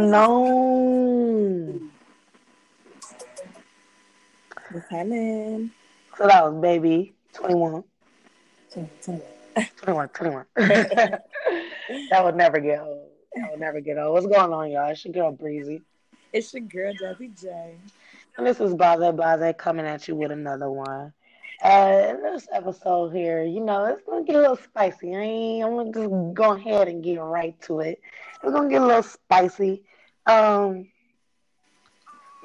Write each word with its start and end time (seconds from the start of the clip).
On. 0.00 1.90
What's 4.70 4.88
happening? 4.88 5.70
So 6.16 6.26
that 6.26 6.42
was 6.44 6.60
baby 6.62 7.12
21. 7.34 7.84
21. 8.72 9.22
21, 9.76 10.08
21. 10.08 10.46
that 10.56 11.22
would 12.24 12.36
never 12.36 12.60
get 12.60 12.80
old. 12.80 13.08
That 13.34 13.50
would 13.50 13.60
never 13.60 13.80
get 13.80 13.98
old. 13.98 14.14
What's 14.14 14.26
going 14.26 14.52
on, 14.52 14.70
y'all? 14.70 14.90
It's 14.90 15.04
your 15.04 15.12
girl 15.12 15.32
Breezy. 15.32 15.82
It's 16.32 16.54
your 16.54 16.62
girl, 16.62 16.94
Jazzy 16.94 17.38
J. 17.38 17.74
And 18.38 18.46
this 18.46 18.58
is 18.58 18.74
Blase 18.74 19.12
Blase 19.14 19.54
coming 19.58 19.84
at 19.84 20.08
you 20.08 20.16
with 20.16 20.30
another 20.30 20.70
one. 20.70 21.12
Uh, 21.62 22.14
this 22.22 22.48
episode 22.52 23.10
here, 23.10 23.42
you 23.44 23.60
know, 23.60 23.84
it's 23.84 24.02
gonna 24.06 24.24
get 24.24 24.34
a 24.36 24.40
little 24.40 24.56
spicy. 24.56 25.14
I 25.14 25.20
ain't, 25.20 25.64
I'm 25.64 25.76
gonna 25.76 25.92
just 25.92 26.34
go 26.34 26.52
ahead 26.54 26.88
and 26.88 27.04
get 27.04 27.20
right 27.20 27.60
to 27.62 27.80
it. 27.80 28.00
It's 28.42 28.52
gonna 28.52 28.70
get 28.70 28.80
a 28.80 28.86
little 28.86 29.02
spicy. 29.02 29.84
Um, 30.26 30.88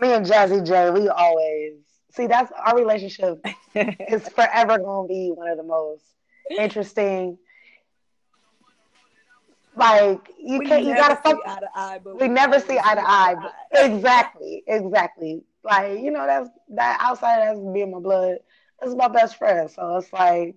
me 0.02 0.12
and 0.12 0.26
Jazzy 0.26 0.66
J, 0.68 0.92
we 0.92 1.08
always 1.08 1.76
see 2.12 2.28
that's 2.28 2.52
our 2.66 2.76
relationship 2.76 3.40
is 3.76 4.28
forever 4.30 4.78
gonna 4.80 5.08
be 5.08 5.32
one 5.34 5.48
of 5.50 5.58
the 5.58 5.64
most 5.64 6.04
interesting. 6.50 7.38
Like 9.78 10.30
you 10.38 10.60
We 10.60 10.66
can't, 10.68 10.84
you 10.86 10.96
gotta 10.96 11.16
fuck. 11.18 11.40
eye 11.46 11.60
to 11.60 11.70
eye, 11.76 12.00
but 12.04 12.20
We 12.20 12.28
never 12.28 12.60
see 12.60 12.78
eye 12.84 12.96
to 12.96 13.02
eye. 13.02 13.36
but- 13.42 13.54
Exactly, 13.86 14.64
exactly. 14.68 15.44
Like 15.64 16.00
you 16.00 16.12
know, 16.12 16.26
that's 16.26 16.50
that 16.70 16.98
outside 17.02 17.40
that's 17.42 17.60
being 17.74 17.92
my 17.92 18.00
blood. 18.00 18.38
That's 18.80 18.96
my 18.96 19.08
best 19.08 19.38
friend. 19.38 19.70
So 19.70 19.98
it's 19.98 20.12
like, 20.14 20.56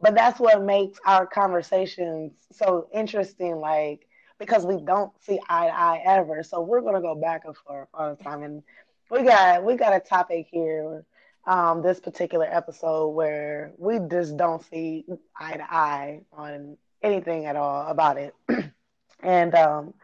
but 0.00 0.14
that's 0.14 0.38
what 0.40 0.62
makes 0.62 0.98
our 1.06 1.26
conversations 1.26 2.32
so 2.52 2.88
interesting. 2.92 3.56
Like 3.56 4.06
because 4.38 4.66
we 4.66 4.80
don't 4.84 5.12
see 5.22 5.38
eye 5.48 5.66
to 5.66 5.74
eye 5.74 6.02
ever. 6.04 6.42
So 6.42 6.60
we're 6.60 6.80
gonna 6.82 7.00
go 7.00 7.14
back 7.14 7.44
and 7.44 7.56
forth 7.56 7.88
all 7.94 8.14
the 8.14 8.22
time. 8.22 8.42
And 8.42 8.62
we 9.10 9.22
got 9.22 9.64
we 9.64 9.76
got 9.76 9.94
a 9.94 10.00
topic 10.00 10.46
here, 10.50 11.04
um, 11.46 11.82
this 11.82 12.00
particular 12.00 12.46
episode 12.50 13.08
where 13.10 13.72
we 13.78 13.98
just 14.10 14.36
don't 14.36 14.62
see 14.64 15.04
eye 15.38 15.56
to 15.56 15.72
eye 15.74 16.20
on 16.32 16.76
anything 17.02 17.46
at 17.46 17.56
all 17.56 17.86
about 17.88 18.18
it. 18.18 18.34
and 19.22 19.54
um, 19.54 19.94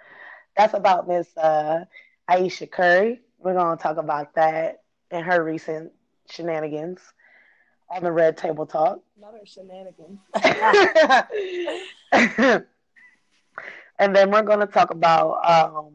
that's 0.56 0.74
about 0.74 1.08
Miss 1.08 1.36
uh, 1.36 1.84
Ayesha 2.28 2.66
Curry. 2.66 3.20
We're 3.38 3.54
gonna 3.54 3.76
talk 3.76 3.96
about 3.96 4.34
that 4.34 4.82
and 5.10 5.24
her 5.24 5.42
recent 5.42 5.92
shenanigans 6.30 7.00
on 7.90 8.02
the 8.02 8.12
Red 8.12 8.36
Table 8.36 8.66
Talk. 8.66 9.00
Not 9.20 9.34
our 9.34 9.46
shenanigans. 9.46 10.20
and 13.98 14.16
then 14.16 14.30
we're 14.30 14.42
going 14.42 14.60
to 14.60 14.66
talk 14.66 14.90
about 14.90 15.40
um, 15.44 15.92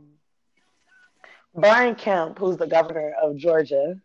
Brian 1.55 1.95
Kemp, 1.95 2.37
who's 2.37 2.57
the 2.57 2.67
governor 2.67 3.13
of 3.21 3.37
Georgia, 3.37 3.99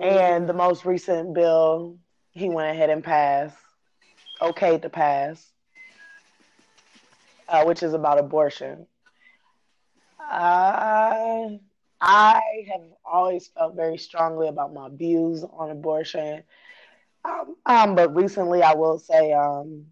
and 0.00 0.48
the 0.48 0.52
most 0.52 0.84
recent 0.84 1.34
bill 1.34 1.98
he 2.32 2.48
went 2.48 2.70
ahead 2.70 2.90
and 2.90 3.04
passed, 3.04 3.56
okay 4.42 4.78
to 4.78 4.88
pass, 4.88 5.52
uh, 7.48 7.64
which 7.64 7.82
is 7.82 7.94
about 7.94 8.18
abortion. 8.18 8.86
Uh, 10.18 11.50
I 12.00 12.40
have 12.70 12.82
always 13.04 13.48
felt 13.48 13.74
very 13.74 13.98
strongly 13.98 14.48
about 14.48 14.74
my 14.74 14.88
views 14.90 15.44
on 15.44 15.70
abortion. 15.70 16.42
Um, 17.24 17.56
um, 17.64 17.94
but 17.94 18.14
recently, 18.14 18.62
I 18.62 18.74
will 18.74 18.98
say, 18.98 19.32
um, 19.32 19.86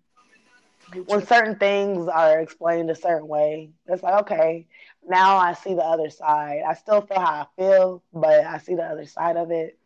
when 1.07 1.25
certain 1.27 1.57
things 1.57 2.09
are 2.09 2.41
explained 2.41 2.91
a 2.91 2.95
certain 2.95 3.29
way, 3.29 3.71
it's 3.87 4.03
like, 4.03 4.21
okay, 4.23 4.67
now 5.09 5.37
I 5.37 5.55
see 5.55 5.75
the 5.75 5.83
other 5.83 6.11
side. 6.11 6.63
I 6.67 6.75
still 6.75 7.01
feel 7.01 7.21
how 7.21 7.43
I 7.43 7.47
feel, 7.57 8.03
but 8.13 8.45
I 8.45 8.59
see 8.59 8.75
the 8.75 8.85
other 8.85 9.07
side 9.07 9.37
of 9.37 9.51
it. 9.51 9.79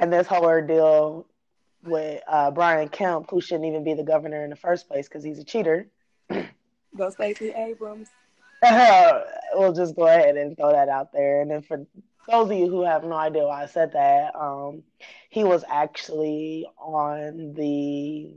And 0.00 0.12
this 0.12 0.26
whole 0.26 0.44
ordeal 0.44 1.26
with 1.84 2.20
uh, 2.26 2.50
Brian 2.50 2.88
Kemp, 2.88 3.30
who 3.30 3.40
shouldn't 3.40 3.66
even 3.66 3.84
be 3.84 3.94
the 3.94 4.02
governor 4.02 4.42
in 4.42 4.50
the 4.50 4.56
first 4.56 4.88
place 4.88 5.08
because 5.08 5.22
he's 5.22 5.38
a 5.38 5.44
cheater. 5.44 5.86
Go 6.96 7.10
Stacey 7.10 7.50
Abrams. 7.50 8.08
we'll 9.54 9.72
just 9.72 9.96
go 9.96 10.06
ahead 10.06 10.36
and 10.36 10.56
throw 10.56 10.72
that 10.72 10.88
out 10.88 11.12
there. 11.12 11.42
And 11.42 11.50
then 11.50 11.62
for 11.62 11.86
those 12.28 12.50
of 12.50 12.56
you 12.56 12.68
who 12.68 12.82
have 12.84 13.04
no 13.04 13.14
idea 13.14 13.44
why 13.44 13.64
I 13.64 13.66
said 13.66 13.92
that, 13.92 14.34
um, 14.34 14.82
he 15.30 15.44
was 15.44 15.64
actually 15.68 16.66
on 16.78 17.54
the 17.54 18.34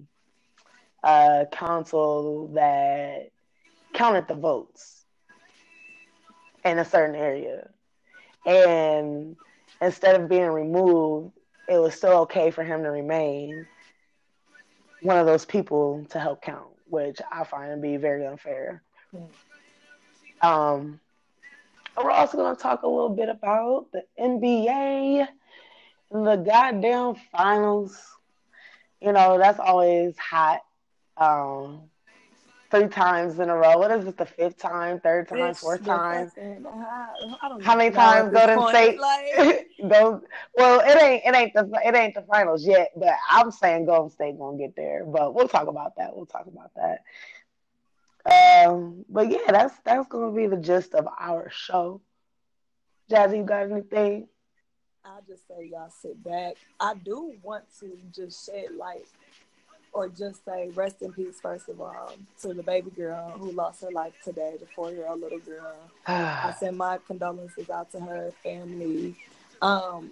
a 1.03 1.47
council 1.51 2.50
that 2.50 3.29
counted 3.94 4.27
the 4.27 4.33
votes 4.33 5.06
in 6.65 6.79
a 6.79 6.85
certain 6.85 7.15
area. 7.15 7.69
And 8.45 9.38
instead 9.81 10.19
of 10.19 10.27
being 10.27 10.47
removed, 10.47 11.33
it 11.69 11.77
was 11.77 11.95
still 11.95 12.19
okay 12.21 12.51
for 12.51 12.63
him 12.63 12.83
to 12.83 12.89
remain 12.89 13.65
one 15.01 15.18
of 15.18 15.25
those 15.25 15.45
people 15.45 16.06
to 16.09 16.19
help 16.19 16.41
count, 16.41 16.68
which 16.89 17.19
I 17.31 17.44
find 17.44 17.71
to 17.71 17.77
be 17.77 17.97
very 17.97 18.25
unfair. 18.25 18.81
Um, 20.42 21.00
we're 21.95 22.12
also 22.12 22.38
going 22.38 22.56
to 22.56 22.62
talk 22.62 22.84
a 22.84 22.88
little 22.88 23.10
bit 23.10 23.30
about 23.30 23.88
the 23.92 24.04
NBA, 24.19 25.28
and 26.12 26.28
the 26.28 26.36
goddamn 26.36 27.16
finals. 27.31 28.00
You 29.01 29.12
know, 29.12 29.38
that's 29.38 29.60
always 29.60 30.18
hot. 30.18 30.62
Um, 31.18 31.89
three 32.72 32.88
times 32.88 33.39
in 33.39 33.50
a 33.50 33.56
row. 33.56 33.78
What 33.78 33.92
is 33.92 34.06
it? 34.06 34.18
The 34.18 34.25
fifth 34.25 34.57
time, 34.57 35.00
third 35.00 35.28
time, 35.28 35.38
Bitch, 35.38 35.60
fourth 35.60 35.86
time? 35.86 36.31
I, 36.38 37.07
I 37.42 37.50
don't 37.50 37.62
How 37.62 37.75
many 37.75 37.92
times 37.92 38.34
Golden. 38.34 38.68
State 38.69 39.00
Like? 39.00 39.68
Well, 39.80 40.24
it 40.56 41.01
ain't 41.01 41.24
it 41.24 41.36
ain't 41.36 41.54
the 41.54 41.69
it 41.86 41.95
ain't 41.95 42.16
the 42.16 42.24
finals 42.24 42.66
yet, 42.66 42.92
but 42.95 43.13
I'm 43.30 43.51
saying 43.51 43.86
Golden 43.86 44.10
State 44.10 44.38
gonna 44.39 44.57
get 44.57 44.75
there. 44.75 45.06
But 45.06 45.36
we'll 45.36 45.48
talk 45.48 45.68
about 45.68 45.95
that. 45.98 46.16
We'll 46.16 46.25
talk 46.25 46.48
about 46.48 46.72
that. 46.75 47.04
Um, 48.31 49.06
but 49.09 49.29
yeah, 49.29 49.51
that's 49.51 49.74
that's 49.85 50.07
gonna 50.07 50.31
be 50.31 50.47
the 50.47 50.57
gist 50.57 50.94
of 50.94 51.07
our 51.19 51.50
show. 51.50 52.01
Jazzy, 53.09 53.38
you 53.38 53.44
got 53.44 53.71
anything? 53.71 54.27
I 55.06 55.19
just 55.27 55.47
say 55.47 55.69
y'all 55.71 55.89
sit 56.01 56.21
back. 56.24 56.56
I 56.79 56.94
do 56.95 57.33
want 57.41 57.63
to 57.79 57.97
just 58.13 58.45
shed 58.45 58.75
light 58.77 59.06
or 59.94 60.09
just 60.09 60.44
say 60.44 60.69
rest 60.75 61.01
in 61.01 61.13
peace, 61.13 61.39
first 61.41 61.69
of 61.69 61.79
all, 61.79 62.13
to 62.41 62.53
the 62.53 62.63
baby 62.63 62.91
girl 62.91 63.31
who 63.31 63.51
lost 63.51 63.81
her 63.81 63.91
life 63.91 64.13
today, 64.24 64.56
the 64.59 64.65
four 64.75 64.91
year 64.91 65.07
old 65.07 65.21
little 65.21 65.39
girl. 65.39 65.75
I 66.07 66.53
send 66.59 66.77
my 66.77 67.00
condolences 67.07 67.69
out 67.69 67.91
to 67.91 68.00
her 68.01 68.31
family. 68.44 69.15
Um, 69.62 70.12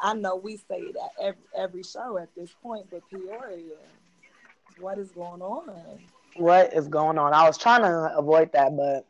I 0.00 0.14
know 0.14 0.34
we 0.34 0.56
say 0.56 0.90
that 0.92 1.10
every, 1.20 1.42
every 1.56 1.82
show 1.84 2.18
at 2.18 2.34
this 2.34 2.50
point, 2.62 2.86
but 2.90 3.08
Peoria, 3.08 3.76
what 4.80 4.98
is 4.98 5.12
going 5.12 5.40
on? 5.40 6.00
What 6.36 6.72
is 6.72 6.88
going 6.88 7.18
on? 7.18 7.32
I 7.32 7.46
was 7.46 7.58
trying 7.58 7.82
to 7.82 8.16
avoid 8.16 8.52
that, 8.52 8.76
but 8.76 9.06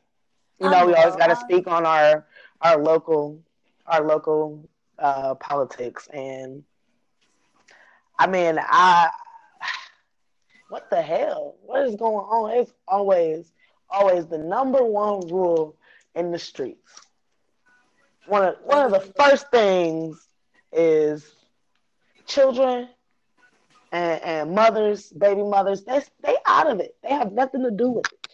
you 0.59 0.69
I 0.69 0.81
know, 0.81 0.87
we 0.87 0.95
always 0.95 1.17
got 1.17 1.29
to 1.29 1.37
speak 1.37 1.67
on 1.67 1.87
our 1.87 2.27
our 2.61 2.79
local 2.79 3.41
our 3.87 4.05
local 4.05 4.69
uh, 4.99 5.35
politics, 5.37 6.09
and 6.13 6.63
I 8.19 8.27
mean, 8.27 8.59
I 8.61 9.11
what 10.69 10.89
the 10.91 11.03
hell? 11.03 11.57
What 11.63 11.87
is 11.87 11.97
going 11.97 12.17
on? 12.17 12.59
It's 12.59 12.73
always 12.89 13.53
always 13.91 14.27
the 14.27 14.39
number 14.39 14.83
one 14.83 15.27
rule 15.29 15.77
in 16.15 16.31
the 16.31 16.39
streets. 16.39 17.01
One 18.27 18.45
of 18.45 18.57
one 18.65 18.87
of 18.87 18.93
the 18.93 19.13
first 19.21 19.51
things 19.51 20.29
is 20.73 21.35
children 22.27 22.89
and, 23.93 24.23
and 24.23 24.55
mothers, 24.55 25.11
baby 25.13 25.43
mothers, 25.43 25.85
they 25.85 26.03
they 26.23 26.37
out 26.47 26.71
of 26.71 26.81
it. 26.81 26.97
They 27.03 27.11
have 27.11 27.33
nothing 27.33 27.63
to 27.63 27.71
do 27.71 27.91
with 27.91 28.07
it. 28.13 28.29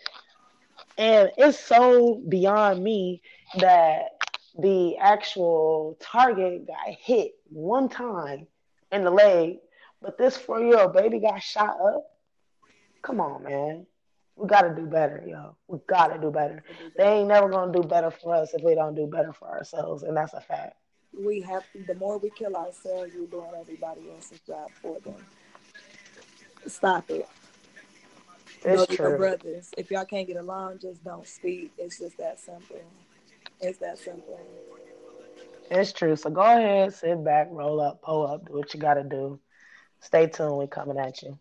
And 0.96 1.30
it's 1.36 1.58
so 1.58 2.22
beyond 2.28 2.82
me 2.82 3.22
that 3.58 4.10
the 4.58 4.96
actual 4.98 5.96
target 6.00 6.66
got 6.66 6.94
hit 6.98 7.32
one 7.50 7.88
time 7.88 8.46
in 8.90 9.04
the 9.04 9.10
leg, 9.10 9.58
but 10.00 10.16
this 10.18 10.36
four 10.36 10.60
year 10.60 10.80
old 10.80 10.92
baby 10.92 11.18
got 11.20 11.42
shot 11.42 11.76
up. 11.80 12.04
Come 13.02 13.20
on, 13.20 13.42
man. 13.44 13.86
We 14.36 14.46
gotta 14.46 14.74
do 14.74 14.86
better, 14.86 15.24
yo. 15.26 15.56
We 15.66 15.78
gotta 15.88 16.20
do 16.20 16.30
better. 16.30 16.62
They 16.96 17.04
ain't 17.04 17.28
never 17.28 17.48
gonna 17.48 17.72
do 17.72 17.82
better 17.82 18.10
for 18.10 18.34
us 18.34 18.54
if 18.54 18.62
we 18.62 18.74
don't 18.74 18.94
do 18.94 19.06
better 19.06 19.32
for 19.32 19.48
ourselves, 19.48 20.04
and 20.04 20.16
that's 20.16 20.32
a 20.34 20.40
fact. 20.40 20.76
We 21.18 21.40
have 21.42 21.64
the 21.86 21.94
more 21.94 22.18
we 22.18 22.30
kill 22.30 22.54
ourselves, 22.54 23.12
we're 23.16 23.26
doing 23.26 23.50
everybody 23.58 24.02
else's 24.14 24.40
job 24.40 24.70
for 24.80 25.00
them. 25.00 25.16
Stop 26.68 27.10
it. 27.10 27.28
It's 28.64 28.86
true. 28.94 29.16
brothers. 29.16 29.70
If 29.76 29.90
y'all 29.90 30.04
can't 30.04 30.26
get 30.26 30.36
along, 30.36 30.80
just 30.80 31.02
don't 31.04 31.26
speak. 31.26 31.72
It's 31.78 31.98
just 31.98 32.18
that 32.18 32.40
simple. 32.40 32.82
It's 33.60 33.78
that 33.78 33.98
simple. 33.98 34.40
It's 35.70 35.92
true. 35.92 36.16
So 36.16 36.30
go 36.30 36.40
ahead, 36.40 36.94
sit 36.94 37.22
back, 37.24 37.48
roll 37.50 37.80
up, 37.80 38.02
pull 38.02 38.26
up, 38.26 38.46
do 38.46 38.54
what 38.54 38.72
you 38.74 38.80
gotta 38.80 39.04
do. 39.04 39.38
Stay 40.00 40.26
tuned. 40.26 40.56
We 40.58 40.66
coming 40.66 40.98
at. 40.98 41.22
You 41.22 41.38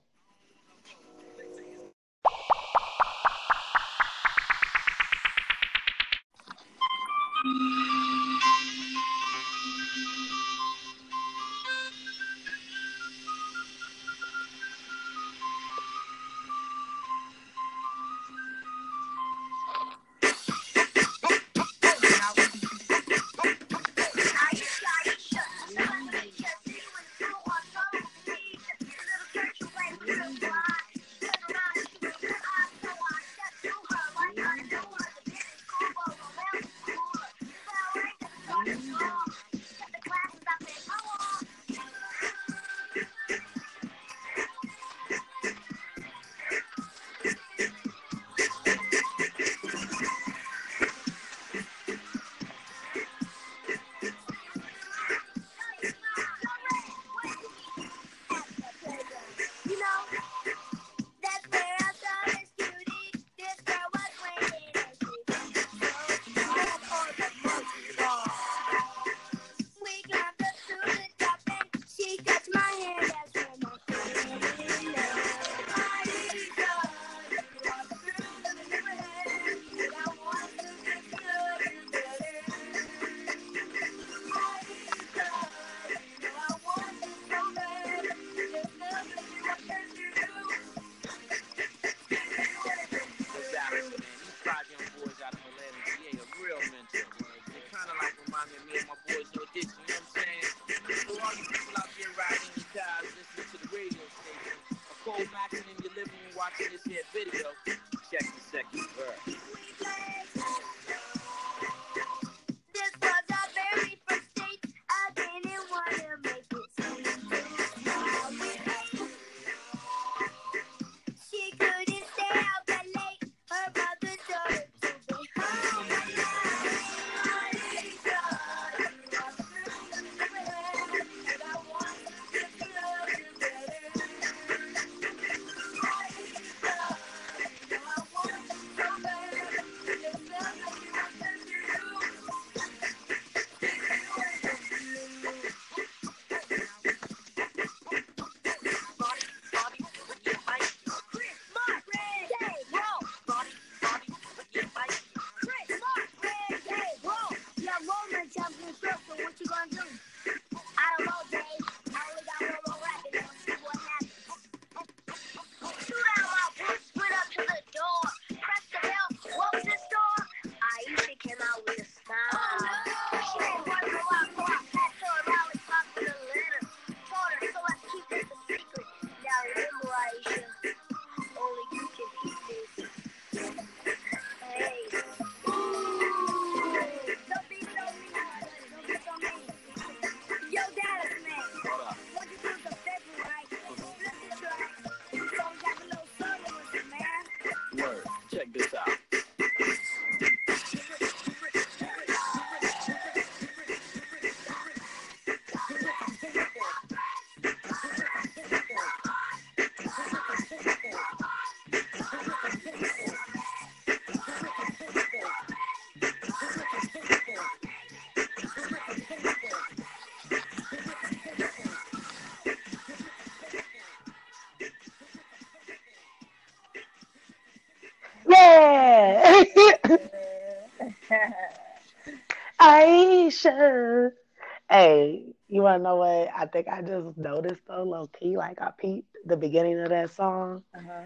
Hey, 234.69 235.23
you 235.47 235.61
wanna 235.61 235.81
know 235.81 235.95
what? 235.95 236.29
I 236.35 236.45
think 236.45 236.67
I 236.67 236.81
just 236.81 237.17
noticed 237.17 237.61
though, 237.67 237.83
low 237.83 238.07
key, 238.07 238.35
like 238.35 238.61
I 238.61 238.71
peeped 238.77 239.07
the 239.25 239.37
beginning 239.37 239.79
of 239.79 239.89
that 239.89 240.09
song. 240.11 240.63
Uh-huh. 240.75 241.03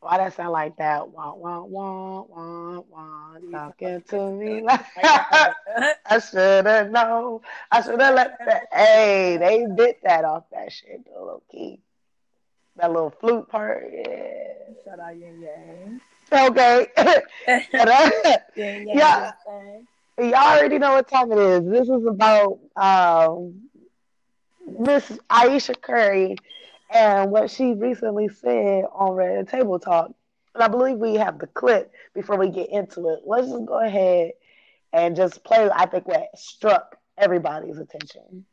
Why 0.00 0.18
that 0.18 0.34
sound 0.34 0.50
like 0.50 0.76
that? 0.78 1.08
Wah 1.08 1.32
wah 1.34 1.62
wah 1.62 2.22
wah 2.22 2.80
wah, 2.80 3.36
talking 3.52 4.02
to 4.08 4.30
me 4.32 4.62
like 4.64 4.84
I 5.02 6.18
should 6.28 6.66
have 6.66 6.90
known. 6.90 7.40
I 7.70 7.82
should 7.82 8.00
have 8.00 8.14
let 8.16 8.36
that. 8.44 8.66
Hey, 8.72 9.36
they 9.38 9.64
did 9.76 9.96
that 10.02 10.24
off 10.24 10.44
that 10.50 10.72
shit, 10.72 11.06
though, 11.06 11.24
low 11.24 11.42
key. 11.50 11.80
That 12.76 12.92
little 12.92 13.10
flute 13.10 13.48
part, 13.48 13.84
yeah. 13.92 14.74
Shout 14.84 14.98
out 14.98 15.16
Yin 15.16 15.40
Yang. 15.40 16.00
Okay. 16.32 16.88
Yeah. 18.56 19.32
Y'all 20.16 20.34
already 20.34 20.78
know 20.78 20.92
what 20.92 21.08
time 21.08 21.32
it 21.32 21.38
is. 21.38 21.68
This 21.68 21.88
is 21.88 22.06
about 22.06 22.60
um, 22.76 23.62
Miss 24.78 25.18
Ayesha 25.28 25.74
Curry 25.74 26.36
and 26.94 27.32
what 27.32 27.50
she 27.50 27.72
recently 27.72 28.28
said 28.28 28.84
on 28.92 29.12
Red 29.12 29.48
Table 29.48 29.80
Talk. 29.80 30.12
And 30.54 30.62
I 30.62 30.68
believe 30.68 30.98
we 30.98 31.14
have 31.14 31.40
the 31.40 31.48
clip 31.48 31.92
before 32.14 32.38
we 32.38 32.48
get 32.48 32.70
into 32.70 33.08
it. 33.08 33.22
Let's 33.26 33.48
just 33.48 33.66
go 33.66 33.84
ahead 33.84 34.32
and 34.92 35.16
just 35.16 35.42
play, 35.42 35.68
I 35.74 35.86
think, 35.86 36.06
what 36.06 36.28
struck 36.36 36.96
everybody's 37.18 37.78
attention. 37.78 38.44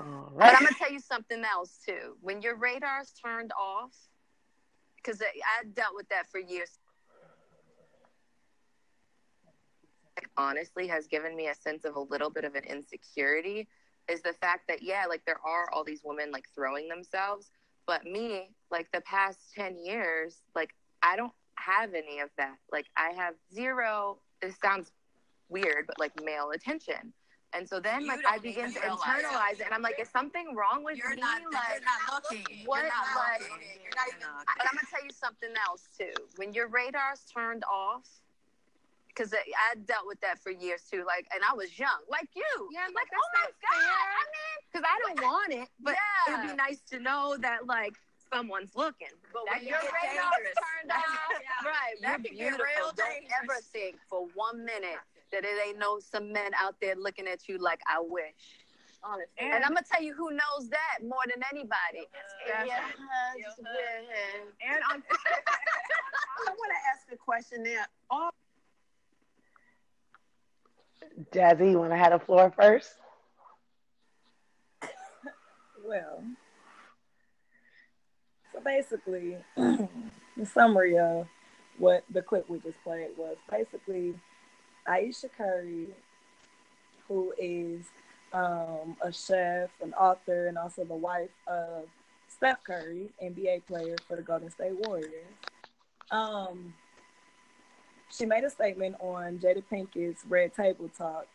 All 0.00 0.32
But 0.36 0.54
I'm 0.56 0.64
gonna 0.64 0.74
tell 0.76 0.90
you 0.90 0.98
something 0.98 1.44
else 1.44 1.78
too. 1.86 2.16
When 2.20 2.42
your 2.42 2.56
radar's 2.56 3.12
turned 3.24 3.52
off, 3.52 3.92
because 5.04 5.20
I 5.20 5.64
dealt 5.74 5.94
with 5.94 6.08
that 6.08 6.30
for 6.30 6.38
years. 6.38 6.78
Honestly, 10.36 10.86
has 10.88 11.06
given 11.06 11.36
me 11.36 11.48
a 11.48 11.54
sense 11.54 11.84
of 11.84 11.96
a 11.96 12.00
little 12.00 12.30
bit 12.30 12.44
of 12.44 12.54
an 12.54 12.64
insecurity. 12.64 13.68
Is 14.08 14.22
the 14.22 14.34
fact 14.34 14.68
that 14.68 14.82
yeah, 14.82 15.04
like 15.08 15.24
there 15.24 15.40
are 15.44 15.70
all 15.72 15.84
these 15.84 16.02
women 16.04 16.30
like 16.30 16.44
throwing 16.54 16.88
themselves, 16.88 17.50
but 17.86 18.04
me, 18.04 18.50
like 18.70 18.88
the 18.92 19.00
past 19.02 19.38
ten 19.54 19.76
years, 19.82 20.42
like 20.54 20.74
I 21.02 21.16
don't 21.16 21.32
have 21.56 21.94
any 21.94 22.20
of 22.20 22.28
that. 22.36 22.56
Like 22.70 22.86
I 22.96 23.12
have 23.16 23.34
zero. 23.52 24.18
This 24.42 24.56
sounds 24.62 24.92
weird, 25.48 25.86
but 25.86 25.98
like 25.98 26.12
male 26.22 26.50
attention. 26.54 27.12
And 27.56 27.68
so 27.68 27.78
then, 27.78 28.02
You 28.02 28.08
like, 28.08 28.20
I 28.28 28.38
begin 28.38 28.72
to 28.72 28.80
internalize 28.80 29.60
it. 29.60 29.66
and 29.66 29.72
I'm 29.72 29.82
like, 29.82 29.98
is 30.00 30.08
something 30.08 30.54
wrong 30.56 30.82
with 30.82 30.96
You're 30.98 31.10
me? 31.14 31.20
not, 31.22 31.40
like, 31.52 31.78
you're 31.78 31.84
not 31.84 32.22
looking. 32.32 32.66
what, 32.66 32.78
You're 32.82 32.88
not 32.88 33.06
like- 33.16 33.40
looking. 33.42 33.78
You're 33.82 33.94
not 33.94 34.08
even. 34.08 34.20
but 34.58 34.66
I'm 34.66 34.74
gonna 34.74 34.88
tell 34.90 35.04
you 35.04 35.12
something 35.12 35.54
else 35.68 35.88
too. 35.96 36.12
When 36.36 36.52
your 36.52 36.66
radar's 36.68 37.20
turned 37.32 37.62
off, 37.70 38.02
because 39.08 39.32
I 39.32 39.76
dealt 39.86 40.06
with 40.08 40.20
that 40.22 40.40
for 40.40 40.50
years 40.50 40.82
too. 40.90 41.04
Like, 41.06 41.28
and 41.32 41.40
I 41.48 41.54
was 41.54 41.78
young, 41.78 42.00
like 42.08 42.28
you. 42.34 42.68
Yeah, 42.72 42.86
like, 42.92 43.06
but 43.12 43.18
oh 43.22 43.28
my 43.34 43.46
god. 43.46 43.86
not 43.86 43.94
I 43.94 44.24
mean, 44.34 44.56
because 44.72 44.84
I 44.90 44.98
don't 45.06 45.22
want 45.22 45.52
it, 45.52 45.68
but 45.78 45.94
Yeah. 46.26 46.34
it'd 46.40 46.50
be 46.50 46.56
nice 46.56 46.80
to 46.90 46.98
know 46.98 47.36
that 47.38 47.66
like 47.66 47.94
someone's 48.32 48.74
looking. 48.74 49.14
But 49.32 49.44
That 49.46 49.60
when 49.60 49.68
your 49.68 49.78
radar's 49.78 50.54
turned 50.58 50.90
off, 50.90 51.30
yeah. 51.30 51.70
right? 51.70 51.94
That 52.02 52.24
you're 52.24 52.50
beautiful. 52.58 52.64
real 52.66 52.90
don't 52.92 53.08
dangerous. 53.08 53.38
ever 53.44 53.54
think 53.60 54.00
for 54.10 54.26
one 54.34 54.64
minute 54.64 54.98
that 55.34 55.44
it 55.44 55.66
ain't 55.66 55.78
no 55.78 55.98
some 55.98 56.32
men 56.32 56.52
out 56.56 56.76
there 56.80 56.94
looking 56.94 57.26
at 57.26 57.48
you 57.48 57.58
like 57.58 57.80
I 57.88 58.00
wish. 58.00 58.62
Honestly. 59.02 59.26
And, 59.38 59.54
And- 59.54 59.64
I'm 59.64 59.74
gonna 59.74 59.84
tell 59.90 60.02
you 60.02 60.14
who 60.14 60.30
knows 60.30 60.70
that 60.70 61.02
more 61.02 61.24
than 61.26 61.42
anybody. 61.52 62.08
That's 62.12 62.34
Your 62.46 62.56
right. 62.56 62.66
Your 62.66 63.48
husband. 63.48 63.68
And 64.66 64.82
I'm, 64.88 65.02
I 66.46 66.50
want 66.50 66.72
to 66.72 66.80
ask 66.94 67.12
a 67.12 67.16
question 67.16 67.62
there. 67.64 67.86
All 68.10 68.30
Jazzy, 71.32 71.70
you 71.70 71.78
want 71.78 71.92
to 71.92 71.96
have 71.96 72.12
the 72.12 72.18
floor 72.24 72.52
first? 72.56 72.90
Well, 75.86 76.24
so 78.54 78.60
basically, 78.64 79.36
the 79.56 80.46
summary 80.50 80.98
of 80.98 81.26
what 81.76 82.04
the 82.10 82.22
clip 82.22 82.48
we 82.48 82.58
just 82.60 82.82
played 82.82 83.08
was 83.18 83.36
basically 83.50 84.14
Ayesha 84.86 85.28
Curry, 85.36 85.88
who 87.08 87.32
is 87.38 87.86
um, 88.32 88.96
a 89.02 89.12
chef, 89.12 89.70
an 89.82 89.94
author, 89.94 90.48
and 90.48 90.58
also 90.58 90.84
the 90.84 90.94
wife 90.94 91.30
of 91.46 91.84
Steph 92.28 92.62
Curry, 92.64 93.08
NBA 93.22 93.66
player 93.66 93.96
for 94.06 94.16
the 94.16 94.22
Golden 94.22 94.50
State 94.50 94.74
Warriors. 94.86 95.26
Um, 96.10 96.74
she 98.10 98.26
made 98.26 98.44
a 98.44 98.50
statement 98.50 98.96
on 99.00 99.38
Jada 99.38 99.62
Pinkett's 99.70 100.24
Red 100.28 100.54
Table 100.54 100.90
Talk 100.96 101.26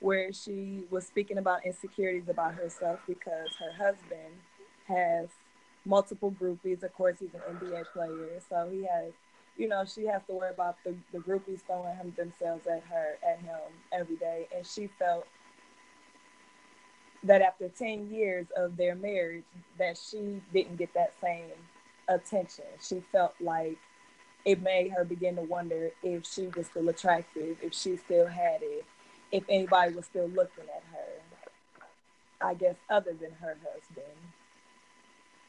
where 0.00 0.32
she 0.32 0.84
was 0.90 1.06
speaking 1.06 1.38
about 1.38 1.64
insecurities 1.64 2.28
about 2.28 2.54
herself 2.54 3.00
because 3.06 3.48
her 3.58 3.72
husband 3.72 4.34
has 4.86 5.28
multiple 5.84 6.34
groupies. 6.40 6.82
Of 6.82 6.92
course, 6.94 7.16
he's 7.18 7.34
an 7.34 7.56
NBA 7.56 7.84
player, 7.92 8.40
so 8.48 8.68
he 8.70 8.80
has, 8.82 9.12
you 9.56 9.68
know, 9.68 9.84
she 9.84 10.06
has 10.06 10.22
to 10.26 10.34
worry 10.34 10.50
about 10.50 10.76
the, 10.84 10.94
the 11.12 11.18
groupies 11.18 11.60
throwing 11.66 11.96
him 11.96 12.12
themselves 12.16 12.66
at 12.66 12.82
her, 12.90 13.16
at 13.26 13.40
him 13.40 13.58
every 13.92 14.16
day. 14.16 14.48
And 14.54 14.66
she 14.66 14.88
felt 14.98 15.26
that 17.24 17.42
after 17.42 17.68
10 17.68 18.10
years 18.10 18.46
of 18.56 18.76
their 18.76 18.94
marriage, 18.94 19.44
that 19.78 19.98
she 19.98 20.40
didn't 20.52 20.76
get 20.76 20.92
that 20.94 21.12
same 21.22 21.50
attention. 22.08 22.64
She 22.80 23.02
felt 23.12 23.34
like 23.40 23.78
it 24.44 24.62
made 24.62 24.92
her 24.92 25.04
begin 25.04 25.36
to 25.36 25.42
wonder 25.42 25.90
if 26.02 26.24
she 26.26 26.48
was 26.48 26.66
still 26.66 26.88
attractive, 26.88 27.56
if 27.62 27.74
she 27.74 27.96
still 27.96 28.26
had 28.26 28.60
it, 28.62 28.84
if 29.32 29.42
anybody 29.48 29.94
was 29.94 30.04
still 30.04 30.28
looking 30.28 30.64
at 30.64 30.82
her, 30.92 32.46
I 32.46 32.54
guess 32.54 32.76
other 32.88 33.12
than 33.12 33.32
her 33.40 33.56
husband, 33.72 34.25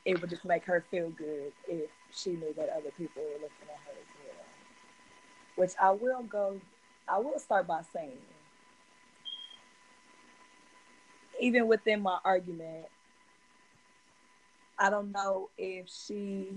it 0.08 0.22
would 0.22 0.30
just 0.30 0.46
make 0.46 0.64
her 0.64 0.86
feel 0.90 1.10
good 1.10 1.52
if 1.68 1.90
she 2.14 2.30
knew 2.32 2.54
that 2.56 2.70
other 2.70 2.92
people 2.98 3.22
were 3.22 3.34
looking 3.34 3.68
at 3.70 3.82
her 3.86 3.92
as 3.92 4.08
well. 4.24 4.46
Which 5.58 5.72
I 5.82 5.92
will 5.92 6.24
go, 6.24 6.62
I 7.10 7.18
will 7.18 7.38
start 7.40 7.68
by 7.68 7.82
saying, 7.92 8.18
even 11.42 11.68
within 11.68 12.02
my 12.02 12.20
argument, 12.24 12.86
I 14.80 14.90
don't 14.90 15.12
know 15.12 15.50
if 15.58 15.90
she, 15.90 16.52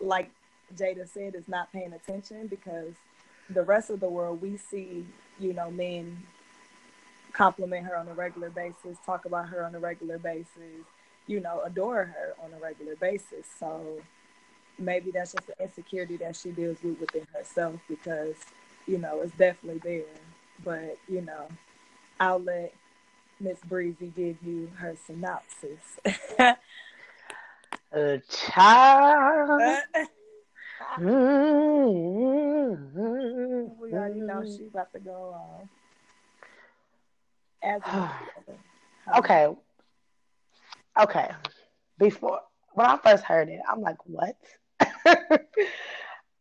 like 0.00 0.32
Jada 0.74 1.08
said, 1.08 1.36
is 1.36 1.46
not 1.46 1.72
paying 1.72 1.92
attention 1.92 2.48
because 2.48 2.94
the 3.50 3.62
rest 3.62 3.88
of 3.88 4.00
the 4.00 4.08
world 4.08 4.42
we 4.42 4.56
see, 4.56 5.06
you 5.38 5.52
know, 5.52 5.70
men 5.70 6.24
compliment 7.32 7.86
her 7.86 7.96
on 7.96 8.08
a 8.08 8.14
regular 8.14 8.50
basis, 8.50 8.98
talk 9.06 9.26
about 9.26 9.48
her 9.50 9.64
on 9.64 9.76
a 9.76 9.78
regular 9.78 10.18
basis, 10.18 10.84
you 11.26 11.40
know, 11.40 11.62
adore 11.64 12.04
her 12.04 12.34
on 12.42 12.52
a 12.52 12.58
regular 12.58 12.96
basis. 12.96 13.46
So 13.58 14.00
maybe 14.78 15.10
that's 15.10 15.32
just 15.32 15.48
an 15.48 15.54
insecurity 15.60 16.16
that 16.18 16.36
she 16.36 16.50
deals 16.50 16.78
with 16.82 17.00
within 17.00 17.26
herself 17.34 17.80
because, 17.88 18.36
you 18.86 18.98
know, 18.98 19.20
it's 19.22 19.36
definitely 19.36 19.80
there. 19.82 20.04
But, 20.64 20.98
you 21.08 21.22
know, 21.22 21.48
I'll 22.20 22.40
let 22.40 22.72
Miss 23.40 23.58
Breezy 23.60 24.12
give 24.14 24.36
you 24.42 24.70
her 24.76 24.94
synopsis. 25.06 25.98
A 27.92 28.20
child. 28.28 29.82
Mm-hmm. 30.98 32.04
we 33.80 33.92
already 33.94 34.20
know 34.20 34.44
she's 34.44 34.68
about 34.68 34.92
to 34.92 35.00
go 35.00 35.34
on. 35.34 35.68
As 37.62 37.82
Okay. 39.16 39.48
Okay. 41.00 41.30
Before 41.98 42.40
when 42.72 42.86
I 42.86 42.96
first 42.98 43.24
heard 43.24 43.48
it, 43.48 43.60
I'm 43.68 43.80
like, 43.80 43.96
what? 44.06 44.36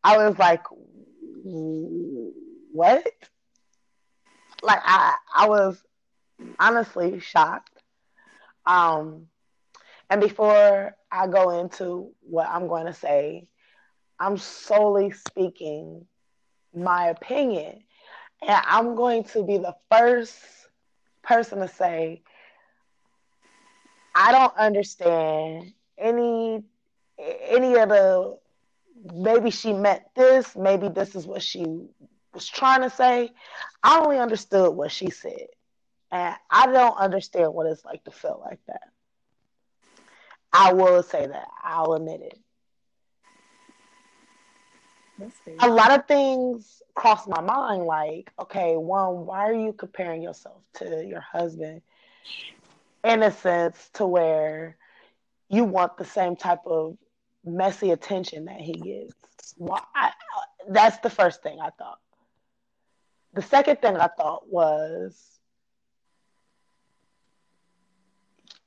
I 0.03 0.17
was 0.17 0.37
like, 0.37 0.63
what? 2.71 3.05
Like 4.61 4.81
I 4.83 5.15
I 5.35 5.47
was 5.47 5.81
honestly 6.59 7.19
shocked. 7.19 7.81
Um 8.65 9.27
and 10.09 10.21
before 10.21 10.95
I 11.11 11.27
go 11.27 11.59
into 11.61 12.11
what 12.21 12.47
I'm 12.47 12.67
going 12.67 12.85
to 12.85 12.93
say, 12.93 13.47
I'm 14.19 14.37
solely 14.37 15.11
speaking 15.11 16.05
my 16.75 17.07
opinion. 17.09 17.83
And 18.47 18.61
I'm 18.67 18.95
going 18.95 19.23
to 19.25 19.43
be 19.43 19.57
the 19.57 19.75
first 19.91 20.37
person 21.23 21.59
to 21.59 21.67
say, 21.67 22.23
I 24.15 24.31
don't 24.31 24.55
understand 24.57 25.73
any 25.97 26.63
any 27.17 27.75
of 27.75 27.89
the 27.89 28.37
maybe 29.13 29.49
she 29.49 29.73
meant 29.73 30.03
this, 30.15 30.55
maybe 30.55 30.89
this 30.89 31.15
is 31.15 31.25
what 31.25 31.41
she 31.41 31.65
was 32.33 32.47
trying 32.47 32.81
to 32.81 32.89
say. 32.89 33.31
I 33.81 33.99
only 33.99 34.17
understood 34.17 34.75
what 34.75 34.91
she 34.91 35.09
said. 35.09 35.47
And 36.11 36.35
I 36.49 36.67
don't 36.67 36.97
understand 36.97 37.53
what 37.53 37.65
it's 37.65 37.83
like 37.83 38.03
to 38.03 38.11
feel 38.11 38.41
like 38.45 38.59
that. 38.67 38.89
I 40.51 40.73
will 40.73 41.01
say 41.01 41.25
that. 41.25 41.47
I'll 41.63 41.93
admit 41.93 42.21
it. 42.21 42.39
A 45.59 45.67
lot 45.69 45.91
of 45.91 46.07
things 46.07 46.81
cross 46.95 47.27
my 47.27 47.41
mind 47.41 47.83
like 47.85 48.31
okay 48.39 48.75
one 48.75 49.25
why 49.25 49.39
are 49.39 49.53
you 49.53 49.73
comparing 49.73 50.21
yourself 50.21 50.61
to 50.73 51.03
your 51.05 51.21
husband 51.21 51.81
in 53.03 53.23
a 53.23 53.31
sense 53.31 53.89
to 53.93 54.05
where 54.05 54.77
you 55.49 55.63
want 55.63 55.97
the 55.97 56.05
same 56.05 56.35
type 56.35 56.61
of 56.65 56.97
messy 57.45 57.91
attention 57.91 58.45
that 58.45 58.61
he 58.61 58.73
gets. 58.73 59.53
why 59.57 59.81
I, 59.95 60.11
that's 60.69 60.97
the 60.99 61.09
first 61.09 61.43
thing 61.43 61.59
i 61.61 61.69
thought. 61.77 61.99
The 63.33 63.41
second 63.41 63.81
thing 63.81 63.97
i 63.97 64.07
thought 64.07 64.49
was 64.49 65.33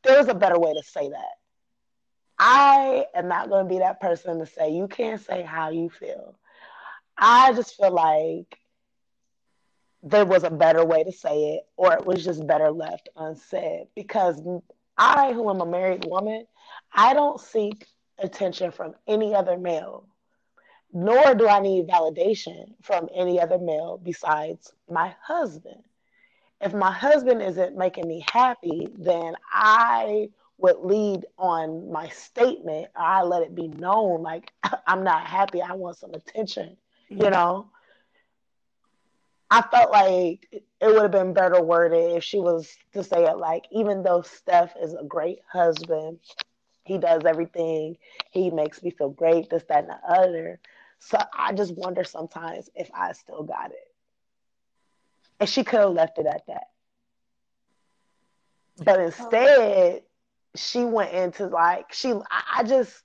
there's 0.05 0.29
a 0.29 0.35
better 0.35 0.59
way 0.59 0.73
to 0.73 0.83
say 0.85 1.09
that. 1.09 1.35
I 2.39 3.07
am 3.15 3.29
not 3.29 3.49
going 3.49 3.65
to 3.65 3.69
be 3.69 3.79
that 3.79 4.01
person 4.01 4.39
to 4.39 4.47
say 4.47 4.71
you 4.71 4.89
can't 4.89 5.21
say 5.21 5.43
how 5.43 5.71
you 5.71 5.89
feel. 5.91 6.39
I 7.19 7.53
just 7.55 7.77
feel 7.77 7.93
like 7.93 8.59
there 10.03 10.25
was 10.25 10.45
a 10.45 10.51
better 10.51 10.85
way 10.85 11.05
to 11.05 11.13
say 11.13 11.55
it, 11.55 11.67
or 11.77 11.93
it 11.95 12.07
was 12.07 12.25
just 12.25 12.47
better 12.47 12.71
left 12.71 13.09
unsaid. 13.17 13.89
Because 13.95 14.41
I, 14.97 15.33
who 15.33 15.49
am 15.51 15.61
a 15.61 15.67
married 15.67 16.05
woman, 16.07 16.47
I 16.93 17.15
don't 17.15 17.41
seek 17.41 17.87
attention 18.19 18.71
from 18.71 18.95
any 19.07 19.35
other 19.35 19.59
male, 19.59 20.07
nor 20.93 21.35
do 21.35 21.49
I 21.49 21.61
need 21.61 21.89
validation 21.89 22.75
from 22.83 23.09
any 23.15 23.41
other 23.41 23.59
male 23.59 24.01
besides 24.03 24.73
my 24.91 25.15
husband. 25.23 25.83
If 26.61 26.73
my 26.73 26.93
husband 26.93 27.43
isn't 27.43 27.77
making 27.77 28.09
me 28.09 28.25
happy, 28.33 28.89
then 28.97 29.35
I 29.53 30.31
would 30.59 30.79
lead 30.79 31.27
on 31.37 31.93
my 31.93 32.09
statement. 32.09 32.89
I 32.97 33.23
let 33.23 33.43
it 33.43 33.55
be 33.55 33.69
known 33.69 34.23
like 34.23 34.53
I'm 34.87 35.05
not 35.05 35.27
happy. 35.27 35.61
I 35.61 35.73
want 35.73 35.99
some 35.99 36.15
attention 36.15 36.79
you 37.09 37.31
know 37.31 37.69
i 39.51 39.63
felt 39.63 39.91
like 39.91 40.49
it 40.53 40.67
would 40.87 41.03
have 41.03 41.11
been 41.11 41.33
better 41.33 41.63
worded 41.63 42.17
if 42.17 42.25
she 42.25 42.39
was 42.39 42.77
to 42.93 43.03
say 43.03 43.25
it 43.25 43.39
like 43.39 43.65
even 43.71 44.03
though 44.03 44.23
steph 44.23 44.75
is 44.81 44.95
a 44.95 45.05
great 45.05 45.41
husband 45.51 46.19
he 46.87 46.99
does 46.99 47.23
everything 47.25 47.97
he 48.31 48.51
makes 48.51 48.83
me 48.83 48.91
feel 48.91 49.11
great 49.11 49.51
this 49.51 49.65
that 49.69 49.85
and 49.85 49.91
the 49.91 50.13
other. 50.13 50.61
So 50.99 51.19
i 51.37 51.53
just 51.53 51.75
wonder 51.77 52.05
sometimes 52.05 52.71
if 52.75 52.89
i 52.95 53.13
still 53.13 53.43
got 53.43 53.73
it. 53.73 53.93
And 55.41 55.49
she 55.49 55.65
could 55.65 55.81
have 55.81 55.93
left 55.93 56.19
it 56.19 56.27
at 56.27 56.47
that. 56.47 56.69
But 58.83 59.01
instead 59.01 60.03
she 60.55 60.85
went 60.85 61.13
into 61.13 61.47
like 61.49 61.93
she 61.93 62.13
i, 62.13 62.43
I 62.59 62.63
just 62.63 63.03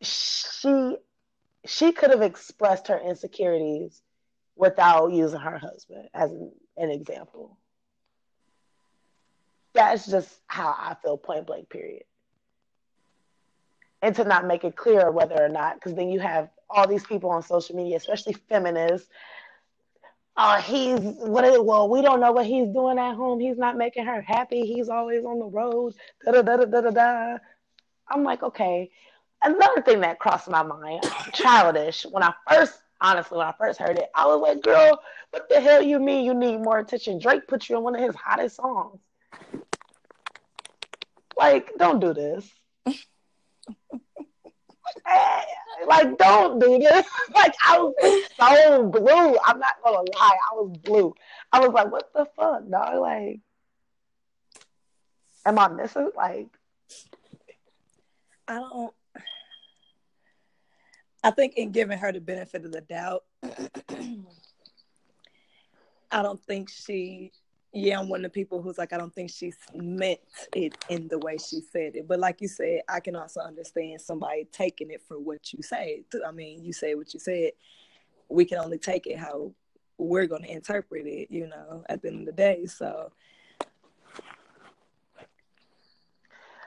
she 0.00 0.96
she 1.66 1.92
could 1.92 2.10
have 2.10 2.22
expressed 2.22 2.86
her 2.88 3.00
insecurities 3.00 4.02
without 4.56 5.12
using 5.12 5.40
her 5.40 5.58
husband 5.58 6.08
as 6.14 6.32
an, 6.32 6.52
an 6.76 6.90
example. 6.90 7.58
That's 9.74 10.06
just 10.06 10.34
how 10.46 10.74
I 10.78 10.96
feel, 11.02 11.18
point 11.18 11.46
blank, 11.46 11.68
period. 11.68 12.04
And 14.00 14.14
to 14.16 14.24
not 14.24 14.46
make 14.46 14.64
it 14.64 14.76
clear 14.76 15.10
whether 15.10 15.42
or 15.42 15.48
not, 15.48 15.74
because 15.74 15.94
then 15.94 16.08
you 16.08 16.20
have 16.20 16.48
all 16.70 16.86
these 16.86 17.04
people 17.04 17.30
on 17.30 17.42
social 17.42 17.76
media, 17.76 17.96
especially 17.96 18.34
feminists. 18.48 19.08
Oh, 20.38 20.56
he's 20.56 21.00
what? 21.00 21.44
Is, 21.44 21.58
well, 21.60 21.88
we 21.88 22.02
don't 22.02 22.20
know 22.20 22.32
what 22.32 22.46
he's 22.46 22.68
doing 22.68 22.98
at 22.98 23.14
home. 23.14 23.40
He's 23.40 23.56
not 23.56 23.76
making 23.76 24.04
her 24.04 24.20
happy. 24.20 24.66
He's 24.66 24.88
always 24.88 25.24
on 25.24 25.38
the 25.38 25.46
road. 25.46 25.94
Da 26.24 26.32
da 26.32 26.42
da 26.42 26.56
da 26.56 26.80
da 26.82 26.90
da. 26.90 27.38
I'm 28.08 28.22
like, 28.22 28.42
okay, 28.42 28.90
another 29.42 29.80
thing 29.82 30.00
that 30.00 30.18
crossed 30.18 30.48
my 30.48 30.62
mind, 30.62 31.02
childish. 31.32 32.04
When 32.10 32.22
I 32.22 32.34
first, 32.48 32.78
honestly, 33.00 33.38
when 33.38 33.46
I 33.46 33.52
first 33.58 33.78
heard 33.78 33.98
it, 33.98 34.10
I 34.14 34.26
was 34.26 34.40
like, 34.40 34.62
"Girl, 34.62 35.00
what 35.30 35.48
the 35.48 35.60
hell 35.60 35.82
you 35.82 35.98
mean 35.98 36.24
you 36.24 36.34
need 36.34 36.58
more 36.58 36.78
attention?" 36.78 37.18
Drake 37.18 37.46
put 37.46 37.68
you 37.68 37.76
in 37.76 37.82
one 37.82 37.94
of 37.94 38.02
his 38.02 38.14
hottest 38.14 38.56
songs. 38.56 39.00
Like, 41.36 41.72
don't 41.78 42.00
do 42.00 42.14
this. 42.14 42.50
like, 45.86 46.16
don't 46.18 46.58
do 46.58 46.78
this. 46.78 47.06
Like, 47.34 47.54
I 47.66 47.78
was 47.78 48.24
so 48.38 48.84
blue. 48.88 49.36
I'm 49.44 49.58
not 49.58 49.74
gonna 49.84 49.98
lie, 49.98 50.38
I 50.50 50.54
was 50.54 50.78
blue. 50.78 51.14
I 51.52 51.60
was 51.60 51.70
like, 51.70 51.90
"What 51.90 52.12
the 52.14 52.26
fuck, 52.36 52.68
dog?" 52.70 52.98
Like, 53.00 53.40
am 55.44 55.58
I 55.58 55.68
missing? 55.68 56.10
Like, 56.16 56.48
I 58.48 58.54
don't. 58.54 58.92
I 61.26 61.30
think 61.32 61.54
in 61.56 61.72
giving 61.72 61.98
her 61.98 62.12
the 62.12 62.20
benefit 62.20 62.64
of 62.64 62.70
the 62.70 62.82
doubt, 62.82 63.24
I 66.12 66.22
don't 66.22 66.40
think 66.44 66.68
she. 66.70 67.32
Yeah, 67.72 67.98
I'm 67.98 68.08
one 68.08 68.20
of 68.20 68.22
the 68.22 68.28
people 68.30 68.62
who's 68.62 68.78
like, 68.78 68.92
I 68.92 68.96
don't 68.96 69.12
think 69.12 69.30
she 69.32 69.52
meant 69.74 70.20
it 70.54 70.78
in 70.88 71.08
the 71.08 71.18
way 71.18 71.36
she 71.36 71.62
said 71.72 71.96
it. 71.96 72.06
But 72.06 72.20
like 72.20 72.40
you 72.40 72.46
said, 72.46 72.82
I 72.88 73.00
can 73.00 73.16
also 73.16 73.40
understand 73.40 74.00
somebody 74.00 74.46
taking 74.52 74.92
it 74.92 75.02
for 75.08 75.18
what 75.18 75.52
you 75.52 75.64
say. 75.64 76.04
I 76.24 76.30
mean, 76.30 76.62
you 76.62 76.72
say 76.72 76.94
what 76.94 77.12
you 77.12 77.18
said. 77.18 77.50
We 78.28 78.44
can 78.44 78.58
only 78.58 78.78
take 78.78 79.08
it 79.08 79.18
how 79.18 79.50
we're 79.98 80.26
going 80.26 80.44
to 80.44 80.50
interpret 80.50 81.06
it, 81.08 81.28
you 81.28 81.48
know, 81.48 81.82
at 81.88 82.02
the 82.02 82.08
end 82.08 82.20
of 82.20 82.26
the 82.26 82.32
day. 82.40 82.66
So, 82.66 83.10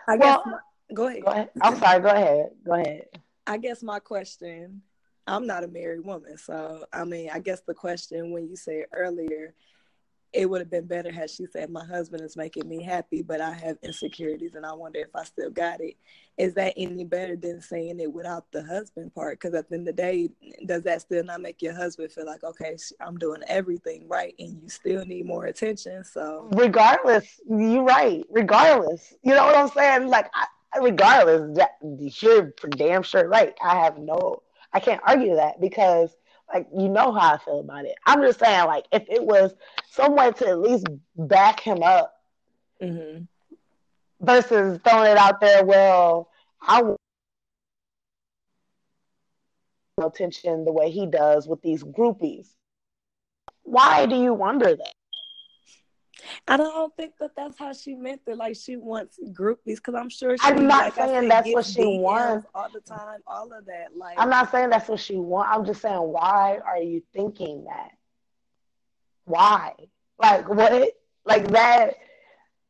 I 0.06 0.17
Well, 0.17 0.43
guess. 0.43 0.45
My, 0.45 0.60
go 0.93 1.08
ahead. 1.08 1.24
go 1.24 1.32
ahead. 1.32 1.50
I'm 1.62 1.78
sorry. 1.78 2.02
Go 2.02 2.10
ahead. 2.10 2.50
Go 2.65 2.74
ahead. 2.74 3.06
I 3.50 3.58
guess 3.58 3.82
my 3.82 3.98
question, 3.98 4.84
I'm 5.26 5.48
not 5.48 5.64
a 5.64 5.68
married 5.68 6.06
woman, 6.06 6.38
so 6.38 6.86
I 6.94 7.04
mean, 7.04 7.32
I 7.34 7.40
guess 7.40 7.62
the 7.62 7.74
question 7.74 8.32
when 8.32 8.48
you 8.48 8.56
said 8.56 8.86
earlier, 8.94 9.56
it 10.32 10.48
would 10.48 10.62
have 10.62 10.70
been 10.70 10.86
better 10.86 11.12
had 11.12 11.32
she 11.32 11.48
said, 11.48 11.72
"My 11.72 11.84
husband 11.84 12.22
is 12.22 12.38
making 12.38 12.70
me 12.70 12.84
happy, 12.84 13.24
but 13.24 13.42
I 13.42 13.52
have 13.54 13.80
insecurities, 13.82 14.54
and 14.54 14.68
I 14.68 14.74
wonder 14.74 15.00
if 15.00 15.16
I 15.16 15.24
still 15.24 15.50
got 15.50 15.82
it." 15.82 15.96
Is 16.38 16.54
that 16.54 16.76
any 16.78 17.04
better 17.04 17.36
than 17.36 17.60
saying 17.60 18.00
it 18.00 18.14
without 18.14 18.46
the 18.52 18.64
husband 18.64 19.16
part? 19.16 19.40
Because 19.40 19.56
at 19.56 19.68
the 19.68 19.78
end 19.78 19.88
of 19.88 19.96
the 19.96 20.00
day, 20.00 20.30
does 20.68 20.84
that 20.84 21.02
still 21.02 21.24
not 21.24 21.42
make 21.42 21.64
your 21.64 21.74
husband 21.74 22.12
feel 22.12 22.28
like, 22.28 22.44
okay, 22.44 22.78
I'm 23.02 23.18
doing 23.18 23.42
everything 23.48 24.08
right, 24.08 24.36
and 24.38 24.62
you 24.62 24.70
still 24.70 25.04
need 25.06 25.26
more 25.26 25.46
attention? 25.46 26.04
So 26.04 26.50
regardless, 26.52 27.42
you're 27.50 27.82
right. 27.82 28.24
Regardless, 28.30 29.16
you 29.24 29.34
know 29.34 29.48
what 29.48 29.56
I'm 29.58 29.70
saying? 29.70 30.08
Like, 30.08 30.30
I, 30.36 30.46
regardless, 30.82 31.58
that, 31.58 31.71
you're 32.21 32.53
damn 32.71 33.03
sure 33.03 33.27
right. 33.27 33.55
I 33.63 33.75
have 33.84 33.97
no, 33.97 34.43
I 34.73 34.79
can't 34.79 35.01
argue 35.05 35.36
that 35.36 35.60
because, 35.60 36.15
like, 36.53 36.67
you 36.75 36.89
know 36.89 37.12
how 37.12 37.36
I 37.36 37.38
feel 37.38 37.60
about 37.60 37.86
it. 37.86 37.95
I'm 38.05 38.21
just 38.21 38.39
saying, 38.39 38.65
like, 38.65 38.86
if 38.91 39.03
it 39.10 39.23
was 39.23 39.53
someone 39.89 40.34
to 40.36 40.47
at 40.49 40.60
least 40.60 40.88
back 41.15 41.60
him 41.60 41.82
up 41.84 42.13
hmm 42.82 43.19
versus 44.21 44.79
throwing 44.84 45.12
it 45.12 45.17
out 45.17 45.39
there, 45.39 45.63
well, 45.63 46.29
I 46.62 46.82
want 46.82 46.97
attention 49.99 50.65
the 50.65 50.73
way 50.73 50.91
he 50.91 51.05
does 51.05 51.47
with 51.47 51.62
these 51.62 51.84
groupies. 51.84 52.55
Why 53.63 54.05
do 54.05 54.15
you 54.15 54.34
wonder 54.34 54.75
that? 54.75 54.93
I 56.48 56.58
don't 56.58 56.96
think 56.96 57.13
that 57.20 57.32
that's 57.36 57.58
how 57.58 57.74
she 57.74 57.96
meant 57.96 58.22
it. 58.28 58.38
Like 58.38 58.56
she 58.56 58.78
wants 58.78 59.20
groupies, 59.32 59.78
because 59.78 59.96
I'm 59.96 60.10
sure 60.10 60.38
she. 60.38 60.44
I'm 60.44 60.68
not 60.68 60.86
like 60.86 60.96
saying 60.96 61.22
said, 61.24 61.32
that's 61.32 61.54
what 61.54 61.65
she 61.65 61.82
DMs 61.82 62.02
wants. 62.02 62.48
all 62.54 62.68
the 62.74 62.82
time. 62.82 63.20
All 63.28 63.52
of 63.52 63.65
that, 63.65 63.96
like 63.96 64.15
I'm 64.18 64.30
not 64.30 64.52
saying 64.52 64.70
that's 64.70 64.89
what 64.89 65.00
she 65.00 65.15
wants. 65.15 65.50
I'm 65.54 65.65
just 65.65 65.82
saying, 65.82 66.00
why 66.00 66.60
are 66.65 66.78
you 66.78 67.02
thinking 67.13 67.65
that? 67.65 67.92
Why? 69.26 69.74
Like 70.20 70.50
what? 70.50 70.94
Like 71.26 71.48
that? 71.52 71.96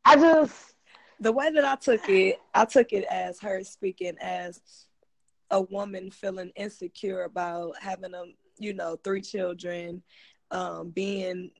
I 0.05 0.15
just 0.15 0.75
the 1.19 1.31
way 1.31 1.51
that 1.51 1.65
I 1.65 1.75
took 1.75 2.07
it, 2.09 2.39
I 2.53 2.65
took 2.65 2.93
it 2.93 3.05
as 3.05 3.39
her 3.41 3.63
speaking 3.63 4.17
as 4.21 4.61
a 5.51 5.61
woman 5.61 6.11
feeling 6.11 6.51
insecure 6.55 7.23
about 7.23 7.73
having 7.81 8.13
a, 8.13 8.23
you 8.57 8.73
know, 8.73 8.97
three 9.03 9.21
children, 9.21 10.01
um, 10.51 10.89
being 10.91 11.51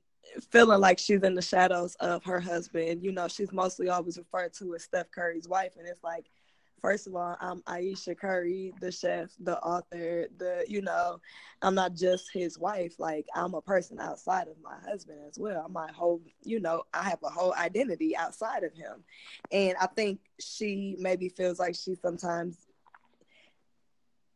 feeling 0.50 0.80
like 0.80 0.98
she's 0.98 1.22
in 1.22 1.34
the 1.34 1.42
shadows 1.42 1.94
of 1.96 2.24
her 2.24 2.40
husband. 2.40 3.02
You 3.02 3.12
know, 3.12 3.28
she's 3.28 3.52
mostly 3.52 3.88
always 3.88 4.18
referred 4.18 4.52
to 4.54 4.74
as 4.74 4.84
Steph 4.84 5.10
Curry's 5.10 5.48
wife, 5.48 5.72
and 5.78 5.86
it's 5.86 6.02
like, 6.02 6.26
first 6.80 7.06
of 7.06 7.14
all, 7.14 7.36
I'm 7.40 7.62
Ayesha 7.66 8.14
Curry, 8.14 8.72
the 8.80 8.90
chef, 8.90 9.30
the 9.40 9.58
author, 9.60 10.28
the 10.38 10.64
you 10.66 10.82
know, 10.82 11.20
I'm 11.62 11.74
not 11.74 11.94
just 11.94 12.30
his 12.32 12.58
wife. 12.58 12.94
Like 12.98 13.26
I'm 13.34 13.54
a 13.54 13.62
person 13.62 14.00
outside 14.00 14.48
of 14.48 14.56
my 14.62 14.76
husband 14.88 15.18
as 15.28 15.38
well. 15.38 15.64
I'm 15.66 15.72
my 15.72 15.90
whole, 15.92 16.22
you 16.42 16.60
know, 16.60 16.84
I 16.94 17.02
have 17.04 17.22
a 17.22 17.28
whole 17.28 17.54
identity 17.54 18.16
outside 18.16 18.64
of 18.64 18.72
him, 18.72 19.04
and 19.52 19.74
I 19.80 19.86
think 19.86 20.20
she 20.40 20.96
maybe 20.98 21.28
feels 21.28 21.58
like 21.58 21.74
she 21.74 21.94
sometimes 21.94 22.56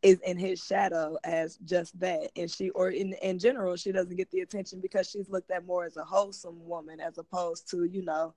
is 0.05 0.19
in 0.21 0.37
his 0.37 0.63
shadow 0.63 1.17
as 1.23 1.57
just 1.65 1.99
that 1.99 2.29
and 2.35 2.51
she 2.51 2.69
or 2.71 2.91
in 2.91 3.13
in 3.23 3.39
general 3.39 3.75
she 3.75 3.91
doesn't 3.91 4.15
get 4.15 4.29
the 4.29 4.41
attention 4.41 4.79
because 4.79 5.09
she's 5.09 5.29
looked 5.29 5.49
at 5.49 5.65
more 5.65 5.83
as 5.83 5.97
a 5.97 6.03
wholesome 6.03 6.63
woman 6.67 6.99
as 6.99 7.17
opposed 7.17 7.67
to 7.67 7.85
you 7.85 8.03
know 8.05 8.31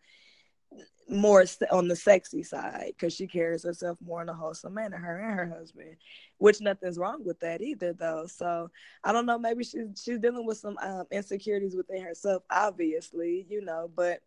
more 1.10 1.44
on 1.70 1.88
the 1.88 1.96
sexy 1.96 2.42
side 2.42 2.92
because 2.96 3.14
she 3.14 3.26
carries 3.26 3.64
herself 3.64 3.98
more 4.04 4.20
in 4.20 4.28
a 4.28 4.34
wholesome 4.34 4.74
manner, 4.74 4.98
her 4.98 5.18
and 5.18 5.38
her 5.38 5.58
husband, 5.58 5.96
which 6.36 6.60
nothing's 6.60 6.98
wrong 6.98 7.24
with 7.24 7.40
that 7.40 7.62
either, 7.62 7.94
though. 7.94 8.26
So 8.26 8.70
I 9.02 9.12
don't 9.12 9.24
know, 9.26 9.38
maybe 9.38 9.64
she's 9.64 9.86
she's 10.02 10.18
dealing 10.18 10.46
with 10.46 10.58
some 10.58 10.76
um, 10.82 11.06
insecurities 11.10 11.74
within 11.74 12.02
herself, 12.02 12.42
obviously, 12.50 13.46
you 13.48 13.64
know. 13.64 13.90
But 13.94 14.20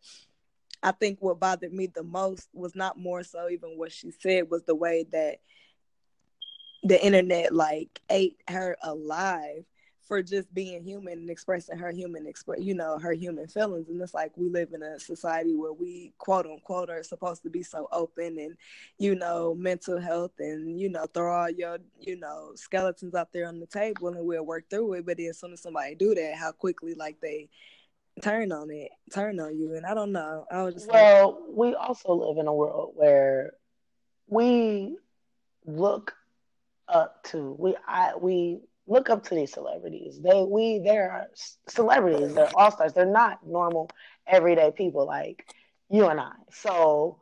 I 0.81 0.91
think 0.91 1.19
what 1.21 1.39
bothered 1.39 1.73
me 1.73 1.85
the 1.87 2.03
most 2.03 2.49
was 2.53 2.75
not 2.75 2.97
more 2.97 3.23
so 3.23 3.49
even 3.49 3.77
what 3.77 3.91
she 3.91 4.11
said 4.11 4.49
was 4.49 4.63
the 4.63 4.75
way 4.75 5.05
that 5.11 5.37
the 6.83 7.03
internet 7.03 7.53
like 7.53 8.01
ate 8.09 8.37
her 8.47 8.75
alive 8.83 9.65
for 10.11 10.21
just 10.21 10.53
being 10.53 10.83
human 10.83 11.13
and 11.19 11.29
expressing 11.29 11.77
her 11.77 11.89
human 11.89 12.27
express 12.27 12.59
you 12.59 12.73
know 12.73 12.99
her 12.99 13.13
human 13.13 13.47
feelings. 13.47 13.87
And 13.87 14.01
it's 14.01 14.13
like 14.13 14.35
we 14.35 14.49
live 14.49 14.73
in 14.73 14.83
a 14.83 14.99
society 14.99 15.55
where 15.55 15.71
we 15.71 16.11
quote 16.17 16.45
unquote 16.45 16.89
are 16.89 17.01
supposed 17.01 17.43
to 17.43 17.49
be 17.49 17.63
so 17.63 17.87
open 17.93 18.37
and 18.37 18.57
you 18.97 19.15
know 19.15 19.55
mental 19.55 20.01
health 20.01 20.33
and 20.39 20.77
you 20.77 20.89
know 20.89 21.05
throw 21.13 21.33
all 21.33 21.49
your 21.49 21.77
you 21.97 22.17
know 22.17 22.51
skeletons 22.55 23.15
out 23.15 23.31
there 23.31 23.47
on 23.47 23.61
the 23.61 23.67
table 23.67 24.09
and 24.09 24.25
we'll 24.25 24.45
work 24.45 24.65
through 24.69 24.95
it. 24.95 25.05
But 25.05 25.15
then 25.15 25.27
as 25.27 25.39
soon 25.39 25.53
as 25.53 25.61
somebody 25.61 25.95
do 25.95 26.13
that 26.13 26.35
how 26.35 26.51
quickly 26.51 26.93
like 26.93 27.21
they 27.21 27.47
turn 28.21 28.51
on 28.51 28.69
it 28.69 28.91
turn 29.13 29.39
on 29.39 29.57
you. 29.57 29.75
And 29.75 29.85
i 29.85 29.93
don't 29.93 30.11
know. 30.11 30.45
I 30.51 30.63
was 30.63 30.73
just 30.73 30.87
like 30.89 30.95
Well, 30.95 31.45
we 31.55 31.73
also 31.73 32.13
live 32.13 32.37
in 32.37 32.47
a 32.47 32.53
world 32.53 32.91
where 32.95 33.53
we 34.27 34.97
look 35.65 36.15
up 36.91 37.23
to 37.25 37.55
we 37.57 37.75
I 37.87 38.15
we 38.15 38.59
look 38.87 39.09
up 39.09 39.23
to 39.25 39.35
these 39.35 39.51
celebrities. 39.53 40.19
They 40.21 40.43
we 40.43 40.79
they're 40.79 41.29
celebrities. 41.67 42.33
They're 42.33 42.51
all 42.55 42.71
stars. 42.71 42.93
They're 42.93 43.05
not 43.05 43.45
normal 43.45 43.89
everyday 44.27 44.71
people 44.71 45.05
like 45.05 45.45
you 45.89 46.07
and 46.07 46.19
I. 46.19 46.31
So 46.51 47.19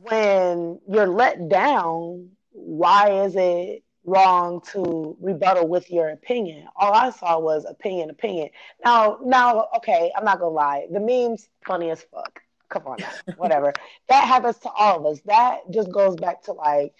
when 0.00 0.80
you're 0.88 1.06
let 1.06 1.48
down, 1.48 2.30
why 2.52 3.24
is 3.24 3.34
it 3.36 3.82
wrong 4.04 4.60
to 4.72 5.16
rebuttal 5.20 5.68
with 5.68 5.90
your 5.90 6.10
opinion? 6.10 6.66
All 6.76 6.92
I 6.92 7.10
saw 7.10 7.38
was 7.38 7.64
opinion, 7.68 8.10
opinion. 8.10 8.50
Now, 8.84 9.18
now, 9.22 9.68
okay, 9.76 10.12
I'm 10.16 10.24
not 10.24 10.40
gonna 10.40 10.54
lie. 10.54 10.86
The 10.90 11.00
memes 11.00 11.48
funny 11.66 11.90
as 11.90 12.02
fuck. 12.12 12.40
Come 12.68 12.86
on, 12.86 12.98
now. 13.00 13.10
whatever. 13.36 13.72
that 14.08 14.26
happens 14.26 14.58
to 14.58 14.70
all 14.70 14.98
of 14.98 15.06
us. 15.06 15.20
That 15.24 15.60
just 15.70 15.90
goes 15.90 16.16
back 16.16 16.42
to 16.44 16.52
like, 16.52 16.92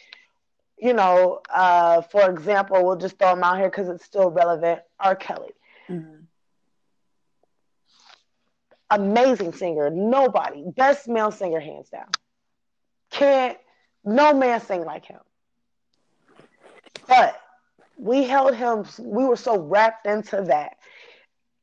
you 0.81 0.93
know, 0.93 1.41
uh, 1.55 2.03
for 2.03 2.31
example, 2.31 2.85
we'll 2.85 2.97
just 2.97 3.19
throw 3.19 3.33
him 3.33 3.43
out 3.43 3.59
here 3.59 3.69
because 3.69 3.89
it's 3.89 4.05
still 4.05 4.31
relevant. 4.31 4.81
R. 5.01 5.17
Kelly, 5.17 5.53
mhm. 5.89 6.23
amazing 8.91 9.53
singer. 9.53 9.91
Nobody, 9.91 10.65
best 10.77 11.09
male 11.09 11.31
singer 11.31 11.61
hands 11.61 11.89
down. 11.89 12.09
Can't 13.11 13.59
no 14.05 14.33
man 14.33 14.61
sing 14.61 14.85
like 14.85 15.05
him. 15.05 15.21
But 17.07 17.41
we 17.99 18.25
held 18.25 18.55
him. 18.55 18.85
We 18.99 19.25
were 19.25 19.37
so 19.37 19.59
wrapped 19.59 20.07
into 20.07 20.43
that. 20.43 20.77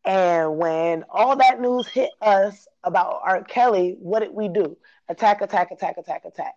And 0.04 0.58
when 0.58 1.06
all 1.10 1.36
that 1.38 1.60
news 1.60 1.88
hit 1.88 2.12
us 2.22 2.68
about 2.84 3.22
R. 3.24 3.44
Kelly, 3.44 3.96
what 4.00 4.20
did 4.20 4.34
we 4.34 4.48
do? 4.48 4.78
Attack, 5.10 5.42
attack, 5.42 5.72
attack, 5.72 5.98
attack, 5.98 6.26
attack. 6.26 6.56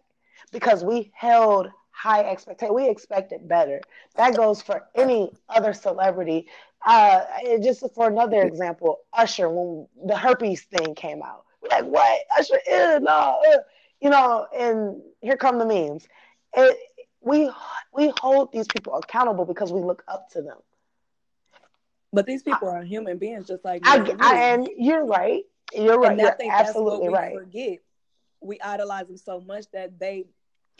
Because 0.52 0.84
we 0.84 1.10
held 1.14 1.70
high 1.98 2.22
expectation. 2.30 2.74
We 2.74 2.88
expected 2.88 3.48
better. 3.48 3.80
That 4.16 4.36
goes 4.36 4.62
for 4.62 4.82
any 4.94 5.32
other 5.48 5.72
celebrity. 5.74 6.46
Uh, 6.86 7.22
just 7.62 7.84
for 7.94 8.08
another 8.08 8.42
example, 8.42 9.00
Usher, 9.12 9.48
when 9.50 9.86
the 10.06 10.16
herpes 10.16 10.62
thing 10.62 10.94
came 10.94 11.22
out, 11.22 11.44
we're 11.62 11.70
like, 11.70 11.84
what? 11.86 12.20
Usher, 12.38 12.58
ew, 12.66 13.00
no, 13.00 13.40
uh, 13.52 13.58
you 14.00 14.10
know. 14.10 14.46
And 14.56 15.02
here 15.20 15.36
come 15.36 15.58
the 15.58 15.66
memes. 15.66 16.06
It, 16.56 16.76
we 17.20 17.50
we 17.92 18.12
hold 18.20 18.52
these 18.52 18.66
people 18.68 18.94
accountable 18.96 19.44
because 19.46 19.72
we 19.72 19.80
look 19.80 20.02
up 20.08 20.28
to 20.30 20.42
them. 20.42 20.58
but 22.12 22.26
these 22.26 22.42
people 22.42 22.68
are 22.68 22.82
human 22.82 23.18
beings 23.18 23.46
just 23.46 23.64
like 23.64 23.82
I, 23.84 23.96
and 23.96 24.10
I 24.20 24.36
and 24.52 24.68
you're 24.76 25.04
right. 25.04 25.44
You're 25.74 25.98
right. 25.98 26.18
and 26.18 26.20
You're 26.20 26.36
absolutely 26.48 27.08
right. 27.08 27.32
forget. 27.34 27.80
We 28.40 28.60
idolize 28.60 29.06
them 29.08 29.16
so 29.16 29.40
much 29.40 29.66
that 29.72 29.98
they, 29.98 30.26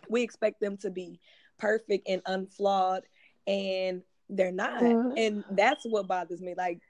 we 0.09 0.23
expect 0.23 0.61
them 0.61 0.77
to 0.79 0.91
be 0.91 1.21
perfect 1.59 2.09
and 2.09 2.23
unflawed, 2.27 3.03
and 3.47 4.03
they're 4.29 4.53
not. 4.53 4.81
Mhm. 4.83 5.15
And 5.17 5.45
that's 5.53 5.85
what 5.85 6.07
bothers 6.07 6.41
me. 6.41 6.55
Like, 6.57 6.81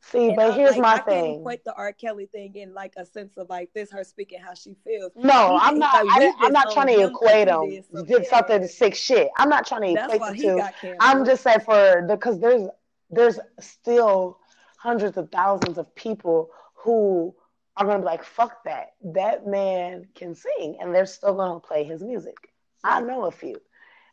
See, 0.00 0.28
and 0.28 0.36
but 0.36 0.50
I, 0.50 0.52
here's 0.52 0.72
like, 0.72 0.80
my 0.82 0.94
I 0.96 0.98
thing. 0.98 1.40
equate 1.40 1.64
the 1.64 1.74
R. 1.74 1.92
Kelly 1.92 2.26
thing 2.26 2.54
in 2.56 2.74
like 2.74 2.92
a 2.98 3.06
sense 3.06 3.36
of 3.38 3.48
like 3.48 3.72
this, 3.74 3.90
her 3.90 4.04
speaking 4.04 4.38
how 4.38 4.52
she 4.54 4.74
feels. 4.84 5.12
No, 5.16 5.58
I'm 5.60 5.78
not. 5.78 6.04
like, 6.06 6.22
I, 6.22 6.32
i'm 6.40 6.52
not 6.52 6.70
trying 6.72 6.88
to 6.88 7.06
equate 7.06 7.38
he 7.38 7.44
them. 7.46 7.70
did 7.70 7.84
some- 7.90 8.04
Did 8.04 8.26
something 8.26 8.66
sick 8.68 8.94
shit. 8.94 9.30
I'm 9.38 9.48
not 9.48 9.66
trying 9.66 9.94
to 9.94 9.94
That's 9.94 10.14
equate 10.14 10.36
the 10.38 10.72
two. 10.82 10.96
I'm 11.00 11.24
just 11.24 11.42
saying 11.42 11.60
for 11.60 12.02
because 12.02 12.38
there's 12.38 12.68
there's 13.10 13.38
still 13.60 14.38
hundreds 14.78 15.16
of 15.16 15.30
thousands 15.30 15.78
of 15.78 15.94
people 15.94 16.50
who 16.74 17.34
are 17.78 17.86
gonna 17.86 18.00
be 18.00 18.04
like, 18.04 18.24
fuck 18.24 18.62
that. 18.64 18.88
That 19.02 19.46
man 19.46 20.06
can 20.14 20.34
sing, 20.34 20.76
and 20.80 20.94
they're 20.94 21.06
still 21.06 21.34
gonna 21.34 21.60
play 21.60 21.82
his 21.84 22.02
music. 22.02 22.36
I 22.84 23.00
know 23.00 23.24
a 23.24 23.32
few, 23.32 23.56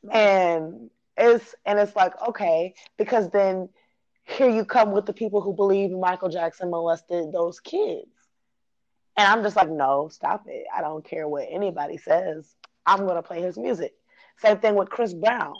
mm-hmm. 0.05 0.15
and 0.15 0.89
it's 1.17 1.53
and 1.65 1.77
it's 1.77 1.95
like 1.95 2.13
okay, 2.29 2.73
because 2.97 3.29
then 3.29 3.69
here 4.23 4.49
you 4.49 4.65
come 4.65 4.91
with 4.91 5.05
the 5.05 5.13
people 5.13 5.41
who 5.41 5.53
believe 5.53 5.91
Michael 5.91 6.29
Jackson 6.29 6.69
molested 6.69 7.31
those 7.31 7.59
kids. 7.59 8.07
And 9.17 9.27
I'm 9.27 9.43
just 9.43 9.55
like, 9.55 9.69
no, 9.69 10.09
stop 10.09 10.45
it. 10.47 10.65
I 10.73 10.81
don't 10.81 11.03
care 11.03 11.27
what 11.27 11.47
anybody 11.49 11.97
says. 11.97 12.55
I'm 12.85 12.99
going 12.99 13.15
to 13.15 13.23
play 13.23 13.41
his 13.41 13.57
music. 13.57 13.93
Same 14.37 14.57
thing 14.59 14.75
with 14.75 14.89
Chris 14.89 15.13
Brown. 15.13 15.53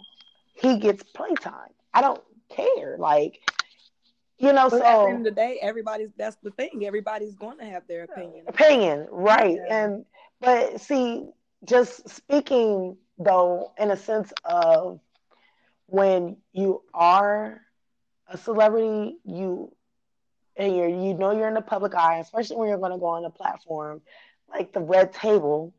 He 0.54 0.78
gets 0.78 1.04
playtime. 1.04 1.70
I 1.94 2.02
don't 2.02 2.22
care. 2.50 2.96
Like, 2.98 3.40
you 4.38 4.54
know, 4.54 4.70
But 4.70 4.82
at 4.82 5.04
the 5.04 5.10
end 5.10 5.12
so 5.12 5.18
of 5.18 5.24
the 5.24 5.32
day, 5.32 5.60
everybody's 5.62 6.10
that's 6.18 6.38
the 6.42 6.52
thing. 6.52 6.84
Everybody's 6.86 7.36
going 7.36 7.58
to 7.60 7.66
have 7.66 7.84
their 7.88 8.04
opinion. 8.04 8.46
opinion, 8.48 9.08
right. 9.12 9.58
Yeah. 9.58 9.84
And, 9.84 10.06
but 10.40 10.82
see, 10.82 11.26
just 11.66 12.10
speaking 12.10 12.98
though, 13.18 13.72
in 13.78 13.92
a 13.92 13.98
sense 13.98 14.34
of 14.46 15.00
when 15.88 16.38
you 16.54 16.82
are 16.94 17.62
a 18.28 18.38
celebrity, 18.38 19.18
you 19.26 19.72
and 20.58 20.76
you're 20.76 20.88
you 20.88 21.14
know 21.14 21.32
you're 21.32 21.48
in 21.48 21.54
the 21.54 21.62
public 21.62 21.96
eye, 21.96 22.20
especially 22.20 22.58
when 22.58 22.70
you're 22.70 22.78
going 22.78 22.92
to 22.92 22.98
go 22.98 23.06
on 23.06 23.26
a 23.26 23.30
platform 23.30 24.02
like 24.50 24.74
the 24.74 24.80
red 24.80 25.14
table. 25.14 25.74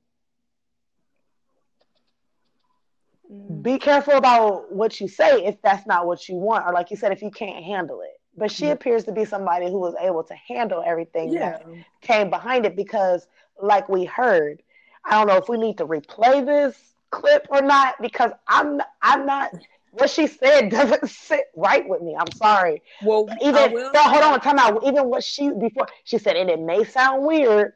Mm. 3.30 3.62
Be 3.62 3.78
careful 3.78 4.14
about 4.14 4.72
what 4.72 5.00
you 5.00 5.08
say 5.08 5.44
if 5.44 5.60
that's 5.62 5.86
not 5.86 6.06
what 6.06 6.28
you 6.28 6.36
want, 6.36 6.66
or 6.66 6.72
like 6.72 6.90
you 6.90 6.96
said, 6.96 7.12
if 7.12 7.22
you 7.22 7.30
can't 7.30 7.64
handle 7.64 8.00
it. 8.00 8.20
But 8.36 8.50
she 8.50 8.66
Yeah. 8.66 8.72
appears 8.72 9.04
to 9.04 9.12
be 9.12 9.24
somebody 9.24 9.66
who 9.66 9.78
was 9.78 9.94
able 10.00 10.24
to 10.24 10.34
handle 10.34 10.82
everything 10.84 11.32
Yeah. 11.32 11.58
that 11.58 11.66
came 12.00 12.30
behind 12.30 12.64
it 12.66 12.76
because, 12.76 13.26
like 13.60 13.88
we 13.88 14.04
heard, 14.04 14.62
I 15.04 15.10
don't 15.12 15.26
know 15.26 15.36
if 15.36 15.48
we 15.48 15.58
need 15.58 15.78
to 15.78 15.86
replay 15.86 16.44
this 16.44 16.76
clip 17.10 17.46
or 17.50 17.62
not 17.62 17.94
because 18.00 18.32
I'm 18.48 18.80
I'm 19.02 19.26
not 19.26 19.52
what 19.92 20.10
she 20.10 20.26
said 20.26 20.68
doesn't 20.70 21.08
sit 21.08 21.46
right 21.54 21.86
with 21.88 22.02
me. 22.02 22.16
I'm 22.18 22.30
sorry. 22.32 22.82
Well, 23.02 23.26
I 23.30 23.36
Even 23.42 23.72
no, 23.72 23.90
hold 23.94 24.24
on, 24.24 24.40
time 24.40 24.58
out. 24.58 24.82
Even 24.84 25.08
what 25.08 25.22
she 25.22 25.50
before 25.50 25.86
she 26.04 26.18
said, 26.18 26.36
and 26.36 26.50
it 26.50 26.60
may 26.60 26.84
sound 26.84 27.24
weird. 27.24 27.74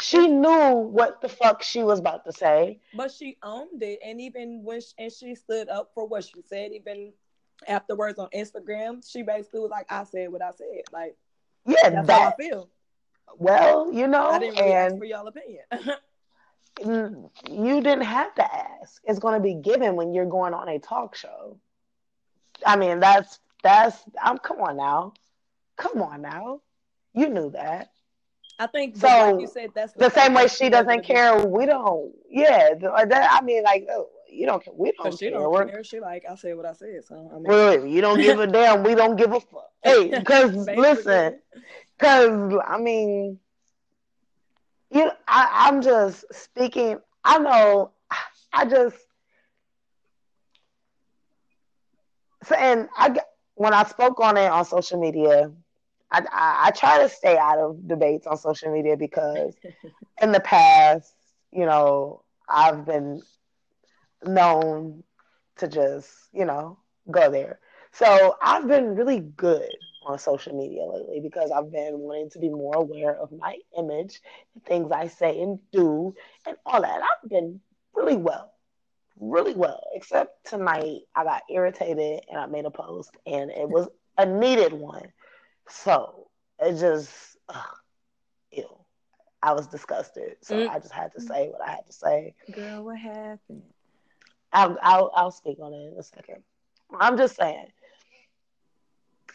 She 0.00 0.26
knew 0.26 0.72
what 0.72 1.20
the 1.22 1.28
fuck 1.28 1.62
she 1.62 1.82
was 1.82 2.00
about 2.00 2.24
to 2.24 2.32
say. 2.32 2.80
But 2.96 3.12
she 3.12 3.38
owned 3.42 3.82
it, 3.82 4.00
and 4.04 4.20
even 4.20 4.62
when 4.64 4.80
she, 4.80 4.88
and 4.98 5.10
she 5.12 5.34
stood 5.34 5.68
up 5.68 5.92
for 5.94 6.06
what 6.06 6.24
she 6.24 6.42
said, 6.46 6.72
even 6.72 7.12
afterwards 7.68 8.18
on 8.18 8.28
Instagram, 8.34 9.08
she 9.08 9.22
basically 9.22 9.60
was 9.60 9.70
like, 9.70 9.86
"I 9.90 10.04
said 10.04 10.30
what 10.30 10.42
I 10.42 10.50
said." 10.50 10.82
Like 10.92 11.16
Yeah, 11.64 11.90
that's 11.90 12.08
that 12.08 12.20
how 12.20 12.28
I 12.28 12.36
feel. 12.36 12.68
well, 13.38 13.92
you 13.92 14.08
know, 14.08 14.26
I 14.26 14.38
didn't 14.40 14.56
really 14.56 14.72
ask 14.74 14.98
for 14.98 15.04
y'all 15.04 15.26
opinion. 15.26 15.62
you 16.80 17.80
didn't 17.80 18.02
have 18.02 18.34
to 18.34 18.54
ask. 18.54 19.02
It's 19.04 19.18
going 19.18 19.34
to 19.34 19.40
be 19.40 19.54
given 19.54 19.96
when 19.96 20.12
you're 20.12 20.26
going 20.26 20.54
on 20.54 20.68
a 20.68 20.78
talk 20.78 21.14
show. 21.14 21.58
I 22.66 22.76
mean, 22.76 23.00
that's 23.00 23.38
that's. 23.62 23.98
I'm 24.22 24.38
come 24.38 24.60
on 24.60 24.76
now, 24.76 25.12
come 25.76 26.02
on 26.02 26.22
now. 26.22 26.60
You 27.14 27.28
knew 27.28 27.50
that. 27.50 27.90
I 28.58 28.68
think, 28.68 28.96
So, 28.96 29.08
like 29.08 29.40
you 29.40 29.48
said, 29.48 29.70
that's 29.74 29.92
The 29.94 30.10
same 30.10 30.34
way 30.34 30.46
she 30.46 30.68
doesn't 30.68 31.04
care. 31.04 31.44
We 31.44 31.66
don't. 31.66 32.12
Yeah, 32.30 32.74
that. 32.74 33.28
I 33.32 33.42
mean, 33.42 33.64
like 33.64 33.86
oh, 33.90 34.08
you 34.28 34.46
don't 34.46 34.64
care. 34.64 34.74
We 34.76 34.92
don't 34.92 35.18
she 35.18 35.30
care. 35.30 35.40
don't 35.40 35.70
care. 35.70 35.84
She 35.84 36.00
like 36.00 36.24
I 36.30 36.34
said 36.36 36.56
what 36.56 36.66
I 36.66 36.72
said. 36.72 37.04
So 37.04 37.30
I 37.32 37.38
mean, 37.38 37.44
Wait, 37.44 37.90
you 37.90 38.00
don't 38.00 38.20
give 38.20 38.38
a 38.38 38.46
damn. 38.46 38.84
We 38.84 38.94
don't 38.94 39.16
give 39.16 39.32
a 39.32 39.40
fuck. 39.40 39.70
Hey, 39.82 40.08
because 40.08 40.54
listen, 40.68 41.40
because 41.98 42.60
I 42.66 42.78
mean, 42.78 43.40
you. 44.94 45.10
I, 45.28 45.66
I'm 45.68 45.82
just 45.82 46.24
speaking. 46.32 46.98
I 47.24 47.38
know. 47.38 47.92
I 48.52 48.64
just. 48.66 48.96
So, 52.44 52.54
and 52.56 52.88
I 52.96 53.16
when 53.54 53.74
I 53.74 53.84
spoke 53.84 54.20
on 54.20 54.36
it 54.36 54.48
on 54.50 54.64
social 54.64 55.00
media, 55.00 55.50
I, 56.10 56.20
I 56.30 56.66
I 56.66 56.70
try 56.72 56.98
to 56.98 57.08
stay 57.08 57.36
out 57.36 57.58
of 57.58 57.86
debates 57.88 58.26
on 58.26 58.36
social 58.36 58.72
media 58.72 58.96
because 58.96 59.56
in 60.22 60.32
the 60.32 60.40
past, 60.40 61.14
you 61.52 61.66
know, 61.66 62.22
I've 62.48 62.84
been 62.84 63.22
known 64.24 65.02
to 65.56 65.68
just, 65.68 66.10
you 66.32 66.44
know, 66.44 66.78
go 67.10 67.30
there. 67.30 67.60
So 67.92 68.36
I've 68.42 68.66
been 68.66 68.94
really 68.94 69.20
good 69.20 69.70
on 70.04 70.18
social 70.18 70.56
media 70.56 70.84
lately 70.84 71.20
because 71.20 71.50
I've 71.50 71.70
been 71.72 71.98
wanting 71.98 72.30
to 72.30 72.38
be 72.38 72.48
more 72.48 72.76
aware 72.76 73.14
of 73.16 73.30
my 73.32 73.56
image, 73.78 74.20
the 74.54 74.60
things 74.60 74.90
I 74.92 75.08
say 75.08 75.40
and 75.40 75.58
do, 75.72 76.14
and 76.46 76.56
all 76.66 76.80
that. 76.82 77.00
I've 77.02 77.28
been 77.28 77.60
really 77.94 78.16
well, 78.16 78.52
really 79.18 79.54
well, 79.54 79.82
except 79.94 80.46
tonight 80.46 81.00
I 81.14 81.24
got 81.24 81.42
irritated 81.50 82.24
and 82.30 82.40
I 82.40 82.46
made 82.46 82.64
a 82.64 82.70
post 82.70 83.10
and 83.26 83.50
it 83.50 83.68
was 83.68 83.88
a 84.18 84.26
needed 84.26 84.72
one. 84.72 85.08
So 85.68 86.28
it 86.60 86.78
just, 86.78 87.10
ugh, 87.48 87.76
ew. 88.52 88.68
I 89.42 89.52
was 89.52 89.66
disgusted. 89.66 90.36
So 90.40 90.54
Mm. 90.56 90.70
I 90.70 90.78
just 90.78 90.92
had 90.92 91.12
to 91.12 91.20
say 91.20 91.48
what 91.48 91.60
I 91.60 91.70
had 91.72 91.86
to 91.86 91.92
say. 91.92 92.34
Girl, 92.50 92.84
what 92.84 92.98
happened? 92.98 93.62
I'll, 94.52 94.78
I'll, 94.82 95.10
I'll 95.14 95.30
speak 95.32 95.58
on 95.60 95.74
it 95.74 95.92
in 95.92 95.98
a 95.98 96.02
second. 96.02 96.42
I'm 96.98 97.16
just 97.18 97.36
saying. 97.36 97.66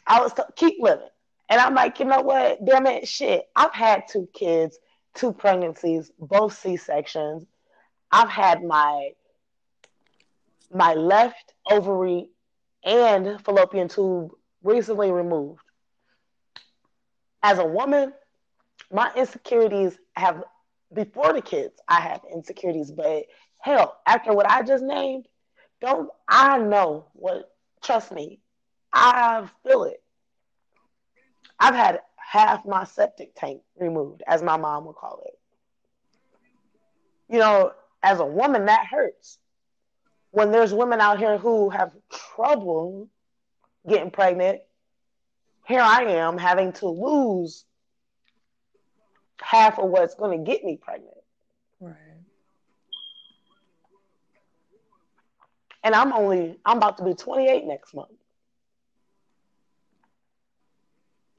I 0.10 0.22
was 0.22 0.34
t- 0.34 0.43
keep 0.56 0.82
living, 0.82 1.08
and 1.50 1.62
I'm 1.62 1.76
like, 1.76 2.00
you 2.00 2.06
know 2.06 2.22
what? 2.22 2.65
Damn 2.65 2.88
it, 2.88 3.08
shit. 3.08 3.45
I've 3.56 3.74
had 3.74 4.04
two 4.10 4.28
kids, 4.34 4.78
two 5.13 5.32
pregnancies, 5.32 6.12
both 6.19 6.58
C 6.58 6.76
sections. 6.78 7.45
I've 8.12 8.30
had 8.30 8.63
my 8.63 9.12
my 10.72 10.93
left 10.93 11.54
ovary 11.69 12.30
and 12.84 13.39
fallopian 13.43 13.88
tube 13.88 14.32
recently 14.63 15.12
removed. 15.12 15.62
As 17.41 17.60
a 17.60 17.65
woman, 17.65 18.13
my 18.91 19.12
insecurities 19.15 19.98
have 20.15 20.43
before 20.91 21.34
the 21.34 21.41
kids. 21.41 21.80
I 21.88 22.02
have 22.02 22.22
insecurities, 22.34 22.91
but 22.91 23.26
hell, 23.60 24.00
after 24.08 24.34
what 24.34 24.50
I 24.50 24.63
just 24.63 24.84
named, 24.84 25.28
don't 25.82 26.10
I 26.28 26.58
know 26.58 27.06
what? 27.13 27.52
Trust 27.82 28.12
me, 28.12 28.39
I 29.00 29.50
feel 29.64 29.84
it. 29.86 30.02
I've 31.60 31.76
had 31.76 32.02
half 32.18 32.66
my 32.66 32.84
septic 32.84 33.34
tank 33.36 33.62
removed, 33.78 34.24
as 34.28 34.44
my 34.44 34.58
mom 34.58 34.86
would 34.86 34.96
call 34.96 35.22
it. 35.26 35.40
You 37.28 37.40
know, 37.40 37.72
as 38.04 38.20
a 38.20 38.26
woman, 38.26 38.66
that 38.66 38.86
hurts. 38.86 39.38
When 40.32 40.52
there's 40.52 40.74
women 40.74 41.02
out 41.02 41.18
here 41.18 41.38
who 41.38 41.70
have 41.70 41.92
trouble 42.36 43.10
getting 43.88 44.12
pregnant, 44.12 44.62
here 45.66 45.82
I 45.82 46.04
am 46.04 46.38
having 46.38 46.74
to 46.74 46.88
lose 46.88 47.66
half 49.42 49.80
of 49.80 49.90
what's 49.90 50.16
going 50.16 50.38
to 50.38 50.52
get 50.52 50.64
me 50.64 50.78
pregnant. 50.78 51.16
Right. 51.80 51.96
And 55.84 55.96
I'm 55.96 56.12
only, 56.14 56.60
I'm 56.66 56.78
about 56.78 56.98
to 56.98 57.04
be 57.04 57.14
28 57.14 57.66
next 57.66 57.94
month. 57.94 58.19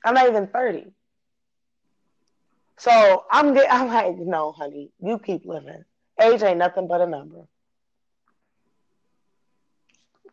I'm 0.04 0.14
not 0.14 0.28
even 0.28 0.46
30. 0.46 0.86
So 2.78 3.24
I'm 3.30 3.54
get, 3.54 3.66
I'm 3.72 3.88
like, 3.88 4.16
no, 4.16 4.52
honey, 4.52 4.90
you 5.00 5.18
keep 5.18 5.44
living. 5.44 5.84
Age 6.20 6.42
ain't 6.42 6.58
nothing 6.58 6.88
but 6.88 7.00
a 7.00 7.06
number. 7.06 7.46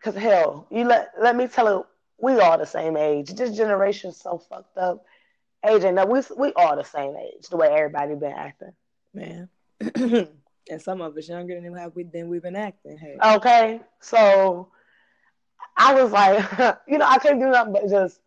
Cause 0.02 0.16
hell, 0.16 0.68
you 0.70 0.86
let 0.86 1.12
let 1.20 1.36
me 1.36 1.48
tell 1.48 1.66
you, 1.66 1.86
we 2.20 2.40
all 2.40 2.58
the 2.58 2.66
same 2.66 2.96
age. 2.96 3.34
This 3.34 3.58
generation's 3.58 4.18
so 4.18 4.38
fucked 4.38 4.78
up. 4.78 5.04
Age 5.68 5.84
ain't 5.84 5.96
no, 5.96 6.06
we 6.06 6.22
we 6.38 6.54
all 6.54 6.76
the 6.76 6.84
same 6.84 7.16
age. 7.18 7.48
The 7.50 7.58
way 7.58 7.68
everybody 7.68 8.16
been 8.16 8.32
acting. 8.32 8.74
Man. 9.14 9.50
and 10.70 10.82
some 10.82 11.02
of 11.02 11.18
us 11.18 11.28
younger 11.28 11.60
than 11.60 11.74
how 11.76 11.90
we 11.90 12.04
than 12.04 12.30
we've 12.30 12.42
been 12.42 12.56
acting. 12.56 12.98
Hey. 12.98 13.18
Okay, 13.24 13.82
so 14.00 14.70
I 15.76 16.02
was 16.02 16.12
like, 16.12 16.78
you 16.88 16.98
know, 16.98 17.06
I 17.08 17.18
couldn't 17.18 17.40
do 17.40 17.50
nothing 17.50 17.74
but 17.74 17.90
just 17.90 18.20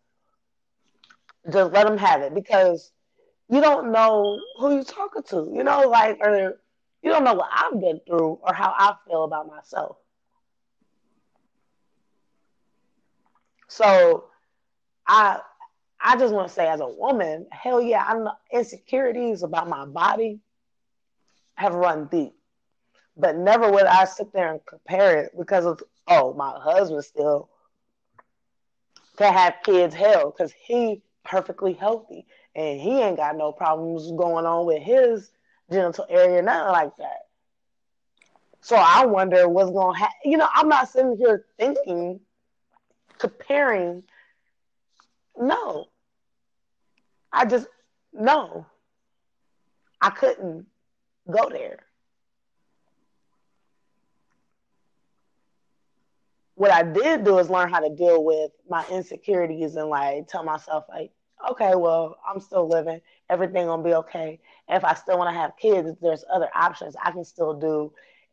just 1.45 1.73
let 1.73 1.87
them 1.87 1.97
have 1.97 2.21
it 2.21 2.33
because 2.35 2.91
you 3.49 3.61
don't 3.61 3.91
know 3.91 4.39
who 4.57 4.75
you're 4.75 4.83
talking 4.83 5.23
to. 5.23 5.51
You 5.53 5.63
know, 5.63 5.89
like 5.89 6.19
or 6.21 6.59
you 7.01 7.09
don't 7.09 7.23
know 7.23 7.33
what 7.33 7.49
I've 7.51 7.79
been 7.79 7.99
through 8.05 8.39
or 8.41 8.53
how 8.53 8.73
I 8.77 8.93
feel 9.07 9.23
about 9.23 9.47
myself. 9.47 9.97
So 13.67 14.25
I 15.07 15.39
I 15.99 16.17
just 16.17 16.33
want 16.33 16.47
to 16.47 16.53
say 16.53 16.67
as 16.67 16.79
a 16.81 16.87
woman, 16.87 17.47
hell 17.51 17.81
yeah, 17.81 18.03
I'm 18.07 18.27
insecurities 18.51 19.43
about 19.43 19.69
my 19.69 19.85
body 19.85 20.39
have 21.55 21.73
run 21.73 22.07
deep. 22.07 22.33
But 23.17 23.37
never 23.37 23.71
would 23.71 23.85
I 23.85 24.05
sit 24.05 24.33
there 24.33 24.51
and 24.51 24.65
compare 24.65 25.19
it 25.19 25.31
because 25.37 25.65
of 25.65 25.81
oh, 26.07 26.33
my 26.33 26.51
husband 26.59 27.03
still 27.03 27.49
can 29.17 29.33
have 29.33 29.55
kids 29.63 29.93
hell 29.93 30.31
because 30.31 30.51
he 30.51 31.01
perfectly 31.23 31.73
healthy 31.73 32.25
and 32.55 32.79
he 32.79 33.01
ain't 33.01 33.17
got 33.17 33.37
no 33.37 33.51
problems 33.51 34.11
going 34.11 34.45
on 34.45 34.65
with 34.65 34.81
his 34.81 35.31
genital 35.71 36.05
area, 36.09 36.41
nothing 36.41 36.71
like 36.71 36.95
that. 36.97 37.27
So 38.61 38.75
I 38.75 39.05
wonder 39.05 39.47
what's 39.47 39.71
gonna 39.71 39.97
happen. 39.97 40.15
You 40.23 40.37
know, 40.37 40.47
I'm 40.53 40.69
not 40.69 40.89
sitting 40.89 41.17
here 41.17 41.45
thinking, 41.57 42.19
comparing. 43.17 44.03
No, 45.37 45.85
I 47.31 47.45
just 47.45 47.67
no. 48.13 48.65
I 50.01 50.09
couldn't 50.09 50.65
go 51.29 51.49
there. 51.49 51.79
What 56.61 56.69
I 56.69 56.83
did 56.83 57.23
do 57.23 57.39
is 57.39 57.49
learn 57.49 57.71
how 57.71 57.79
to 57.79 57.89
deal 57.89 58.23
with 58.23 58.51
my 58.69 58.85
insecurities 58.91 59.77
and 59.77 59.89
like 59.89 60.27
tell 60.27 60.43
myself 60.43 60.85
like, 60.89 61.11
okay, 61.49 61.73
well, 61.73 62.17
I'm 62.23 62.39
still 62.39 62.67
living. 62.67 63.01
Everything 63.31 63.65
gonna 63.65 63.81
be 63.81 63.95
okay. 63.95 64.39
And 64.67 64.77
if 64.77 64.85
I 64.85 64.93
still 64.93 65.17
want 65.17 65.33
to 65.33 65.39
have 65.39 65.57
kids, 65.57 65.89
there's 66.03 66.23
other 66.31 66.49
options. 66.53 66.95
I 67.03 67.09
can 67.09 67.25
still 67.25 67.55
do 67.55 67.91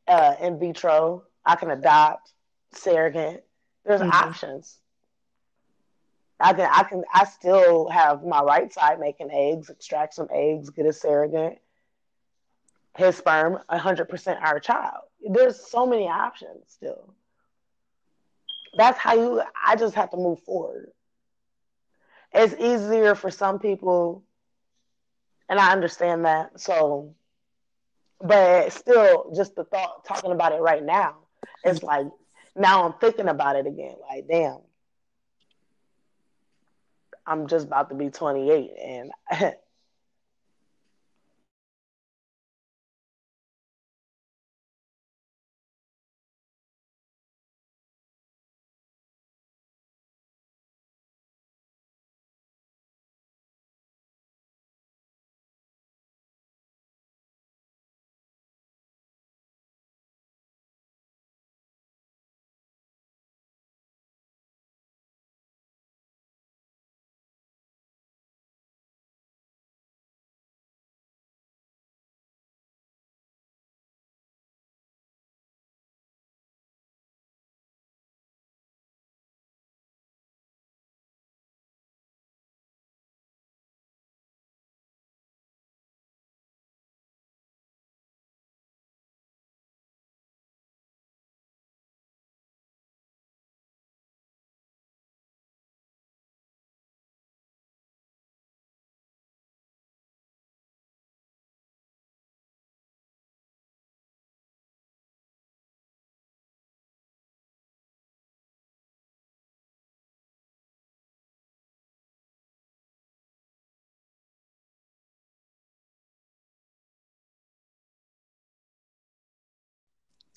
uh, 0.09 0.35
in 0.43 0.59
vitro. 0.59 1.25
I 1.47 1.57
can 1.57 1.71
adopt, 1.71 2.35
surrogate. 2.75 3.47
There's 3.87 4.03
Mhm. 4.03 4.13
options. 4.13 4.79
I 6.39 6.53
can, 6.53 6.69
I 6.71 6.83
can, 6.83 7.05
I 7.15 7.25
still 7.25 7.89
have 7.89 8.25
my 8.25 8.43
right 8.43 8.71
side 8.71 9.01
making 9.01 9.31
eggs, 9.33 9.71
extract 9.71 10.13
some 10.13 10.29
eggs, 10.31 10.69
get 10.69 10.85
a 10.85 10.93
surrogate. 10.93 11.63
His 12.95 13.17
sperm, 13.17 13.59
100% 13.71 14.43
our 14.43 14.61
child. 14.61 15.05
There's 15.31 15.59
so 15.67 15.87
many 15.87 16.09
options 16.09 16.71
still. 16.71 17.15
That's 18.77 18.99
how 18.99 19.15
you, 19.15 19.43
I 19.67 19.77
just 19.77 19.95
have 19.95 20.11
to 20.11 20.17
move 20.17 20.41
forward. 20.43 20.91
It's 22.33 22.55
easier 22.55 23.15
for 23.15 23.31
some 23.31 23.59
people, 23.59 24.23
and 25.49 25.59
I 25.59 25.73
understand 25.73 26.25
that. 26.27 26.61
So, 26.61 27.15
but 28.21 28.73
still, 28.73 29.33
just 29.35 29.55
the 29.55 29.65
thought, 29.65 30.05
talking 30.05 30.33
about 30.33 30.53
it 30.53 30.61
right 30.61 30.85
now, 30.85 31.17
it's 31.65 31.83
like, 31.83 32.07
now 32.55 32.85
I'm 32.85 32.95
thinking 33.01 33.29
about 33.29 33.57
it 33.57 33.67
again. 33.67 33.95
Like, 34.09 34.29
damn, 34.29 34.59
I'm 37.27 37.47
just 37.47 37.67
about 37.67 37.89
to 37.89 37.95
be 37.95 38.11
28, 38.11 38.71
and 38.83 39.11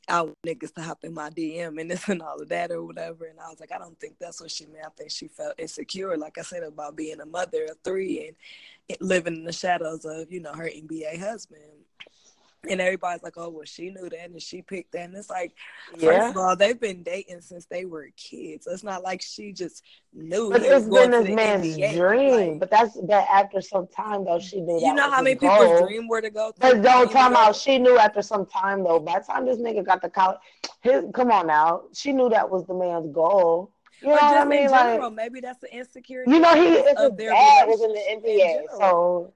I 0.08 0.22
want 0.24 0.38
niggas 0.46 0.74
to 0.76 0.82
hop 0.82 1.04
in 1.04 1.14
my 1.14 1.30
DM 1.30 1.80
and 1.80 1.92
this 1.92 2.08
and 2.10 2.22
all 2.22 2.42
of 2.42 2.50
that 2.50 2.72
or 2.72 2.84
whatever. 2.84 3.26
And 3.26 3.40
I 3.40 3.50
was 3.50 3.60
like, 3.60 3.72
I 3.72 3.78
don't 3.78 4.00
think 4.00 4.16
that's 4.20 4.42
what 4.42 4.52
she 4.52 4.66
meant. 4.66 4.86
I 4.86 4.90
think 4.90 5.12
she 5.12 5.28
felt 5.28 5.60
insecure, 5.60 6.18
like 6.18 6.38
I 6.38 6.42
said, 6.42 6.64
about 6.64 6.96
being 6.96 7.20
a 7.20 7.26
mother 7.26 7.66
of 7.66 7.78
three 7.84 8.34
and 8.90 8.98
living 9.00 9.36
in 9.36 9.44
the 9.44 9.54
shadows 9.54 10.06
of, 10.06 10.32
you 10.32 10.42
know, 10.42 10.54
her 10.54 10.70
NBA 10.70 11.20
husband. 11.20 11.62
And 12.69 12.80
everybody's 12.80 13.24
like, 13.24 13.34
oh, 13.38 13.50
well, 13.50 13.65
she 13.65 13.89
knew 13.89 14.08
that 14.08 14.30
and 14.30 14.39
she 14.41 14.62
picked 14.62 14.91
that. 14.91 15.06
And 15.06 15.15
it's 15.15 15.30
like, 15.32 15.54
first 15.93 16.04
Yeah. 16.04 16.30
of 16.30 16.38
all, 16.38 16.56
they've 16.56 16.80
been 16.80 17.02
dating 17.02 17.41
since 17.41 17.65
they 17.65 17.86
were 17.86 18.10
kids. 18.15 18.67
It's 18.67 18.84
not 18.84 19.02
like 19.02 19.21
she 19.21 19.52
just 19.52 19.84
knew. 20.13 20.52
But 20.52 20.62
it's 20.62 20.86
been 20.88 21.10
this 21.10 21.28
man's 21.36 21.65
NBA. 21.65 21.93
dream. 21.95 22.32
Like, 22.52 22.60
but 22.60 22.69
that's 22.69 22.95
but 23.02 23.26
after 23.34 23.62
some 23.62 23.88
time 23.88 24.26
though, 24.26 24.39
she 24.39 24.62
knew 24.62 24.80
you 24.80 24.93
know 24.93 25.10
how 25.10 25.24
many 25.24 25.36
people's 25.36 25.58
goal. 25.58 25.88
dream 25.88 26.08
were 26.08 26.21
to 26.21 26.30
go? 26.30 26.54
But 26.60 26.74
to 26.76 26.82
don't 26.84 27.08
the 27.08 27.13
talk 27.13 27.30
NBA? 27.32 27.32
about 27.32 27.56
she 27.56 27.80
knew 27.80 27.97
after 27.97 28.21
some 28.21 28.45
time 28.45 28.84
though. 28.84 29.00
By 29.00 29.19
the 29.19 29.26
time 29.26 29.45
this 29.45 29.58
nigga 29.58 29.84
got 29.84 30.02
to 30.04 30.10
college, 30.10 30.38
his 30.82 31.04
come 31.15 31.32
on 31.32 31.47
now, 31.47 31.84
she 31.93 32.13
knew 32.13 32.30
that 32.30 32.47
was 32.47 32.65
the 32.67 32.76
man's 32.76 33.12
goal. 33.12 33.71
You 34.02 34.10
know 34.10 34.13
what 34.13 34.24
I 34.38 34.45
mean? 34.45 34.69
general, 34.69 35.00
Like 35.10 35.13
maybe 35.13 35.41
that's 35.41 35.60
the 35.60 35.76
insecurity. 35.76 36.32
you 36.32 36.39
know, 36.39 36.54
he 36.56 36.69
his 36.82 36.93
of 36.97 37.17
their 37.17 37.32
dad 37.32 37.67
was 37.67 37.82
in 37.82 37.91
the 37.93 38.28
NBA, 38.30 38.78
so 38.78 39.34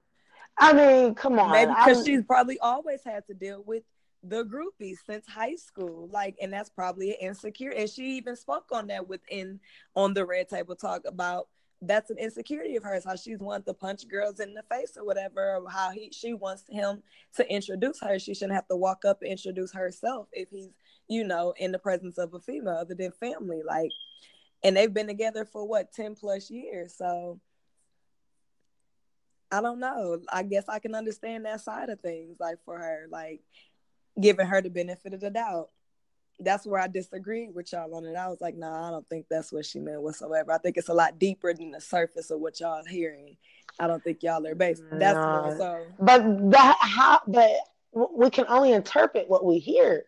I 0.58 0.72
mean, 0.72 1.14
come 1.14 1.38
on. 1.38 1.52
Maybe 1.52 1.72
because 1.72 2.04
she's 2.04 2.24
probably 2.24 2.58
always 2.60 3.04
had 3.04 3.26
to 3.26 3.34
deal 3.34 3.62
with 3.66 3.82
the 4.22 4.44
groupies 4.44 4.96
since 5.06 5.26
high 5.26 5.56
school. 5.56 6.08
Like, 6.10 6.36
and 6.40 6.52
that's 6.52 6.70
probably 6.70 7.10
an 7.10 7.18
insecure. 7.20 7.70
And 7.70 7.88
she 7.88 8.16
even 8.16 8.36
spoke 8.36 8.66
on 8.72 8.86
that 8.88 9.08
within 9.08 9.60
on 9.94 10.14
the 10.14 10.24
Red 10.24 10.48
Table 10.48 10.76
Talk 10.76 11.02
about 11.06 11.48
that's 11.82 12.10
an 12.10 12.18
insecurity 12.18 12.76
of 12.76 12.82
hers, 12.82 13.04
how 13.04 13.16
she's 13.16 13.38
wanted 13.38 13.66
to 13.66 13.74
punch 13.74 14.08
girls 14.08 14.40
in 14.40 14.54
the 14.54 14.62
face 14.70 14.96
or 14.96 15.04
whatever, 15.04 15.56
or 15.56 15.70
how 15.70 15.90
he 15.90 16.10
she 16.10 16.32
wants 16.32 16.64
him 16.70 17.02
to 17.36 17.52
introduce 17.52 18.00
her. 18.00 18.18
She 18.18 18.34
shouldn't 18.34 18.54
have 18.54 18.68
to 18.68 18.76
walk 18.76 19.04
up 19.04 19.18
and 19.20 19.30
introduce 19.30 19.72
herself 19.72 20.28
if 20.32 20.48
he's, 20.50 20.70
you 21.08 21.24
know, 21.24 21.52
in 21.58 21.72
the 21.72 21.78
presence 21.78 22.16
of 22.16 22.32
a 22.32 22.40
female 22.40 22.78
other 22.78 22.94
than 22.94 23.12
family. 23.12 23.60
Like, 23.64 23.90
and 24.64 24.76
they've 24.76 24.92
been 24.92 25.06
together 25.06 25.44
for 25.44 25.66
what, 25.66 25.92
10 25.92 26.14
plus 26.14 26.50
years. 26.50 26.94
So 26.96 27.40
I 29.50 29.60
don't 29.60 29.78
know. 29.80 30.20
I 30.32 30.42
guess 30.42 30.64
I 30.68 30.78
can 30.78 30.94
understand 30.94 31.44
that 31.44 31.60
side 31.60 31.88
of 31.88 32.00
things, 32.00 32.36
like 32.40 32.58
for 32.64 32.78
her, 32.78 33.06
like 33.10 33.40
giving 34.20 34.46
her 34.46 34.60
the 34.60 34.70
benefit 34.70 35.14
of 35.14 35.20
the 35.20 35.30
doubt. 35.30 35.70
That's 36.38 36.66
where 36.66 36.80
I 36.80 36.86
disagree 36.86 37.48
with 37.48 37.72
y'all 37.72 37.94
on 37.94 38.04
it. 38.04 38.14
I 38.14 38.28
was 38.28 38.40
like, 38.40 38.56
nah, 38.56 38.88
I 38.88 38.90
don't 38.90 39.08
think 39.08 39.26
that's 39.30 39.52
what 39.52 39.64
she 39.64 39.78
meant 39.78 40.02
whatsoever. 40.02 40.52
I 40.52 40.58
think 40.58 40.76
it's 40.76 40.90
a 40.90 40.94
lot 40.94 41.18
deeper 41.18 41.54
than 41.54 41.70
the 41.70 41.80
surface 41.80 42.30
of 42.30 42.40
what 42.40 42.60
y'all 42.60 42.84
hearing. 42.84 43.36
I 43.78 43.86
don't 43.86 44.02
think 44.02 44.22
y'all 44.22 44.46
are 44.46 44.54
based. 44.54 44.82
That's 44.90 45.16
Nah. 45.16 45.56
so. 45.56 45.86
but 45.98 46.22
the 46.50 46.58
how 46.58 47.20
but 47.26 47.52
we 47.94 48.28
can 48.30 48.44
only 48.48 48.72
interpret 48.72 49.28
what 49.28 49.44
we 49.44 49.58
hear. 49.58 50.04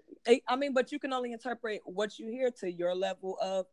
I 0.46 0.56
mean, 0.56 0.74
but 0.74 0.92
you 0.92 0.98
can 0.98 1.14
only 1.14 1.32
interpret 1.32 1.80
what 1.86 2.18
you 2.18 2.28
hear 2.28 2.50
to 2.60 2.70
your 2.70 2.94
level 2.94 3.38
of 3.40 3.64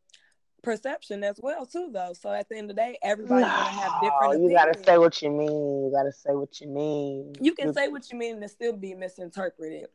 perception 0.66 1.24
as 1.24 1.40
well, 1.42 1.66
too, 1.66 1.90
though. 1.94 2.14
So 2.20 2.32
at 2.32 2.50
the 2.50 2.58
end 2.58 2.70
of 2.70 2.76
the 2.76 2.82
day, 2.82 2.98
everybody's 3.02 3.46
gonna 3.46 3.70
have 3.70 4.02
different. 4.02 4.42
you 4.42 4.50
gotta 4.52 4.78
say 4.84 4.98
what 4.98 5.22
you 5.22 5.30
mean. 5.30 5.86
You 5.86 5.92
gotta 5.92 6.12
say 6.12 6.34
what 6.34 6.60
you 6.60 6.68
mean. 6.68 7.36
you 7.40 7.54
can 7.54 7.74
say 7.74 7.88
what 7.88 8.12
you 8.12 8.18
mean 8.18 8.42
and 8.42 8.52
still 8.52 8.74
be 8.74 8.94
misinterpreted 8.94 9.88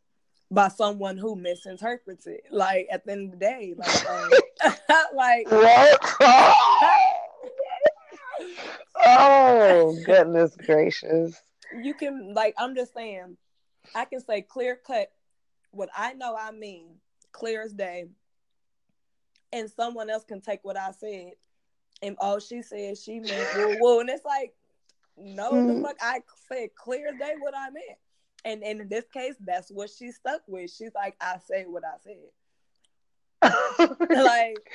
by 0.51 0.69
someone 0.69 1.17
who 1.17 1.37
misinterprets 1.37 2.27
it. 2.27 2.45
Like 2.51 2.89
at 2.91 3.05
the 3.05 3.13
end 3.13 3.27
of 3.27 3.39
the 3.39 3.45
day, 3.45 3.75
like, 3.77 4.11
um, 4.11 4.31
like 5.15 5.47
oh 9.07 9.97
goodness 10.07 10.57
gracious! 10.57 11.41
you 11.83 11.95
can 11.95 12.35
like 12.35 12.55
I'm 12.59 12.75
just 12.75 12.95
saying, 12.95 13.37
I 13.95 14.05
can 14.05 14.21
say 14.21 14.43
clear 14.43 14.77
cut 14.77 15.13
what 15.73 15.89
I 15.97 16.15
know 16.15 16.37
I 16.39 16.51
mean, 16.51 16.97
clear 17.33 17.63
as 17.63 17.73
day, 17.73 18.07
and 19.53 19.71
someone 19.71 20.11
else 20.11 20.25
can 20.25 20.41
take 20.41 20.61
what 20.63 20.77
I 20.77 20.91
said 20.93 21.33
and 22.03 22.17
all 22.21 22.39
she 22.41 22.63
said 22.63 22.97
she 22.99 23.21
meant 23.21 23.53
woo 23.53 23.77
woo, 23.79 24.01
and 24.01 24.09
it's 24.11 24.25
like 24.25 24.55
no 25.17 25.63
the 25.65 25.75
Mhm. 25.75 25.83
fuck 25.83 25.97
I 26.01 26.23
said 26.49 26.71
clear 26.75 27.09
as 27.09 27.17
day 27.19 27.35
what 27.39 27.55
I 27.57 27.71
meant. 27.71 27.99
And, 28.45 28.63
and 28.63 28.81
in 28.81 28.89
this 28.89 29.07
case, 29.09 29.35
that's 29.45 29.71
what 29.71 29.91
she 29.91 30.11
stuck 30.13 30.43
with. 30.47 30.71
She's 30.71 30.95
like, 30.95 31.17
I 31.21 31.39
say 31.39 31.65
what 31.67 31.85
I 31.85 31.97
said. 32.03 32.31
Like, 34.15 34.71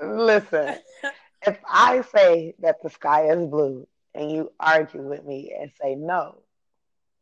Listen, 0.00 0.76
if 1.46 1.58
I 1.68 2.02
say 2.02 2.54
that 2.60 2.82
the 2.82 2.90
sky 2.90 3.28
is 3.30 3.46
blue 3.46 3.86
and 4.14 4.30
you 4.30 4.52
argue 4.60 5.02
with 5.02 5.24
me 5.24 5.54
and 5.58 5.70
say 5.80 5.94
no, 5.94 6.38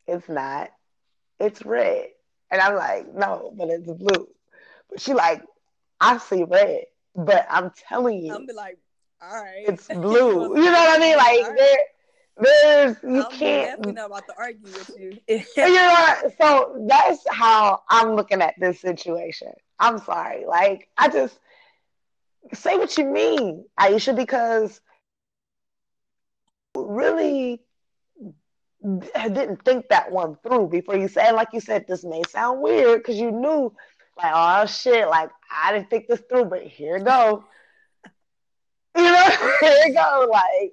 it's 0.06 0.28
not, 0.28 0.70
it's 1.38 1.64
red, 1.64 2.08
and 2.50 2.60
I'm 2.60 2.74
like 2.76 3.12
no, 3.14 3.52
but 3.56 3.68
it's 3.68 3.90
blue. 3.90 4.28
But 4.90 5.00
she 5.00 5.14
like, 5.14 5.42
I 6.00 6.18
see 6.18 6.44
red, 6.44 6.84
but 7.14 7.46
I'm 7.48 7.70
telling 7.88 8.22
you, 8.24 8.34
I'm 8.34 8.46
be 8.46 8.52
like, 8.52 8.78
all 9.20 9.42
right, 9.42 9.64
it's 9.68 9.88
blue. 9.94 10.56
You 10.56 10.64
know 10.64 10.70
what 10.72 10.96
I 10.96 11.00
mean? 11.00 11.16
Like 11.16 11.56
there, 11.56 11.76
there's 12.38 12.96
you 13.02 13.24
I'm 13.24 13.30
can't. 13.32 13.70
definitely 13.70 13.92
not 13.92 14.06
about 14.06 14.26
to 14.28 14.34
argue 14.38 14.62
with 14.64 14.90
you. 14.98 15.18
You 15.56 15.74
know 15.74 15.88
what? 15.88 16.38
So 16.38 16.86
that's 16.88 17.24
how 17.30 17.82
I'm 17.88 18.14
looking 18.14 18.42
at 18.42 18.54
this 18.58 18.80
situation. 18.80 19.52
I'm 19.78 19.98
sorry. 19.98 20.44
Like, 20.46 20.88
I 20.96 21.08
just 21.08 21.38
say 22.52 22.76
what 22.76 22.96
you 22.96 23.04
mean, 23.06 23.64
Ayesha, 23.78 24.12
because 24.12 24.80
really 26.74 27.62
I 29.14 29.28
didn't 29.28 29.64
think 29.64 29.88
that 29.88 30.12
one 30.12 30.36
through 30.42 30.68
before 30.68 30.96
you 30.96 31.08
said, 31.08 31.32
like 31.32 31.48
you 31.52 31.60
said, 31.60 31.86
this 31.88 32.04
may 32.04 32.22
sound 32.28 32.60
weird 32.62 33.00
because 33.00 33.16
you 33.16 33.30
knew, 33.30 33.72
like, 34.16 34.32
oh 34.34 34.66
shit, 34.66 35.08
like 35.08 35.30
I 35.50 35.72
didn't 35.72 35.90
think 35.90 36.06
this 36.08 36.22
through, 36.28 36.46
but 36.46 36.62
here 36.62 36.98
go. 36.98 37.44
You 38.96 39.02
know, 39.02 39.28
here 39.60 39.76
you 39.86 39.92
go. 39.92 40.26
Like, 40.32 40.72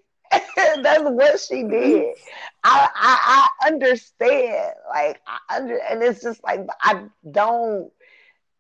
that's 0.81 1.03
what 1.03 1.39
she 1.41 1.63
did. 1.63 2.15
I, 2.63 2.89
I 2.95 3.47
I 3.63 3.67
understand. 3.67 4.73
Like 4.89 5.21
I 5.27 5.57
under 5.57 5.77
and 5.77 6.01
it's 6.01 6.21
just 6.21 6.41
like 6.43 6.61
I 6.81 7.03
don't 7.29 7.91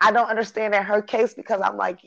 I 0.01 0.11
don't 0.11 0.29
understand 0.29 0.75
in 0.75 0.83
her 0.83 1.01
case 1.01 1.33
because 1.33 1.61
I'm 1.63 1.77
like, 1.77 1.99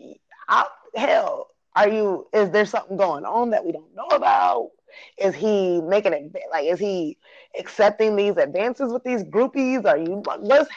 I, 0.49 0.67
hell, 0.95 1.49
are 1.75 1.89
you 1.89 2.27
is 2.33 2.51
there 2.51 2.67
something 2.67 2.97
going 2.97 3.25
on 3.25 3.51
that 3.51 3.65
we 3.65 3.73
don't 3.73 3.95
know 3.95 4.09
about? 4.09 4.71
Is 5.19 5.35
he 5.35 5.81
making 5.81 6.13
it 6.13 6.33
like 6.51 6.67
is 6.67 6.79
he 6.79 7.19
accepting 7.59 8.17
these 8.17 8.37
advances 8.37 8.93
with 8.93 9.05
these 9.05 9.25
groupies? 9.25 9.87
Are 9.87 9.99
you 9.99 10.23
what's 10.25 10.71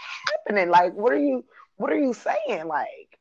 happening? 0.45 0.69
Like 0.69 0.93
what 0.93 1.13
are 1.13 1.19
you 1.19 1.43
what 1.79 1.91
are 1.91 1.97
you 1.97 2.13
saying? 2.13 2.67
Like 2.67 3.17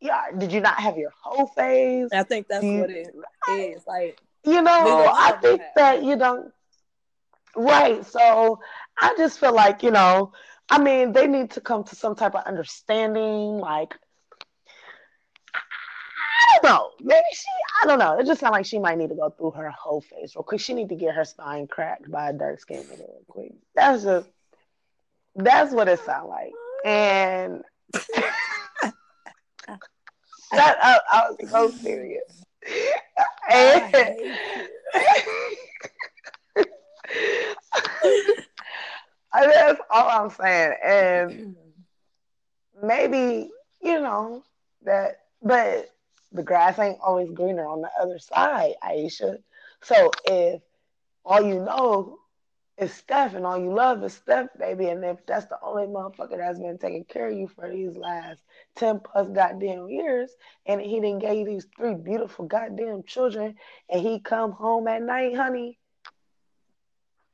yeah, 0.00 0.26
did 0.36 0.52
you 0.52 0.60
not 0.60 0.78
have 0.78 0.96
your 0.96 1.12
whole 1.22 1.48
face? 1.48 2.08
I 2.12 2.22
think 2.22 2.46
that's 2.48 2.64
You- 2.64 2.80
what 2.82 2.90
it 2.90 3.14
is. 3.50 3.84
Like, 3.86 4.18
You 4.44 4.62
know, 4.62 5.06
I 5.12 5.32
think 5.42 5.60
that, 5.74 6.04
you 6.04 6.14
know, 6.16 6.50
right. 7.56 8.06
So 8.06 8.60
I 9.00 9.14
just 9.16 9.40
feel 9.40 9.52
like, 9.52 9.82
you 9.82 9.90
know, 9.90 10.32
I 10.70 10.78
mean, 10.78 11.12
they 11.12 11.26
need 11.26 11.50
to 11.52 11.60
come 11.60 11.82
to 11.84 11.96
some 11.96 12.14
type 12.14 12.36
of 12.36 12.44
understanding. 12.44 13.58
Like, 13.58 13.92
I 15.54 16.58
don't 16.62 16.70
know. 16.72 16.90
Maybe 17.00 17.24
she, 17.32 17.46
I 17.82 17.86
don't 17.86 17.98
know. 17.98 18.18
It 18.18 18.26
just 18.26 18.40
sounds 18.40 18.52
like 18.52 18.66
she 18.66 18.78
might 18.78 18.98
need 18.98 19.08
to 19.08 19.16
go 19.16 19.30
through 19.30 19.52
her 19.52 19.70
whole 19.70 20.00
face 20.00 20.36
real 20.36 20.44
quick. 20.44 20.60
She 20.60 20.74
need 20.74 20.90
to 20.90 20.94
get 20.96 21.14
her 21.16 21.24
spine 21.24 21.66
cracked 21.66 22.10
by 22.10 22.30
a 22.30 22.32
dark 22.32 22.60
skinned 22.60 22.88
real 22.88 23.22
quick. 23.28 23.52
That's 23.74 24.04
just, 24.04 24.28
that's 25.34 25.72
what 25.72 25.88
it 25.88 25.98
sounds 26.00 26.28
like. 26.28 26.52
And 26.84 27.64
shut 30.52 30.78
up. 30.82 31.02
I 31.10 31.30
was 31.30 31.50
so 31.50 31.70
serious. 31.82 32.44
I 33.50 34.24
that's 39.46 39.80
all 39.90 40.08
I'm 40.08 40.30
saying. 40.30 40.74
And 40.84 41.56
maybe, 42.82 43.50
you 43.82 44.00
know, 44.00 44.42
that 44.84 45.20
but 45.42 45.90
the 46.32 46.42
grass 46.42 46.78
ain't 46.78 46.98
always 47.02 47.30
greener 47.30 47.66
on 47.66 47.82
the 47.82 47.90
other 48.00 48.18
side, 48.18 48.74
Ayesha. 48.82 49.38
So 49.82 50.10
if 50.26 50.60
all 51.24 51.42
you 51.42 51.60
know 51.60 52.18
is 52.78 52.94
Steph 52.94 53.34
and 53.34 53.44
all 53.44 53.58
you 53.58 53.72
love 53.74 54.02
is 54.04 54.14
Steph, 54.14 54.48
baby, 54.58 54.86
and 54.86 55.04
if 55.04 55.18
that's 55.26 55.46
the 55.46 55.58
only 55.62 55.86
motherfucker 55.86 56.38
that's 56.38 56.60
been 56.60 56.78
taking 56.78 57.04
care 57.04 57.28
of 57.28 57.36
you 57.36 57.48
for 57.48 57.68
these 57.68 57.96
last 57.96 58.40
10 58.76 59.00
plus 59.00 59.28
goddamn 59.28 59.88
years, 59.88 60.30
and 60.64 60.80
he 60.80 61.00
didn't 61.00 61.18
give 61.18 61.34
you 61.34 61.44
these 61.44 61.66
three 61.76 61.94
beautiful 61.94 62.46
goddamn 62.46 63.02
children, 63.02 63.56
and 63.90 64.00
he 64.00 64.20
come 64.20 64.52
home 64.52 64.86
at 64.86 65.02
night, 65.02 65.34
honey, 65.34 65.78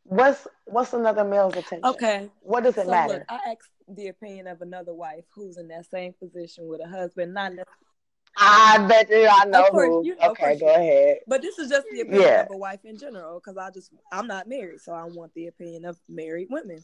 what's 0.04 0.46
what's 0.64 0.92
another 0.94 1.24
male's 1.24 1.54
attention? 1.54 1.84
okay. 1.84 2.30
What 2.40 2.64
does 2.64 2.78
it 2.78 2.86
so 2.86 2.90
matter? 2.90 3.14
look, 3.14 3.22
I 3.28 3.50
asked 3.50 3.70
the 3.88 4.08
opinion 4.08 4.46
of 4.46 4.62
another 4.62 4.94
wife 4.94 5.24
who's 5.34 5.58
in 5.58 5.68
that 5.68 5.86
same 5.90 6.14
position 6.14 6.66
with 6.68 6.80
a 6.80 6.88
husband, 6.88 7.34
not 7.34 7.52
necessarily, 7.52 7.68
I 8.36 8.84
bet 8.88 9.08
you 9.10 9.26
I 9.30 9.44
know 9.44 9.64
Of 9.64 9.70
course, 9.70 9.88
who. 9.88 10.04
you- 10.04 10.16
of 10.18 10.32
okay, 10.32 10.58
go 10.58 10.66
ahead. 10.74 11.18
but 11.26 11.40
this 11.42 11.58
is 11.58 11.68
just 11.70 11.86
the 11.90 12.00
opinion 12.00 12.22
Yeah. 12.22 12.42
of 12.42 12.50
a 12.50 12.56
wife 12.56 12.84
in 12.84 12.96
general 12.98 13.38
because 13.40 13.56
I 13.56 13.70
just 13.70 13.92
I'm 14.12 14.26
not 14.26 14.48
married, 14.48 14.80
so 14.80 14.92
I 14.92 15.04
want 15.04 15.32
the 15.34 15.46
opinion 15.46 15.84
of 15.84 15.98
married 16.08 16.48
women. 16.50 16.80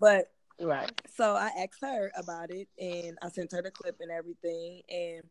But 0.00 0.30
Right. 0.60 0.88
So 1.12 1.34
I 1.34 1.50
asked 1.58 1.80
her 1.82 2.12
about 2.16 2.52
it 2.52 2.68
and 2.78 3.18
I 3.20 3.28
sent 3.28 3.50
her 3.52 3.60
the 3.60 3.72
clip 3.72 3.96
and 4.00 4.08
everything. 4.12 4.82
And 4.88 5.24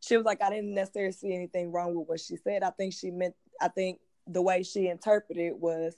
she 0.00 0.16
was 0.16 0.24
like, 0.24 0.40
I 0.42 0.48
didn't 0.48 0.72
necessarily 0.72 1.12
see 1.12 1.34
anything 1.34 1.72
wrong 1.72 1.94
with 1.94 2.08
what 2.08 2.20
she 2.20 2.36
said. 2.36 2.62
I 2.62 2.70
think 2.70 2.94
she 2.94 3.10
meant, 3.10 3.34
I 3.60 3.68
think 3.68 4.00
the 4.26 4.40
way 4.40 4.62
she 4.62 4.88
interpreted 4.88 5.52
was 5.60 5.94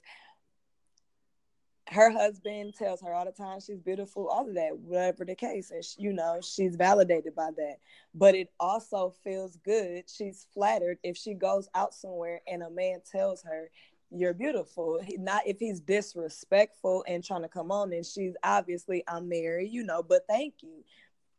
her 1.89 2.11
husband 2.11 2.75
tells 2.75 3.01
her 3.01 3.13
all 3.13 3.25
the 3.25 3.31
time 3.31 3.59
she's 3.59 3.79
beautiful, 3.79 4.27
all 4.27 4.47
of 4.47 4.53
that, 4.53 4.77
whatever 4.77 5.25
the 5.25 5.35
case. 5.35 5.71
And, 5.71 5.83
she, 5.83 6.01
you 6.01 6.13
know, 6.13 6.39
she's 6.41 6.75
validated 6.75 7.35
by 7.35 7.49
that. 7.57 7.77
But 8.13 8.35
it 8.35 8.51
also 8.59 9.13
feels 9.23 9.57
good. 9.57 10.03
She's 10.07 10.45
flattered 10.53 10.99
if 11.03 11.17
she 11.17 11.33
goes 11.33 11.67
out 11.73 11.93
somewhere 11.93 12.41
and 12.47 12.61
a 12.61 12.69
man 12.69 13.01
tells 13.11 13.43
her, 13.43 13.69
you're 14.11 14.33
beautiful. 14.33 14.99
Not 15.17 15.47
if 15.47 15.57
he's 15.59 15.79
disrespectful 15.79 17.05
and 17.07 17.23
trying 17.23 17.43
to 17.43 17.47
come 17.47 17.71
on 17.71 17.91
and 17.93 18.05
she's 18.05 18.33
obviously 18.43 19.03
I'm 19.07 19.27
married, 19.27 19.71
you 19.71 19.83
know, 19.83 20.03
but 20.03 20.27
thank 20.27 20.55
you. 20.61 20.83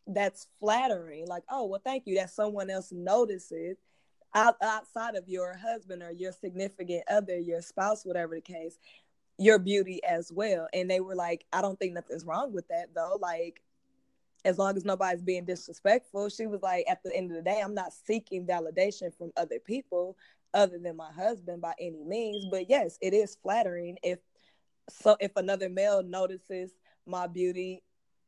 That's 0.06 0.48
flattering. 0.58 1.26
Like, 1.28 1.44
oh, 1.48 1.66
well, 1.66 1.80
thank 1.84 2.06
you. 2.06 2.16
That 2.16 2.30
someone 2.30 2.70
else 2.70 2.90
notices 2.90 3.76
outside 4.34 5.16
of 5.16 5.28
your 5.28 5.56
husband 5.56 6.02
or 6.02 6.10
your 6.10 6.32
significant 6.32 7.04
other, 7.08 7.38
your 7.38 7.62
spouse, 7.62 8.04
whatever 8.04 8.36
the 8.36 8.40
case, 8.40 8.78
your 9.40 9.58
beauty 9.58 10.04
as 10.04 10.30
well. 10.30 10.68
And 10.72 10.88
they 10.90 11.00
were 11.00 11.14
like, 11.14 11.46
I 11.52 11.62
don't 11.62 11.78
think 11.78 11.94
nothing's 11.94 12.26
wrong 12.26 12.52
with 12.52 12.68
that 12.68 12.94
though. 12.94 13.18
Like, 13.20 13.62
as 14.44 14.58
long 14.58 14.76
as 14.76 14.84
nobody's 14.84 15.22
being 15.22 15.44
disrespectful, 15.44 16.28
she 16.28 16.46
was 16.46 16.62
like, 16.62 16.84
at 16.88 17.02
the 17.02 17.14
end 17.14 17.30
of 17.30 17.36
the 17.36 17.42
day, 17.42 17.60
I'm 17.62 17.74
not 17.74 17.92
seeking 17.92 18.46
validation 18.46 19.16
from 19.16 19.32
other 19.36 19.58
people 19.58 20.16
other 20.52 20.78
than 20.78 20.96
my 20.96 21.10
husband 21.12 21.62
by 21.62 21.74
any 21.80 22.04
means. 22.04 22.46
But 22.50 22.68
yes, 22.68 22.98
it 23.00 23.14
is 23.14 23.36
flattering 23.42 23.98
if 24.02 24.18
so 24.90 25.16
if 25.20 25.36
another 25.36 25.68
male 25.68 26.02
notices 26.02 26.72
my 27.06 27.26
beauty 27.26 27.82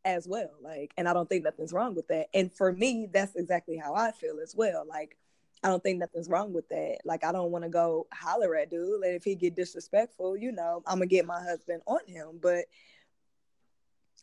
as 0.05 0.27
well. 0.27 0.51
Like, 0.63 0.93
and 0.97 1.09
I 1.09 1.13
don't 1.13 1.29
think 1.29 1.45
nothing's 1.45 1.73
wrong 1.73 1.95
with 1.95 2.09
that. 2.09 2.29
And 2.33 2.53
for 2.53 2.73
me, 2.73 3.09
that's 3.13 3.37
exactly 3.37 3.77
how 3.77 3.95
I 3.95 4.13
feel 4.13 4.39
as 4.43 4.55
well. 4.57 4.85
Like, 4.89 5.19
I 5.63 5.69
don't 5.69 5.83
think 5.83 5.99
nothing's 5.99 6.29
wrong 6.29 6.53
with 6.53 6.69
that. 6.71 6.99
Like, 7.05 7.25
I 7.25 7.31
don't 7.31 7.53
want 7.53 7.65
to 7.65 7.71
go 7.71 8.07
holler 8.13 8.57
at 8.57 8.71
dude. 8.71 9.03
And 9.05 9.15
if 9.15 9.23
he 9.23 9.35
get 9.37 9.55
disrespectful, 9.55 10.37
you 10.37 10.51
know, 10.51 10.83
I'm 10.87 10.97
gonna 10.97 11.07
get 11.07 11.27
my 11.27 11.41
husband 11.41 11.83
on 11.87 12.01
him. 12.07 12.41
But 12.41 12.65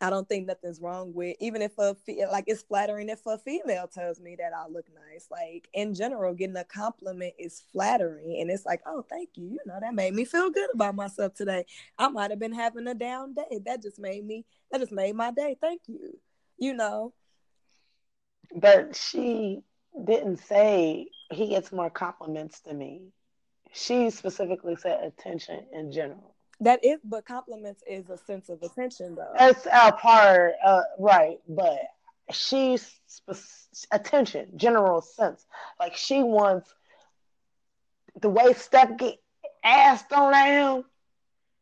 I 0.02 0.10
don't 0.10 0.28
think 0.30 0.48
nothing's 0.48 0.80
wrong 0.80 1.14
with 1.14 1.36
even 1.42 1.62
if 1.62 1.78
a 1.78 1.96
like 2.32 2.46
it's 2.48 2.62
flattering 2.62 3.10
if 3.10 3.26
a 3.26 3.38
female 3.38 3.88
tells 3.88 4.20
me 4.20 4.36
that 4.38 4.54
I 4.54 4.68
look 4.68 4.86
nice. 5.12 5.28
Like 5.30 5.68
in 5.74 5.94
general, 5.94 6.34
getting 6.34 6.56
a 6.56 6.64
compliment 6.64 7.34
is 7.38 7.64
flattering, 7.72 8.40
and 8.40 8.50
it's 8.50 8.66
like, 8.66 8.82
oh, 8.86 9.06
thank 9.10 9.30
you. 9.36 9.48
You 9.48 9.60
know, 9.66 9.78
that 9.80 9.94
made 9.94 10.14
me 10.14 10.24
feel 10.24 10.50
good 10.50 10.70
about 10.74 10.96
myself 10.96 11.34
today. 11.36 11.66
I 11.98 12.08
might 12.08 12.32
have 12.32 12.40
been 12.40 12.54
having 12.54 12.88
a 12.88 12.94
down 12.94 13.34
day. 13.34 13.60
That 13.66 13.82
just 13.82 14.00
made 14.00 14.26
me. 14.26 14.46
That 14.72 14.80
just 14.80 14.92
made 14.92 15.16
my 15.16 15.32
day. 15.32 15.58
Thank 15.60 15.82
you. 15.88 16.18
You 16.58 16.74
know. 16.74 17.14
But 18.56 18.96
she 18.96 19.64
didn't 20.06 20.38
say 20.38 21.08
he 21.32 21.50
gets 21.50 21.72
more 21.72 21.90
compliments 21.90 22.60
than 22.62 22.78
me. 22.78 23.02
She 23.74 24.10
specifically 24.10 24.76
said 24.76 25.04
attention 25.04 25.66
in 25.74 25.92
general. 25.92 26.36
That 26.62 26.84
is, 26.84 27.00
but 27.04 27.26
compliments 27.26 27.84
is 27.88 28.10
a 28.10 28.18
sense 28.18 28.50
of 28.50 28.62
attention, 28.64 29.16
though. 29.16 29.34
It's 29.40 29.66
a 29.72 29.92
part, 29.94 30.54
uh, 30.64 30.82
right? 30.98 31.38
But 31.48 31.80
she's 32.32 33.00
spe- 33.08 33.86
attention, 33.92 34.50
general 34.58 35.02
sense. 35.02 35.46
Like 35.80 35.96
she 35.96 36.22
wants 36.22 36.74
the 38.22 38.30
way 38.30 38.54
Steph 38.54 38.98
get 38.98 39.16
asked 39.64 40.12
on 40.12 40.34
him. 40.34 40.84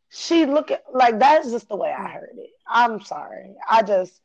She 0.09 0.45
look 0.45 0.71
at 0.71 0.83
like 0.93 1.19
that's 1.19 1.51
just 1.51 1.67
the 1.67 1.75
way 1.75 1.91
I 1.91 2.07
heard 2.07 2.35
it. 2.37 2.49
I'm 2.67 3.01
sorry. 3.01 3.55
I 3.69 3.83
just 3.83 4.19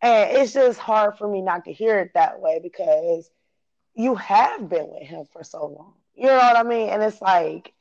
and 0.00 0.36
it's 0.36 0.52
just 0.52 0.78
hard 0.78 1.18
for 1.18 1.28
me 1.28 1.42
not 1.42 1.64
to 1.64 1.72
hear 1.72 1.98
it 1.98 2.12
that 2.14 2.40
way 2.40 2.60
because 2.62 3.28
you 3.98 4.14
have 4.14 4.68
been 4.68 4.88
with 4.88 5.02
him 5.02 5.26
for 5.32 5.42
so 5.42 5.66
long. 5.66 5.94
You 6.14 6.26
know 6.26 6.36
what 6.36 6.56
I 6.56 6.62
mean? 6.62 6.88
And 6.88 7.02
it's 7.02 7.20
like 7.20 7.74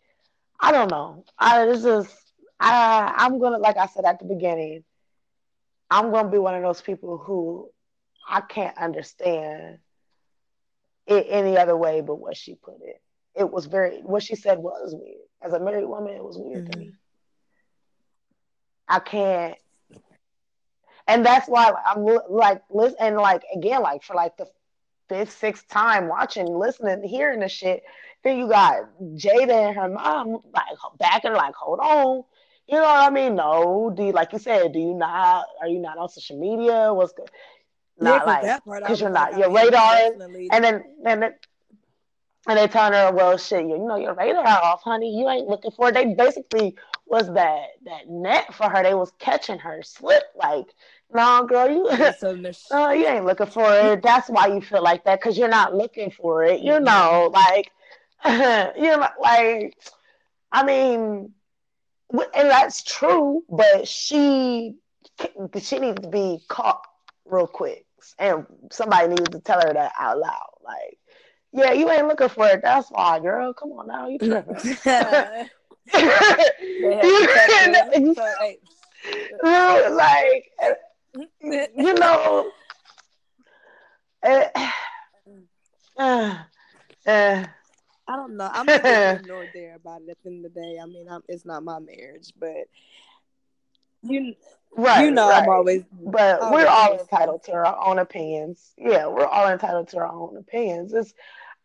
I 0.60 0.72
don't 0.72 0.90
know. 0.90 1.24
I 1.38 1.66
it's 1.68 1.84
just 1.84 2.14
I 2.60 3.14
I'm 3.16 3.40
gonna 3.40 3.60
like 3.60 3.78
I 3.78 3.86
said 3.86 4.04
at 4.04 4.20
the 4.20 4.26
beginning, 4.26 4.84
I'm 5.90 6.12
gonna 6.12 6.30
be 6.30 6.40
one 6.40 6.56
of 6.56 6.64
those 6.64 6.82
people 6.82 7.20
who 7.20 7.70
I 8.28 8.42
can't 8.42 8.78
understand 8.78 9.78
it 11.06 11.28
any 11.30 11.56
other 11.56 11.78
way 11.78 12.02
but 12.02 12.16
what 12.16 12.36
she 12.36 12.56
put 12.56 12.80
it. 12.82 13.00
It 13.36 13.50
was 13.50 13.68
very 13.68 14.00
what 14.00 14.24
she 14.24 14.36
said 14.36 14.58
was 14.58 14.96
weird. 14.96 15.22
As 15.42 15.54
a 15.54 15.60
married 15.60 15.86
woman, 15.86 16.16
it 16.16 16.24
was 16.24 16.38
weird 16.40 16.66
mm-hmm. 16.66 16.72
to 16.72 16.80
me. 16.80 16.92
I 18.90 19.00
can't 19.00 19.58
and 21.08 21.26
that's 21.26 21.48
why 21.48 21.72
I'm 21.86 22.04
like 22.30 22.64
listen 22.72 22.98
and 23.00 23.18
like 23.18 23.44
again 23.56 23.82
like 23.82 24.04
for 24.04 24.16
like 24.16 24.36
the 24.38 24.48
fifth 25.10 25.38
sixth 25.38 25.68
time 25.68 26.08
watching 26.08 26.46
listening 26.46 27.04
hearing 27.04 27.40
the 27.40 27.50
shit 27.50 27.84
then 28.24 28.38
you 28.38 28.48
got 28.48 28.90
Jada 29.16 29.70
and 29.70 29.76
her 29.76 29.90
mom 29.90 30.42
like 30.54 30.66
back 31.00 31.24
and 31.24 31.34
like, 31.34 31.56
hold 31.56 31.80
on. 31.80 32.24
You 32.68 32.76
know 32.76 32.84
what 32.84 33.08
I 33.08 33.10
mean? 33.10 33.36
No. 33.36 33.94
Do 33.96 34.04
you 34.04 34.12
like 34.12 34.34
you 34.34 34.40
said, 34.40 34.74
do 34.74 34.80
you 34.80 34.94
not 34.94 35.46
are 35.62 35.68
you 35.68 35.80
not 35.80 35.98
on 35.98 36.10
social 36.10 36.38
media? 36.38 36.94
What's 36.94 37.14
good? 37.14 37.30
Not 38.00 38.28
yeah, 38.44 38.60
like 38.66 38.82
because 38.82 39.02
you're 39.02 39.10
not 39.10 39.38
your 39.38 39.52
radar 39.52 40.12
and 40.52 40.64
then 40.64 40.84
and 41.06 41.24
then 41.24 41.34
and 42.48 42.58
they 42.58 42.68
telling 42.68 42.94
her, 42.94 43.12
well 43.14 43.38
shit, 43.38 43.62
you, 43.62 43.78
you 43.78 43.88
know 43.88 43.96
your 43.96 44.14
radar 44.14 44.46
off, 44.46 44.82
honey. 44.84 45.18
You 45.18 45.30
ain't 45.30 45.48
looking 45.48 45.72
for 45.72 45.90
it. 45.90 45.94
They 45.94 46.14
basically 46.14 46.76
was 47.10 47.32
that 47.34 47.68
that 47.86 48.10
net 48.10 48.54
for 48.54 48.70
her. 48.70 48.84
They 48.84 48.94
was 48.94 49.12
catching 49.20 49.60
her 49.60 49.82
slip 49.84 50.24
like 50.36 50.68
no, 51.14 51.46
girl, 51.46 51.70
you 51.70 51.84
no, 52.72 52.92
you 52.92 53.08
ain't 53.08 53.26
looking 53.26 53.48
for 53.48 53.72
it. 53.74 54.02
That's 54.02 54.30
why 54.30 54.48
you 54.48 54.62
feel 54.62 54.84
like 54.84 55.06
that 55.06 55.20
because 55.20 55.38
you're 55.38 55.48
not 55.48 55.74
looking 55.74 56.12
for 56.12 56.44
it. 56.44 56.62
You 56.62 56.80
know, 56.80 57.32
like 57.34 57.72
you 58.26 58.98
know, 58.98 59.08
like, 59.22 59.78
I 60.52 60.64
mean, 60.64 61.32
and 62.12 62.50
that's 62.50 62.84
true, 62.84 63.44
but 63.50 63.88
she 63.88 64.76
she 65.62 65.80
needs 65.80 66.02
to 66.02 66.10
be 66.10 66.40
caught 66.48 66.86
real 67.26 67.48
quick, 67.48 67.86
and 68.18 68.46
somebody 68.72 69.10
needs 69.10 69.30
to 69.30 69.40
tell 69.40 69.62
her 69.62 69.74
that 69.74 69.92
out 70.00 70.20
loud. 70.20 70.50
Like, 70.64 70.98
yeah, 71.54 71.74
you 71.74 71.90
ain't 71.90 72.08
looking 72.08 72.30
for 72.30 72.48
it. 72.48 72.62
That's 72.64 72.90
why, 72.90 73.20
girl. 73.20 73.54
Come 73.54 73.72
on 73.74 73.88
now, 73.88 74.08
you 74.08 74.18
tripping. 74.18 74.78
like, 79.92 80.52
you 81.42 81.94
know. 81.94 82.52
Uh, 84.24 84.44
uh, 85.98 86.36
uh, 87.06 87.46
I 88.08 88.16
don't 88.16 88.38
know. 88.38 88.50
I'm 88.52 88.66
not 88.66 88.84
nor 89.26 89.46
there 89.54 89.76
about 89.76 90.02
it. 90.02 90.10
At 90.10 90.18
the 90.24 90.30
end 90.30 90.46
of 90.46 90.54
the 90.54 90.60
day, 90.62 90.78
I 90.82 90.86
mean, 90.86 91.08
I'm, 91.10 91.22
it's 91.28 91.46
not 91.46 91.64
my 91.64 91.80
marriage, 91.80 92.32
but 92.40 92.68
you, 94.04 94.36
right, 94.76 95.06
you 95.06 95.12
know, 95.12 95.30
right. 95.30 95.44
I'm 95.44 95.50
always. 95.50 95.84
But 95.92 96.42
always 96.42 96.66
we're 96.66 96.70
all 96.70 97.00
entitled 97.00 97.44
to 97.44 97.54
our 97.54 97.88
own 97.88 98.00
opinions. 98.00 98.74
Yeah, 98.78 99.08
we're 99.08 99.26
all 99.26 99.50
entitled 99.50 99.90
to 99.90 99.98
our 99.98 100.08
own 100.08 100.38
opinions. 100.38 100.94
It's, 100.94 101.14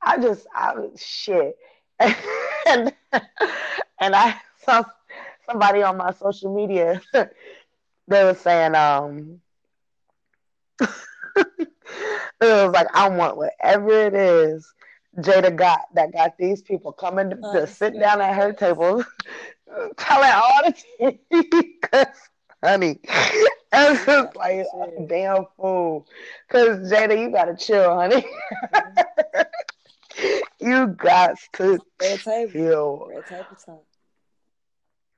I 0.01 0.19
just, 0.19 0.47
I 0.55 0.75
shit, 0.97 1.57
and 2.67 2.93
and 4.03 4.15
I 4.15 4.35
saw 4.65 4.85
somebody 5.49 5.83
on 5.83 5.97
my 5.97 6.13
social 6.13 6.55
media. 6.55 7.01
they 7.13 8.25
were 8.25 8.35
saying, 8.35 8.75
um. 8.75 9.41
it 11.37 11.69
was 12.41 12.73
like 12.73 12.89
I 12.93 13.09
want 13.09 13.37
whatever 13.37 13.91
it 13.91 14.15
is 14.15 14.73
Jada 15.19 15.55
got 15.55 15.81
that 15.95 16.13
got 16.13 16.37
these 16.39 16.63
people 16.63 16.93
coming 16.93 17.31
to, 17.31 17.37
to 17.53 17.67
sit 17.67 17.99
down 17.99 18.21
at 18.21 18.35
her 18.35 18.53
table, 18.53 19.05
telling 19.97 20.31
all 20.31 20.63
the 20.65 20.73
tea. 20.73 21.65
Honey, 22.65 23.01
that's 23.71 24.05
just 24.07 24.37
like 24.37 24.67
a 24.75 25.07
damn 25.07 25.47
fool. 25.57 26.07
Cause 26.49 26.91
Jada, 26.91 27.21
you 27.21 27.31
gotta 27.31 27.57
chill, 27.57 27.95
honey. 27.95 28.25
you 30.61 30.87
got 30.87 31.37
to 31.55 31.79
red 32.01 32.21
table. 32.21 32.53
chill. 32.53 33.09
Red 33.11 33.27
table 33.27 33.59
talk. 33.65 33.85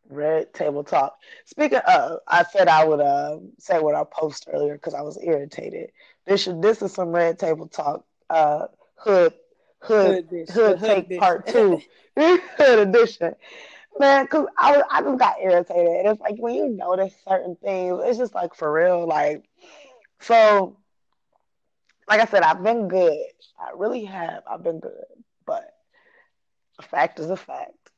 Red 0.08 0.52
table 0.52 0.84
talk. 0.84 1.18
Speaking 1.44 1.78
of, 1.78 2.20
I 2.28 2.44
said 2.44 2.68
I 2.68 2.84
would 2.84 3.00
uh, 3.00 3.38
say 3.58 3.80
what 3.80 3.94
I 3.94 4.04
post 4.04 4.48
earlier 4.52 4.74
because 4.74 4.94
I 4.94 5.02
was 5.02 5.18
irritated. 5.22 5.90
This 6.26 6.42
should, 6.42 6.62
this 6.62 6.82
is 6.82 6.92
some 6.92 7.08
red 7.08 7.38
table 7.38 7.68
talk. 7.68 8.04
Uh, 8.30 8.66
hood 8.96 9.34
Hood 9.84 10.26
Hood, 10.30 10.48
hood, 10.50 10.78
hood 10.78 11.08
Take 11.08 11.18
Part 11.18 11.46
Two, 11.46 11.80
Hood 12.16 12.88
Edition. 12.88 13.34
Man, 13.98 14.26
cause 14.26 14.46
I 14.58 14.76
was, 14.76 14.84
I 14.90 15.02
just 15.02 15.18
got 15.18 15.36
irritated. 15.40 15.86
And 15.86 16.08
it's 16.08 16.20
like 16.20 16.36
when 16.38 16.54
you 16.54 16.68
notice 16.68 17.14
certain 17.28 17.56
things, 17.56 18.00
it's 18.04 18.18
just 18.18 18.34
like 18.34 18.54
for 18.54 18.72
real. 18.72 19.06
Like, 19.06 19.44
so, 20.20 20.78
like 22.08 22.20
I 22.20 22.24
said, 22.24 22.42
I've 22.42 22.62
been 22.62 22.88
good. 22.88 23.26
I 23.60 23.70
really 23.76 24.04
have. 24.04 24.42
I've 24.50 24.64
been 24.64 24.80
good. 24.80 25.04
But 25.46 25.70
a 26.78 26.82
fact 26.82 27.20
is 27.20 27.30
a 27.30 27.36
fact, 27.36 27.90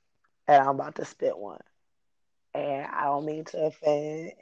and 0.48 0.60
I'm 0.60 0.74
about 0.74 0.96
to 0.96 1.04
spit 1.04 1.38
one. 1.38 1.60
And 2.56 2.86
I 2.86 3.04
don't 3.04 3.26
mean 3.26 3.44
to 3.46 3.66
offend 3.66 4.32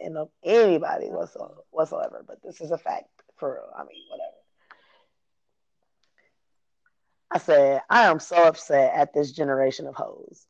anybody 0.43 1.07
whatsoever, 1.07 2.25
but 2.27 2.43
this 2.43 2.61
is 2.61 2.71
a 2.71 2.79
fact 2.79 3.09
for 3.37 3.55
real. 3.55 3.71
I 3.77 3.83
mean, 3.83 4.03
whatever. 4.09 4.31
I 7.31 7.39
said, 7.39 7.83
I 7.91 8.07
am 8.07 8.21
so 8.21 8.37
upset 8.37 8.93
at 8.95 9.13
this 9.13 9.33
generation 9.33 9.87
of 9.89 9.97
hoes. 9.97 10.47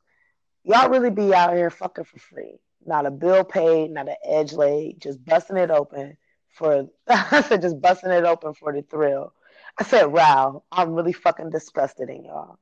Y'all 0.64 0.90
really 0.90 1.10
be 1.10 1.34
out 1.34 1.56
here 1.56 1.70
fucking 1.70 2.04
for 2.04 2.18
free. 2.18 2.58
Not 2.84 3.06
a 3.06 3.10
bill 3.10 3.44
paid, 3.44 3.90
not 3.90 4.08
an 4.08 4.16
edge 4.24 4.52
laid, 4.52 5.00
just 5.00 5.24
busting 5.24 5.56
it 5.56 5.70
open 5.70 6.18
for 6.50 6.88
I 7.08 7.40
said 7.42 7.62
just 7.62 7.80
busting 7.80 8.10
it 8.10 8.24
open 8.24 8.52
for 8.52 8.72
the 8.72 8.82
thrill. 8.82 9.32
I 9.78 9.84
said, 9.84 10.06
wow, 10.06 10.62
I'm 10.70 10.92
really 10.92 11.14
fucking 11.14 11.50
disgusted 11.50 12.10
in 12.10 12.24
y'all. 12.24 12.58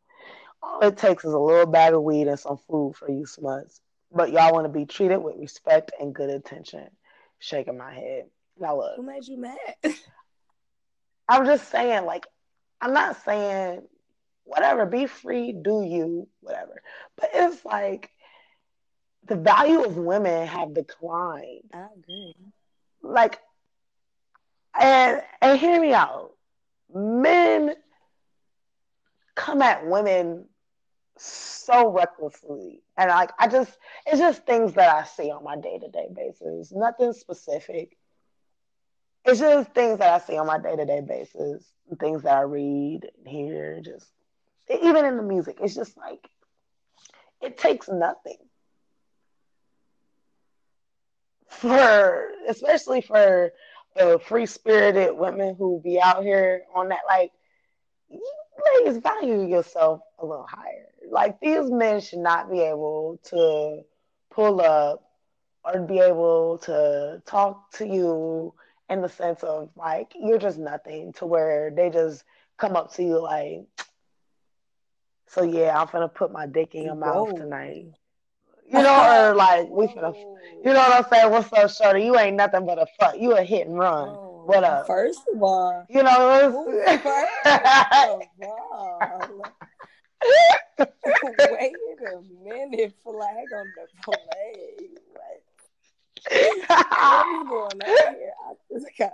All 0.63 0.81
it 0.83 0.97
takes 0.97 1.25
is 1.25 1.33
a 1.33 1.39
little 1.39 1.67
bag 1.67 1.93
of 1.93 2.03
weed 2.03 2.29
and 2.29 2.39
some 2.39 2.57
food 2.57 2.95
for 2.97 3.11
you 3.11 3.27
smuts. 3.27 3.81
But 4.15 4.31
y'all 4.33 4.53
want 4.53 4.67
to 4.67 4.79
be 4.79 4.85
treated 4.85 5.19
with 5.19 5.37
respect 5.39 5.93
and 5.99 6.15
good 6.15 6.31
attention. 6.31 6.89
Shaking 7.39 7.79
my 7.79 7.93
head. 7.93 8.25
Now 8.59 8.77
look. 8.77 8.97
Who 8.97 9.03
made 9.03 9.27
you 9.27 9.39
mad? 9.39 9.95
I'm 11.29 11.47
just 11.47 11.71
saying, 11.71 12.05
like, 12.05 12.27
I'm 12.81 12.93
not 12.93 13.25
saying 13.25 13.83
whatever, 14.45 14.87
be 14.87 15.07
free, 15.07 15.53
do 15.53 15.83
you, 15.85 16.29
whatever. 16.41 16.83
But 17.17 17.31
it's 17.33 17.65
like 17.65 18.11
the 19.27 19.37
value 19.37 19.85
of 19.85 19.97
women 19.97 20.47
have 20.47 20.75
declined. 20.75 21.71
I 21.73 21.87
agree. 21.97 22.35
Like, 23.03 23.39
and 24.79 25.23
and 25.41 25.59
hear 25.59 25.81
me 25.81 25.93
out. 25.93 26.33
Men 26.93 27.75
come 29.35 29.63
at 29.63 29.87
women 29.87 30.47
so 31.23 31.91
recklessly. 31.91 32.83
And 32.97 33.11
like 33.11 33.31
I 33.39 33.49
just 33.49 33.79
it's 34.07 34.19
just 34.19 34.45
things 34.45 34.75
that 34.75 34.95
I 34.95 35.05
see 35.05 35.31
on 35.31 35.45
my 35.45 35.57
day-to-day 35.57 36.09
basis. 36.15 36.73
Nothing 36.73 37.13
specific. 37.13 37.97
It's 39.25 39.39
just 39.39 39.73
things 39.73 39.99
that 39.99 40.13
I 40.13 40.25
see 40.25 40.37
on 40.37 40.47
my 40.47 40.59
day-to-day 40.59 41.03
basis. 41.03 41.65
Things 42.01 42.23
that 42.23 42.37
I 42.37 42.43
read 42.43 43.11
and 43.19 43.29
hear, 43.29 43.81
just 43.85 44.07
even 44.71 45.05
in 45.05 45.17
the 45.17 45.23
music. 45.23 45.59
It's 45.63 45.75
just 45.75 45.97
like 45.97 46.29
it 47.41 47.59
takes 47.59 47.89
nothing. 47.89 48.39
For 51.49 52.31
especially 52.49 53.03
for 53.03 53.53
the 53.95 54.19
free 54.25 54.47
spirited 54.47 55.17
women 55.17 55.55
who 55.55 55.81
be 55.85 56.01
out 56.01 56.23
here 56.23 56.63
on 56.75 56.89
that 56.89 57.01
like 57.07 57.31
you 58.09 58.25
ladies 58.85 58.99
value 58.99 59.47
yourself 59.47 60.01
a 60.19 60.27
little 60.27 60.47
higher. 60.49 60.89
Like 61.11 61.41
these 61.41 61.71
men 61.71 62.01
should 62.01 62.21
not 62.21 62.51
be 62.51 62.61
able 62.61 63.21
to 63.25 63.83
pull 64.31 64.61
up 64.61 65.03
or 65.65 65.81
be 65.81 65.99
able 65.99 66.59
to 66.59 67.23
talk 67.27 67.71
to 67.73 67.87
you 67.87 68.55
in 68.89 69.01
the 69.01 69.09
sense 69.09 69.43
of 69.43 69.71
like 69.77 70.13
you're 70.19 70.39
just 70.39 70.59
nothing 70.59 71.13
to 71.15 71.27
where 71.27 71.71
they 71.71 71.91
just 71.91 72.25
come 72.59 72.77
up 72.77 72.93
to 72.95 73.03
you 73.03 73.21
like 73.21 73.61
so 75.29 75.43
yeah 75.43 75.79
i'm 75.79 75.89
gonna 75.91 76.09
put 76.09 76.33
my 76.33 76.47
dick 76.47 76.75
in 76.75 76.85
your 76.85 76.95
mouth 76.95 77.31
Whoa. 77.31 77.37
tonight. 77.37 77.87
You 78.69 78.83
know 78.83 79.31
or 79.31 79.35
like 79.37 79.69
we 79.69 79.87
finna 79.87 80.15
you 80.15 80.73
know 80.73 80.75
what 80.75 81.05
i'm 81.05 81.11
saying? 81.11 81.31
What's 81.31 81.53
up 81.53 81.71
shorty? 81.71 82.05
You 82.05 82.19
ain't 82.19 82.37
nothing 82.37 82.67
but 82.67 82.79
a 82.79 82.87
fuck. 82.99 83.19
You 83.19 83.37
a 83.37 83.43
hit 83.43 83.67
and 83.67 83.79
run 83.79 84.19
what 84.45 84.65
up 84.65 84.81
uh, 84.81 84.85
First 84.85 85.23
of 85.33 85.43
all, 85.43 85.87
you 85.89 86.03
know 86.03 86.67
first 86.87 87.07
of 87.07 88.49
all, 88.49 89.01
wait 91.39 91.77
a 92.01 92.21
minute, 92.43 92.95
flag 93.03 93.53
on 93.55 93.73
the 93.77 93.87
play. 94.03 94.89
What, 95.13 95.43
what 96.29 96.47
is 96.47 97.47
going 97.49 97.83
on 97.83 98.15
here? 98.15 98.35
I 98.47 98.51
just 98.73 98.87
got. 98.99 99.13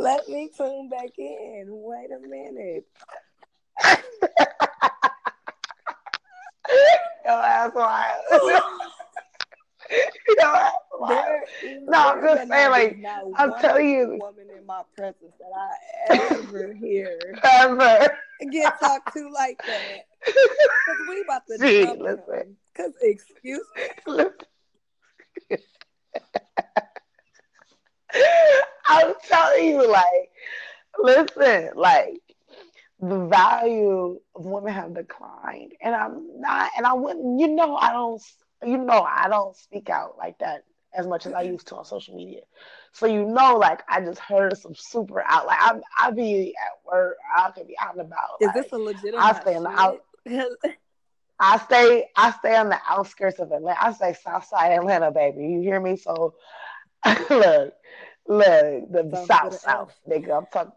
Let 0.00 0.28
me 0.28 0.50
tune 0.56 0.88
back 0.88 1.18
in. 1.18 1.66
Wait 1.68 2.10
a 2.10 2.18
minute. 2.26 2.86
Yo, 7.26 7.32
ass 7.32 7.72
wild. 7.74 8.92
Yo, 9.90 10.44
ass 10.44 10.72
wild. 10.98 11.10
There 11.10 11.42
is 11.62 11.88
No, 11.88 11.98
I'm 11.98 12.22
just 12.22 12.48
saying, 12.48 12.70
like, 12.70 12.98
I'm 13.36 13.52
telling 13.60 13.88
you. 13.88 14.18
woman 14.20 14.46
in 14.56 14.66
my 14.66 14.82
presence 14.96 15.34
that 15.38 15.52
I 15.56 15.70
ever 16.14 16.72
hear 16.80 17.38
Ever. 17.42 18.16
get 18.50 18.78
talked 18.80 19.12
to 19.14 19.28
like 19.30 19.58
that. 19.66 20.06
Cause 20.26 20.96
we 21.08 21.20
about 21.22 21.46
to 21.48 21.58
Gee, 21.58 21.86
listen. 21.98 22.56
Cause 22.76 22.92
excuse 23.02 23.66
me. 23.76 23.82
Listen. 24.06 24.32
I'm 28.88 29.14
telling 29.28 29.64
you, 29.66 29.88
like, 29.90 30.30
listen, 30.98 31.70
like, 31.76 32.20
the 33.00 33.26
value 33.26 34.20
of 34.34 34.44
women 34.44 34.72
have 34.72 34.94
declined, 34.94 35.72
and 35.80 35.94
I'm 35.94 36.40
not, 36.40 36.70
and 36.76 36.86
I 36.86 36.92
wouldn't, 36.92 37.40
you 37.40 37.48
know, 37.48 37.76
I 37.76 37.92
don't, 37.92 38.20
you 38.64 38.78
know, 38.78 39.02
I 39.02 39.28
don't 39.28 39.56
speak 39.56 39.90
out 39.90 40.16
like 40.18 40.38
that 40.38 40.64
as 40.92 41.06
much 41.06 41.26
as 41.26 41.32
I 41.32 41.42
used 41.42 41.68
to 41.68 41.76
on 41.76 41.84
social 41.84 42.14
media. 42.14 42.40
So 42.92 43.06
you 43.06 43.24
know, 43.24 43.56
like, 43.56 43.82
I 43.88 44.00
just 44.00 44.18
heard 44.18 44.56
some 44.58 44.74
super 44.74 45.22
out, 45.26 45.46
like, 45.46 45.58
I'm, 45.60 45.80
I 45.98 46.10
be 46.10 46.54
at 46.56 46.90
work, 46.90 47.16
I 47.36 47.50
could 47.50 47.68
be 47.68 47.76
out 47.80 47.96
and 47.96 48.06
about. 48.06 48.38
Is 48.40 48.46
like, 48.46 48.54
this 48.54 48.72
a 48.72 48.78
legitimate 48.78 49.22
I 49.22 49.40
stay 49.40 49.54
in 49.54 49.62
the 49.62 49.70
out. 49.70 50.04
I 51.42 51.56
stay 51.58 52.06
I 52.16 52.32
stay 52.32 52.54
on 52.54 52.68
the 52.68 52.78
outskirts 52.86 53.38
of 53.38 53.50
Atlanta. 53.50 53.82
I 53.82 53.92
say 53.92 54.12
South 54.12 54.44
Side 54.44 54.72
Atlanta, 54.72 55.10
baby. 55.10 55.46
You 55.46 55.60
hear 55.62 55.80
me? 55.80 55.96
So 55.96 56.34
look, 57.30 57.72
look, 58.28 58.92
the 58.92 59.24
South 59.26 59.54
South 59.54 59.60
South, 59.60 60.00
nigga. 60.06 60.36
I'm 60.36 60.46
talking 60.52 60.72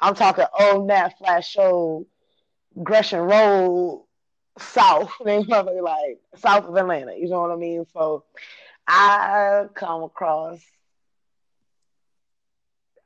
I'm 0.00 0.14
talking 0.14 0.44
old 0.58 0.86
Nat 0.86 1.18
Flat 1.18 1.44
Shoals, 1.44 2.06
Gresham 2.80 3.20
Road, 3.20 4.06
South. 4.58 5.10
They 5.24 5.44
probably 5.44 5.80
like 5.80 6.20
south 6.36 6.64
of 6.64 6.76
Atlanta. 6.76 7.14
You 7.16 7.28
know 7.28 7.40
what 7.42 7.50
I 7.50 7.56
mean? 7.56 7.84
So 7.92 8.24
I 8.86 9.66
come 9.74 10.02
across 10.04 10.60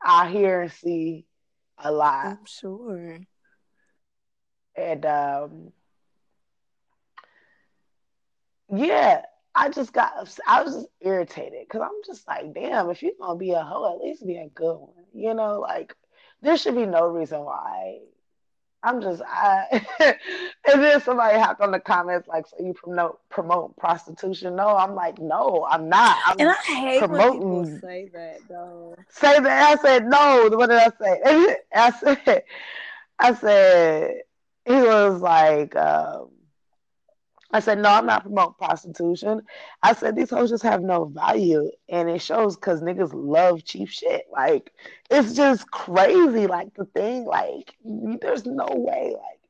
I 0.02 0.30
hear 0.30 0.62
and 0.62 0.70
see 0.72 1.26
a 1.78 1.90
lot. 1.90 2.26
I'm 2.26 2.44
sure. 2.46 3.18
And 4.76 5.04
um 5.06 5.72
yeah, 8.72 9.22
I 9.54 9.68
just 9.68 9.92
got 9.92 10.12
I 10.46 10.62
was 10.62 10.74
just 10.74 10.88
irritated 11.00 11.60
because 11.66 11.82
I'm 11.82 12.00
just 12.06 12.26
like, 12.26 12.54
damn, 12.54 12.90
if 12.90 13.02
you're 13.02 13.12
gonna 13.20 13.38
be 13.38 13.52
a 13.52 13.62
hoe, 13.62 13.94
at 13.94 14.00
least 14.04 14.26
be 14.26 14.36
a 14.36 14.48
good 14.48 14.76
one. 14.76 15.04
You 15.12 15.34
know, 15.34 15.60
like 15.60 15.94
there 16.42 16.56
should 16.56 16.74
be 16.74 16.86
no 16.86 17.06
reason 17.06 17.40
why. 17.44 18.00
I'm 18.84 19.00
just 19.00 19.22
I 19.26 19.84
and 20.00 20.82
then 20.82 21.00
somebody 21.00 21.38
hopped 21.38 21.60
on 21.62 21.70
the 21.70 21.80
comments 21.80 22.28
like, 22.28 22.46
so 22.46 22.56
you 22.60 22.74
promote 22.74 23.18
promote 23.30 23.76
prostitution? 23.76 24.54
No, 24.56 24.76
I'm 24.76 24.94
like, 24.94 25.18
no, 25.18 25.66
I'm 25.70 25.88
not. 25.88 26.18
I'm 26.26 26.38
And 26.38 26.50
I 26.50 26.54
hate 26.54 27.00
when 27.08 27.32
people 27.32 27.48
promoting- 27.62 27.80
say 27.80 28.10
that 28.12 28.40
though. 28.48 28.94
say 29.08 29.40
that. 29.40 29.78
I 29.78 29.82
said, 29.82 30.06
no. 30.06 30.48
What 30.52 30.68
did 30.70 30.78
I 30.78 30.90
say? 31.00 31.56
I 31.74 31.90
said, 31.90 32.42
I 33.18 33.34
said, 33.34 34.20
he 34.66 34.72
was 34.74 35.20
like, 35.22 35.74
um, 35.76 36.28
I 37.54 37.60
said, 37.60 37.78
no, 37.78 37.88
I'm 37.88 38.06
not 38.06 38.24
promoting 38.24 38.54
prostitution. 38.58 39.42
I 39.80 39.94
said, 39.94 40.16
these 40.16 40.30
hoes 40.30 40.50
just 40.50 40.64
have 40.64 40.82
no 40.82 41.04
value. 41.04 41.70
And 41.88 42.10
it 42.10 42.20
shows 42.20 42.56
because 42.56 42.80
niggas 42.82 43.12
love 43.14 43.64
cheap 43.64 43.90
shit. 43.90 44.26
Like, 44.32 44.72
it's 45.08 45.34
just 45.34 45.70
crazy. 45.70 46.48
Like, 46.48 46.74
the 46.74 46.84
thing, 46.84 47.24
like, 47.26 47.76
there's 47.84 48.44
no 48.44 48.66
way. 48.72 49.14
Like, 49.14 49.40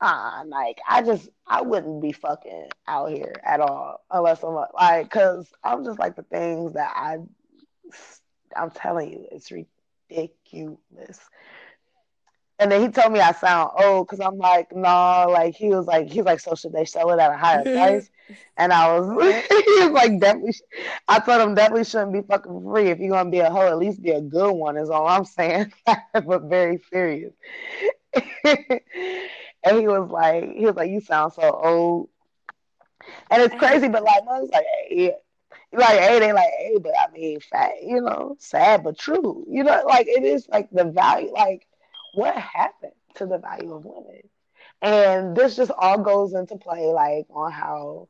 uh, 0.00 0.44
like, 0.46 0.78
I 0.88 1.02
just, 1.02 1.28
I 1.46 1.60
wouldn't 1.60 2.00
be 2.00 2.12
fucking 2.12 2.68
out 2.86 3.10
here 3.10 3.34
at 3.44 3.60
all 3.60 4.00
unless 4.10 4.42
I'm 4.42 4.54
like, 4.54 5.04
because 5.04 5.52
I'm 5.62 5.84
just 5.84 5.98
like 5.98 6.16
the 6.16 6.22
things 6.22 6.72
that 6.74 6.92
I, 6.96 7.18
I'm 8.56 8.70
telling 8.70 9.12
you, 9.12 9.26
it's 9.30 9.52
ridiculous. 9.52 11.20
And 12.58 12.70
then 12.72 12.80
he 12.82 12.88
told 12.88 13.12
me 13.12 13.20
I 13.20 13.32
sound 13.32 13.70
old 13.78 14.06
because 14.06 14.20
I'm 14.20 14.36
like, 14.38 14.74
no, 14.74 15.26
like 15.30 15.54
he 15.54 15.68
was 15.68 15.86
like, 15.86 16.08
he's 16.08 16.24
like, 16.24 16.40
so 16.40 16.54
should 16.54 16.72
they 16.72 16.84
sell 16.84 17.10
it 17.12 17.20
at 17.20 17.32
a 17.32 17.36
higher 17.36 17.64
price? 17.72 18.10
And 18.56 18.72
I 18.72 18.98
was, 18.98 19.06
he 19.48 19.84
was 19.84 19.90
like, 19.92 20.20
definitely. 20.20 20.52
sh- 20.52 20.62
I 21.08 21.20
told 21.20 21.40
him 21.40 21.54
definitely 21.54 21.84
shouldn't 21.84 22.12
be 22.12 22.22
fucking 22.22 22.62
free. 22.64 22.88
If 22.90 22.98
you're 22.98 23.10
gonna 23.10 23.30
be 23.30 23.40
a 23.40 23.50
hoe, 23.50 23.68
at 23.68 23.78
least 23.78 24.02
be 24.02 24.10
a 24.10 24.20
good 24.20 24.52
one. 24.52 24.76
Is 24.76 24.90
all 24.90 25.06
I'm 25.06 25.24
saying. 25.26 25.72
but 26.12 26.42
very 26.42 26.78
serious. 26.92 27.32
and 28.44 29.78
he 29.78 29.88
was 29.88 30.10
like, 30.10 30.52
he 30.56 30.66
was 30.66 30.76
like, 30.76 30.90
you 30.90 31.00
sound 31.00 31.32
so 31.34 31.42
old. 31.50 32.10
And 33.30 33.42
it's 33.42 33.54
crazy, 33.56 33.88
but 33.88 34.02
like, 34.04 34.22
I 34.22 34.40
was 34.40 34.50
like, 34.52 34.66
hey, 34.88 35.14
like, 35.72 36.00
hey, 36.00 36.20
they 36.20 36.32
like, 36.32 36.50
hey, 36.58 36.78
but 36.80 36.92
I 36.98 37.12
mean, 37.12 37.40
fat, 37.40 37.72
you 37.82 38.00
know, 38.02 38.36
sad 38.40 38.84
but 38.84 38.98
true. 38.98 39.46
You 39.48 39.64
know, 39.64 39.84
like 39.86 40.08
it 40.08 40.24
is 40.24 40.48
like 40.48 40.70
the 40.72 40.86
value, 40.86 41.32
like 41.32 41.67
what 42.14 42.36
happened 42.36 42.92
to 43.16 43.26
the 43.26 43.38
value 43.38 43.74
of 43.74 43.84
women? 43.84 44.22
And 44.80 45.36
this 45.36 45.56
just 45.56 45.70
all 45.76 45.98
goes 45.98 46.34
into 46.34 46.56
play, 46.56 46.86
like 46.86 47.26
on 47.30 47.52
how 47.52 48.08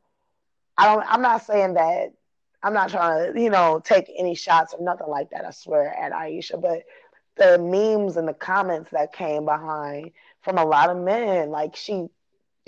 I 0.77 0.85
don't. 0.85 1.05
I'm 1.07 1.21
not 1.21 1.45
saying 1.45 1.73
that. 1.75 2.13
I'm 2.61 2.73
not 2.73 2.89
trying 2.89 3.33
to, 3.33 3.41
you 3.41 3.49
know, 3.49 3.81
take 3.83 4.11
any 4.17 4.35
shots 4.35 4.73
or 4.73 4.83
nothing 4.83 5.07
like 5.07 5.29
that. 5.31 5.45
I 5.45 5.51
swear 5.51 5.93
at 5.95 6.11
Ayesha, 6.11 6.57
but 6.57 6.83
the 7.37 7.57
memes 7.57 8.17
and 8.17 8.27
the 8.27 8.33
comments 8.33 8.91
that 8.91 9.13
came 9.13 9.45
behind 9.45 10.11
from 10.41 10.57
a 10.57 10.65
lot 10.65 10.89
of 10.89 10.97
men, 10.97 11.49
like 11.49 11.75
she 11.75 12.07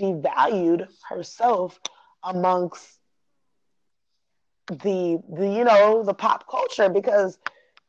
devalued 0.00 0.88
herself 1.08 1.78
amongst 2.22 2.98
the 4.68 5.20
the 5.30 5.48
you 5.48 5.64
know 5.64 6.02
the 6.04 6.14
pop 6.14 6.48
culture 6.48 6.88
because 6.88 7.38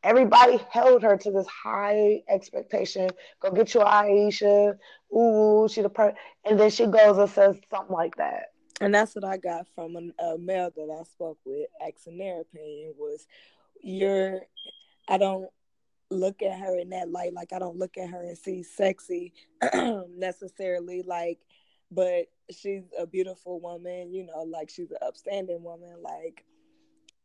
everybody 0.04 0.60
held 0.70 1.02
her 1.02 1.16
to 1.16 1.30
this 1.30 1.46
high 1.46 2.22
expectation. 2.28 3.10
Go 3.40 3.50
get 3.50 3.74
your 3.74 3.86
Ayesha. 3.86 4.76
Ooh, 5.12 5.66
she 5.70 5.82
the 5.82 5.88
per 5.88 6.12
and 6.44 6.60
then 6.60 6.70
she 6.70 6.86
goes 6.86 7.18
and 7.18 7.30
says 7.30 7.56
something 7.70 7.94
like 7.94 8.16
that. 8.16 8.52
And 8.80 8.94
that's 8.94 9.14
what 9.14 9.24
I 9.24 9.38
got 9.38 9.66
from 9.74 9.96
a, 9.96 10.22
a 10.22 10.38
male 10.38 10.70
that 10.76 10.98
I 11.00 11.02
spoke 11.04 11.38
with, 11.44 11.68
asking 11.86 12.18
their 12.18 12.42
opinion 12.42 12.94
was, 12.98 13.26
"You're, 13.80 14.42
I 15.08 15.16
don't 15.16 15.48
look 16.10 16.42
at 16.42 16.58
her 16.58 16.78
in 16.78 16.90
that 16.90 17.10
light. 17.10 17.32
Like 17.32 17.52
I 17.52 17.58
don't 17.58 17.78
look 17.78 17.96
at 17.96 18.10
her 18.10 18.22
and 18.22 18.36
see 18.36 18.62
sexy 18.62 19.32
necessarily. 19.74 21.02
Like, 21.02 21.38
but 21.90 22.26
she's 22.50 22.82
a 22.98 23.06
beautiful 23.06 23.60
woman. 23.60 24.12
You 24.12 24.26
know, 24.26 24.42
like 24.42 24.70
she's 24.70 24.90
an 24.90 24.98
upstanding 25.02 25.62
woman. 25.62 25.96
Like." 26.02 26.44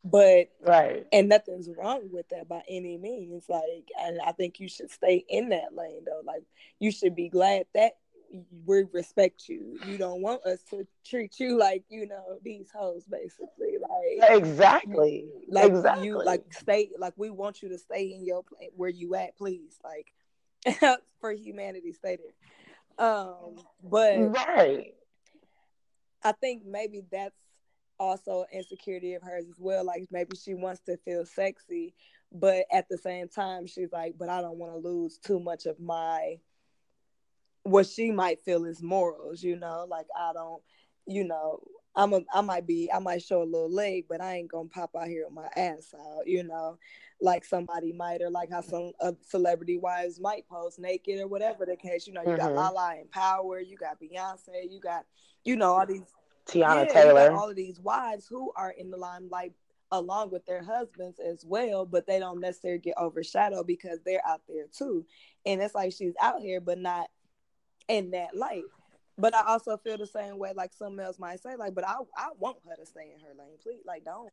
But 0.04 0.50
Right. 0.62 1.06
and 1.12 1.28
nothing's 1.28 1.70
wrong 1.70 2.10
with 2.12 2.30
that 2.30 2.48
by 2.48 2.64
any 2.70 2.98
means. 2.98 3.50
Like, 3.50 3.90
and 4.00 4.20
I 4.26 4.32
think 4.32 4.60
you 4.60 4.70
should 4.70 4.92
stay 4.92 5.26
in 5.28 5.50
that 5.50 5.76
lane 5.76 6.04
though. 6.06 6.22
Like, 6.24 6.44
you 6.80 6.92
should 6.92 7.16
be 7.16 7.28
glad 7.30 7.66
that 7.74 7.94
we 8.66 8.84
respect 8.94 9.50
you. 9.50 9.78
You 9.86 9.98
don't 9.98 10.22
want 10.22 10.46
us 10.46 10.62
to 10.70 10.88
treat 11.06 11.40
you 11.40 11.58
like 11.58 11.84
you 11.90 12.08
know 12.08 12.38
these 12.44 12.70
hoes, 12.74 13.04
basically. 13.10 13.78
Like, 13.82 14.30
Exactly. 14.30 15.28
like 15.50 15.72
exactly. 15.72 16.06
you 16.08 16.24
like 16.24 16.44
stay 16.54 16.90
like 16.98 17.14
we 17.18 17.30
want 17.30 17.62
you 17.62 17.70
to 17.70 17.78
stay 17.78 18.14
in 18.14 18.26
your 18.26 18.44
pla- 18.44 18.68
where 18.76 18.90
you 18.90 19.16
at, 19.16 19.36
please. 19.38 19.80
Like, 19.84 20.14
for 21.20 21.32
humanity, 21.32 21.92
stay 21.94 22.18
there. 22.18 23.06
Um, 23.06 23.56
but 23.84 24.18
right. 24.18 24.94
I 26.24 26.32
think 26.34 26.66
maybe 26.66 27.04
that's 27.12 27.36
also 28.00 28.46
insecurity 28.52 29.14
of 29.14 29.22
hers 29.24 29.46
as 29.50 29.60
well. 29.60 29.84
Like 29.84 30.08
maybe 30.12 30.36
she 30.36 30.54
wants 30.54 30.82
to 30.82 30.98
feel 30.98 31.26
sexy, 31.26 31.94
but 32.32 32.66
at 32.72 32.88
the 32.90 32.98
same 32.98 33.28
time, 33.28 33.68
she's 33.68 33.92
like, 33.92 34.16
but 34.18 34.30
I 34.30 34.42
don't 34.42 34.58
want 34.58 34.74
to 34.74 34.80
lose 34.80 35.18
too 35.18 35.40
much 35.40 35.66
of 35.66 35.80
my 35.80 36.40
what 37.64 37.86
she 37.86 38.12
might 38.12 38.44
feel 38.44 38.66
is 38.66 38.82
morals, 38.82 39.44
you 39.44 39.56
know. 39.56 39.86
Like 39.90 40.08
I 40.18 40.32
don't, 40.34 40.62
you 41.06 41.24
know, 41.26 41.60
I'm 41.96 42.14
a 42.14 42.22
I 42.34 42.42
might 42.42 42.66
be 42.66 42.92
I 42.92 43.00
might 43.00 43.22
show 43.22 43.42
a 43.42 43.44
little 43.44 43.72
leg, 43.72 44.06
but 44.08 44.22
I 44.22 44.36
ain't 44.36 44.52
gonna 44.52 44.70
pop 44.70 44.92
out 44.96 45.08
here 45.08 45.26
with 45.26 45.34
my 45.34 45.50
ass 45.56 45.94
out, 46.00 46.28
you 46.28 46.44
know. 46.44 46.78
Like 47.22 47.44
somebody 47.44 47.92
might, 47.92 48.22
or 48.22 48.30
like 48.30 48.50
how 48.50 48.62
some 48.62 48.94
uh, 49.02 49.12
celebrity 49.28 49.78
wives 49.78 50.22
might 50.22 50.48
post 50.48 50.80
naked 50.80 51.20
or 51.20 51.28
whatever 51.28 51.66
the 51.66 51.76
case. 51.76 52.08
You 52.08 52.14
know, 52.14 52.22
you 52.22 52.34
got 52.34 52.52
Mhm. 52.52 52.56
Lala 52.56 52.96
in 52.96 53.08
Power, 53.10 53.60
you 53.60 53.76
got 53.76 54.00
Beyonce, 54.00 54.72
you 54.72 54.80
got, 54.80 55.06
you 55.44 55.58
know, 55.58 55.74
all 55.74 55.86
these 55.86 56.04
Teyana 56.50 56.88
you 56.88 56.94
Taylor. 56.94 57.32
all 57.32 57.50
of 57.50 57.56
these 57.56 57.80
wives 57.80 58.28
who 58.28 58.52
are 58.56 58.72
in 58.72 58.90
the 58.92 58.98
limelight 58.98 59.54
along 59.92 60.32
with 60.32 60.46
their 60.46 60.64
husbands 60.64 61.20
as 61.20 61.44
well, 61.46 61.86
but 61.86 62.06
they 62.06 62.20
don't 62.20 62.40
necessarily 62.40 62.80
get 62.80 62.98
overshadowed 62.98 63.66
because 63.66 64.00
they're 64.06 64.26
out 64.28 64.42
there 64.48 64.66
too. 64.72 65.06
And 65.46 65.62
it's 65.62 65.74
like 65.76 65.94
she's 65.94 66.14
out 66.22 66.42
here, 66.42 66.62
but 66.62 66.78
not 66.78 67.10
in 67.88 68.12
that 68.12 68.36
light. 68.36 68.64
But 69.18 69.36
I 69.36 69.44
also 69.48 69.78
feel 69.78 69.98
the 69.98 70.08
same 70.08 70.38
way, 70.38 70.54
like 70.56 70.74
some 70.74 70.96
males 70.96 71.20
might 71.20 71.42
say, 71.42 71.56
like, 71.56 71.76
but 71.76 71.86
I 71.86 71.96
I 72.16 72.30
want 72.38 72.58
her 72.68 72.76
to 72.76 72.86
stay 72.86 73.12
in 73.14 73.20
her 73.20 73.34
lane, 73.38 73.58
please. 73.62 73.82
Like, 73.86 74.06
don't. 74.06 74.30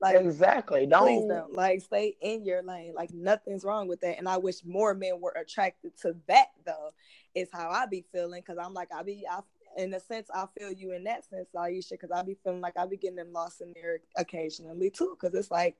Like, 0.00 0.16
exactly. 0.16 0.86
Don't. 0.86 1.28
don't. 1.28 1.54
Like, 1.54 1.80
stay 1.80 2.16
in 2.20 2.44
your 2.44 2.62
lane. 2.62 2.92
Like, 2.94 3.12
nothing's 3.12 3.64
wrong 3.64 3.88
with 3.88 4.00
that. 4.00 4.18
And 4.18 4.28
I 4.28 4.36
wish 4.36 4.64
more 4.64 4.94
men 4.94 5.20
were 5.20 5.34
attracted 5.36 5.96
to 6.02 6.16
that, 6.28 6.48
though, 6.66 6.90
is 7.34 7.48
how 7.52 7.70
I 7.70 7.86
be 7.86 8.04
feeling. 8.12 8.42
Cause 8.42 8.58
I'm 8.60 8.74
like, 8.74 8.88
I 8.94 9.02
be, 9.02 9.24
I, 9.30 9.40
in 9.76 9.94
a 9.94 10.00
sense, 10.00 10.28
I 10.34 10.46
feel 10.58 10.72
you 10.72 10.92
in 10.92 11.04
that 11.04 11.24
sense, 11.28 11.48
Ayesha, 11.54 11.94
because 11.94 12.10
I 12.10 12.22
be 12.22 12.36
feeling 12.42 12.60
like 12.60 12.76
I 12.76 12.86
be 12.86 12.96
getting 12.96 13.16
them 13.16 13.32
lost 13.32 13.60
in 13.60 13.72
there 13.74 14.00
occasionally 14.16 14.90
too. 14.90 15.16
Cause 15.20 15.34
it's 15.34 15.50
like, 15.50 15.76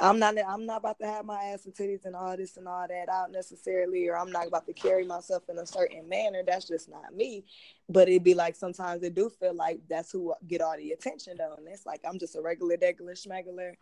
I'm 0.00 0.18
not 0.18 0.34
I'm 0.48 0.64
not 0.64 0.78
about 0.78 0.98
to 1.00 1.06
have 1.06 1.26
my 1.26 1.44
ass 1.44 1.66
and 1.66 1.74
titties 1.74 2.06
and 2.06 2.16
all 2.16 2.34
this 2.36 2.56
and 2.56 2.66
all 2.66 2.86
that 2.88 3.08
out 3.10 3.30
necessarily, 3.30 4.08
or 4.08 4.18
I'm 4.18 4.32
not 4.32 4.46
about 4.46 4.66
to 4.66 4.72
carry 4.72 5.04
myself 5.04 5.42
in 5.48 5.58
a 5.58 5.66
certain 5.66 6.08
manner. 6.08 6.42
That's 6.46 6.66
just 6.66 6.88
not 6.88 7.14
me. 7.14 7.44
But 7.88 8.08
it'd 8.08 8.24
be 8.24 8.34
like 8.34 8.56
sometimes 8.56 9.02
it 9.02 9.14
do 9.14 9.28
feel 9.28 9.54
like 9.54 9.80
that's 9.88 10.10
who 10.10 10.34
get 10.46 10.62
all 10.62 10.76
the 10.76 10.92
attention 10.92 11.34
though. 11.38 11.54
And 11.58 11.68
it's 11.68 11.84
like 11.84 12.00
I'm 12.08 12.18
just 12.18 12.36
a 12.36 12.40
regular, 12.40 12.76
regular 12.80 13.14
schmegular. 13.14 13.74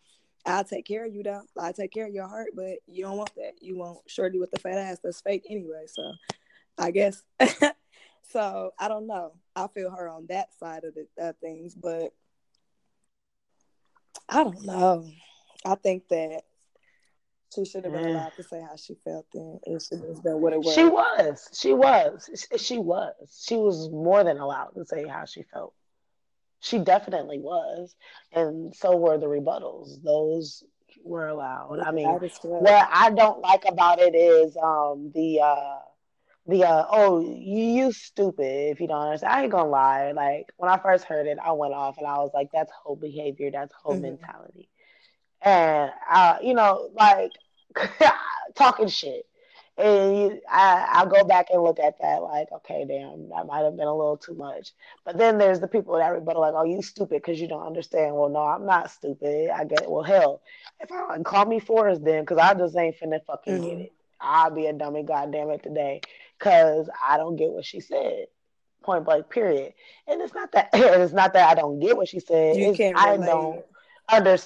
I'll 0.44 0.64
take 0.64 0.86
care 0.86 1.06
of 1.06 1.14
you 1.14 1.22
though. 1.22 1.42
I'll 1.56 1.72
take 1.72 1.92
care 1.92 2.06
of 2.06 2.14
your 2.14 2.26
heart, 2.26 2.48
but 2.54 2.78
you 2.86 3.04
don't 3.04 3.16
want 3.16 3.34
that. 3.36 3.52
You 3.60 3.76
want 3.76 3.98
shorty 4.06 4.38
with 4.40 4.50
the 4.50 4.58
fat 4.58 4.78
ass 4.78 4.98
that's 5.02 5.20
fake 5.20 5.44
anyway. 5.48 5.84
So 5.86 6.14
I 6.78 6.90
guess 6.90 7.22
so 8.28 8.72
I 8.78 8.88
don't 8.88 9.06
know. 9.06 9.32
I 9.56 9.66
feel 9.68 9.90
her 9.90 10.08
on 10.08 10.26
that 10.28 10.54
side 10.58 10.84
of 10.84 10.94
the 10.94 11.06
uh, 11.22 11.32
things, 11.40 11.74
but 11.74 12.12
I 14.28 14.44
don't 14.44 14.64
know. 14.64 15.06
I 15.64 15.74
think 15.74 16.08
that 16.08 16.42
she 17.54 17.64
should 17.64 17.84
have 17.84 17.92
been 17.92 18.02
Mm. 18.04 18.14
allowed 18.14 18.34
to 18.36 18.42
say 18.42 18.60
how 18.60 18.76
she 18.76 18.94
felt 18.94 19.26
then. 19.32 19.60
It 19.64 19.82
should 19.82 20.02
have 20.02 20.22
been 20.22 20.40
what 20.40 20.52
it 20.52 20.58
was. 20.62 20.74
She 20.74 20.84
was. 20.84 21.48
She 21.54 21.72
was. 21.72 22.30
She 22.56 22.78
was. 22.78 23.44
She 23.46 23.56
was 23.56 23.90
more 23.90 24.22
than 24.22 24.38
allowed 24.38 24.74
to 24.74 24.84
say 24.84 25.06
how 25.06 25.24
she 25.24 25.42
felt. 25.42 25.74
She 26.60 26.78
definitely 26.78 27.38
was. 27.38 27.94
And 28.32 28.74
so 28.74 28.96
were 28.96 29.18
the 29.18 29.26
rebuttals. 29.26 30.02
Those 30.02 30.64
were 31.04 31.28
allowed. 31.28 31.80
I 31.80 31.90
mean, 31.92 32.18
what 32.42 32.88
I 32.92 33.10
don't 33.10 33.40
like 33.40 33.64
about 33.66 34.00
it 34.00 34.14
is 34.14 34.56
um 34.56 35.10
the 35.14 35.40
uh 35.40 35.78
the 36.48 36.64
uh 36.64 36.86
oh 36.90 37.20
you 37.20 37.64
you 37.64 37.92
stupid 37.92 38.70
if 38.72 38.80
you 38.80 38.88
don't 38.88 39.02
understand. 39.02 39.32
I 39.34 39.42
ain't 39.42 39.52
gonna 39.52 39.68
lie. 39.70 40.12
Like 40.12 40.46
when 40.56 40.70
I 40.70 40.78
first 40.78 41.04
heard 41.04 41.26
it, 41.26 41.38
I 41.42 41.52
went 41.52 41.74
off 41.74 41.98
and 41.98 42.06
I 42.06 42.18
was 42.18 42.30
like, 42.34 42.48
that's 42.52 42.72
whole 42.72 42.96
behavior, 42.96 43.50
that's 43.52 43.74
whole 43.74 43.96
Mhm. 43.96 44.02
mentality. 44.02 44.68
And 45.42 45.92
uh, 46.10 46.38
you 46.42 46.54
know, 46.54 46.90
like 46.94 47.32
talking 48.54 48.88
shit. 48.88 49.24
And 49.76 50.18
you, 50.18 50.40
I, 50.50 50.86
I'll 50.90 51.06
go 51.06 51.22
back 51.24 51.50
and 51.52 51.62
look 51.62 51.78
at 51.78 52.00
that 52.00 52.22
like, 52.22 52.48
okay, 52.52 52.84
damn, 52.88 53.28
that 53.30 53.46
might 53.46 53.62
have 53.62 53.76
been 53.76 53.86
a 53.86 53.94
little 53.94 54.16
too 54.16 54.34
much. 54.34 54.72
But 55.04 55.16
then 55.18 55.38
there's 55.38 55.60
the 55.60 55.68
people 55.68 55.94
that 55.96 56.06
everybody 56.08 56.38
like, 56.38 56.54
oh, 56.56 56.64
you 56.64 56.82
stupid 56.82 57.22
because 57.22 57.40
you 57.40 57.46
don't 57.46 57.64
understand. 57.66 58.16
Well, 58.16 58.28
no, 58.28 58.40
I'm 58.40 58.66
not 58.66 58.90
stupid. 58.90 59.50
I 59.50 59.64
get 59.64 59.88
well, 59.88 60.02
hell, 60.02 60.42
if 60.80 60.90
I 60.90 61.18
call 61.22 61.46
me 61.46 61.60
Forrest 61.60 62.04
then, 62.04 62.22
because 62.22 62.38
I 62.38 62.54
just 62.54 62.76
ain't 62.76 62.96
finna 62.98 63.24
fucking 63.24 63.60
get 63.60 63.78
Mhm. 63.78 63.84
it. 63.84 63.92
I'll 64.20 64.50
be 64.50 64.66
a 64.66 64.72
dummy, 64.72 65.04
goddamn 65.04 65.50
it, 65.50 65.62
today, 65.62 66.00
because 66.38 66.88
I 67.06 67.16
don't 67.16 67.36
get 67.36 67.50
what 67.50 67.64
she 67.64 67.80
said. 67.80 68.26
Point 68.82 69.04
blank, 69.04 69.28
period. 69.28 69.74
And 70.06 70.20
it's 70.22 70.34
not 70.34 70.52
that 70.52 70.70
it's 70.74 71.12
not 71.12 71.32
that 71.32 71.48
I 71.50 71.54
don't 71.54 71.80
get 71.80 71.96
what 71.96 72.08
she 72.08 72.20
said. 72.20 72.56
You 72.56 72.70
it's, 72.70 72.76
can't 72.76 72.96
I 72.96 73.16
don't 73.16 73.64
under 74.08 74.36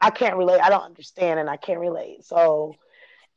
I 0.00 0.10
can't 0.10 0.36
relate. 0.36 0.60
I 0.60 0.70
don't 0.70 0.82
understand, 0.82 1.40
and 1.40 1.48
I 1.48 1.56
can't 1.56 1.78
relate. 1.78 2.24
So 2.24 2.76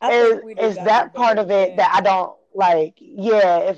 I 0.02 0.14
is 0.14 0.30
think 0.30 0.44
we 0.44 0.54
done 0.56 0.66
is 0.66 0.76
that 0.78 1.14
part 1.14 1.38
of 1.38 1.52
it 1.52 1.78
that 1.78 1.92
I 1.94 2.02
don't 2.02 2.36
like? 2.54 2.96
Yeah, 2.98 3.60
if 3.60 3.78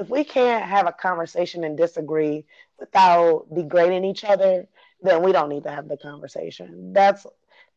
if 0.00 0.08
we 0.08 0.24
can't 0.24 0.64
have 0.64 0.86
a 0.86 0.92
conversation 0.92 1.64
and 1.64 1.76
disagree 1.76 2.44
without 2.78 3.46
degrading 3.54 4.04
each 4.04 4.24
other, 4.24 4.66
then 5.02 5.22
we 5.22 5.32
don't 5.32 5.48
need 5.48 5.64
to 5.64 5.70
have 5.70 5.88
the 5.88 5.96
conversation. 5.96 6.92
That's 6.92 7.26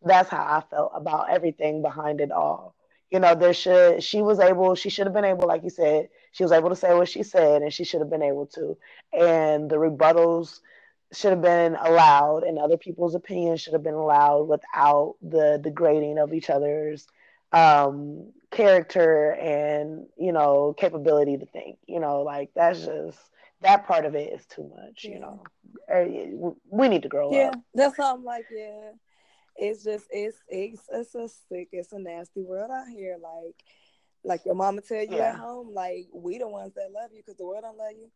that's 0.04 0.30
how 0.30 0.44
I 0.44 0.62
felt 0.70 0.92
about 0.96 1.30
everything 1.30 1.82
behind 1.82 2.22
it 2.22 2.32
all. 2.32 2.76
You 3.16 3.22
know, 3.22 3.34
there 3.34 3.54
should 3.54 4.04
she 4.04 4.22
was 4.22 4.42
able, 4.42 4.76
she 4.76 4.90
should 4.90 5.08
have 5.08 5.14
been 5.14 5.24
able, 5.24 5.48
like 5.48 5.64
you 5.64 5.70
said, 5.70 6.10
she 6.34 6.44
was 6.44 6.52
able 6.52 6.68
to 6.70 6.76
say 6.76 6.94
what 6.94 7.08
she 7.08 7.24
said, 7.24 7.62
and 7.62 7.72
she 7.72 7.86
should 7.86 8.02
have 8.02 8.10
been 8.10 8.22
able 8.22 8.46
to. 8.48 8.78
And 9.18 9.70
the 9.70 9.78
rebuttals 9.78 10.60
should 11.14 11.32
have 11.32 11.42
been 11.42 11.76
allowed, 11.76 12.44
and 12.44 12.60
other 12.60 12.76
people's 12.78 13.16
opinions 13.16 13.62
should 13.62 13.72
have 13.72 13.84
been 13.84 13.94
allowed 13.94 14.50
without 14.50 15.16
the 15.22 15.62
degrading 15.64 16.18
of 16.22 16.34
each 16.34 16.50
other's 16.50 17.08
um 17.54 18.34
character 18.52 19.32
and 19.34 20.08
you 20.18 20.34
know 20.34 20.74
capability 20.78 21.38
to 21.38 21.46
think 21.46 21.78
you 21.88 22.02
know 22.02 22.22
like 22.24 22.50
that's 22.56 22.86
just 22.86 23.20
that 23.62 23.88
part 23.88 24.04
of 24.06 24.16
it 24.16 24.34
is 24.34 24.46
too 24.48 24.70
much 24.76 25.06
you 25.06 25.20
know 25.20 25.40
Er, 25.90 26.08
we 26.70 26.90
need 26.90 27.04
to 27.04 27.08
grow 27.08 27.32
Yeah, 27.32 27.50
up 27.50 27.54
Yeah, 27.54 27.60
that's 27.76 27.98
how 27.98 28.16
I'm 28.16 28.26
like, 28.26 28.46
yeah. 28.52 28.92
It's 29.58 29.84
just 29.84 30.08
it's 30.12 30.38
it's 30.48 30.82
it's 30.92 31.16
a 31.16 31.28
sick, 31.28 31.70
it's 31.72 31.94
a 31.94 32.00
nasty 32.00 32.42
world 32.42 32.72
out 32.72 32.88
here. 32.90 33.18
Like 33.22 33.56
like 34.24 34.46
your 34.46 34.56
mama 34.56 34.82
tell 34.82 35.04
you 35.04 35.18
Yeah. 35.18 35.30
at 35.30 35.36
home, 35.36 35.74
like 35.74 36.08
we 36.14 36.38
the 36.38 36.48
ones 36.48 36.74
that 36.76 36.92
love 36.92 37.12
you 37.14 37.22
because 37.22 37.38
the 37.38 37.46
world 37.46 37.64
don't 37.64 37.78
love 37.78 37.92
you. 37.94 38.10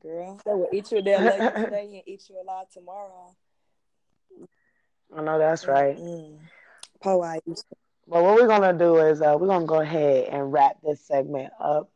Girl, 0.00 0.40
they 0.44 0.52
will 0.52 0.68
eat 0.72 0.92
you, 0.92 1.02
they'll 1.02 1.22
love 1.22 1.40
you 1.40 1.50
today 1.64 1.84
and 1.84 2.02
eat 2.06 2.22
you 2.28 2.40
alive 2.40 2.66
tomorrow. 2.70 3.34
i 5.14 5.22
know 5.22 5.38
that's 5.38 5.66
right. 5.66 5.96
Poor 7.02 7.38
But 8.08 8.22
what 8.22 8.34
we're 8.36 8.46
gonna 8.46 8.72
do 8.76 8.96
is 8.98 9.20
uh, 9.20 9.36
we're 9.38 9.48
gonna 9.48 9.66
go 9.66 9.80
ahead 9.80 10.28
and 10.30 10.52
wrap 10.52 10.76
this 10.82 11.00
segment 11.06 11.52
up. 11.60 11.90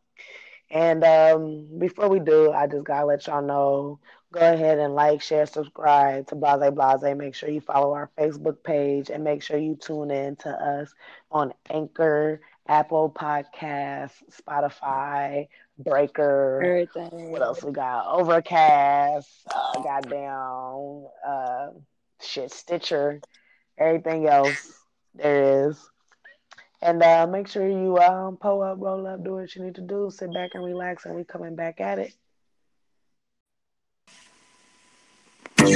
And 0.70 1.04
um, 1.04 1.78
before 1.78 2.08
we 2.08 2.20
do, 2.20 2.52
I 2.52 2.66
just 2.66 2.84
gotta 2.84 3.06
let 3.06 3.26
y'all 3.26 3.42
know. 3.42 4.00
Go 4.32 4.40
ahead 4.40 4.78
and 4.78 4.94
like, 4.94 5.20
share, 5.22 5.44
subscribe 5.46 6.28
to 6.28 6.36
Blase 6.36 6.70
Blase. 6.72 7.16
Make 7.16 7.34
sure 7.34 7.50
you 7.50 7.60
follow 7.60 7.92
our 7.94 8.10
Facebook 8.16 8.62
page 8.62 9.10
and 9.10 9.24
make 9.24 9.42
sure 9.42 9.58
you 9.58 9.74
tune 9.74 10.12
in 10.12 10.36
to 10.36 10.50
us 10.50 10.94
on 11.32 11.52
Anchor, 11.68 12.40
Apple 12.68 13.10
Podcasts, 13.10 14.22
Spotify, 14.30 15.48
Breaker. 15.78 16.62
Everything. 16.64 17.32
What 17.32 17.42
else 17.42 17.64
we 17.64 17.72
got? 17.72 18.06
Overcast, 18.06 19.28
uh, 19.52 19.82
goddamn, 19.82 21.06
uh, 21.26 21.70
shit, 22.22 22.52
Stitcher, 22.52 23.20
everything 23.78 24.28
else 24.28 24.72
there 25.16 25.66
is. 25.68 25.90
And 26.82 27.02
uh, 27.02 27.26
make 27.26 27.48
sure 27.48 27.68
you 27.68 27.98
um, 27.98 28.36
pull 28.36 28.62
up, 28.62 28.78
roll 28.80 29.08
up, 29.08 29.24
do 29.24 29.34
what 29.34 29.54
you 29.56 29.64
need 29.64 29.74
to 29.74 29.80
do, 29.80 30.08
sit 30.14 30.32
back 30.32 30.50
and 30.54 30.64
relax, 30.64 31.04
and 31.04 31.16
we 31.16 31.24
coming 31.24 31.56
back 31.56 31.80
at 31.80 31.98
it. 31.98 32.14
I 35.62 35.66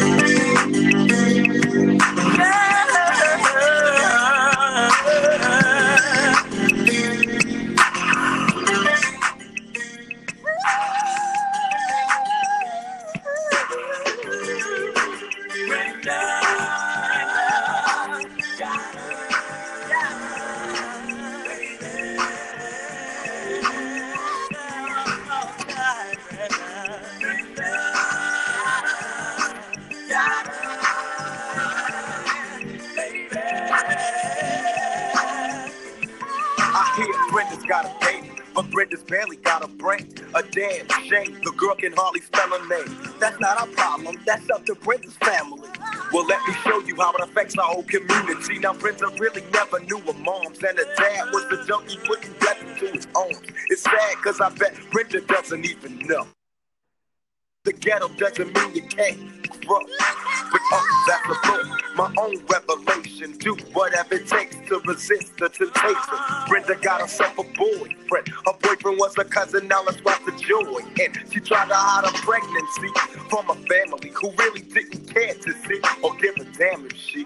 herself 67.05 67.39
a 67.39 67.45
boyfriend. 67.45 68.29
Her 68.29 68.53
boyfriend 68.63 68.99
was 68.99 69.17
a 69.19 69.25
cousin, 69.25 69.69
now 69.69 69.83
let's 69.85 70.03
watch 70.05 70.25
the 70.25 70.33
joy. 70.33 70.81
And 71.01 71.33
she 71.33 71.41
tried 71.41 71.69
to 71.69 71.75
hide 71.75 72.05
her 72.05 72.13
pregnancy 72.25 72.89
from 73.29 73.51
a 73.51 73.55
family 73.69 74.11
who 74.15 74.33
really 74.39 74.63
didn't 74.63 75.13
care 75.13 75.35
to 75.35 75.53
see 75.53 75.81
or 76.03 76.15
give 76.17 76.35
a 76.41 76.45
damn 76.57 76.87
if 76.87 76.97
she 76.97 77.25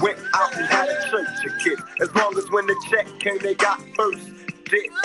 went 0.00 0.18
out 0.34 0.56
and 0.56 0.66
had 0.66 0.88
a 0.88 1.10
church 1.10 1.44
of 1.44 1.52
kids. 1.62 1.82
As 2.00 2.14
long 2.14 2.36
as 2.38 2.50
when 2.50 2.66
the 2.66 2.76
check 2.90 3.06
came, 3.20 3.38
they 3.38 3.54
got 3.54 3.82
first 3.94 4.26
dibs. 4.64 4.96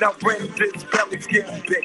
Now 0.00 0.12
Brenda's 0.20 0.84
belly's 0.84 1.26
getting 1.26 1.60
bigger, 1.62 1.79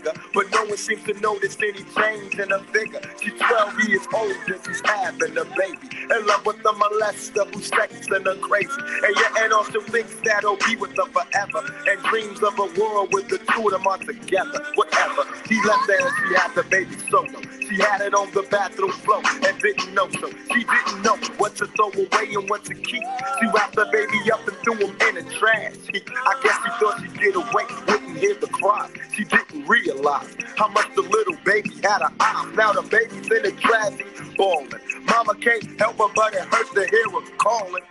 one 0.76 0.84
seems 0.84 1.04
to 1.04 1.14
notice 1.22 1.58
any 1.62 1.84
change 1.96 2.36
in 2.36 2.50
her 2.50 2.60
figure. 2.74 3.00
She's 3.22 3.34
12 3.40 3.80
years 3.88 4.08
old 4.14 4.36
and 4.48 4.60
she's 4.66 4.82
having 4.84 5.38
a 5.38 5.46
baby. 5.46 5.88
In 6.04 6.28
love 6.28 6.46
with 6.46 6.58
a 6.58 6.74
molester 6.74 7.54
who's 7.54 7.72
sexing 7.72 8.26
her 8.26 8.36
crazy. 8.42 8.82
And 9.04 9.16
your 9.16 9.40
aunt 9.40 9.54
also 9.54 9.80
thinks 9.80 10.16
that 10.26 10.42
he'll 10.42 10.58
be 10.68 10.76
with 10.76 10.96
her 10.98 11.06
forever. 11.06 11.64
And 11.88 12.04
dreams 12.04 12.44
of 12.44 12.60
a 12.60 12.68
world 12.80 13.14
with 13.14 13.30
the 13.30 13.38
two 13.38 13.68
of 13.68 13.72
them 13.72 13.88
are 13.88 13.98
together. 13.98 14.66
Whatever. 14.76 15.24
He 15.48 15.56
left 15.66 15.88
her 15.88 16.08
and 16.08 16.14
she 16.20 16.36
had 16.36 16.54
the 16.56 16.64
baby 16.64 16.96
solo. 17.10 17.42
She 17.62 17.76
had 17.82 18.02
it 18.02 18.14
on 18.14 18.30
the 18.32 18.44
bathroom 18.52 18.92
floor 18.92 19.22
and 19.48 19.60
didn't 19.60 19.94
know 19.94 20.10
so. 20.20 20.30
She 20.52 20.66
didn't 20.66 21.02
know 21.04 21.16
what 21.38 21.56
to 21.56 21.68
throw 21.68 21.90
away 21.92 22.34
and 22.34 22.50
what 22.50 22.66
to 22.66 22.76
keep. 22.76 23.04
She 23.40 23.46
wrapped 23.54 23.76
the 23.76 23.88
baby 23.92 24.32
up 24.32 24.46
and 24.48 24.58
threw 24.58 24.76
him 24.76 24.96
in 25.08 25.16
the 25.16 25.34
trash. 25.40 25.76
I 25.88 26.34
guess 26.44 26.58
she 26.64 26.70
thought 26.80 27.00
she'd 27.02 27.18
get 27.18 27.36
away, 27.36 27.66
wouldn't 27.88 28.05
She 29.14 29.24
didn't 29.26 29.68
realize 29.68 30.36
how 30.58 30.68
much 30.70 30.88
the 30.96 31.02
little 31.04 31.38
baby 31.46 31.72
had 31.84 32.02
her 32.02 32.12
eyes. 32.20 32.56
Now 32.56 32.74
the 32.74 32.84
baby's 32.84 33.32
in 33.32 33.44
the 33.44 33.54
trash, 33.60 33.94
he's 33.98 34.36
bawling. 34.36 34.72
Mama 35.06 35.36
can't 35.36 35.80
help 35.80 35.98
her, 35.98 36.08
but 36.16 36.34
it 36.34 36.42
hurts 36.42 36.72
to 36.74 36.88
hear 36.88 37.10
her 37.12 37.38
calling. 37.38 37.84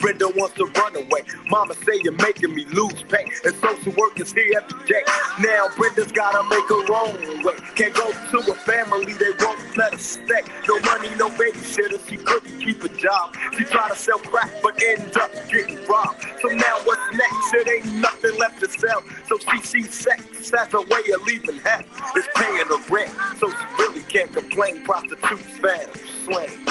Brenda 0.00 0.28
wants 0.28 0.54
to 0.56 0.64
run 0.64 0.96
away. 0.96 1.22
Mama 1.50 1.74
say 1.74 2.00
you're 2.02 2.12
making 2.14 2.54
me 2.54 2.64
lose 2.66 3.02
pay. 3.08 3.24
And 3.44 3.54
social 3.56 3.92
work 3.92 4.18
is 4.18 4.32
here 4.32 4.52
every 4.56 4.86
day. 4.86 5.02
Now 5.40 5.68
Brenda's 5.76 6.10
gotta 6.10 6.42
make 6.48 6.68
her 6.68 6.92
own 6.92 7.44
way. 7.44 7.56
Can't 7.74 7.94
go 7.94 8.10
to 8.10 8.50
a 8.50 8.54
family, 8.54 9.12
they 9.12 9.32
won't 9.40 9.76
let 9.76 9.92
her 9.92 9.98
stay. 9.98 10.42
No 10.66 10.80
money, 10.80 11.10
no 11.16 11.28
babysitter, 11.30 12.00
she 12.08 12.16
couldn't 12.16 12.58
keep 12.60 12.82
a 12.82 12.88
job. 12.88 13.36
She 13.56 13.64
tried 13.64 13.90
to 13.90 13.96
sell 13.96 14.18
crack, 14.18 14.50
but 14.62 14.82
ended 14.82 15.16
up 15.18 15.32
getting 15.50 15.84
robbed. 15.86 16.24
So 16.40 16.48
now 16.48 16.78
what's 16.84 17.16
next? 17.16 17.54
It 17.54 17.68
ain't 17.68 17.94
nothing 17.96 18.38
left 18.38 18.60
to 18.60 18.68
sell. 18.70 19.02
So 19.28 19.38
she 19.38 19.60
sees 19.62 19.94
sex 19.94 20.52
as 20.52 20.74
a 20.74 20.80
way 20.80 21.02
of 21.14 21.22
leaving 21.24 21.58
hell. 21.58 21.82
It's 22.16 22.28
paying 22.36 22.68
the 22.68 22.82
rent, 22.88 23.12
so 23.38 23.50
she 23.50 23.64
really 23.78 24.02
can't 24.04 24.32
complain. 24.32 24.82
Prostitutes, 24.84 25.58
fans, 25.58 26.00
slang. 26.24 26.66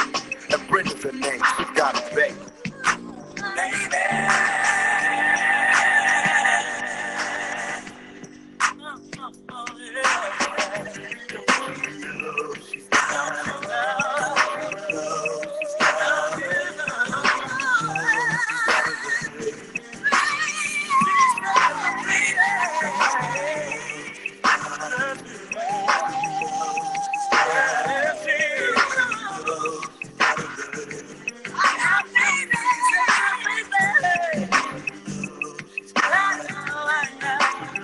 And 0.52 0.68
Brenda's 0.68 1.04
her 1.04 1.12
name, 1.12 1.42
she's 1.58 1.70
got 1.78 1.96
a 1.96 2.16
baby 2.16 2.59
believe 3.68 3.94
it. 3.94 4.10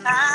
What's 0.05 0.34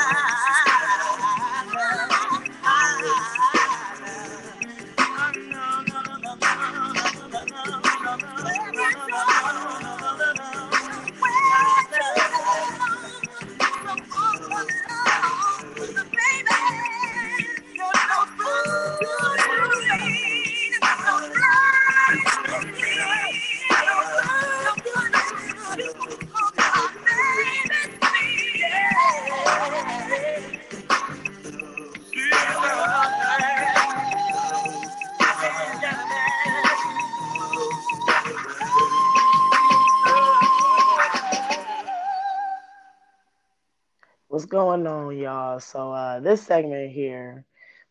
going 44.71 44.87
on, 44.87 45.17
y'all? 45.17 45.59
So, 45.59 45.91
uh, 45.91 46.21
this 46.21 46.41
segment 46.41 46.93
here, 46.93 47.43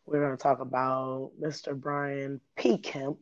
we're 0.07 0.19
going 0.19 0.35
to 0.35 0.41
talk 0.41 0.61
about 0.61 1.29
Mr. 1.39 1.79
Brian 1.79 2.41
P. 2.55 2.79
Kemp, 2.79 3.19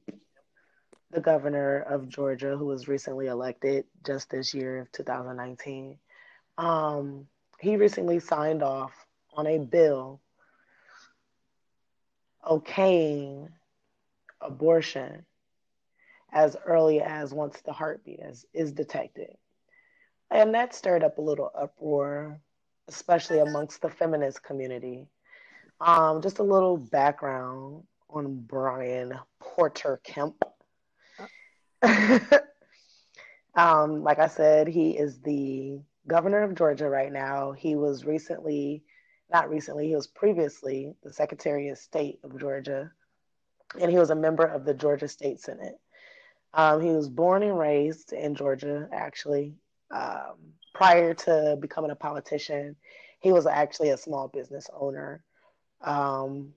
the 1.12 1.20
governor 1.20 1.82
of 1.82 2.08
Georgia, 2.08 2.56
who 2.56 2.68
was 2.68 2.88
recently 2.88 3.28
elected 3.28 3.84
just 4.06 4.30
this 4.30 4.54
year 4.54 4.80
of 4.80 4.92
2019. 4.94 5.98
Um, 6.58 7.28
he 7.60 7.76
recently 7.76 8.22
signed 8.22 8.64
off 8.64 8.94
on 9.34 9.46
a 9.46 9.58
bill 9.58 10.22
okaying 12.50 13.50
abortion 14.40 15.26
as 16.32 16.56
early 16.66 17.02
as 17.02 17.34
once 17.34 17.60
the 17.66 17.74
heartbeat 17.74 18.22
is, 18.22 18.46
is 18.54 18.72
detected. 18.72 19.36
And 20.32 20.56
that 20.56 20.74
stirred 20.74 21.04
up 21.04 21.18
a 21.18 21.22
little 21.22 21.52
uproar 21.54 22.40
especially 22.90 23.40
amongst 23.40 23.82
the 23.82 23.90
feminist 23.90 24.44
community. 24.44 25.08
Um, 25.80 26.22
just 26.22 26.40
a 26.40 26.44
little 26.44 26.76
background 26.76 27.84
on 28.10 28.42
Brian 28.42 29.14
Porter 29.40 30.02
Kemp. 30.04 30.44
um, 33.56 34.04
like 34.04 34.20
I 34.20 34.28
said, 34.28 34.68
he 34.68 34.98
is 34.98 35.20
the 35.22 35.80
governor 36.08 36.42
of 36.44 36.56
Georgia 36.56 36.90
right 36.90 37.14
now. 37.14 37.54
He 37.54 37.76
was 37.76 38.04
recently, 38.04 38.84
not 39.32 39.50
recently, 39.50 39.88
he 39.88 39.96
was 39.96 40.08
previously 40.08 40.94
the 41.04 41.14
Secretary 41.14 41.70
of 41.70 41.78
State 41.78 42.20
of 42.24 42.38
Georgia, 42.38 42.92
and 43.80 43.92
he 43.92 44.00
was 44.00 44.10
a 44.10 44.16
member 44.16 44.44
of 44.44 44.66
the 44.66 44.74
Georgia 44.74 45.08
State 45.08 45.40
Senate. 45.40 45.80
Um, 46.54 46.82
he 46.82 46.90
was 46.90 47.08
born 47.08 47.44
and 47.44 47.58
raised 47.58 48.12
in 48.12 48.34
Georgia, 48.34 48.90
actually. 48.92 49.54
Um, 49.92 50.54
prior 50.74 51.14
to 51.14 51.58
becoming 51.60 51.92
a 51.92 51.96
politician, 51.96 52.76
he 53.20 53.32
was 53.32 53.46
actually 53.46 53.90
a 53.90 53.98
small 53.98 54.28
business 54.28 54.70
owner 54.74 55.24
um, 55.82 56.54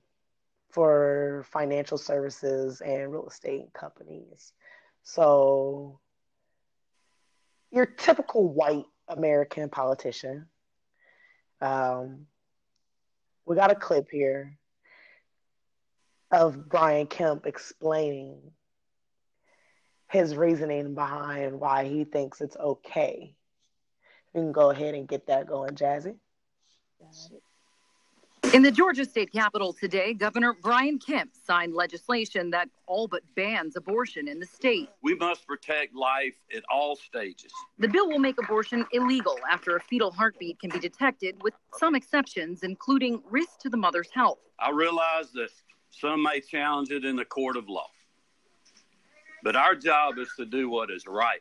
for 0.70 1.44
financial 1.50 1.98
services 1.98 2.80
and 2.80 3.12
real 3.12 3.26
estate 3.26 3.72
companies. 3.72 4.52
So, 5.02 5.98
your 7.70 7.86
typical 7.86 8.52
white 8.52 8.84
American 9.08 9.68
politician. 9.68 10.46
Um, 11.60 12.26
we 13.46 13.56
got 13.56 13.72
a 13.72 13.76
clip 13.76 14.08
here 14.10 14.56
of 16.30 16.68
Brian 16.68 17.06
Kemp 17.06 17.46
explaining 17.46 18.38
his 20.10 20.36
reasoning 20.36 20.94
behind 20.94 21.58
why 21.58 21.84
he 21.84 22.04
thinks 22.04 22.40
it's 22.40 22.56
okay. 22.56 23.34
You 24.34 24.40
can 24.40 24.52
go 24.52 24.70
ahead 24.70 24.94
and 24.94 25.06
get 25.06 25.26
that 25.26 25.46
going, 25.46 25.74
Jazzy. 25.74 26.16
In 28.54 28.62
the 28.62 28.70
Georgia 28.70 29.04
state 29.04 29.32
capitol 29.32 29.72
today, 29.72 30.12
Governor 30.14 30.54
Brian 30.62 30.98
Kemp 30.98 31.30
signed 31.34 31.74
legislation 31.74 32.50
that 32.50 32.68
all 32.86 33.08
but 33.08 33.22
bans 33.34 33.76
abortion 33.76 34.28
in 34.28 34.40
the 34.40 34.46
state. 34.46 34.90
We 35.02 35.14
must 35.14 35.46
protect 35.46 35.94
life 35.94 36.34
at 36.54 36.62
all 36.70 36.96
stages. 36.96 37.52
The 37.78 37.88
bill 37.88 38.08
will 38.08 38.18
make 38.18 38.38
abortion 38.42 38.84
illegal 38.92 39.38
after 39.50 39.76
a 39.76 39.80
fetal 39.80 40.10
heartbeat 40.10 40.60
can 40.60 40.70
be 40.70 40.78
detected, 40.78 41.42
with 41.42 41.54
some 41.78 41.94
exceptions, 41.94 42.62
including 42.62 43.22
risk 43.30 43.58
to 43.60 43.70
the 43.70 43.76
mother's 43.76 44.10
health. 44.12 44.38
I 44.58 44.70
realize 44.70 45.30
that 45.32 45.48
some 45.90 46.22
may 46.22 46.40
challenge 46.40 46.90
it 46.90 47.04
in 47.04 47.16
the 47.16 47.24
court 47.24 47.56
of 47.56 47.68
law, 47.68 47.88
but 49.42 49.56
our 49.56 49.74
job 49.74 50.18
is 50.18 50.28
to 50.38 50.44
do 50.44 50.68
what 50.68 50.90
is 50.90 51.06
right, 51.06 51.40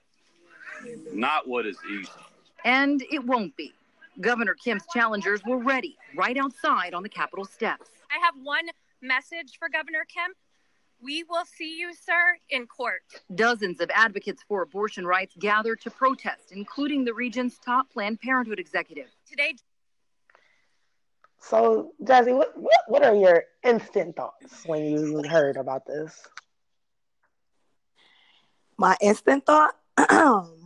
not 1.12 1.48
what 1.48 1.66
is 1.66 1.78
easy. 1.92 2.10
And 2.66 3.04
it 3.12 3.26
won't 3.26 3.56
be. 3.56 3.74
Governor 4.20 4.56
Kemp's 4.56 4.86
challengers 4.94 5.42
were 5.46 5.58
ready 5.58 5.98
right 6.16 6.38
outside 6.38 6.94
on 6.94 7.02
the 7.04 7.10
Capitol 7.10 7.46
steps. 7.46 7.90
I 8.12 8.20
have 8.24 8.36
one 8.44 8.66
message 9.02 9.58
for 9.58 9.70
Governor 9.70 10.06
Kemp. 10.14 10.36
We 11.02 11.24
will 11.24 11.46
see 11.46 11.80
you, 11.80 11.94
sir, 11.96 12.38
in 12.52 12.68
court. 12.68 13.02
Dozens 13.34 13.80
of 13.80 13.90
advocates 13.92 14.44
for 14.48 14.62
abortion 14.62 15.08
rights 15.08 15.34
gathered 15.40 15.82
to 15.82 15.90
protest, 15.90 16.52
including 16.52 17.04
the 17.06 17.14
region's 17.14 17.58
top 17.58 17.90
Planned 17.92 18.20
Parenthood 18.22 18.60
executive. 18.60 19.08
Today, 19.28 19.56
So, 21.40 21.94
Jazzy, 22.04 22.36
what, 22.38 22.56
what, 22.56 22.82
what 22.88 23.04
are 23.04 23.16
your 23.16 23.46
instant 23.64 24.16
thoughts 24.16 24.64
when 24.68 24.86
you 24.86 25.24
heard 25.28 25.58
about 25.58 25.88
this? 25.88 26.28
My 28.78 28.96
instant 29.02 29.46
thought. 29.46 29.76
Um, 30.10 30.61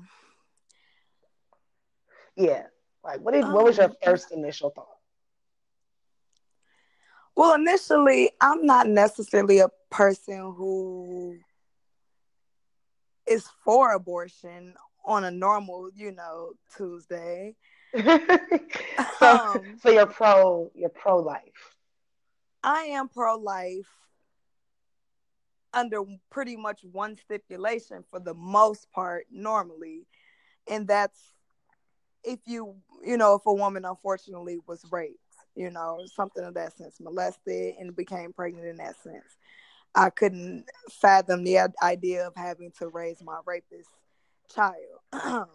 Yeah. 2.36 2.64
Like, 3.04 3.22
what, 3.22 3.34
did, 3.34 3.46
what 3.46 3.64
was 3.64 3.78
your 3.78 3.92
first 4.04 4.32
initial 4.32 4.72
thought? 4.72 4.88
Well, 7.36 7.54
initially, 7.54 8.32
I'm 8.42 8.66
not 8.66 8.88
necessarily 8.88 9.60
a 9.60 9.70
person 9.92 10.54
who 10.56 11.38
is 13.28 13.48
for 13.64 13.92
abortion 13.92 14.74
on 15.06 15.24
a 15.24 15.32
normal, 15.32 15.90
you 15.94 16.12
know, 16.12 16.52
Tuesday. 16.76 17.56
so, 17.96 18.18
Um, 19.22 19.78
so 19.82 19.90
you're 19.90 20.06
pro, 20.06 20.72
you're 20.74 20.90
pro 20.90 21.18
life. 21.18 21.76
I 22.64 22.84
am 22.84 23.10
pro 23.10 23.36
life 23.38 23.90
under 25.74 26.02
pretty 26.32 26.56
much 26.56 26.84
one 26.90 27.16
stipulation 27.16 28.04
for 28.10 28.20
the 28.20 28.34
most 28.34 28.90
part, 28.92 29.26
normally. 29.30 30.08
And 30.68 30.88
that's 30.88 31.35
if 32.26 32.40
you, 32.46 32.76
you 33.04 33.18
know, 33.18 33.36
if 33.36 33.46
a 33.46 33.54
woman 33.54 33.86
unfortunately 33.86 34.60
was 34.68 34.84
raped, 34.92 35.20
you 35.56 35.70
know, 35.70 36.00
something 36.14 36.44
of 36.44 36.56
that 36.56 36.76
sense, 36.78 37.00
molested 37.00 37.76
and 37.80 37.96
became 37.96 38.34
pregnant 38.34 38.68
in 38.68 38.78
that 38.78 38.96
sense. 39.02 39.38
I 39.94 40.10
couldn't 40.10 40.66
fathom 40.92 41.44
the 41.44 41.70
idea 41.82 42.28
of 42.28 42.34
having 42.36 42.72
to 42.80 42.90
raise 42.90 43.24
my 43.24 43.40
rapist 43.46 43.90
child. 44.54 44.76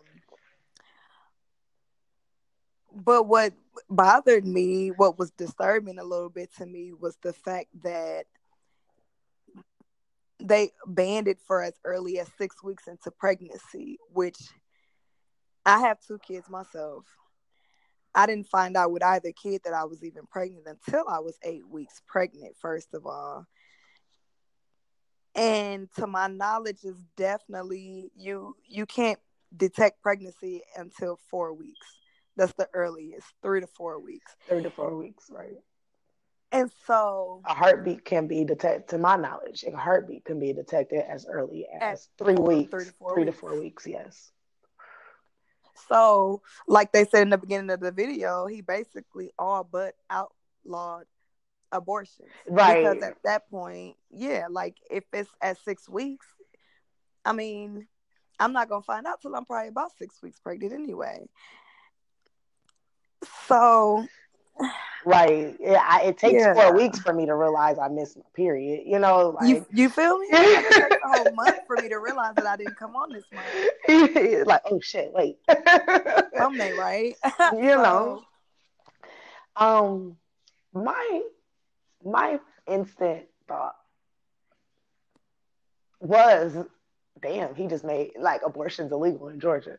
but 2.95 3.25
what 3.25 3.53
bothered 3.91 4.47
me, 4.47 4.89
what 4.89 5.19
was 5.19 5.31
disturbing 5.33 5.99
a 5.99 6.05
little 6.05 6.31
bit 6.31 6.55
to 6.57 6.65
me, 6.65 6.93
was 6.99 7.19
the 7.23 7.35
fact 7.35 7.69
that 7.83 8.25
they 10.43 10.73
banned 10.87 11.29
it 11.29 11.39
for 11.47 11.63
as 11.63 11.75
early 11.85 12.19
as 12.19 12.29
six 12.39 12.63
weeks 12.63 12.89
into 12.89 13.11
pregnancy, 13.11 13.99
which 14.13 14.39
I 15.71 15.79
have 15.81 16.01
two 16.01 16.19
kids 16.19 16.49
myself. 16.51 17.05
I 18.13 18.27
didn't 18.27 18.49
find 18.49 18.77
out 18.77 18.91
with 18.91 19.05
either 19.05 19.31
kid 19.31 19.61
that 19.65 19.73
I 19.73 19.85
was 19.85 20.03
even 20.03 20.27
pregnant 20.27 20.67
until 20.67 21.05
I 21.09 21.21
was 21.21 21.39
eight 21.45 21.67
weeks 21.69 22.03
pregnant, 22.09 22.57
first 22.61 22.93
of 22.93 23.07
all. 23.07 23.47
And 25.37 25.89
to 25.93 26.09
my 26.09 26.27
knowledge, 26.27 26.83
is 26.83 26.97
definitely 27.17 28.11
you 28.17 28.57
you 28.67 28.85
can't 28.85 29.21
detect 29.57 30.03
pregnancy 30.03 30.63
until 30.77 31.21
four 31.31 31.55
weeks. 31.55 31.87
That's 32.37 32.53
the 32.55 32.69
earliest, 32.75 33.27
three 33.41 33.61
to 33.61 33.67
four 33.69 34.01
weeks. 34.01 34.35
Three 34.49 34.63
to 34.65 34.71
four 34.71 34.97
weeks, 34.97 35.31
right? 35.31 35.59
And 36.51 36.69
so 36.85 37.43
A 37.47 37.55
heartbeat 37.55 38.05
can 38.05 38.27
be 38.27 38.43
detected, 38.45 38.89
to 38.89 38.99
my 38.99 39.15
knowledge, 39.15 39.65
a 39.65 39.77
heartbeat 39.77 40.25
can 40.25 40.41
be 40.41 40.53
detected 40.53 41.05
as 41.09 41.27
early 41.31 41.69
as 41.81 42.09
At 42.19 42.25
three 42.27 42.35
weeks, 42.35 42.71
three 42.73 42.85
to 42.87 42.93
four 42.93 43.15
three 43.15 43.25
weeks. 43.25 43.37
to 43.37 43.41
four 43.41 43.61
weeks, 43.61 43.87
yes. 43.87 44.33
So, 45.89 46.43
like 46.67 46.93
they 46.93 47.05
said 47.05 47.23
in 47.23 47.31
the 47.31 47.39
beginning 47.39 47.71
of 47.71 47.81
the 47.81 47.93
video, 47.93 48.47
he 48.47 48.61
basically 48.61 49.33
all 49.39 49.65
but 49.71 49.95
outlawed 50.09 51.07
abortion. 51.73 52.27
Right. 52.49 52.83
Because 52.83 53.03
at 53.03 53.17
that 53.25 53.51
point, 53.51 53.97
yeah, 54.11 54.47
like 54.51 54.77
if 54.91 55.05
it's 55.13 55.31
at 55.41 55.59
six 55.59 55.89
weeks, 55.89 56.27
I 57.25 57.33
mean, 57.33 57.87
I'm 58.39 58.53
not 58.53 58.69
gonna 58.69 58.83
find 58.83 59.07
out 59.07 59.21
till 59.21 59.35
I'm 59.35 59.45
probably 59.45 59.69
about 59.69 59.97
six 59.99 60.23
weeks 60.23 60.41
pregnant 60.41 60.73
anyway. 60.73 61.29
So, 63.47 64.07
Right. 65.05 65.57
It, 65.59 65.79
I, 65.79 66.03
it 66.03 66.19
takes 66.19 66.43
Yeah. 66.43 66.55
four 66.55 66.75
weeks 66.75 66.99
for 66.99 67.13
me 67.13 67.27
to 67.27 67.35
realize 67.35 67.79
I 67.79 67.89
missed 67.89 68.17
my 68.17 68.23
period. 68.35 68.83
You 68.87 68.99
know, 68.99 69.31
like 69.31 69.49
you 69.49 69.67
you 69.73 69.89
feel 69.89 70.19
me? 70.19 70.27
It 70.31 70.65
takes 70.65 70.97
a 71.05 71.09
whole 71.09 71.33
month 71.35 71.57
for 71.67 71.77
me 71.77 71.89
to 71.89 71.99
realize 71.99 72.35
that 72.37 72.47
I 72.47 72.57
didn't 72.57 72.77
come 72.77 72.97
on 72.97 73.11
this 73.13 73.25
month. 73.33 74.47
like, 74.47 74.63
oh 74.71 74.81
shit, 74.81 75.13
wait. 75.13 75.39
Something, 76.37 76.77
right? 76.77 77.17
you 77.53 77.77
know. 77.77 78.23
Um 79.57 80.17
my 80.73 81.23
my 82.05 82.39
instant 82.67 83.25
thought 83.49 83.75
was 86.01 86.57
damn, 87.23 87.55
he 87.55 87.67
just 87.67 87.85
made 87.85 88.13
like 88.19 88.43
abortions 88.45 88.93
illegal 88.93 89.29
in 89.29 89.41
Georgia. 89.41 89.77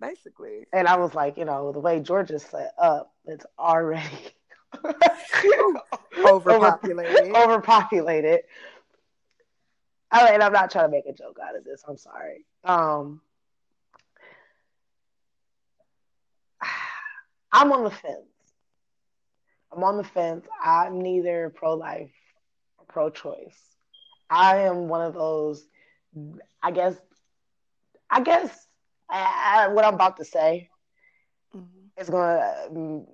Basically. 0.00 0.66
And 0.72 0.88
I 0.88 0.96
was 0.96 1.14
like, 1.14 1.36
you 1.38 1.44
know, 1.44 1.70
the 1.72 1.78
way 1.78 2.00
Georgia's 2.00 2.42
set 2.42 2.72
up, 2.78 3.12
it's 3.24 3.46
already 3.58 4.34
Overpopulated. 6.24 7.34
Over- 7.34 7.52
overpopulated. 7.52 8.40
I 10.10 10.30
mean, 10.30 10.42
I'm 10.42 10.52
not 10.52 10.70
trying 10.70 10.84
to 10.86 10.90
make 10.90 11.06
a 11.06 11.12
joke 11.12 11.38
out 11.42 11.56
of 11.56 11.64
this. 11.64 11.82
I'm 11.88 11.96
sorry. 11.96 12.44
Um, 12.64 13.20
I'm 17.52 17.72
on 17.72 17.84
the 17.84 17.90
fence. 17.90 18.18
I'm 19.74 19.82
on 19.84 19.96
the 19.96 20.04
fence. 20.04 20.46
I'm 20.62 21.00
neither 21.00 21.50
pro 21.54 21.74
life 21.74 22.10
or 22.78 22.84
pro 22.88 23.08
choice. 23.10 23.58
I 24.28 24.58
am 24.60 24.88
one 24.88 25.00
of 25.00 25.14
those, 25.14 25.66
I 26.62 26.70
guess, 26.70 26.94
I 28.10 28.20
guess 28.20 28.66
I, 29.08 29.64
I, 29.64 29.68
what 29.68 29.84
I'm 29.84 29.94
about 29.94 30.18
to 30.18 30.24
say 30.24 30.68
Mhm. 31.56 31.90
is 31.98 32.08
going 32.10 32.38
to 32.38 33.06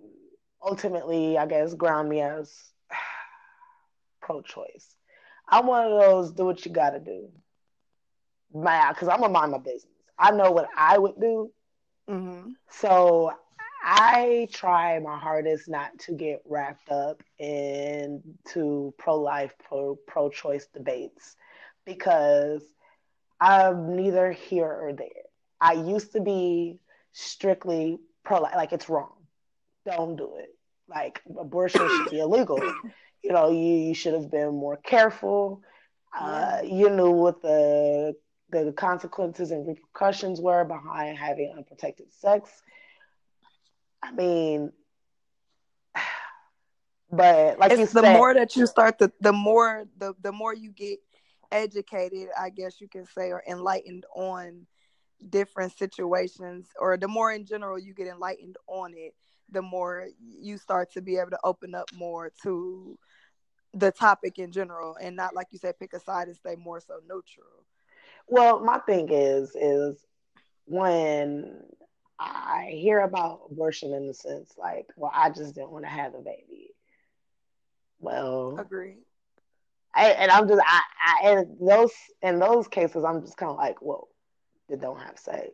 ultimately, 0.63 1.39
I 1.39 1.47
guess, 1.47 1.75
ground 1.75 2.09
me 2.09 2.21
as 2.21 2.53
pro 4.21 4.43
choice. 4.43 4.97
I'm 5.49 5.67
one 5.67 5.91
of 5.91 6.01
those 6.01 6.33
do 6.33 6.45
what 6.45 6.65
you 6.67 6.73
got 6.73 6.91
to 6.91 7.01
do. 7.01 7.29
My, 8.53 8.91
because 8.93 9.09
I'm 9.09 9.21
to 9.21 9.29
mind 9.29 9.53
my 9.53 9.59
business. 9.59 9.87
I 10.19 10.31
know 10.33 10.51
what 10.51 10.69
I 10.77 10.99
would 10.99 11.21
do. 11.21 11.51
Mhm. 12.09 12.55
So 12.71 13.33
I 13.83 14.49
try 14.53 14.99
my 14.99 15.19
hardest 15.19 15.69
not 15.69 15.99
to 16.01 16.13
get 16.13 16.43
wrapped 16.45 16.91
up 16.91 17.23
into 17.39 18.93
pro-life, 18.99 19.55
pro 19.69 19.97
pro-choice 20.07 20.67
debates 20.67 21.37
because 21.85 22.63
I'm 23.41 23.95
neither 23.97 24.33
here 24.33 24.71
or 24.71 24.93
there. 24.93 25.25
I 25.61 25.75
used 25.75 26.13
to 26.13 26.21
be 26.21 26.81
strictly 27.13 27.99
pro-life, 28.25 28.55
like 28.57 28.73
it's 28.73 28.89
wrong. 28.89 29.18
Don't 29.89 30.17
do 30.17 30.37
it. 30.37 30.55
Like 30.87 31.23
abortion 31.39 31.89
should 31.89 32.11
be 32.11 32.21
illegal. 32.21 32.61
You 33.23 33.33
know, 33.33 33.51
you, 33.51 33.89
you 33.89 33.95
should 33.95 34.15
have 34.15 34.31
been 34.31 34.55
more 34.55 34.77
careful. 34.77 35.63
Uh, 36.19 36.61
you 36.63 36.91
knew 36.91 37.11
what 37.11 37.43
the 37.43 38.15
the 38.51 38.73
consequences 38.73 39.51
and 39.51 39.67
repercussions 39.67 40.41
were 40.41 40.65
behind 40.65 41.19
having 41.19 41.53
unprotected 41.57 42.13
sex. 42.13 42.51
I 44.03 44.13
mean, 44.13 44.73
but 47.11 47.59
like 47.59 47.73
you 47.73 47.81
it's 47.81 47.93
the 47.93 48.03
said, 48.03 48.13
more 48.13 48.35
that 48.35 48.57
you 48.57 48.67
start 48.67 48.99
the 48.99 49.11
the 49.21 49.33
more 49.33 49.87
the 49.97 50.15
the 50.23 50.33
more 50.33 50.55
you 50.55 50.71
get 50.71 50.99
educated 51.51 52.29
i 52.39 52.51
guess 52.51 52.79
you 52.79 52.87
can 52.87 53.07
say 53.07 53.31
or 53.31 53.43
enlightened 53.49 54.05
on 54.15 54.67
different 55.31 55.73
situations 55.79 56.69
or 56.79 56.99
the 56.99 57.09
more 57.09 57.33
in 57.33 57.47
general 57.47 57.79
you 57.79 57.95
get 57.95 58.07
enlightened 58.07 58.57
on 58.67 58.93
it 58.95 59.15
the 59.51 59.63
more 59.63 60.09
you 60.21 60.59
start 60.59 60.93
to 60.93 61.01
be 61.01 61.17
able 61.17 61.31
to 61.31 61.39
open 61.45 61.75
up 61.75 61.89
more 61.95 62.31
to 62.43 62.99
the 63.75 63.91
topic 63.93 64.39
in 64.39 64.51
general 64.51 64.97
and 65.01 65.15
not 65.15 65.35
like 65.35 65.47
you 65.51 65.59
said 65.59 65.79
pick 65.79 65.93
a 65.93 66.01
side 66.01 66.27
and 66.27 66.37
stay 66.37 66.57
more 66.57 66.81
so 66.81 67.01
neutral 67.09 67.65
well, 68.29 68.61
my 68.61 68.79
thing 68.81 69.09
is, 69.11 69.57
is 69.57 69.97
when 70.67 71.63
I 72.19 72.71
hear 72.73 73.01
about 73.01 73.49
abortion 73.51 73.95
in 73.95 74.07
the 74.07 74.15
sense 74.15 74.53
like, 74.59 74.87
well, 74.97 75.13
I 75.15 75.31
just 75.31 75.55
didn't 75.55 75.71
want 75.71 75.85
to 75.85 75.91
have 75.91 76.15
a 76.15 76.21
baby. 76.21 76.75
Well, 78.01 78.59
agree 78.59 78.99
I, 79.95 80.11
and 80.11 80.31
I'm 80.31 80.47
just, 80.47 80.61
I, 80.65 80.83
I, 81.05 81.31
in 81.33 81.57
those, 81.61 81.91
in 82.23 82.39
those 82.39 82.69
cases, 82.69 83.03
I'm 83.05 83.23
just 83.23 83.37
kind 83.37 83.51
of 83.51 83.57
like, 83.57 83.81
whoa, 83.81 84.07
they 84.69 84.77
don't 84.77 85.01
have 85.01 85.19
sex. 85.19 85.49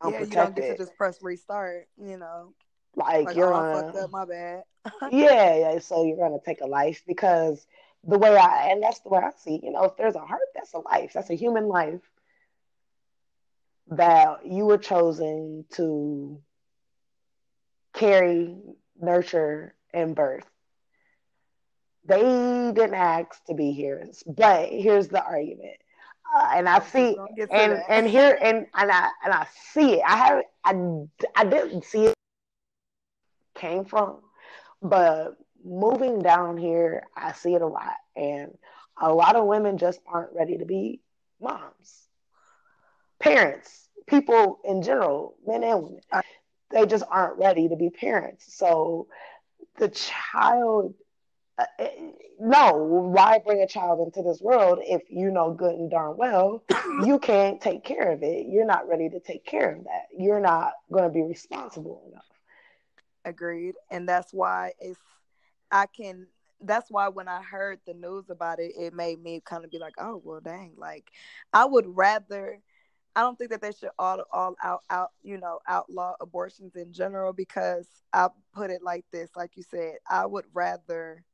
I'm 0.00 0.12
yeah 0.12 0.20
you 0.20 0.26
don't 0.26 0.56
get 0.56 0.70
to 0.70 0.78
just 0.78 0.96
press 0.96 1.18
restart 1.20 1.86
you 2.02 2.16
know 2.16 2.54
like, 2.96 3.26
like 3.26 3.36
you're 3.36 3.52
oh 3.54 3.92
gonna, 3.92 4.04
up 4.04 4.10
my 4.10 4.24
bad 4.24 4.62
yeah, 5.10 5.56
yeah. 5.56 5.78
So 5.78 6.04
you're 6.04 6.16
gonna 6.16 6.40
take 6.44 6.60
a 6.60 6.66
life 6.66 7.02
because 7.06 7.66
the 8.04 8.18
way 8.18 8.36
I, 8.36 8.68
and 8.70 8.82
that's 8.82 9.00
the 9.00 9.10
way 9.10 9.20
I 9.20 9.30
see. 9.36 9.60
You 9.62 9.72
know, 9.72 9.84
if 9.84 9.96
there's 9.96 10.14
a 10.14 10.20
heart, 10.20 10.40
that's 10.54 10.72
a 10.72 10.78
life. 10.78 11.12
That's 11.14 11.30
a 11.30 11.34
human 11.34 11.68
life 11.68 12.00
that 13.88 14.46
you 14.46 14.64
were 14.64 14.78
chosen 14.78 15.64
to 15.72 16.40
carry, 17.92 18.56
nurture, 19.00 19.74
and 19.92 20.14
birth. 20.14 20.48
They 22.06 22.22
didn't 22.74 22.94
ask 22.94 23.44
to 23.46 23.54
be 23.54 23.72
here, 23.72 24.08
but 24.26 24.70
here's 24.70 25.08
the 25.08 25.22
argument. 25.22 25.76
Uh, 26.34 26.52
and 26.54 26.68
I 26.68 26.78
see, 26.80 27.16
Don't 27.16 27.36
get 27.36 27.50
to 27.50 27.54
and 27.54 27.82
and 27.88 28.06
here, 28.06 28.38
and 28.40 28.66
and 28.74 28.90
I 28.90 29.10
and 29.24 29.34
I 29.34 29.46
see 29.72 29.94
it. 29.94 30.02
I 30.06 30.16
have, 30.16 30.42
I 30.64 30.72
I 31.36 31.44
didn't 31.44 31.84
see 31.84 32.06
it 32.06 32.14
came 33.60 33.84
from, 33.84 34.18
but 34.82 35.36
moving 35.64 36.20
down 36.20 36.56
here, 36.56 37.04
I 37.16 37.32
see 37.32 37.54
it 37.54 37.62
a 37.62 37.66
lot, 37.66 37.96
and 38.16 38.56
a 39.00 39.12
lot 39.12 39.36
of 39.36 39.46
women 39.46 39.78
just 39.78 40.00
aren't 40.06 40.34
ready 40.34 40.58
to 40.58 40.64
be 40.64 41.00
moms, 41.40 42.08
parents, 43.18 43.88
people 44.06 44.58
in 44.64 44.82
general, 44.82 45.36
men 45.46 45.62
and 45.62 45.82
women. 45.82 46.00
They 46.70 46.86
just 46.86 47.04
aren't 47.08 47.38
ready 47.38 47.68
to 47.68 47.76
be 47.76 47.90
parents. 47.90 48.54
So 48.54 49.08
the 49.78 49.88
child, 49.88 50.94
uh, 51.58 51.64
no, 52.38 52.76
why 52.76 53.40
bring 53.44 53.60
a 53.60 53.66
child 53.66 54.06
into 54.06 54.22
this 54.26 54.40
world 54.40 54.78
if 54.82 55.02
you 55.10 55.30
know 55.30 55.52
good 55.52 55.74
and 55.74 55.90
darn 55.90 56.16
well 56.16 56.62
you 57.04 57.18
can't 57.18 57.60
take 57.60 57.84
care 57.84 58.12
of 58.12 58.22
it? 58.22 58.46
You're 58.48 58.66
not 58.66 58.88
ready 58.88 59.08
to 59.08 59.20
take 59.20 59.44
care 59.44 59.74
of 59.74 59.84
that. 59.84 60.06
You're 60.16 60.40
not 60.40 60.74
going 60.92 61.04
to 61.04 61.10
be 61.10 61.22
responsible 61.22 62.02
enough. 62.10 62.24
Agreed. 63.24 63.74
And 63.90 64.08
that's 64.08 64.32
why 64.32 64.72
it's 64.80 65.00
i 65.70 65.86
can 65.86 66.26
that's 66.62 66.90
why 66.90 67.08
when 67.08 67.28
i 67.28 67.42
heard 67.42 67.78
the 67.86 67.94
news 67.94 68.28
about 68.30 68.58
it 68.58 68.72
it 68.78 68.92
made 68.94 69.22
me 69.22 69.40
kind 69.44 69.64
of 69.64 69.70
be 69.70 69.78
like 69.78 69.94
oh 69.98 70.20
well 70.24 70.40
dang 70.40 70.72
like 70.76 71.10
i 71.52 71.64
would 71.64 71.86
rather 71.96 72.58
i 73.16 73.20
don't 73.20 73.38
think 73.38 73.50
that 73.50 73.62
they 73.62 73.72
should 73.72 73.90
all 73.98 74.22
all 74.32 74.54
out 74.62 74.82
out 74.90 75.10
you 75.22 75.38
know 75.38 75.58
outlaw 75.68 76.14
abortions 76.20 76.76
in 76.76 76.92
general 76.92 77.32
because 77.32 77.86
i 78.12 78.28
put 78.54 78.70
it 78.70 78.82
like 78.82 79.04
this 79.12 79.30
like 79.36 79.56
you 79.56 79.62
said 79.62 79.94
i 80.08 80.26
would 80.26 80.44
rather 80.52 81.24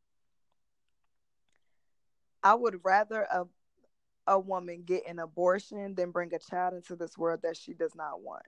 i 2.42 2.54
would 2.54 2.80
rather 2.84 3.22
a 3.32 3.44
a 4.28 4.38
woman 4.38 4.82
get 4.84 5.06
an 5.08 5.18
abortion 5.18 5.94
than 5.94 6.10
bring 6.10 6.32
a 6.34 6.38
child 6.38 6.74
into 6.74 6.96
this 6.96 7.16
world 7.16 7.40
that 7.42 7.56
she 7.56 7.72
does 7.72 7.94
not 7.94 8.20
want 8.22 8.44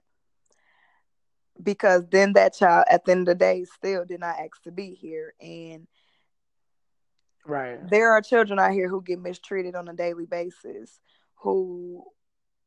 because 1.61 2.07
then 2.09 2.33
that 2.33 2.53
child 2.55 2.85
at 2.89 3.05
the 3.05 3.11
end 3.11 3.21
of 3.21 3.27
the 3.27 3.35
day 3.35 3.65
still 3.65 4.05
did 4.05 4.19
not 4.19 4.39
ask 4.39 4.61
to 4.63 4.71
be 4.71 4.93
here. 4.93 5.33
And 5.41 5.87
Right. 7.45 7.79
there 7.89 8.11
are 8.11 8.21
children 8.21 8.59
out 8.59 8.71
here 8.71 8.89
who 8.89 9.01
get 9.01 9.19
mistreated 9.19 9.75
on 9.75 9.87
a 9.87 9.93
daily 9.93 10.25
basis 10.25 10.99
who 11.35 12.03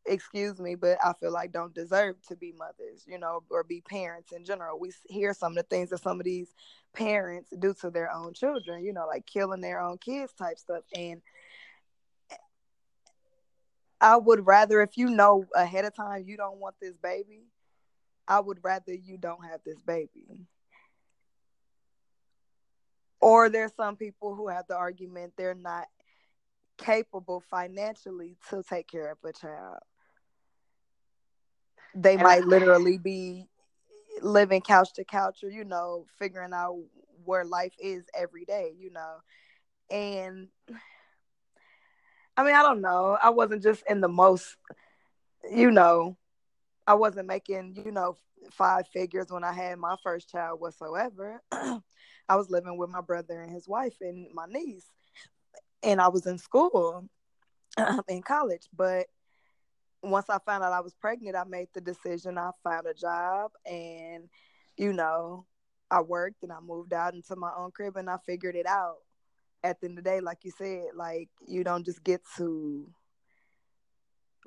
excuse 0.04 0.58
me 0.58 0.74
but 0.74 0.98
i 1.04 1.12
feel 1.20 1.30
like 1.30 1.52
don't 1.52 1.74
deserve 1.74 2.16
to 2.26 2.34
be 2.34 2.52
mothers 2.52 3.04
you 3.06 3.18
know 3.18 3.44
or 3.50 3.62
be 3.62 3.80
parents 3.80 4.32
in 4.32 4.44
general. 4.44 4.78
We 4.80 4.90
hear 5.08 5.32
some 5.32 5.52
of 5.52 5.56
the 5.56 5.62
things 5.62 5.90
that 5.90 6.02
some 6.02 6.18
of 6.18 6.24
these 6.24 6.52
parents 6.92 7.50
do 7.56 7.72
to 7.80 7.90
their 7.90 8.10
own 8.12 8.34
children 8.34 8.84
you 8.84 8.92
know 8.92 9.06
like 9.06 9.26
killing 9.26 9.60
their 9.60 9.80
own 9.80 9.98
kids 9.98 10.32
type 10.32 10.58
stuff. 10.58 10.82
And 10.96 11.22
i 14.00 14.16
would 14.16 14.44
rather 14.44 14.82
if 14.82 14.96
you 14.96 15.08
know 15.08 15.44
ahead 15.54 15.84
of 15.84 15.94
time 15.94 16.24
you 16.26 16.36
don't 16.36 16.58
want 16.58 16.74
this 16.80 16.96
baby 16.96 17.44
i 18.28 18.38
would 18.40 18.58
rather 18.62 18.92
you 18.94 19.16
don't 19.18 19.44
have 19.44 19.60
this 19.64 19.80
baby 19.82 20.46
or 23.20 23.48
there's 23.48 23.74
some 23.74 23.96
people 23.96 24.34
who 24.34 24.48
have 24.48 24.66
the 24.68 24.76
argument 24.76 25.32
they're 25.36 25.54
not 25.54 25.86
capable 26.78 27.40
financially 27.40 28.36
to 28.50 28.62
take 28.62 28.88
care 28.88 29.10
of 29.10 29.18
a 29.24 29.32
child. 29.32 29.78
They 31.94 32.16
And 32.16 32.26
might 32.26 32.42
I- 32.42 32.44
literally 32.44 32.98
be 32.98 33.48
living 34.22 34.60
couch 34.62 34.92
to 34.94 35.04
couch 35.04 35.42
or, 35.44 35.50
you 35.50 35.64
know, 35.64 36.06
figuring 36.18 36.52
out 36.52 36.78
where 37.24 37.44
life 37.44 37.74
is 37.78 38.06
every 38.14 38.44
day, 38.44 38.74
you 38.78 38.90
know. 38.90 39.18
And 39.90 40.48
I 42.36 42.44
mean, 42.44 42.54
I 42.54 42.62
don't 42.62 42.80
know. 42.80 43.18
I 43.22 43.30
wasn't 43.30 43.62
just 43.62 43.82
in 43.88 44.00
the 44.00 44.08
most, 44.08 44.56
you 45.50 45.70
know, 45.70 46.16
I 46.86 46.94
wasn't 46.94 47.28
making, 47.28 47.80
you 47.84 47.92
know, 47.92 48.16
five 48.50 48.88
figures 48.88 49.26
when 49.30 49.44
I 49.44 49.52
had 49.52 49.78
my 49.78 49.96
first 50.02 50.28
child 50.28 50.60
whatsoever. 50.60 51.40
I 51.52 52.36
was 52.36 52.50
living 52.50 52.76
with 52.76 52.90
my 52.90 53.00
brother 53.00 53.40
and 53.40 53.52
his 53.52 53.68
wife 53.68 53.94
and 54.00 54.26
my 54.34 54.46
niece. 54.48 54.86
And 55.82 56.00
I 56.00 56.08
was 56.08 56.26
in 56.26 56.38
school 56.38 57.08
in 58.08 58.22
college. 58.22 58.68
But 58.76 59.06
once 60.02 60.28
I 60.28 60.38
found 60.44 60.64
out 60.64 60.72
I 60.72 60.80
was 60.80 60.94
pregnant, 60.94 61.36
I 61.36 61.44
made 61.44 61.68
the 61.74 61.80
decision. 61.80 62.38
I 62.38 62.50
found 62.64 62.86
a 62.86 62.94
job 62.94 63.52
and, 63.64 64.28
you 64.76 64.92
know, 64.92 65.46
I 65.90 66.00
worked 66.00 66.42
and 66.42 66.52
I 66.52 66.60
moved 66.60 66.92
out 66.92 67.14
into 67.14 67.36
my 67.36 67.50
own 67.56 67.70
crib 67.70 67.96
and 67.96 68.10
I 68.10 68.16
figured 68.26 68.56
it 68.56 68.66
out. 68.66 68.96
At 69.64 69.80
the 69.80 69.86
end 69.86 69.98
of 69.98 70.04
the 70.04 70.10
day, 70.10 70.20
like 70.20 70.38
you 70.42 70.50
said, 70.50 70.86
like 70.96 71.28
you 71.46 71.62
don't 71.62 71.84
just 71.84 72.02
get 72.02 72.20
to 72.36 72.88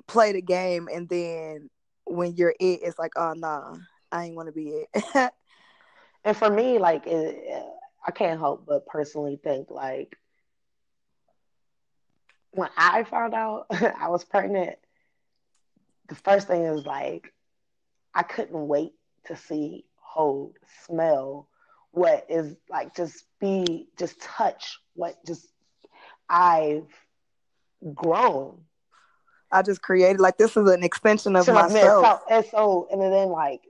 play 0.06 0.32
the 0.32 0.42
game 0.42 0.88
and 0.92 1.08
then 1.08 1.70
when 2.06 2.36
you're 2.36 2.54
it, 2.58 2.80
it's 2.82 2.98
like, 2.98 3.12
oh 3.16 3.34
nah, 3.34 3.76
I 4.10 4.24
ain't 4.24 4.36
want 4.36 4.48
to 4.48 4.52
be 4.52 4.84
it. 4.94 5.32
And 6.26 6.36
for 6.36 6.50
me, 6.50 6.78
like, 6.78 7.06
it, 7.06 7.64
I 8.04 8.10
can't 8.10 8.40
help 8.40 8.66
but 8.66 8.84
personally 8.84 9.38
think, 9.42 9.70
like, 9.70 10.18
when 12.50 12.68
I 12.76 13.04
found 13.04 13.32
out 13.32 13.66
I 13.70 14.08
was 14.08 14.24
pregnant, 14.24 14.76
the 16.08 16.16
first 16.16 16.48
thing 16.48 16.64
is 16.64 16.84
like, 16.84 17.32
I 18.12 18.24
couldn't 18.24 18.66
wait 18.66 18.94
to 19.26 19.36
see, 19.36 19.84
hold, 20.00 20.56
smell 20.84 21.48
what 21.92 22.26
is 22.28 22.56
like, 22.68 22.96
just 22.96 23.24
be, 23.40 23.88
just 23.96 24.20
touch 24.20 24.80
what 24.94 25.14
just 25.24 25.46
I've 26.28 26.88
grown. 27.94 28.62
I 29.56 29.62
just 29.62 29.80
created 29.80 30.20
like 30.20 30.36
this 30.36 30.56
is 30.56 30.68
an 30.68 30.82
extension 30.84 31.34
of 31.34 31.46
So, 31.46 31.54
myself. 31.54 32.04
so, 32.04 32.34
and 32.34 32.44
so, 32.44 32.88
and 32.92 33.00
then 33.00 33.28
like 33.28 33.62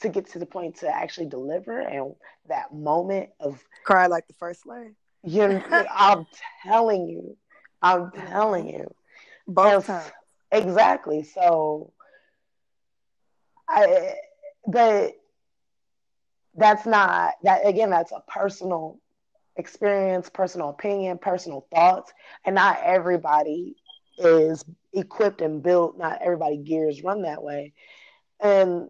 to 0.00 0.08
get 0.08 0.30
to 0.30 0.38
the 0.38 0.46
point 0.46 0.76
to 0.76 0.88
actually 0.88 1.26
deliver 1.26 1.80
and 1.80 2.14
that 2.48 2.72
moment 2.72 3.30
of 3.40 3.60
Cry 3.84 4.06
like 4.06 4.26
the 4.28 4.34
first 4.34 4.62
slave. 4.62 4.92
You're, 5.24 5.60
I'm 5.92 6.26
telling 6.64 7.08
you, 7.08 7.36
I'm 7.82 8.12
telling 8.12 8.68
you, 8.68 8.94
Both 9.48 9.86
times. 9.88 10.12
exactly. 10.52 11.24
So, 11.24 11.92
I, 13.68 14.14
but 14.68 15.14
that's 16.54 16.86
not 16.86 17.34
that 17.42 17.66
again 17.66 17.90
that's 17.90 18.12
a 18.12 18.22
personal 18.28 18.98
experience 19.56 20.30
personal 20.30 20.70
opinion 20.70 21.18
personal 21.18 21.66
thoughts 21.74 22.12
and 22.46 22.54
not 22.54 22.78
everybody 22.82 23.76
is 24.18 24.64
equipped 24.92 25.40
and 25.40 25.62
built 25.62 25.98
not 25.98 26.20
everybody 26.22 26.56
gears 26.56 27.02
run 27.02 27.22
that 27.22 27.42
way. 27.42 27.72
And 28.40 28.88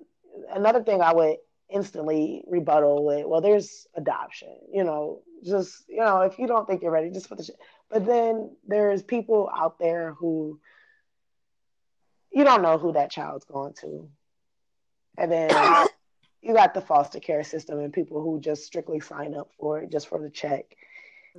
another 0.51 0.83
thing 0.83 1.01
i 1.01 1.15
would 1.15 1.37
instantly 1.71 2.45
rebuttal 2.47 3.07
with 3.07 3.25
well 3.27 3.41
there's 3.41 3.87
adoption 3.95 4.55
you 4.71 4.85
know 4.85 5.23
just 5.43 5.83
you 5.89 5.97
know 5.97 6.21
if 6.21 6.39
you 6.39 6.47
don't 6.47 6.69
think 6.69 6.83
you're 6.83 6.91
ready 6.91 7.11
just 7.11 7.27
put 7.27 7.39
the 7.39 7.45
shit 7.45 7.57
but 7.91 8.05
then 8.05 8.51
there's 8.67 9.03
people 9.03 9.51
out 9.57 9.79
there 9.79 10.13
who 10.13 10.61
you 12.37 12.45
don't 12.45 12.63
know 12.63 12.77
who 12.77 12.93
that 12.93 13.11
child's 13.11 13.47
going 13.47 13.73
to. 13.81 14.09
And 15.17 15.33
then 15.33 15.51
you 16.43 16.53
got 16.53 16.75
the 16.75 16.83
foster 16.83 17.19
care 17.19 17.43
system 17.43 17.79
and 17.79 17.93
people 17.93 18.21
who 18.21 18.41
just 18.41 18.65
strictly 18.65 19.01
sign 19.01 19.35
up 19.35 19.51
for 19.59 19.81
it 19.81 19.91
just 19.91 20.09
for 20.09 20.21
the 20.21 20.29
check 20.29 20.77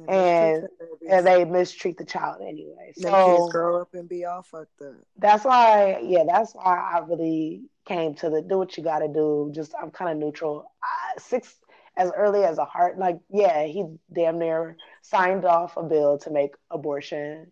and 0.07 0.67
and 1.09 1.25
they 1.25 1.45
mistreat 1.45 1.97
the 1.97 2.05
child 2.05 2.41
anyway. 2.41 2.93
So 2.95 3.09
kids 3.09 3.51
grow 3.51 3.81
up 3.81 3.93
and 3.93 4.07
be 4.07 4.25
all 4.25 4.41
fucked 4.43 4.81
up. 4.81 4.95
that's 5.17 5.43
why 5.45 5.99
yeah 6.03 6.23
that's 6.27 6.53
why 6.53 6.77
i 6.93 6.99
really 6.99 7.63
came 7.85 8.13
to 8.15 8.29
the 8.29 8.41
do 8.41 8.57
what 8.57 8.77
you 8.77 8.83
got 8.83 8.99
to 8.99 9.07
do. 9.07 9.51
Just 9.53 9.73
i'm 9.81 9.91
kind 9.91 10.11
of 10.11 10.17
neutral. 10.17 10.69
I, 10.83 11.19
six 11.19 11.55
as 11.97 12.11
early 12.15 12.43
as 12.43 12.57
a 12.59 12.65
heart 12.65 12.99
like 12.99 13.19
yeah 13.29 13.63
he 13.63 13.85
damn 14.13 14.37
near 14.37 14.77
signed 15.01 15.45
off 15.45 15.77
a 15.77 15.83
bill 15.83 16.19
to 16.19 16.29
make 16.29 16.53
abortion 16.69 17.51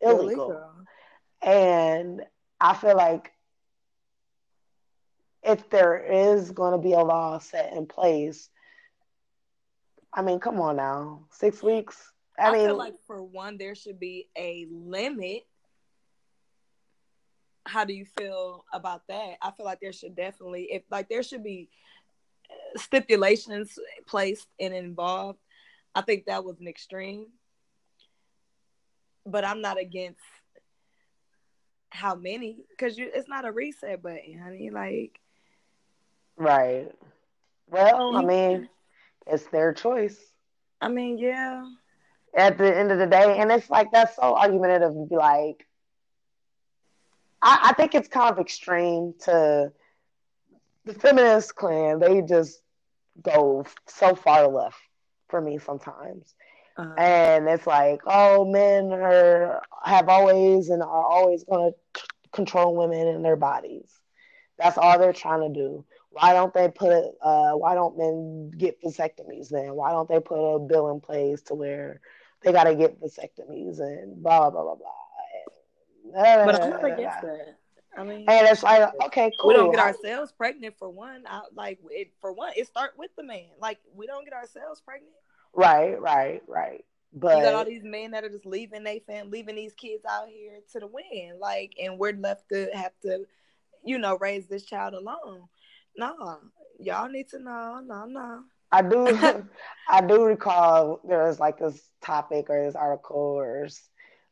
illegal, 0.00 0.60
and 1.42 2.22
i 2.60 2.74
feel 2.74 2.96
like 2.96 3.32
if 5.42 5.70
there 5.70 5.98
is 5.98 6.50
going 6.50 6.72
to 6.72 6.78
be 6.78 6.92
a 6.92 6.98
law 6.98 7.38
set 7.38 7.72
in 7.72 7.86
place 7.86 8.50
i 10.14 10.22
mean 10.22 10.38
come 10.40 10.60
on 10.60 10.76
now 10.76 11.20
six 11.30 11.62
weeks 11.62 12.12
i, 12.38 12.48
I, 12.48 12.52
mean 12.52 12.66
feel 12.66 12.76
like 12.76 12.94
for 13.06 13.22
one, 13.22 13.58
there 13.58 13.74
should 13.74 13.98
be 13.98 14.28
a 14.36 14.66
limit. 14.70 15.44
How 17.66 17.84
do 17.84 17.92
you 17.92 18.06
feel 18.18 18.64
about 18.72 19.02
that? 19.08 19.36
I 19.42 19.50
feel 19.50 19.66
like 19.66 19.80
there 19.80 19.92
should 19.92 20.16
definitely, 20.16 20.68
if 20.70 20.82
like 20.90 21.08
there 21.08 21.22
should 21.22 21.44
be 21.44 21.68
uh, 22.50 22.78
stipulations 22.78 23.78
placed 24.06 24.46
and 24.58 24.72
involved. 24.72 25.38
I 25.94 26.00
think 26.00 26.26
that 26.26 26.44
was 26.44 26.60
an 26.60 26.68
extreme, 26.68 27.26
but 29.26 29.44
I'm 29.44 29.60
not 29.60 29.78
against 29.78 30.20
how 31.90 32.14
many 32.14 32.58
because 32.70 32.96
you 32.96 33.10
it's 33.12 33.28
not 33.28 33.46
a 33.46 33.52
reset 33.52 34.02
button, 34.02 34.38
honey. 34.38 34.70
Like 34.70 35.18
right 36.38 36.92
well 37.68 38.16
i 38.16 38.22
mean 38.22 38.68
it's 39.28 39.46
their 39.48 39.72
choice 39.72 40.18
I 40.80 40.88
mean, 40.88 41.18
yeah, 41.18 41.64
at 42.36 42.58
the 42.58 42.76
end 42.76 42.90
of 42.92 42.98
the 42.98 43.06
day. 43.06 43.38
And 43.38 43.50
it's 43.50 43.70
like 43.70 43.90
that's 43.92 44.16
so 44.16 44.36
argumentative 44.36 44.92
to 44.92 45.06
be 45.08 45.16
like 45.16 45.66
I, 47.42 47.70
I 47.70 47.72
think 47.74 47.94
it's 47.94 48.08
kind 48.08 48.32
of 48.32 48.38
extreme 48.38 49.14
to 49.20 49.72
the 50.84 50.94
feminist 50.94 51.54
clan, 51.54 51.98
they 51.98 52.22
just 52.22 52.62
go 53.22 53.64
so 53.86 54.14
far 54.14 54.46
left 54.48 54.78
for 55.28 55.40
me 55.40 55.58
sometimes. 55.58 56.34
uh, 56.76 56.94
And 56.96 57.48
it's 57.48 57.66
like, 57.66 58.00
oh, 58.06 58.44
men 58.44 58.92
are 58.92 59.62
have 59.84 60.08
always 60.08 60.68
and 60.70 60.82
are 60.82 61.04
always 61.04 61.44
going 61.44 61.72
to 61.94 62.02
control 62.32 62.76
women 62.76 63.06
and 63.08 63.24
their 63.24 63.36
bodies. 63.36 63.90
That's 64.58 64.78
all 64.78 64.98
they're 64.98 65.12
trying 65.12 65.52
to 65.52 65.60
do. 65.60 65.84
Why 66.20 66.32
don't 66.32 66.52
they 66.52 66.68
put? 66.68 67.14
Uh, 67.22 67.52
why 67.52 67.74
don't 67.74 67.96
men 67.96 68.50
get 68.56 68.82
vasectomies 68.82 69.48
then? 69.50 69.74
Why 69.74 69.92
don't 69.92 70.08
they 70.08 70.20
put 70.20 70.36
a 70.36 70.58
bill 70.58 70.90
in 70.90 71.00
place 71.00 71.42
to 71.42 71.54
where 71.54 72.00
they 72.42 72.52
got 72.52 72.64
to 72.64 72.74
get 72.74 73.00
vasectomies 73.00 73.80
and 73.80 74.20
blah 74.22 74.40
blah 74.40 74.50
blah 74.50 74.62
blah 74.62 74.74
blah. 74.74 76.44
but 76.44 76.62
I'm 76.62 76.70
not 76.70 76.84
against 76.84 77.20
that. 77.22 77.58
I 77.96 78.04
mean, 78.04 78.26
And 78.28 78.46
it's 78.46 78.62
like, 78.62 78.88
okay, 79.06 79.30
cool. 79.40 79.48
we 79.48 79.54
don't 79.54 79.70
get 79.70 79.80
ourselves 79.80 80.32
pregnant 80.32 80.76
for 80.78 80.88
one. 80.88 81.24
I, 81.26 81.42
like 81.54 81.80
it, 81.90 82.12
for 82.20 82.32
one, 82.32 82.52
it 82.56 82.66
start 82.66 82.92
with 82.96 83.10
the 83.16 83.24
man. 83.24 83.48
Like 83.60 83.78
we 83.94 84.06
don't 84.06 84.24
get 84.24 84.34
ourselves 84.34 84.80
pregnant. 84.80 85.14
right, 85.54 86.00
right, 86.00 86.42
right. 86.46 86.84
But 87.12 87.38
you 87.38 87.42
got 87.42 87.54
all 87.54 87.64
these 87.64 87.84
men 87.84 88.10
that 88.10 88.24
are 88.24 88.28
just 88.28 88.46
leaving 88.46 88.84
they 88.84 89.02
fam, 89.06 89.30
leaving 89.30 89.56
these 89.56 89.72
kids 89.72 90.04
out 90.08 90.28
here 90.28 90.58
to 90.72 90.80
the 90.80 90.86
wind. 90.86 91.38
Like, 91.40 91.74
and 91.82 91.98
we're 91.98 92.12
left 92.12 92.50
to 92.50 92.68
have 92.74 92.92
to, 93.02 93.24
you 93.84 93.98
know, 93.98 94.18
raise 94.18 94.46
this 94.46 94.64
child 94.64 94.94
alone. 94.94 95.48
No, 95.98 96.38
y'all 96.78 97.08
need 97.08 97.28
to 97.30 97.40
know. 97.40 97.82
No, 97.84 98.06
no. 98.06 98.44
I 98.70 98.82
do, 98.82 99.44
I 99.88 100.00
do 100.00 100.22
recall 100.24 101.00
there 101.04 101.24
was 101.24 101.40
like 101.40 101.58
this 101.58 101.90
topic 102.00 102.46
or 102.48 102.64
this 102.64 102.76
article 102.76 103.16
or 103.16 103.68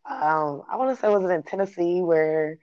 um, 0.09 0.62
I 0.70 0.76
want 0.76 0.94
to 0.94 1.01
say 1.01 1.09
was 1.09 1.24
it 1.24 1.34
in 1.34 1.43
Tennessee 1.43 2.01
where 2.02 2.59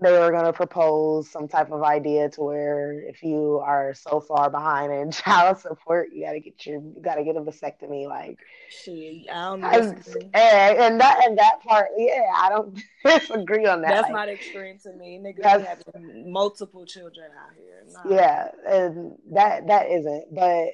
they 0.00 0.12
were 0.12 0.30
going 0.30 0.46
to 0.46 0.52
propose 0.52 1.30
some 1.30 1.46
type 1.48 1.70
of 1.70 1.82
idea 1.82 2.28
to 2.30 2.40
where 2.40 3.00
if 3.00 3.22
you 3.22 3.60
are 3.64 3.94
so 3.94 4.20
far 4.20 4.50
behind 4.50 4.92
in 4.92 5.10
child 5.12 5.58
support, 5.58 6.08
you 6.12 6.24
got 6.24 6.32
to 6.32 6.40
get 6.40 6.66
your, 6.66 6.80
you 6.80 6.96
got 7.02 7.16
to 7.16 7.24
get 7.24 7.36
a 7.36 7.40
vasectomy. 7.40 8.06
Like, 8.08 8.38
Shit, 8.68 9.26
I 9.30 9.32
don't 9.50 9.64
and, 9.64 9.94
and 10.34 10.78
and 10.78 11.00
that 11.00 11.24
and 11.26 11.38
that 11.38 11.60
part, 11.62 11.88
yeah, 11.96 12.32
I 12.36 12.48
don't 12.48 12.80
disagree 13.04 13.66
on 13.66 13.82
that. 13.82 13.90
That's 13.90 14.02
Like, 14.04 14.12
not 14.12 14.28
extreme 14.28 14.78
to 14.84 14.92
me. 14.92 15.20
Niggas 15.22 15.66
having 15.66 16.32
multiple 16.32 16.86
children 16.86 17.30
out 17.36 17.54
here. 17.56 17.66
Nah. 17.92 18.08
yeah 18.08 18.48
and 18.68 19.16
that 19.32 19.66
that 19.66 19.90
isn't 19.90 20.32
but 20.32 20.68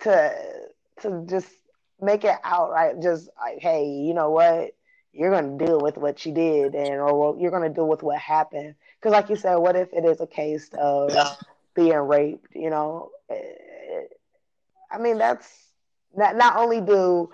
to 0.00 0.34
to 1.02 1.26
just 1.28 1.48
make 2.00 2.24
it 2.24 2.36
outright 2.42 3.00
just 3.02 3.28
like 3.38 3.58
hey 3.60 3.86
you 3.86 4.14
know 4.14 4.30
what 4.30 4.70
you're 5.16 5.30
going 5.30 5.58
to 5.58 5.64
deal 5.66 5.80
with 5.80 5.96
what 5.96 6.24
you 6.26 6.32
did 6.32 6.74
and 6.74 7.00
or 7.00 7.36
you're 7.38 7.50
going 7.50 7.62
to 7.68 7.74
deal 7.74 7.88
with 7.88 8.02
what 8.02 8.18
happened. 8.18 8.74
Because 9.00 9.12
like 9.12 9.28
you 9.30 9.36
said 9.36 9.56
what 9.56 9.76
if 9.76 9.92
it 9.92 10.04
is 10.04 10.20
a 10.20 10.26
case 10.26 10.70
of 10.78 11.12
being 11.74 11.96
raped 11.96 12.54
you 12.54 12.70
know? 12.70 13.10
Eh, 13.30 14.02
i 14.90 14.98
mean 14.98 15.18
that's 15.18 15.72
not 16.16 16.36
not 16.36 16.56
only 16.56 16.80
do 16.80 17.28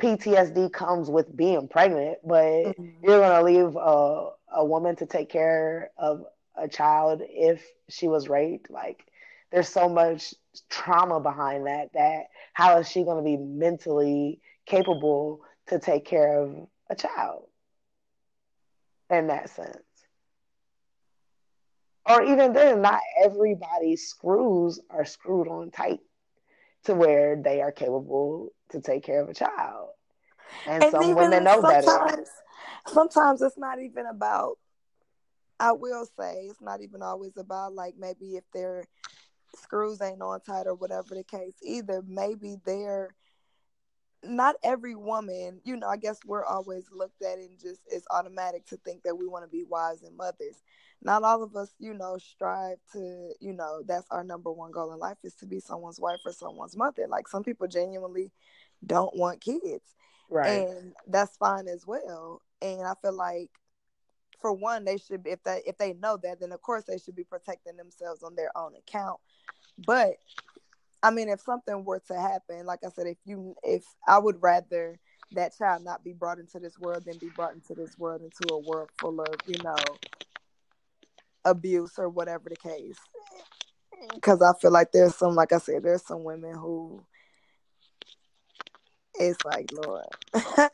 ptsd 0.00 0.72
comes 0.72 1.10
with 1.10 1.34
being 1.36 1.68
pregnant 1.68 2.18
but 2.26 2.74
Mhm. 2.78 2.92
you're 3.02 3.18
going 3.20 3.38
to 3.38 3.42
leave 3.44 3.76
a, 3.76 4.30
a 4.56 4.64
woman 4.64 4.96
to 4.96 5.06
take 5.06 5.28
care 5.30 5.90
of 5.98 6.24
a 6.56 6.68
child 6.68 7.22
if 7.24 7.64
she 7.88 8.08
was 8.08 8.28
raped. 8.28 8.70
Like 8.70 9.04
there's 9.50 9.68
so 9.68 9.88
much 9.88 10.34
trauma 10.70 11.20
behind 11.20 11.66
that 11.66 11.92
that 11.94 12.24
how 12.52 12.78
is 12.78 12.88
she 12.88 13.04
going 13.04 13.18
to 13.18 13.22
be 13.22 13.36
mentally 13.36 14.40
capable 14.66 15.40
to 15.68 15.78
take 15.78 16.04
care 16.04 16.38
of 16.40 16.66
a 16.90 16.94
child 16.94 17.48
in 19.10 19.28
that 19.28 19.50
sense 19.50 19.78
or 22.06 22.22
even 22.22 22.52
then 22.52 22.82
not 22.82 23.00
everybody's 23.22 24.06
screws 24.06 24.80
are 24.90 25.04
screwed 25.04 25.48
on 25.48 25.70
tight 25.70 26.00
to 26.84 26.94
where 26.94 27.36
they 27.36 27.60
are 27.62 27.72
capable 27.72 28.50
to 28.70 28.80
take 28.80 29.02
care 29.02 29.22
of 29.22 29.28
a 29.28 29.34
child 29.34 29.90
and, 30.66 30.82
And 30.82 30.90
some 30.90 31.14
women 31.14 31.44
know 31.44 31.62
better 31.62 31.86
sometimes, 31.86 32.28
sometimes 32.86 33.42
it's 33.42 33.58
not 33.58 33.80
even 33.80 34.06
about. 34.06 34.58
I 35.60 35.72
will 35.72 36.06
say 36.18 36.46
it's 36.50 36.60
not 36.60 36.82
even 36.82 37.02
always 37.02 37.36
about 37.36 37.74
like 37.74 37.94
maybe 37.98 38.36
if 38.36 38.44
their 38.52 38.84
screws 39.62 40.00
ain't 40.02 40.20
on 40.20 40.40
tight 40.40 40.66
or 40.66 40.74
whatever 40.74 41.14
the 41.14 41.24
case. 41.24 41.54
Either 41.62 42.02
maybe 42.06 42.56
they're 42.64 43.14
not 44.24 44.56
every 44.62 44.94
woman. 44.94 45.60
You 45.64 45.76
know, 45.76 45.88
I 45.88 45.96
guess 45.96 46.18
we're 46.26 46.44
always 46.44 46.84
looked 46.92 47.22
at 47.22 47.38
and 47.38 47.58
just 47.60 47.80
it's 47.90 48.06
automatic 48.10 48.66
to 48.66 48.76
think 48.78 49.02
that 49.02 49.16
we 49.16 49.26
want 49.26 49.44
to 49.44 49.50
be 49.50 49.64
wives 49.64 50.02
and 50.02 50.16
mothers. 50.16 50.62
Not 51.02 51.22
all 51.22 51.42
of 51.42 51.54
us, 51.56 51.74
you 51.78 51.92
know, 51.92 52.16
strive 52.18 52.78
to, 52.92 53.32
you 53.40 53.52
know, 53.52 53.82
that's 53.86 54.06
our 54.10 54.24
number 54.24 54.50
one 54.50 54.70
goal 54.70 54.92
in 54.92 54.98
life 54.98 55.18
is 55.22 55.34
to 55.36 55.46
be 55.46 55.60
someone's 55.60 56.00
wife 56.00 56.20
or 56.24 56.32
someone's 56.32 56.76
mother. 56.76 57.06
Like 57.08 57.28
some 57.28 57.42
people 57.42 57.68
genuinely 57.68 58.30
don't 58.84 59.16
want 59.16 59.40
kids 59.40 59.94
right 60.30 60.68
and 60.68 60.92
that's 61.06 61.36
fine 61.36 61.68
as 61.68 61.86
well. 61.86 62.40
And 62.62 62.82
I 62.82 62.94
feel 63.02 63.12
like, 63.12 63.50
for 64.40 64.52
one, 64.52 64.84
they 64.84 64.98
should 64.98 65.22
be 65.22 65.30
if 65.30 65.42
they 65.42 65.62
if 65.66 65.78
they 65.78 65.94
know 65.94 66.18
that, 66.22 66.40
then 66.40 66.52
of 66.52 66.60
course 66.62 66.84
they 66.84 66.98
should 66.98 67.16
be 67.16 67.24
protecting 67.24 67.76
themselves 67.76 68.22
on 68.22 68.34
their 68.34 68.50
own 68.56 68.74
account. 68.76 69.20
But 69.86 70.16
I 71.04 71.10
mean, 71.10 71.28
if 71.28 71.42
something 71.42 71.84
were 71.84 72.00
to 72.08 72.18
happen, 72.18 72.64
like 72.64 72.80
I 72.82 72.88
said, 72.88 73.06
if 73.06 73.18
you 73.26 73.54
if 73.62 73.84
I 74.08 74.18
would 74.18 74.40
rather 74.40 74.98
that 75.32 75.52
child 75.54 75.84
not 75.84 76.02
be 76.02 76.14
brought 76.14 76.38
into 76.38 76.58
this 76.58 76.78
world 76.78 77.04
than 77.04 77.18
be 77.18 77.28
brought 77.36 77.52
into 77.52 77.74
this 77.74 77.98
world 77.98 78.22
into 78.22 78.54
a 78.54 78.58
world 78.58 78.88
full 78.98 79.20
of 79.20 79.34
you 79.46 79.62
know 79.62 79.76
abuse 81.44 81.98
or 81.98 82.08
whatever 82.08 82.48
the 82.48 82.56
case. 82.56 82.96
Because 84.14 84.40
I 84.40 84.52
feel 84.58 84.70
like 84.70 84.92
there's 84.92 85.14
some, 85.14 85.34
like 85.34 85.52
I 85.52 85.58
said, 85.58 85.82
there's 85.82 86.06
some 86.06 86.24
women 86.24 86.54
who 86.54 87.04
it's 89.14 89.44
like 89.44 89.70
Lord. 89.72 90.06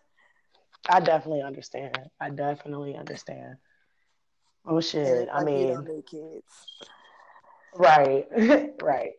i 0.89 0.98
definitely 0.98 1.43
understand 1.43 1.94
i 2.20 2.31
definitely 2.31 2.97
understand 2.97 3.57
oh 4.65 4.81
shit 4.81 5.28
i 5.31 5.44
mean 5.44 5.85
kids. 6.09 6.66
Right, 7.74 8.27
right. 8.82 9.12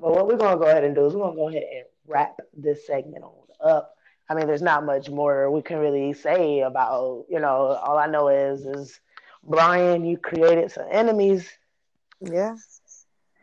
But 0.00 0.12
what 0.12 0.26
we're 0.26 0.36
gonna 0.36 0.58
go 0.58 0.66
ahead 0.66 0.84
and 0.84 0.94
do 0.94 1.06
is 1.06 1.14
we're 1.14 1.24
gonna 1.24 1.36
go 1.36 1.48
ahead 1.48 1.62
and 1.62 1.84
wrap 2.06 2.40
this 2.56 2.86
segment 2.86 3.24
on 3.24 3.32
up. 3.60 3.94
I 4.28 4.34
mean, 4.34 4.46
there's 4.46 4.62
not 4.62 4.84
much 4.84 5.10
more 5.10 5.50
we 5.50 5.60
can 5.60 5.78
really 5.78 6.12
say 6.12 6.60
about, 6.60 7.26
you 7.28 7.40
know, 7.40 7.78
all 7.82 7.98
I 7.98 8.06
know 8.06 8.28
is 8.28 8.64
is 8.64 9.00
Brian, 9.42 10.04
you 10.04 10.16
created 10.16 10.70
some 10.70 10.86
enemies. 10.90 11.48
Yeah. 12.20 12.54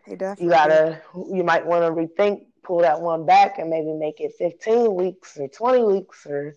He 0.06 0.16
definitely 0.16 0.46
You 0.46 0.50
gotta 0.52 1.02
you 1.16 1.44
might 1.44 1.66
wanna 1.66 1.92
rethink, 1.92 2.46
pull 2.64 2.80
that 2.80 3.02
one 3.02 3.26
back 3.26 3.60
and 3.60 3.70
maybe 3.70 3.94
make 3.94 4.20
it 4.20 4.34
fifteen 4.38 4.96
weeks 4.96 5.38
or 5.38 5.48
twenty 5.50 5.84
weeks 5.84 6.26
or 6.26 6.56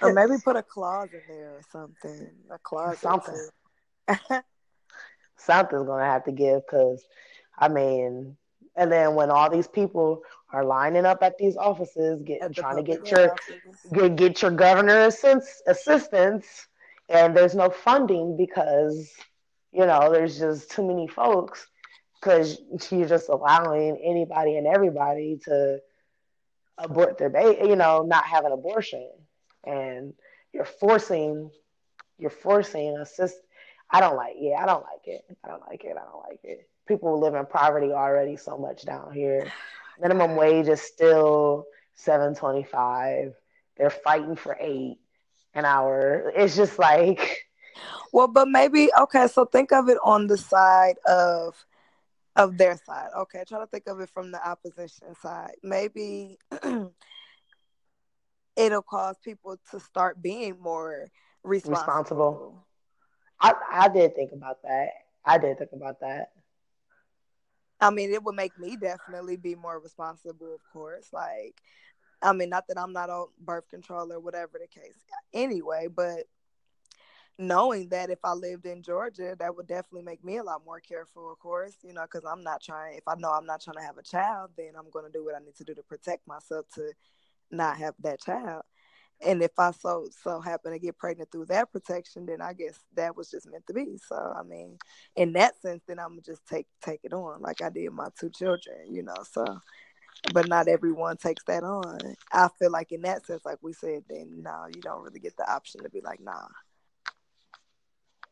or 0.00 0.12
maybe 0.12 0.34
put 0.44 0.56
a 0.56 0.62
clause 0.62 1.08
in 1.12 1.20
there 1.28 1.50
or 1.50 1.62
something. 1.70 2.30
A 2.50 2.58
clause. 2.58 2.98
Something. 2.98 3.48
something's 5.36 5.86
gonna 5.86 6.04
have 6.04 6.24
to 6.24 6.32
give 6.32 6.62
because 6.66 7.04
I 7.58 7.68
mean, 7.68 8.36
and 8.76 8.92
then 8.92 9.14
when 9.14 9.30
all 9.30 9.50
these 9.50 9.68
people 9.68 10.22
are 10.52 10.64
lining 10.64 11.06
up 11.06 11.22
at 11.22 11.38
these 11.38 11.56
offices, 11.56 12.22
get 12.22 12.54
trying 12.54 12.76
to 12.76 12.82
get 12.82 13.10
your 13.10 13.32
offices. 13.32 13.92
get, 13.92 14.16
get 14.16 14.42
your 14.42 14.50
governor 14.50 15.06
assist, 15.06 15.62
assistance, 15.66 16.66
and 17.08 17.36
there's 17.36 17.54
no 17.54 17.70
funding 17.70 18.36
because 18.36 19.10
you 19.72 19.86
know 19.86 20.12
there's 20.12 20.38
just 20.38 20.70
too 20.70 20.86
many 20.86 21.08
folks 21.08 21.66
because 22.20 22.60
you're 22.90 23.08
just 23.08 23.28
allowing 23.28 24.00
anybody 24.04 24.56
and 24.56 24.66
everybody 24.66 25.38
to 25.44 25.78
abort 26.78 27.18
their 27.18 27.30
baby, 27.30 27.68
you 27.68 27.76
know, 27.76 28.02
not 28.02 28.24
have 28.24 28.44
an 28.44 28.52
abortion, 28.52 29.08
and 29.64 30.12
you're 30.52 30.64
forcing 30.64 31.50
you're 32.18 32.30
forcing 32.30 32.96
assist. 32.98 33.36
I 33.90 34.00
don't 34.00 34.16
like. 34.16 34.34
Yeah, 34.38 34.62
I 34.62 34.66
don't 34.66 34.82
like 34.82 35.06
it. 35.06 35.24
I 35.44 35.48
don't 35.48 35.62
like 35.68 35.84
it. 35.84 35.96
I 35.96 36.04
don't 36.04 36.22
like 36.28 36.40
it. 36.42 36.68
People 36.86 37.20
live 37.20 37.34
in 37.34 37.46
poverty 37.46 37.92
already 37.92 38.36
so 38.36 38.56
much 38.56 38.84
down 38.84 39.12
here. 39.12 39.52
Minimum 40.00 40.36
wage 40.36 40.68
is 40.68 40.80
still 40.80 41.66
seven 41.94 42.34
twenty 42.34 42.64
five. 42.64 43.34
They're 43.76 43.90
fighting 43.90 44.36
for 44.36 44.56
eight 44.60 44.98
an 45.54 45.64
hour. 45.64 46.32
It's 46.36 46.56
just 46.56 46.78
like 46.78 47.46
Well, 48.12 48.28
but 48.28 48.48
maybe 48.48 48.90
okay. 49.00 49.26
So 49.26 49.44
think 49.44 49.72
of 49.72 49.88
it 49.88 49.98
on 50.02 50.26
the 50.26 50.38
side 50.38 50.96
of 51.06 51.54
of 52.36 52.58
their 52.58 52.78
side. 52.86 53.08
Okay, 53.16 53.44
try 53.48 53.58
to 53.60 53.66
think 53.66 53.86
of 53.86 54.00
it 54.00 54.10
from 54.10 54.30
the 54.30 54.46
opposition 54.46 55.14
side. 55.20 55.54
Maybe 55.62 56.38
it'll 58.56 58.82
cause 58.82 59.16
people 59.24 59.58
to 59.70 59.80
start 59.80 60.22
being 60.22 60.58
more 60.60 61.08
responsible. 61.42 61.80
responsible. 61.80 62.66
I 63.40 63.54
I 63.72 63.88
did 63.88 64.14
think 64.14 64.32
about 64.32 64.62
that. 64.62 64.90
I 65.24 65.38
did 65.38 65.58
think 65.58 65.72
about 65.72 66.00
that. 66.00 66.30
I 67.80 67.90
mean, 67.90 68.12
it 68.12 68.22
would 68.22 68.34
make 68.34 68.58
me 68.58 68.76
definitely 68.76 69.36
be 69.36 69.54
more 69.54 69.78
responsible, 69.78 70.54
of 70.54 70.60
course. 70.72 71.08
Like, 71.12 71.60
I 72.22 72.32
mean, 72.32 72.48
not 72.48 72.66
that 72.68 72.78
I'm 72.78 72.92
not 72.92 73.10
on 73.10 73.28
birth 73.38 73.68
control 73.68 74.12
or 74.12 74.20
whatever 74.20 74.58
the 74.58 74.66
case 74.66 75.04
anyway, 75.34 75.88
but 75.94 76.24
knowing 77.38 77.88
that 77.90 78.10
if 78.10 78.18
I 78.24 78.32
lived 78.32 78.64
in 78.66 78.82
Georgia, 78.82 79.36
that 79.38 79.54
would 79.56 79.66
definitely 79.66 80.02
make 80.02 80.24
me 80.24 80.38
a 80.38 80.42
lot 80.42 80.64
more 80.64 80.80
careful, 80.80 81.30
of 81.30 81.38
course, 81.38 81.76
you 81.82 81.92
know, 81.92 82.02
because 82.02 82.24
I'm 82.24 82.42
not 82.42 82.62
trying, 82.62 82.96
if 82.96 83.06
I 83.06 83.14
know 83.16 83.30
I'm 83.30 83.46
not 83.46 83.60
trying 83.60 83.76
to 83.76 83.82
have 83.82 83.98
a 83.98 84.02
child, 84.02 84.50
then 84.56 84.72
I'm 84.78 84.90
going 84.90 85.04
to 85.04 85.12
do 85.12 85.24
what 85.24 85.34
I 85.34 85.44
need 85.44 85.56
to 85.56 85.64
do 85.64 85.74
to 85.74 85.82
protect 85.82 86.26
myself 86.26 86.66
to 86.76 86.92
not 87.50 87.76
have 87.76 87.94
that 88.00 88.22
child. 88.22 88.62
And 89.24 89.42
if 89.42 89.52
I 89.58 89.70
so 89.70 90.08
so 90.22 90.40
happen 90.40 90.72
to 90.72 90.78
get 90.78 90.98
pregnant 90.98 91.30
through 91.32 91.46
that 91.46 91.72
protection, 91.72 92.26
then 92.26 92.42
I 92.42 92.52
guess 92.52 92.78
that 92.94 93.16
was 93.16 93.30
just 93.30 93.50
meant 93.50 93.66
to 93.66 93.72
be. 93.72 93.98
So 94.06 94.14
I 94.14 94.42
mean, 94.42 94.78
in 95.14 95.32
that 95.32 95.60
sense, 95.62 95.82
then 95.86 95.98
I'm 95.98 96.20
just 96.24 96.46
take 96.46 96.66
take 96.82 97.00
it 97.02 97.12
on 97.12 97.40
like 97.40 97.62
I 97.62 97.70
did 97.70 97.90
my 97.92 98.08
two 98.18 98.30
children, 98.30 98.94
you 98.94 99.02
know. 99.02 99.16
So, 99.30 99.44
but 100.34 100.48
not 100.48 100.68
everyone 100.68 101.16
takes 101.16 101.44
that 101.44 101.64
on. 101.64 101.98
I 102.30 102.48
feel 102.58 102.70
like 102.70 102.92
in 102.92 103.02
that 103.02 103.24
sense, 103.26 103.44
like 103.44 103.58
we 103.62 103.72
said, 103.72 104.04
then 104.08 104.42
no, 104.42 104.66
you 104.74 104.82
don't 104.82 105.02
really 105.02 105.20
get 105.20 105.36
the 105.36 105.50
option 105.50 105.82
to 105.82 105.90
be 105.90 106.02
like, 106.02 106.20
nah. 106.20 106.46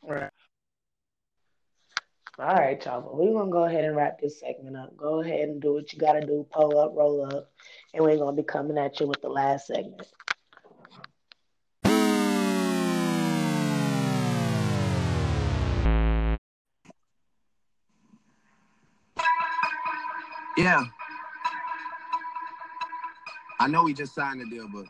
Right. 0.02 0.30
All 2.36 2.46
right, 2.46 2.84
y'all. 2.84 3.00
But 3.00 3.16
we're 3.16 3.32
gonna 3.32 3.50
go 3.50 3.64
ahead 3.64 3.84
and 3.84 3.94
wrap 3.96 4.20
this 4.20 4.40
segment 4.40 4.76
up. 4.76 4.96
Go 4.96 5.20
ahead 5.20 5.48
and 5.48 5.62
do 5.62 5.72
what 5.72 5.92
you 5.92 5.98
gotta 5.98 6.20
do, 6.20 6.44
pull 6.50 6.78
up, 6.78 6.92
roll 6.94 7.24
up, 7.24 7.52
and 7.94 8.04
we're 8.04 8.18
gonna 8.18 8.36
be 8.36 8.42
coming 8.42 8.76
at 8.76 9.00
you 9.00 9.06
with 9.06 9.22
the 9.22 9.28
last 9.28 9.68
segment. 9.68 10.08
Yeah. 20.64 20.86
I 23.60 23.68
know 23.68 23.82
we 23.82 23.92
just 23.92 24.14
signed 24.14 24.40
the 24.40 24.46
deal, 24.46 24.66
but 24.72 24.86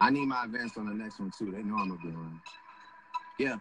I 0.00 0.10
need 0.10 0.26
my 0.26 0.44
advance 0.44 0.76
on 0.76 0.86
the 0.86 0.94
next 0.94 1.18
one 1.18 1.32
too. 1.36 1.50
They 1.50 1.64
know 1.64 1.74
I'm 1.74 1.88
gonna 1.88 2.00
be 2.00 2.10
around. 2.10 2.38
Yeah. 3.40 3.56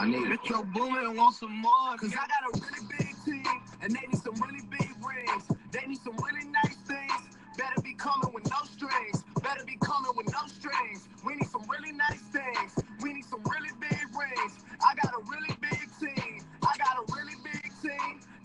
I 0.00 0.08
need 0.08 0.24
it. 0.24 0.28
Metro 0.30 0.64
Boomin 0.64 1.16
want 1.16 1.36
some 1.36 1.56
more. 1.58 1.96
Cause 1.96 2.12
I 2.12 2.26
got 2.26 2.42
a 2.42 2.60
really 2.60 2.88
big 2.98 3.14
team 3.24 3.62
and 3.80 3.94
they 3.94 4.08
need 4.08 4.18
some 4.18 4.34
really 4.34 4.66
big 4.68 4.90
rings. 4.98 5.44
They 5.70 5.86
need 5.86 6.00
some 6.02 6.16
really 6.16 6.48
nice 6.48 6.74
things. 6.82 7.38
Better 7.56 7.80
be 7.82 7.94
coming 7.94 8.32
with 8.34 8.50
no 8.50 8.56
strings. 8.64 9.22
Better 9.44 9.64
be 9.64 9.76
coming 9.80 10.10
with 10.16 10.26
no 10.32 10.40
strings. 10.48 11.06
We 11.24 11.36
need 11.36 11.46
some 11.46 11.62
really 11.70 11.92
nice 11.92 12.20
things. 12.34 12.74
We 13.00 13.12
need 13.12 13.24
some 13.26 13.44
really 13.48 13.70
big 13.78 14.02
rings. 14.10 14.64
I 14.84 14.96
got 15.00 15.14
a 15.14 15.22
really 15.30 15.55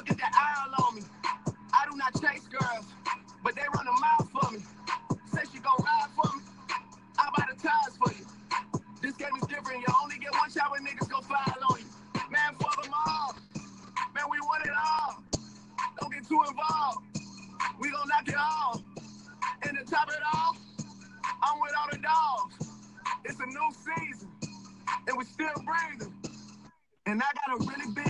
Look 0.00 0.12
at 0.12 0.16
the 0.16 0.24
eye 0.32 0.66
on 0.82 0.94
me. 0.94 1.02
I 1.74 1.84
do 1.90 1.94
not 1.94 2.14
chase 2.14 2.48
girls, 2.48 2.86
but 3.44 3.54
they 3.54 3.64
run 3.76 3.86
a 3.86 3.92
mile 4.00 4.30
for 4.32 4.50
me. 4.50 4.64
Say 5.26 5.42
she 5.52 5.58
gon' 5.58 5.76
ride 5.84 6.08
for 6.16 6.38
me. 6.38 6.42
I 7.18 7.28
buy 7.36 7.44
the 7.52 7.62
tires 7.62 7.98
for 8.02 8.10
you. 8.10 8.24
This 9.02 9.14
game 9.16 9.36
is 9.36 9.46
different. 9.46 9.80
You 9.86 9.94
only 10.02 10.16
get 10.16 10.32
one 10.32 10.50
shot 10.50 10.70
when 10.70 10.86
niggas 10.86 11.06
go 11.10 11.20
file 11.20 11.54
on 11.68 11.80
you. 11.80 11.84
Man, 12.30 12.54
fuck 12.58 12.82
them 12.82 12.94
all. 12.94 13.36
Man, 14.14 14.24
we 14.30 14.40
want 14.40 14.64
it 14.64 14.72
all. 14.72 15.22
Don't 16.00 16.10
get 16.10 16.26
too 16.26 16.42
involved. 16.48 17.04
We 17.78 17.90
gon' 17.90 18.08
knock 18.08 18.26
it 18.26 18.38
off. 18.38 18.82
And 19.68 19.76
to 19.76 19.84
top 19.84 20.08
it 20.08 20.22
off, 20.32 20.56
I'm 21.42 21.60
with 21.60 21.72
all 21.78 21.88
the 21.92 21.98
dogs. 21.98 22.70
It's 23.26 23.38
a 23.38 23.44
new 23.44 23.70
season, 23.84 24.30
and 25.08 25.18
we 25.18 25.26
still 25.26 25.52
breathing. 25.56 26.14
And 27.04 27.22
I 27.22 27.26
got 27.46 27.60
a 27.60 27.70
really 27.70 27.92
big 27.94 28.09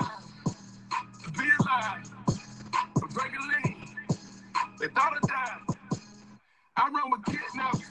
I 6.77 6.89
run 6.89 7.11
with 7.11 7.25
kidnappers. 7.25 7.81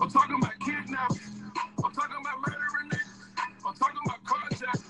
I'm 0.00 0.10
talking 0.10 0.36
about 0.36 0.58
kidnappers. 0.60 1.20
I'm 1.84 1.92
talking 1.92 2.16
about 2.20 2.38
murdering 2.40 2.90
niggas. 2.90 3.22
I'm 3.64 3.74
talking 3.74 4.00
about 4.04 4.24
carjackers. 4.24 4.84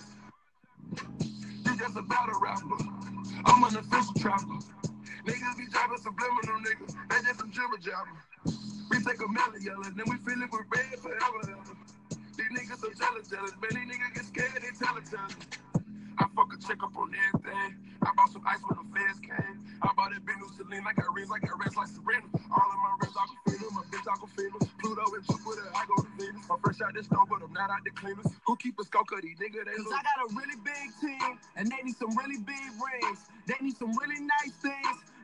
You 1.66 1.76
just 1.76 1.96
a 1.96 2.02
battle 2.02 2.40
rapper. 2.40 2.84
I'm 3.44 3.64
an 3.64 3.76
official 3.76 4.14
trapper. 4.18 4.58
Niggas 5.26 5.56
be 5.58 5.66
dropping 5.70 5.98
subliminal 5.98 6.60
niggas. 6.64 6.94
They 7.10 7.16
just 7.28 7.40
some 7.40 7.52
jibber 7.52 7.78
jabber. 7.78 8.16
We 8.90 8.98
take 9.04 9.20
a 9.20 9.28
melon 9.28 9.62
yellow, 9.62 9.82
then 9.82 10.06
we 10.08 10.16
fill 10.18 10.42
it 10.42 10.50
with 10.50 10.62
red 10.74 10.98
forever. 11.00 11.40
ever. 11.42 11.76
These 12.36 12.48
niggas 12.56 12.80
so 12.80 12.90
jealous, 12.94 13.28
jealous. 13.28 13.52
Man, 13.60 13.70
these 13.70 13.96
niggas 13.96 14.14
get 14.14 14.24
scared, 14.24 14.62
they 14.62 14.72
tell 14.84 14.96
each 14.98 15.12
other. 15.12 15.34
I 16.18 16.26
fuck 16.34 16.52
a 16.54 16.58
check 16.66 16.82
up 16.82 16.96
on 16.96 17.12
everything. 17.14 17.85
I 18.06 18.14
bought 18.14 18.30
some 18.30 18.46
ice 18.46 18.62
when 18.62 18.78
the 18.78 18.86
feds 18.94 19.18
came. 19.18 19.58
I 19.82 19.90
bought 19.98 20.14
that 20.14 20.22
big 20.22 20.38
new 20.38 20.46
lean. 20.70 20.86
I 20.86 20.94
got 20.94 21.10
rings, 21.10 21.26
I 21.34 21.42
got 21.42 21.58
rings 21.58 21.74
like 21.74 21.90
Serena. 21.90 22.22
All 22.54 22.70
of 22.70 22.78
my 22.78 22.94
rings, 23.02 23.18
I 23.18 23.26
can 23.26 23.38
feel 23.42 23.66
them. 23.66 23.74
My 23.74 23.84
bitch, 23.90 24.06
I 24.06 24.14
can 24.14 24.30
feel 24.30 24.52
them. 24.54 24.70
Pluto 24.78 25.04
and 25.10 25.24
Jupiter, 25.26 25.66
I 25.74 25.82
go 25.90 25.96
to 25.98 26.10
Venus. 26.14 26.46
I'm 26.46 26.58
fresh 26.62 26.80
out 26.86 26.94
the 26.94 27.02
stove, 27.02 27.26
but 27.26 27.42
I'm 27.42 27.50
not 27.50 27.70
out 27.74 27.82
the 27.82 27.90
cleaners. 27.90 28.30
Who 28.46 28.54
keep 28.62 28.78
a 28.78 28.84
skull 28.86 29.02
cut 29.10 29.26
these 29.26 29.42
nigga? 29.42 29.66
They 29.66 29.74
Cause 29.74 29.90
I 29.90 30.06
got 30.06 30.18
a 30.22 30.28
really 30.38 30.58
big 30.62 30.86
team, 31.02 31.34
and 31.58 31.66
they 31.66 31.82
need 31.82 31.98
some 31.98 32.14
really 32.14 32.38
big 32.38 32.62
rings. 32.78 33.26
They 33.50 33.58
need 33.58 33.74
some 33.76 33.90
really 33.98 34.22
nice 34.22 34.54
things. 34.62 34.96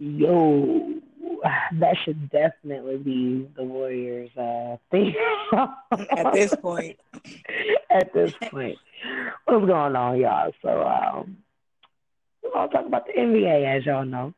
Yo, 0.00 0.94
that 1.72 1.96
should 2.04 2.30
definitely 2.30 2.98
be 2.98 3.48
the 3.56 3.64
Warriors' 3.64 4.30
uh, 4.36 4.76
theme 4.90 5.14
At 5.52 6.32
this 6.32 6.54
point. 6.54 6.98
At 7.90 8.12
this 8.12 8.32
point, 8.50 8.78
what's 9.44 9.66
going 9.66 9.96
on, 9.96 10.18
y'all? 10.20 10.52
So, 10.62 10.82
um, 10.82 11.38
we're 12.42 12.52
gonna 12.52 12.70
talk 12.72 12.86
about 12.86 13.06
the 13.06 13.12
NBA, 13.14 13.76
as 13.76 13.84
y'all 13.86 14.04
know. 14.04 14.34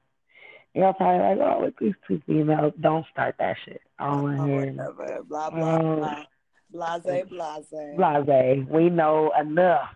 Y'all 0.75 0.93
probably 0.95 1.37
like, 1.37 1.39
oh, 1.57 1.63
look, 1.65 1.79
these 1.79 1.95
two 2.07 2.23
females. 2.27 2.73
Don't 2.81 3.05
start 3.13 3.35
that 3.39 3.57
shit. 3.65 3.83
I 3.99 4.07
don't 4.11 4.23
want 4.23 4.37
to 4.39 4.47
hear 4.47 4.73
Blah 5.29 5.51
blah 5.51 5.75
Um, 5.75 5.97
blah. 5.97 6.25
Blase 6.73 7.25
blase. 7.29 7.67
Blase, 7.97 8.67
we 8.69 8.89
know 8.89 9.33
enough. 9.39 9.91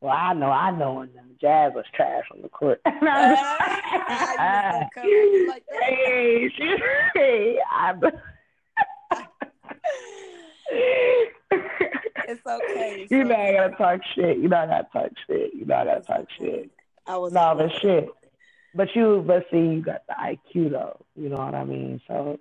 Well, 0.00 0.14
I 0.16 0.32
know, 0.32 0.50
I 0.50 0.70
know, 0.70 1.00
and 1.00 1.10
the 1.12 1.20
Jazz 1.40 1.72
was 1.74 1.84
trash 1.94 2.24
on 2.32 2.42
the 2.42 2.48
court. 2.48 2.80
You 2.86 2.92
just 2.94 4.36
gonna 4.38 4.88
cover 4.94 5.06
me 5.08 5.48
like 5.48 5.64
hey, 5.82 6.50
she- 6.56 6.76
hey, 7.14 7.58
I, 7.70 7.94
It's 12.28 12.46
okay. 12.46 13.06
you 13.10 13.24
know 13.24 13.34
I 13.34 13.52
gotta 13.52 13.74
talk 13.76 14.00
shit. 14.14 14.36
You 14.38 14.48
know 14.48 14.56
I 14.58 14.66
gotta 14.66 14.88
talk 14.92 15.10
shit. 15.26 15.54
You 15.54 15.64
know 15.64 15.74
I 15.76 15.84
gotta 15.84 16.00
talk 16.02 16.26
shit. 16.38 16.70
I 17.06 17.16
was 17.16 17.32
No, 17.32 17.54
but 17.56 17.70
shit. 17.80 18.08
But 18.74 18.94
you, 18.94 19.24
but 19.26 19.46
see, 19.50 19.56
you 19.58 19.82
got 19.82 20.02
the 20.06 20.14
IQ 20.14 20.70
though. 20.70 21.04
You 21.16 21.30
know 21.30 21.36
what 21.36 21.54
I 21.54 21.64
mean? 21.64 22.00
So, 22.06 22.38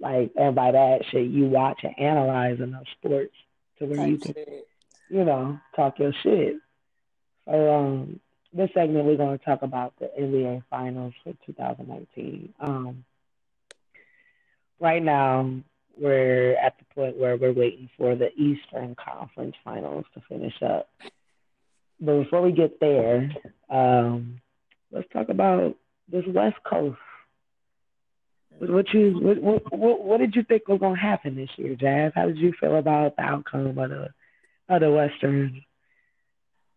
like, 0.00 0.32
and 0.36 0.54
by 0.54 0.72
that 0.72 1.04
shit, 1.10 1.28
you 1.30 1.46
watch 1.46 1.80
and 1.82 1.98
analyze 1.98 2.60
enough 2.60 2.84
sports 2.98 3.34
to 3.78 3.86
where 3.86 4.06
you 4.06 4.18
can, 4.18 4.34
shit. 4.34 4.68
you 5.08 5.24
know, 5.24 5.58
talk 5.74 5.98
your 5.98 6.12
shit. 6.22 6.56
So, 7.46 7.74
um, 7.74 8.20
this 8.52 8.70
segment 8.74 9.04
we're 9.04 9.16
going 9.16 9.38
to 9.38 9.44
talk 9.44 9.62
about 9.62 9.94
the 9.98 10.10
NBA 10.18 10.62
Finals 10.70 11.14
for 11.22 11.34
2019. 11.46 12.54
Um, 12.60 13.04
right 14.80 15.02
now 15.02 15.52
we're 15.98 16.54
at 16.56 16.74
the 16.78 16.84
point 16.94 17.16
where 17.16 17.36
we're 17.36 17.52
waiting 17.52 17.88
for 17.96 18.14
the 18.14 18.32
Eastern 18.34 18.94
Conference 18.94 19.54
Finals 19.64 20.04
to 20.14 20.22
finish 20.28 20.54
up. 20.62 20.88
But 22.00 22.24
before 22.24 22.42
we 22.42 22.52
get 22.52 22.78
there, 22.80 23.30
um, 23.70 24.40
let's 24.92 25.08
talk 25.12 25.28
about 25.28 25.76
this 26.10 26.24
West 26.26 26.56
Coast. 26.68 26.98
What 28.58 28.86
you 28.94 29.18
what 29.20 29.72
what 29.72 30.02
what 30.02 30.20
did 30.20 30.34
you 30.34 30.42
think 30.42 30.66
was 30.66 30.80
gonna 30.80 30.98
happen 30.98 31.36
this 31.36 31.50
year, 31.56 31.74
Jazz? 31.74 32.12
How 32.14 32.26
did 32.26 32.38
you 32.38 32.54
feel 32.58 32.76
about 32.76 33.16
the 33.16 33.22
outcome 33.22 33.66
of 33.66 33.90
the 33.90 34.08
of 34.68 34.80
the 34.80 34.90
Western 34.90 35.62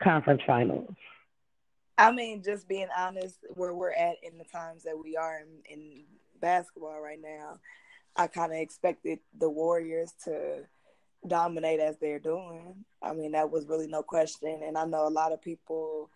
Conference 0.02 0.42
Finals? 0.46 0.94
I 1.98 2.12
mean, 2.12 2.42
just 2.44 2.68
being 2.68 2.88
honest, 2.98 3.40
where 3.56 3.74
we're 3.74 3.92
at 3.92 4.16
in 4.24 4.38
the 4.38 4.46
times 4.46 4.84
that 4.84 4.98
we 4.98 5.18
are 5.18 5.40
in, 5.40 5.48
in 5.70 6.04
basketball 6.40 7.02
right 7.02 7.20
now, 7.22 7.60
I 8.16 8.28
kind 8.28 8.54
of 8.54 8.60
expected 8.60 9.20
the 9.38 9.50
Warriors 9.50 10.14
to 10.24 10.64
dominate 11.28 11.80
as 11.80 11.98
they're 11.98 12.20
doing. 12.20 12.86
I 13.02 13.14
mean, 13.14 13.34
that 13.34 13.52
was 13.52 13.68
really 13.68 13.88
no 13.88 14.02
question. 14.04 14.62
And 14.64 14.78
I 14.78 14.86
know 14.86 15.08
a 15.08 15.10
lot 15.10 15.34
of 15.34 15.42
people, 15.42 16.10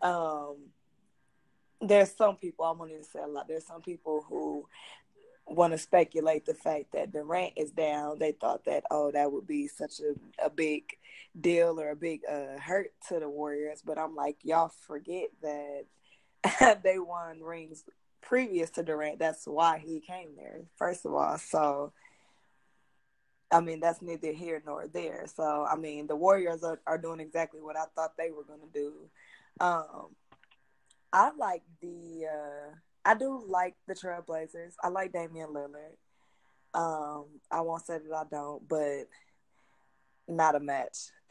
um, 0.00 0.56
there's 1.80 2.12
some 2.12 2.36
people, 2.36 2.64
I 2.64 2.72
won't 2.72 2.90
even 2.90 3.04
say 3.04 3.20
a 3.22 3.26
lot, 3.26 3.48
there's 3.48 3.66
some 3.66 3.82
people 3.82 4.24
who 4.28 4.66
want 5.46 5.72
to 5.72 5.78
speculate 5.78 6.46
the 6.46 6.54
fact 6.54 6.92
that 6.92 7.12
Durant 7.12 7.54
is 7.56 7.70
down. 7.70 8.18
They 8.18 8.32
thought 8.32 8.64
that, 8.66 8.84
oh, 8.90 9.10
that 9.10 9.32
would 9.32 9.46
be 9.46 9.66
such 9.66 10.00
a, 10.00 10.44
a 10.44 10.50
big 10.50 10.84
deal 11.38 11.80
or 11.80 11.90
a 11.90 11.96
big 11.96 12.20
uh, 12.30 12.58
hurt 12.60 12.92
to 13.08 13.18
the 13.18 13.28
Warriors. 13.28 13.82
But 13.84 13.98
I'm 13.98 14.14
like, 14.14 14.36
y'all 14.42 14.72
forget 14.86 15.28
that 15.42 16.80
they 16.84 16.98
won 16.98 17.42
rings 17.42 17.84
previous 18.20 18.70
to 18.70 18.82
Durant. 18.82 19.18
That's 19.18 19.46
why 19.46 19.78
he 19.78 20.00
came 20.00 20.30
there, 20.36 20.60
first 20.76 21.04
of 21.04 21.14
all. 21.14 21.38
So, 21.38 21.92
I 23.50 23.60
mean, 23.60 23.80
that's 23.80 24.02
neither 24.02 24.32
here 24.32 24.62
nor 24.64 24.86
there. 24.86 25.26
So, 25.34 25.66
I 25.68 25.76
mean, 25.76 26.06
the 26.06 26.16
Warriors 26.16 26.62
are, 26.62 26.80
are 26.86 26.98
doing 26.98 27.20
exactly 27.20 27.60
what 27.60 27.76
I 27.76 27.84
thought 27.94 28.16
they 28.16 28.30
were 28.30 28.44
going 28.44 28.60
to 28.60 28.72
do. 28.72 28.92
Um, 29.58 30.14
I 31.12 31.32
like 31.36 31.62
the, 31.82 32.26
uh, 32.32 32.74
I 33.04 33.14
do 33.14 33.44
like 33.46 33.74
the 33.86 33.94
Trailblazers. 33.94 34.74
I 34.82 34.88
like 34.88 35.12
Damian 35.12 35.50
Lillard. 35.50 35.96
Um, 36.72 37.26
I 37.50 37.60
won't 37.62 37.84
say 37.84 37.98
that 37.98 38.14
I 38.14 38.24
don't, 38.30 38.68
but 38.68 39.08
not 40.28 40.54
a 40.54 40.60
match. 40.60 40.96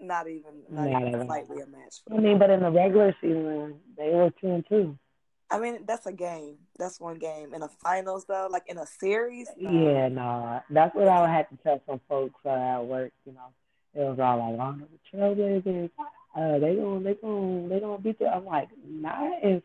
not 0.00 0.28
even, 0.28 0.62
not, 0.70 0.88
Not 0.88 1.08
even 1.08 1.26
slightly 1.26 1.60
a 1.60 1.66
match. 1.66 1.96
For 2.06 2.14
I 2.14 2.20
mean, 2.20 2.38
but 2.38 2.50
in 2.50 2.60
the 2.60 2.70
regular 2.70 3.14
season, 3.20 3.76
they 3.96 4.10
were 4.10 4.30
two 4.40 4.48
and 4.48 4.64
two. 4.68 4.98
I 5.50 5.58
mean, 5.58 5.80
that's 5.86 6.06
a 6.06 6.12
game. 6.12 6.58
That's 6.78 7.00
one 7.00 7.18
game. 7.18 7.52
In 7.54 7.62
a 7.62 7.68
finals, 7.68 8.24
though, 8.26 8.48
like 8.50 8.64
in 8.68 8.78
a 8.78 8.86
series, 8.86 9.48
no. 9.58 9.70
Yeah, 9.70 10.08
no, 10.08 10.60
that's 10.70 10.94
what 10.94 11.08
I 11.08 11.28
had 11.30 11.48
to 11.50 11.56
tell 11.56 11.82
some 11.88 12.00
folks 12.08 12.38
uh, 12.46 12.50
at 12.50 12.84
work. 12.84 13.12
You 13.26 13.32
know, 13.32 13.48
it 13.94 14.08
was 14.08 14.20
all 14.20 14.38
like, 14.38 14.60
"Oh, 14.60 14.76
the 14.78 15.18
Trailblazers, 15.18 15.90
uh, 16.36 16.58
they 16.60 16.76
gonna, 16.76 17.00
they 17.00 17.14
gonna, 17.14 17.68
they 17.68 17.80
gonna 17.80 17.98
beat 17.98 18.20
them." 18.20 18.32
I'm 18.32 18.44
like, 18.44 18.68
"Not 18.88 19.42
in 19.42 19.60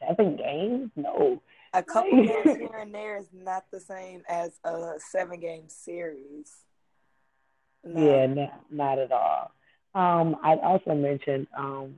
seven 0.00 0.36
games, 0.36 0.90
no." 0.96 1.40
a 1.76 1.82
couple 1.92 2.10
games 2.10 2.56
here 2.56 2.78
and 2.80 2.94
there 2.94 3.18
is 3.18 3.28
not 3.32 3.64
the 3.70 3.80
same 3.80 4.22
as 4.28 4.58
a 4.64 4.94
seven 4.98 5.40
game 5.40 5.68
series. 5.68 6.52
No. 7.84 8.00
Yeah, 8.00 8.26
no, 8.26 8.50
not 8.70 8.98
at 8.98 9.12
all. 9.12 9.52
Um, 9.94 10.36
I'd 10.42 10.60
also 10.60 10.94
mentioned, 10.94 11.46
um, 11.56 11.96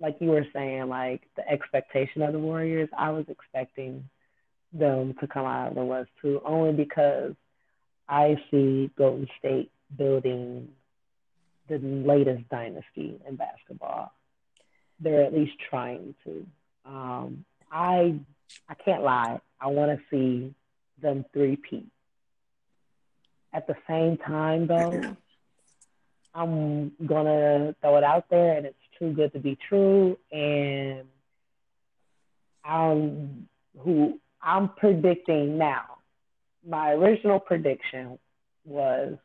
like 0.00 0.16
you 0.20 0.28
were 0.28 0.46
saying, 0.52 0.88
like 0.88 1.22
the 1.36 1.48
expectation 1.48 2.22
of 2.22 2.32
the 2.32 2.38
Warriors. 2.38 2.88
I 2.96 3.10
was 3.10 3.24
expecting 3.28 4.08
them 4.72 5.14
to 5.20 5.26
come 5.26 5.46
out 5.46 5.68
of 5.68 5.74
the 5.74 5.84
West 5.84 6.10
too, 6.20 6.40
only 6.44 6.72
because 6.72 7.34
I 8.08 8.36
see 8.50 8.90
Golden 8.96 9.26
State 9.38 9.70
building 9.96 10.68
the 11.68 11.78
latest 11.78 12.48
dynasty 12.48 13.20
in 13.26 13.36
basketball. 13.36 14.12
They're 15.00 15.24
at 15.24 15.34
least 15.34 15.54
trying 15.68 16.14
to. 16.24 16.46
Um, 16.84 17.44
I 17.70 18.18
I 18.68 18.74
can't 18.74 19.02
lie. 19.02 19.40
I 19.60 19.68
want 19.68 19.98
to 19.98 20.04
see 20.10 20.54
them 21.00 21.24
three-peat. 21.32 21.86
At 23.52 23.66
the 23.66 23.76
same 23.88 24.16
time, 24.16 24.66
though, 24.66 25.16
I'm 26.34 26.92
gonna 27.04 27.74
throw 27.80 27.96
it 27.96 28.04
out 28.04 28.26
there, 28.30 28.56
and 28.56 28.66
it's 28.66 28.76
too 28.98 29.12
good 29.12 29.32
to 29.32 29.38
be 29.38 29.56
true. 29.68 30.18
And 30.30 31.04
I'm 32.64 33.48
who 33.78 34.20
I'm 34.42 34.68
predicting 34.70 35.58
now. 35.58 35.98
My 36.66 36.92
original 36.92 37.40
prediction 37.40 38.18
was 38.64 39.16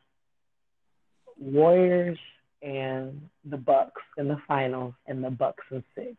Warriors 1.37 2.17
and 2.61 3.29
the 3.43 3.57
Bucks 3.57 4.01
in 4.17 4.27
the 4.27 4.41
finals, 4.47 4.93
and 5.05 5.23
the 5.23 5.29
Bucks 5.29 5.63
in 5.69 5.83
six. 5.93 6.15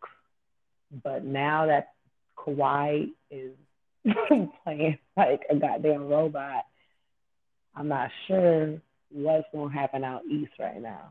But 1.03 1.25
now 1.25 1.67
that 1.67 1.93
Kawhi 2.37 3.11
is 3.31 3.53
playing 4.65 4.99
like 5.17 5.43
a 5.51 5.57
goddamn 5.57 6.09
robot, 6.09 6.65
I'm 7.75 7.89
not 7.89 8.11
sure 8.27 8.81
what's 9.11 9.47
gonna 9.53 9.73
happen 9.73 10.05
out 10.05 10.23
east 10.31 10.53
right 10.59 10.81
now. 10.81 11.11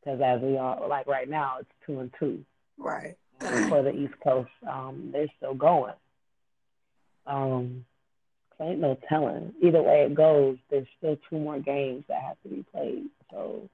Because 0.00 0.20
as 0.20 0.40
we 0.40 0.56
all 0.56 0.86
like 0.88 1.06
right 1.06 1.28
now, 1.28 1.56
it's 1.60 1.70
two 1.86 2.00
and 2.00 2.12
two 2.18 2.44
Right. 2.78 3.16
for 3.40 3.82
the 3.82 3.92
East 3.92 4.14
Coast. 4.22 4.50
Um, 4.68 5.10
they're 5.12 5.26
still 5.36 5.54
going. 5.54 5.94
Um, 7.26 7.84
So 8.56 8.64
ain't 8.64 8.78
no 8.80 8.96
telling. 9.08 9.52
Either 9.62 9.82
way 9.82 10.04
it 10.04 10.14
goes, 10.14 10.56
there's 10.70 10.86
still 10.96 11.18
two 11.28 11.38
more 11.38 11.58
games 11.58 12.04
that 12.08 12.22
have 12.22 12.40
to 12.44 12.48
be 12.48 12.64
played. 12.72 13.06
So 13.30 13.68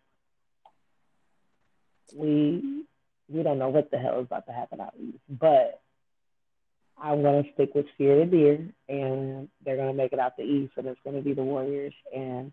we 2.17 2.85
we 3.29 3.43
don't 3.43 3.59
know 3.59 3.69
what 3.69 3.91
the 3.91 3.99
hell 3.99 4.21
is 4.21 4.27
about 4.27 4.47
to 4.47 4.53
happen 4.53 4.81
out 4.81 4.95
east. 4.99 5.19
But 5.29 5.81
I'm 7.01 7.23
gonna 7.23 7.45
stick 7.55 7.75
with 7.75 7.87
Fear 7.99 8.21
the 8.21 8.27
Deer 8.31 8.69
and 8.89 9.49
they're 9.65 9.77
gonna 9.77 9.93
make 9.95 10.13
it 10.13 10.19
out 10.19 10.37
the 10.37 10.45
east 10.45 10.75
and 10.77 10.87
it's 10.87 11.01
gonna 11.05 11.21
be 11.23 11.33
the 11.35 11.43
Warriors 11.43 11.95
and 12.15 12.53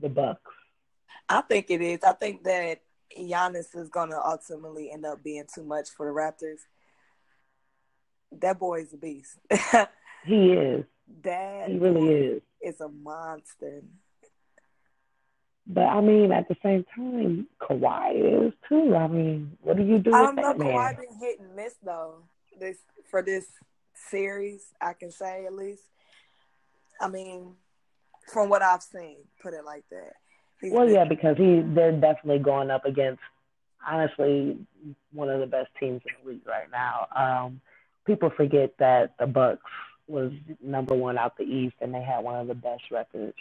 the 0.00 0.08
Bucks. 0.08 0.52
I 1.28 1.40
think 1.42 1.70
it 1.70 1.80
is. 1.80 2.00
I 2.04 2.12
think 2.12 2.44
that 2.44 2.80
Giannis 3.18 3.74
is 3.74 3.88
gonna 3.88 4.18
ultimately 4.24 4.90
end 4.90 5.04
up 5.06 5.22
being 5.22 5.44
too 5.52 5.64
much 5.64 5.88
for 5.90 6.06
the 6.06 6.12
Raptors. 6.12 6.60
That 8.40 8.58
boy 8.58 8.80
is 8.82 8.92
a 8.92 8.96
beast. 8.96 9.38
He 10.24 10.52
is. 10.52 10.84
that 11.24 11.68
He 11.68 11.78
really 11.78 12.08
is. 12.08 12.42
is 12.60 12.80
a 12.80 12.88
monster. 12.88 13.82
But 15.66 15.84
I 15.86 16.00
mean, 16.00 16.32
at 16.32 16.48
the 16.48 16.56
same 16.62 16.84
time, 16.94 17.46
Kawhi 17.60 18.46
is 18.48 18.52
too. 18.68 18.94
I 18.96 19.06
mean, 19.06 19.56
what 19.62 19.76
do 19.76 19.84
you 19.84 19.98
do 19.98 20.12
I 20.12 20.22
with 20.30 20.36
don't 20.36 20.58
know. 20.58 20.64
Kawhi 20.64 20.96
been 20.98 21.18
hit 21.20 21.40
and 21.40 21.54
miss 21.54 21.74
though. 21.82 22.16
This 22.58 22.78
for 23.10 23.22
this 23.22 23.46
series, 24.10 24.66
I 24.80 24.92
can 24.94 25.10
say 25.10 25.46
at 25.46 25.52
least. 25.54 25.84
I 27.00 27.08
mean, 27.08 27.54
from 28.32 28.48
what 28.48 28.62
I've 28.62 28.82
seen, 28.82 29.16
put 29.40 29.54
it 29.54 29.64
like 29.64 29.84
that. 29.90 30.12
He's 30.60 30.72
Well, 30.72 30.86
been- 30.86 30.94
yeah, 30.94 31.04
because 31.04 31.36
he 31.36 31.60
they're 31.60 31.92
definitely 31.92 32.40
going 32.42 32.70
up 32.70 32.84
against 32.84 33.22
honestly 33.86 34.58
one 35.12 35.28
of 35.28 35.40
the 35.40 35.46
best 35.46 35.68
teams 35.78 36.02
in 36.06 36.24
the 36.24 36.30
league 36.32 36.46
right 36.46 36.70
now. 36.70 37.06
Um, 37.14 37.60
people 38.04 38.30
forget 38.30 38.72
that 38.78 39.14
the 39.18 39.26
Bucks 39.26 39.62
was 40.08 40.32
number 40.60 40.94
one 40.94 41.18
out 41.18 41.36
the 41.36 41.44
East 41.44 41.76
and 41.80 41.94
they 41.94 42.02
had 42.02 42.20
one 42.24 42.40
of 42.40 42.48
the 42.48 42.54
best 42.54 42.82
records 42.90 43.36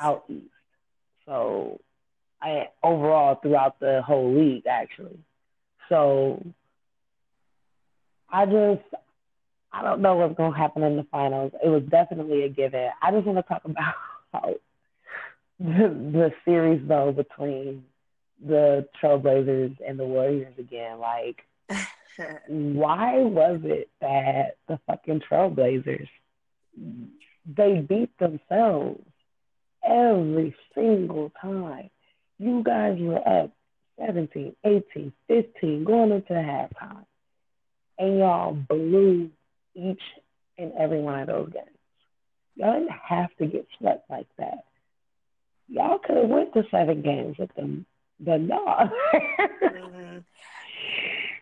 out 0.00 0.24
East. 0.28 0.46
So, 1.26 1.80
I 2.40 2.68
overall 2.82 3.36
throughout 3.36 3.78
the 3.80 4.02
whole 4.02 4.34
league 4.34 4.66
actually. 4.66 5.18
So, 5.88 6.44
I 8.30 8.46
just 8.46 8.82
I 9.72 9.82
don't 9.82 10.02
know 10.02 10.16
what's 10.16 10.36
gonna 10.36 10.56
happen 10.56 10.82
in 10.82 10.96
the 10.96 11.06
finals. 11.10 11.52
It 11.62 11.68
was 11.68 11.82
definitely 11.84 12.42
a 12.44 12.48
given. 12.48 12.90
I 13.00 13.10
just 13.10 13.26
want 13.26 13.38
to 13.38 13.42
talk 13.42 13.62
about 13.64 13.94
how 14.32 14.54
the, 15.58 15.88
the 15.88 16.32
series 16.44 16.86
though 16.86 17.12
between 17.12 17.84
the 18.44 18.88
Trailblazers 19.00 19.76
and 19.86 19.98
the 19.98 20.04
Warriors 20.04 20.54
again. 20.58 20.98
Like, 20.98 21.42
why 22.48 23.18
was 23.18 23.60
it 23.64 23.88
that 24.00 24.56
the 24.68 24.78
fucking 24.86 25.22
Trailblazers 25.30 26.08
they 27.56 27.80
beat 27.80 28.16
themselves 28.18 29.04
every 29.84 30.54
single 30.74 31.32
time? 31.40 31.90
You 32.38 32.62
guys 32.64 32.98
were 33.00 33.26
up 33.26 33.50
17, 33.98 34.56
18, 34.64 35.12
15 35.28 35.84
going 35.84 36.12
into 36.12 36.28
the 36.28 36.34
halftime, 36.34 37.04
and 37.98 38.18
y'all 38.18 38.52
blew 38.52 39.30
each 39.74 40.02
and 40.58 40.72
every 40.78 41.00
one 41.00 41.20
of 41.20 41.26
those 41.28 41.52
games. 41.52 41.66
Y'all 42.56 42.78
didn't 42.78 42.90
have 42.90 43.34
to 43.38 43.46
get 43.46 43.66
swept 43.78 44.08
like 44.10 44.26
that. 44.38 44.64
Y'all 45.68 45.98
could 45.98 46.16
have 46.16 46.28
went 46.28 46.52
to 46.54 46.64
seven 46.70 47.02
games 47.02 47.36
with 47.38 47.54
them, 47.54 47.86
but 48.20 48.40
no. 48.40 48.90
Mhm. 49.62 50.24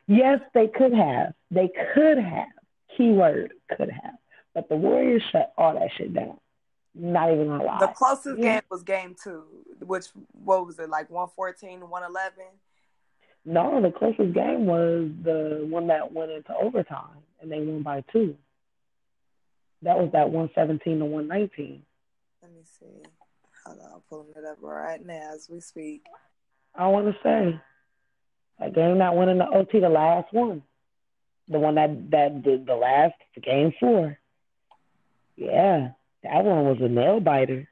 yes, 0.07 0.41
they 0.55 0.69
could 0.69 0.93
have. 0.93 1.35
They 1.51 1.69
could 1.95 2.19
have. 2.19 2.49
Keyword 2.97 3.55
could 3.77 3.91
have. 3.91 4.15
But 4.55 4.69
the 4.69 4.77
Warriors 4.77 5.23
shut 5.31 5.53
all 5.57 5.75
that 5.75 5.91
shit 5.97 6.13
down. 6.13 6.39
Not 6.95 7.33
even 7.33 7.47
gonna 7.47 7.65
lie. 7.65 7.79
The 7.81 7.89
closest 7.89 8.39
Yeah. 8.39 8.55
game 8.55 8.63
was 8.71 8.83
game 8.83 9.15
two, 9.23 9.45
which 9.81 10.07
what 10.33 10.67
was 10.67 10.79
it 10.79 10.89
like 10.89 11.09
114 11.11 11.89
111? 11.89 12.47
No, 13.45 13.81
the 13.81 13.91
closest 13.93 14.35
game 14.35 14.67
was 14.67 15.11
the 15.23 15.67
one 15.71 15.87
that 15.87 16.13
went 16.13 16.31
into 16.31 16.55
overtime 16.57 17.23
and 17.41 17.51
they 17.51 17.61
won 17.61 17.83
by 17.83 18.03
two. 18.13 18.37
That 19.83 19.99
was 19.99 20.11
that 20.13 20.31
one 20.31 20.51
seventeen 20.55 20.99
to 20.99 21.07
one 21.07 21.27
nineteen. 21.29 21.85
Let 22.43 22.53
me 22.53 22.63
see. 22.65 23.03
Hold 23.65 23.79
on, 23.81 23.93
I'm 23.95 24.01
pulling 24.09 24.29
it 24.37 24.45
up 24.45 24.59
right 24.61 25.05
now 25.05 25.31
as 25.33 25.49
we 25.49 25.61
speak. 25.61 26.05
I 26.75 26.87
wanna 26.89 27.17
say 27.23 27.59
that 28.59 28.75
game 28.75 28.99
that 28.99 29.15
went 29.15 29.31
into 29.31 29.49
OT, 29.49 29.81
the 29.81 29.89
last 29.89 30.33
one. 30.33 30.63
The 31.49 31.59
one 31.59 31.77
that 31.77 32.11
that 32.11 32.43
did 32.43 32.67
the 32.67 32.77
last 32.77 33.15
game 33.43 33.73
four. 33.81 34.19
Yeah. 35.37 35.93
That 36.23 36.45
one 36.45 36.65
was 36.65 36.79
a 36.81 36.89
nail 36.89 37.21
biter. 37.21 37.69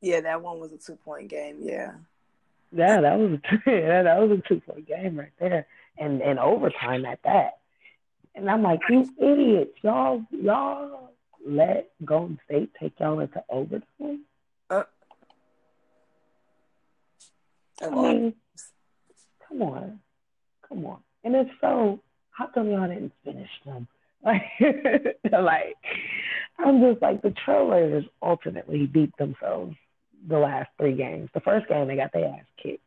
Yeah, 0.00 0.20
that 0.22 0.42
one 0.42 0.58
was 0.58 0.72
a 0.72 0.78
two 0.78 0.96
point 0.96 1.28
game. 1.28 1.58
Yeah. 1.60 1.92
Yeah, 2.72 3.00
that 3.00 3.18
was 3.18 3.32
a 3.32 3.70
yeah, 3.70 4.02
that 4.02 4.18
was 4.20 4.38
a 4.38 4.48
two 4.48 4.60
point 4.60 4.86
game 4.86 5.18
right 5.18 5.32
there, 5.38 5.66
and 5.98 6.22
and 6.22 6.38
overtime 6.38 7.04
at 7.04 7.20
that. 7.24 7.58
And 8.34 8.50
I'm 8.50 8.62
like, 8.62 8.80
you 8.88 9.08
idiots, 9.18 9.76
y'all 9.82 10.24
y'all 10.30 11.12
let 11.46 11.90
Golden 12.04 12.38
State 12.46 12.70
take 12.80 12.98
y'all 12.98 13.20
into 13.20 13.42
overtime. 13.48 14.24
Uh, 14.70 14.84
I 17.82 17.90
mean, 17.90 18.34
come 19.48 19.62
on, 19.62 20.00
come 20.66 20.86
on. 20.86 20.98
And 21.24 21.36
if 21.36 21.48
so, 21.60 22.00
how 22.30 22.46
come 22.46 22.70
y'all 22.70 22.88
didn't 22.88 23.12
finish 23.24 23.50
them? 23.66 23.86
Like, 24.24 24.42
like 25.32 25.76
I'm 26.58 26.80
just 26.80 27.02
like 27.02 27.22
the 27.22 27.34
Trailblazers 27.46 28.08
ultimately 28.22 28.86
beat 28.86 29.16
themselves 29.16 29.74
the 30.28 30.38
last 30.38 30.70
three 30.78 30.94
games. 30.94 31.28
The 31.34 31.40
first 31.40 31.68
game 31.68 31.88
they 31.88 31.96
got 31.96 32.12
their 32.12 32.26
ass 32.26 32.44
kicked, 32.62 32.80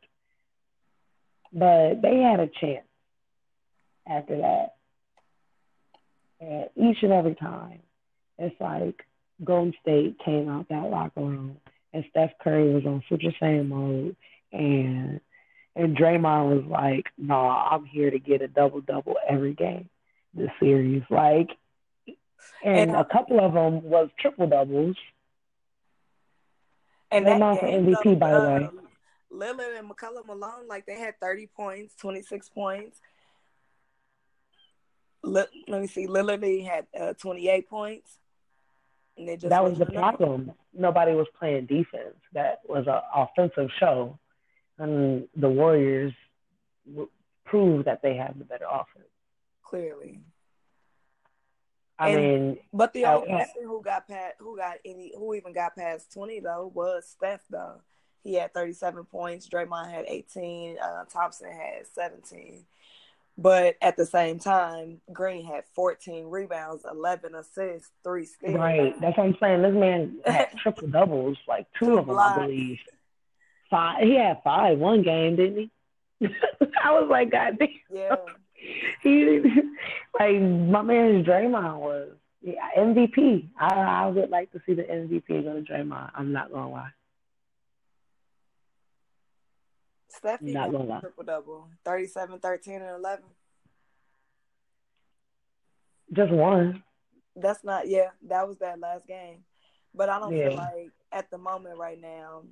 but 1.52 2.02
they 2.02 2.20
had 2.20 2.40
a 2.40 2.48
chance 2.48 2.88
after 4.07 4.38
that. 4.38 4.76
And 6.40 6.70
each 6.76 6.98
and 7.02 7.12
every 7.12 7.36
time, 7.36 7.80
it's 8.38 8.60
like 8.60 9.03
Golden 9.44 9.74
State 9.82 10.18
came 10.24 10.49
out 10.49 10.70
that 10.70 10.90
locker 10.90 11.22
room 11.22 11.57
and 11.94 12.06
Steph 12.10 12.32
Curry 12.41 12.74
was 12.74 12.86
on 12.86 13.03
Super 13.10 13.34
Saiyan 13.41 13.68
mode 13.68 14.16
and 14.52 15.20
and 15.78 15.98
Draymond 15.98 16.56
was 16.56 16.66
like, 16.70 17.07
"Nah, 17.18 17.68
I'm 17.70 17.86
here 17.86 18.10
to 18.10 18.20
get 18.20 18.41
a 18.41 18.48
double 18.48 18.80
double 18.80 19.16
every 19.28 19.53
game 19.53 19.90
this 20.36 20.52
series." 20.60 21.03
Like, 21.10 21.49
and 22.64 22.91
And- 22.91 22.95
a 22.95 23.06
couple 23.06 23.40
of 23.40 23.53
them 23.53 23.82
was 23.84 24.10
triple 24.20 24.48
doubles. 24.48 24.95
And 27.12 27.26
They're 27.26 27.40
not 27.40 27.60
for 27.60 27.68
MVP, 27.68 28.03
though, 28.03 28.16
by 28.16 28.32
the 28.32 28.38
uh, 28.38 28.60
way. 28.60 28.70
Lillard 29.32 29.78
and 29.80 29.90
McCollum 29.90 30.28
alone, 30.30 30.68
like 30.68 30.86
they 30.86 30.95
had 30.99 31.20
30 31.20 31.48
points, 31.48 31.95
26 31.95 32.49
points. 32.49 32.99
Li- 35.24 35.44
let 35.68 35.82
me 35.82 35.88
see. 35.88 36.07
Lillard 36.07 36.66
had 36.66 36.88
uh, 36.99 37.14
28 37.14 37.70
points. 37.70 38.18
And 39.18 39.28
they 39.28 39.36
just 39.38 39.49
That 39.49 39.64
was 39.64 39.78
the 39.78 39.86
problem. 39.86 40.52
Nobody 40.74 41.14
was 41.14 41.28
playing 41.40 41.68
defense. 41.68 42.18
That 42.34 42.60
was 42.68 42.86
an 42.88 42.99
offensive 43.14 43.70
show, 43.80 44.20
and 44.78 45.28
the 45.38 45.48
Warriors 45.48 46.14
w- 46.86 47.10
proved 47.45 47.86
that 47.86 48.02
they 48.02 48.16
have 48.18 48.38
the 48.38 48.44
better 48.44 48.66
offense. 48.66 49.07
Clearly. 49.80 50.19
I 51.97 52.10
And- 52.10 52.22
mean, 52.22 52.60
But 52.73 52.93
the 52.93 53.06
I- 53.06 53.15
only 53.15 53.27
person 53.30 53.64
who 53.64 53.81
got 53.81 54.07
past, 54.07 54.35
who 54.39 54.57
got 54.57 54.77
any, 54.85 55.14
who 55.18 55.34
even 55.34 55.53
got 55.53 55.76
past 55.76 56.11
20 56.14 56.39
though 56.39 56.72
was 56.73 57.07
Steph 57.07 57.43
though. 57.49 57.81
He 58.23 58.34
had 58.35 58.53
37 58.53 59.06
points. 59.06 59.47
Draymond 59.47 59.91
had 59.91 60.06
18. 60.07 60.77
Uh, 60.80 61.06
Thompson 61.06 61.52
had 61.52 61.85
17. 61.88 62.65
But 63.38 63.76
at 63.81 63.97
the 63.97 64.06
same 64.06 64.39
time, 64.39 65.02
Green 65.11 65.45
had 65.45 65.65
14 65.76 66.27
rebounds, 66.30 66.85
11 66.89 67.35
assists, 67.35 67.91
three 68.03 68.26
steals. 68.26 68.56
right? 68.56 68.99
That's 69.02 69.18
what 69.18 69.26
I'm 69.27 69.38
saying. 69.41 69.61
This 69.61 69.73
man 69.76 70.19
had 70.26 70.52
triple 70.57 70.88
doubles, 70.88 71.38
like 71.47 71.68
two, 71.77 71.85
Two 71.88 71.97
of 71.97 72.06
them, 72.07 72.15
blocks. 72.15 72.39
I 72.39 72.45
believe. 72.45 72.80
Five. 73.69 74.03
He 74.03 74.15
had 74.15 74.41
five 74.43 74.80
one 74.80 75.02
game, 75.02 75.35
didn't 75.35 75.57
he? 75.57 75.72
I 76.84 76.91
was 76.99 77.10
like, 77.10 77.30
God 77.31 77.57
damn. 77.60 77.69
Yeah. 77.89 78.15
He 79.02 79.40
like 80.20 80.42
my 80.42 80.82
man 80.82 81.24
Draymond 81.24 81.80
was 81.80 82.10
yeah, 82.42 82.56
MVP. 82.78 83.50
I 83.60 83.74
I 83.74 84.08
would 84.08 84.30
like 84.30 84.52
to 84.52 84.62
see 84.66 84.74
the 84.74 84.84
MVP 84.84 85.44
go 85.44 85.54
to 85.54 85.62
Draymond. 85.62 86.12
I'm 86.16 86.32
not 86.32 86.52
gonna 86.52 86.70
lie. 86.70 86.92
Steph 90.10 90.42
Not 90.42 90.72
gonna 90.72 90.84
lie. 90.86 91.00
triple 91.02 91.24
double 91.24 91.68
37, 91.84 92.40
13, 92.40 92.76
and 92.76 92.96
11. 92.98 93.26
Just 96.14 96.32
one. 96.32 96.84
That's 97.36 97.64
not, 97.64 97.88
yeah, 97.88 98.10
that 98.30 98.48
was 98.48 98.58
that 98.60 98.80
last 98.80 99.06
game. 99.08 99.40
But 99.94 100.10
I 100.10 100.20
don't 100.20 100.32
feel 100.32 100.56
like 100.56 100.92
at 101.12 101.30
the 101.32 101.38
moment 101.38 101.78
right 101.78 102.00
now, 102.00 102.44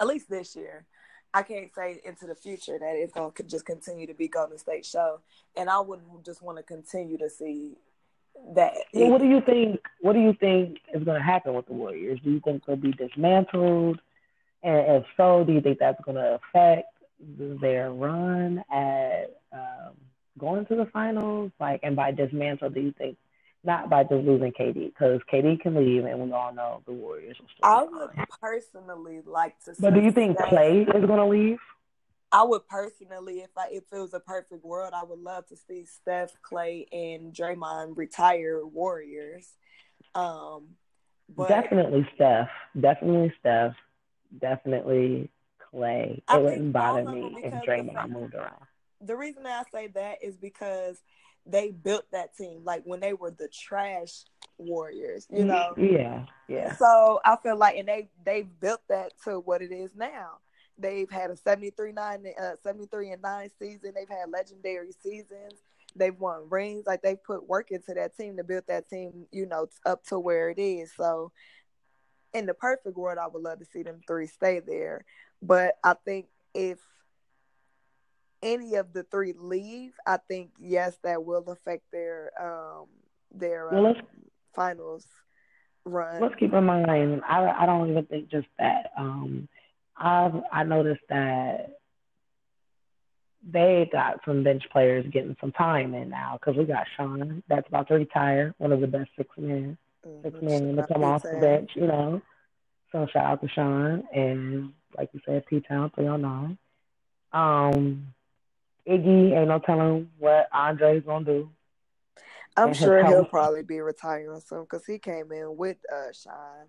at 0.00 0.06
least 0.06 0.28
this 0.28 0.56
year, 0.56 0.86
I 1.32 1.42
can't 1.42 1.72
say 1.74 2.00
into 2.04 2.26
the 2.26 2.34
future 2.34 2.78
that 2.78 2.96
it's 2.96 3.12
going 3.12 3.32
to 3.32 3.42
just 3.44 3.64
continue 3.64 4.06
to 4.06 4.14
be 4.14 4.28
Golden 4.28 4.58
State 4.58 4.84
show. 4.84 5.20
And 5.56 5.70
I 5.70 5.80
wouldn't 5.80 6.24
just 6.24 6.42
want 6.42 6.58
to 6.58 6.64
continue 6.64 7.18
to 7.18 7.30
see 7.30 7.76
that 8.54 8.74
Well, 8.92 9.10
what 9.10 9.20
do 9.20 9.28
you 9.28 9.40
think? 9.40 9.80
What 10.00 10.14
do 10.14 10.20
you 10.20 10.32
think 10.32 10.78
is 10.92 11.04
going 11.04 11.18
to 11.18 11.24
happen 11.24 11.54
with 11.54 11.66
the 11.66 11.72
Warriors? 11.72 12.20
Do 12.24 12.30
you 12.30 12.40
think 12.40 12.64
they'll 12.66 12.76
be 12.76 12.92
dismantled? 12.92 14.00
And 14.62 14.96
if 14.96 15.04
so, 15.16 15.44
do 15.44 15.52
you 15.52 15.60
think 15.60 15.78
that's 15.78 16.02
going 16.04 16.16
to 16.16 16.40
affect 16.40 16.88
their 17.20 17.92
run 17.92 18.62
at 18.70 19.40
um, 19.52 19.94
going 20.38 20.66
to 20.66 20.76
the 20.76 20.86
finals? 20.86 21.52
Like, 21.60 21.80
and 21.82 21.96
by 21.96 22.10
dismantle, 22.12 22.70
do 22.70 22.80
you 22.80 22.92
think 22.96 23.16
not 23.62 23.90
by 23.90 24.02
just 24.04 24.24
losing 24.24 24.52
KD 24.52 24.92
because 24.92 25.20
KD 25.32 25.60
can 25.60 25.74
leave, 25.74 26.04
and 26.04 26.18
we 26.20 26.32
all 26.32 26.52
know 26.52 26.82
the 26.86 26.92
Warriors 26.92 27.36
will 27.40 27.48
still. 27.48 27.70
I 27.70 27.82
would 27.82 28.10
personally 28.40 29.20
like 29.24 29.58
to. 29.64 29.74
See 29.74 29.82
But 29.82 29.94
do 29.94 30.00
you 30.00 30.12
think 30.12 30.38
Clay 30.38 30.82
is 30.82 31.04
going 31.06 31.18
to 31.18 31.26
leave? 31.26 31.58
I 32.32 32.44
would 32.44 32.66
personally, 32.68 33.40
if 33.40 33.50
I 33.56 33.68
if 33.70 33.84
it 33.92 33.98
was 33.98 34.14
a 34.14 34.20
perfect 34.20 34.64
world, 34.64 34.92
I 34.94 35.04
would 35.04 35.18
love 35.18 35.46
to 35.48 35.56
see 35.56 35.84
Steph, 35.84 36.30
Clay, 36.42 36.86
and 36.92 37.34
Draymond 37.34 37.96
retire 37.96 38.64
Warriors. 38.64 39.48
Um, 40.14 40.68
but 41.28 41.48
Definitely 41.48 42.08
Steph. 42.14 42.48
Definitely 42.80 43.32
Steph. 43.40 43.74
Definitely 44.40 45.30
Clay. 45.70 46.22
It 46.28 46.32
think 46.32 46.42
wouldn't 46.44 46.72
bother 46.72 47.04
me 47.04 47.36
if 47.42 47.52
Draymond 47.64 48.10
moved 48.10 48.34
around. 48.34 48.62
the 49.00 49.16
reason 49.16 49.44
I 49.46 49.64
say 49.72 49.88
that 49.88 50.18
is 50.22 50.36
because 50.36 51.02
they 51.46 51.70
built 51.70 52.04
that 52.12 52.36
team 52.36 52.62
like 52.64 52.82
when 52.84 53.00
they 53.00 53.12
were 53.12 53.30
the 53.30 53.48
trash 53.48 54.24
Warriors, 54.60 55.26
you 55.30 55.44
know. 55.44 55.74
Yeah, 55.76 56.26
yeah. 56.48 56.76
So 56.76 57.20
I 57.24 57.36
feel 57.36 57.56
like, 57.56 57.76
and 57.76 57.88
they 57.88 58.10
they 58.24 58.42
built 58.42 58.82
that 58.88 59.12
to 59.24 59.40
what 59.40 59.62
it 59.62 59.72
is 59.72 59.94
now. 59.96 60.38
They've 60.78 61.10
had 61.10 61.30
a 61.30 61.36
73 61.36 61.92
nine, 61.92 62.24
uh, 62.40 62.52
73 62.62 63.12
and 63.12 63.22
nine 63.22 63.50
season. 63.58 63.92
They've 63.94 64.08
had 64.08 64.30
legendary 64.30 64.92
seasons. 65.02 65.54
They've 65.96 66.18
won 66.18 66.48
rings. 66.48 66.84
Like 66.86 67.02
they 67.02 67.16
put 67.16 67.48
work 67.48 67.70
into 67.70 67.94
that 67.94 68.16
team 68.16 68.36
to 68.36 68.44
build 68.44 68.64
that 68.68 68.88
team, 68.88 69.26
you 69.32 69.46
know, 69.46 69.66
up 69.84 70.04
to 70.06 70.18
where 70.18 70.50
it 70.50 70.58
is. 70.58 70.92
So, 70.96 71.32
in 72.32 72.46
the 72.46 72.54
perfect 72.54 72.96
world, 72.96 73.18
I 73.18 73.26
would 73.26 73.42
love 73.42 73.58
to 73.58 73.64
see 73.64 73.82
them 73.82 74.00
three 74.06 74.26
stay 74.26 74.60
there. 74.60 75.04
But 75.42 75.74
I 75.82 75.94
think 76.04 76.26
if 76.54 76.78
any 78.42 78.74
of 78.74 78.92
the 78.92 79.04
three 79.04 79.32
leave, 79.36 79.94
I 80.06 80.18
think 80.18 80.52
yes, 80.58 80.98
that 81.02 81.24
will 81.24 81.48
affect 81.50 81.84
their 81.92 82.30
um 82.40 82.88
their 83.32 83.72
Well, 83.72 83.86
um, 83.86 83.94
finals 84.54 85.06
run. 85.84 86.20
Let's 86.22 86.34
keep 86.36 86.52
in 86.52 86.64
mind, 86.64 86.90
I 86.90 87.50
I 87.62 87.66
don't 87.66 87.90
even 87.90 88.06
think 88.06 88.30
just 88.30 88.48
that. 88.58 88.92
Um, 88.96 89.48
I've 89.96 90.34
I 90.52 90.64
noticed 90.64 91.02
that 91.08 91.78
they 93.50 93.88
got 93.92 94.20
some 94.24 94.42
bench 94.44 94.62
players 94.70 95.06
getting 95.12 95.36
some 95.40 95.52
time 95.52 95.94
in 95.94 96.10
now 96.10 96.38
because 96.38 96.56
we 96.58 96.64
got 96.64 96.86
Shaun 96.96 97.42
that's 97.48 97.68
about 97.68 97.88
to 97.88 97.94
retire, 97.94 98.54
one 98.58 98.72
of 98.72 98.80
the 98.80 98.86
best 98.86 99.10
six 99.16 99.28
men, 99.38 99.76
six 100.22 100.34
Mhm. 100.34 100.42
men 100.42 100.76
to 100.76 100.82
come 100.92 101.04
off 101.04 101.22
the 101.30 101.38
bench, 101.38 101.70
you 101.74 101.86
know. 101.86 102.20
So 102.92 103.06
shout 103.12 103.24
out 103.24 103.40
to 103.42 103.48
Shaun 103.48 104.04
and 104.14 104.72
like 104.96 105.10
you 105.12 105.20
said, 105.24 105.46
P 105.46 105.60
Town 105.60 105.90
three 105.94 106.08
oh 106.08 106.16
nine. 106.16 106.58
Um, 107.32 108.12
Iggy 108.90 109.36
ain't 109.38 109.48
no 109.48 109.60
telling 109.60 110.10
what 110.18 110.48
Andre's 110.52 111.04
gonna 111.04 111.24
do. 111.24 111.50
I'm 112.56 112.74
sure 112.74 113.06
he'll 113.06 113.24
probably 113.24 113.62
be 113.62 113.80
retiring 113.80 114.40
soon 114.40 114.62
because 114.62 114.84
he 114.84 114.98
came 114.98 115.30
in 115.30 115.56
with 115.56 115.76
uh 115.92 116.12
Shaun. 116.12 116.66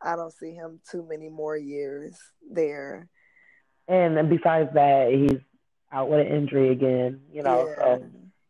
I 0.00 0.14
don't 0.14 0.32
see 0.32 0.52
him 0.52 0.80
too 0.88 1.04
many 1.08 1.28
more 1.28 1.56
years 1.56 2.16
there. 2.48 3.08
And 3.88 4.28
besides 4.28 4.70
that, 4.74 5.10
he's 5.10 5.40
out 5.90 6.08
with 6.08 6.20
an 6.20 6.32
injury 6.32 6.70
again, 6.70 7.22
you 7.32 7.42
know. 7.42 7.66
Yeah. 7.66 7.82
So 7.82 8.04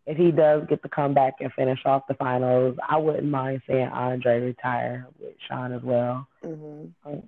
if 0.07 0.17
he 0.19 0.31
does 0.31 0.65
get 0.69 0.83
to 0.83 0.89
come 0.89 1.15
back 1.15 1.35
and 1.41 1.53
finish 1.53 1.81
off 1.87 2.07
the 2.09 2.15
finals, 2.15 2.77
I 2.87 2.99
wouldn't 2.99 3.29
mind 3.29 3.63
seeing 3.67 3.89
Andre 3.89 4.41
retire 4.41 5.07
with 5.19 5.35
Shaun 5.49 5.73
as 5.73 5.83
well. 5.83 6.27
hmm 6.43 6.87
Um, 7.05 7.23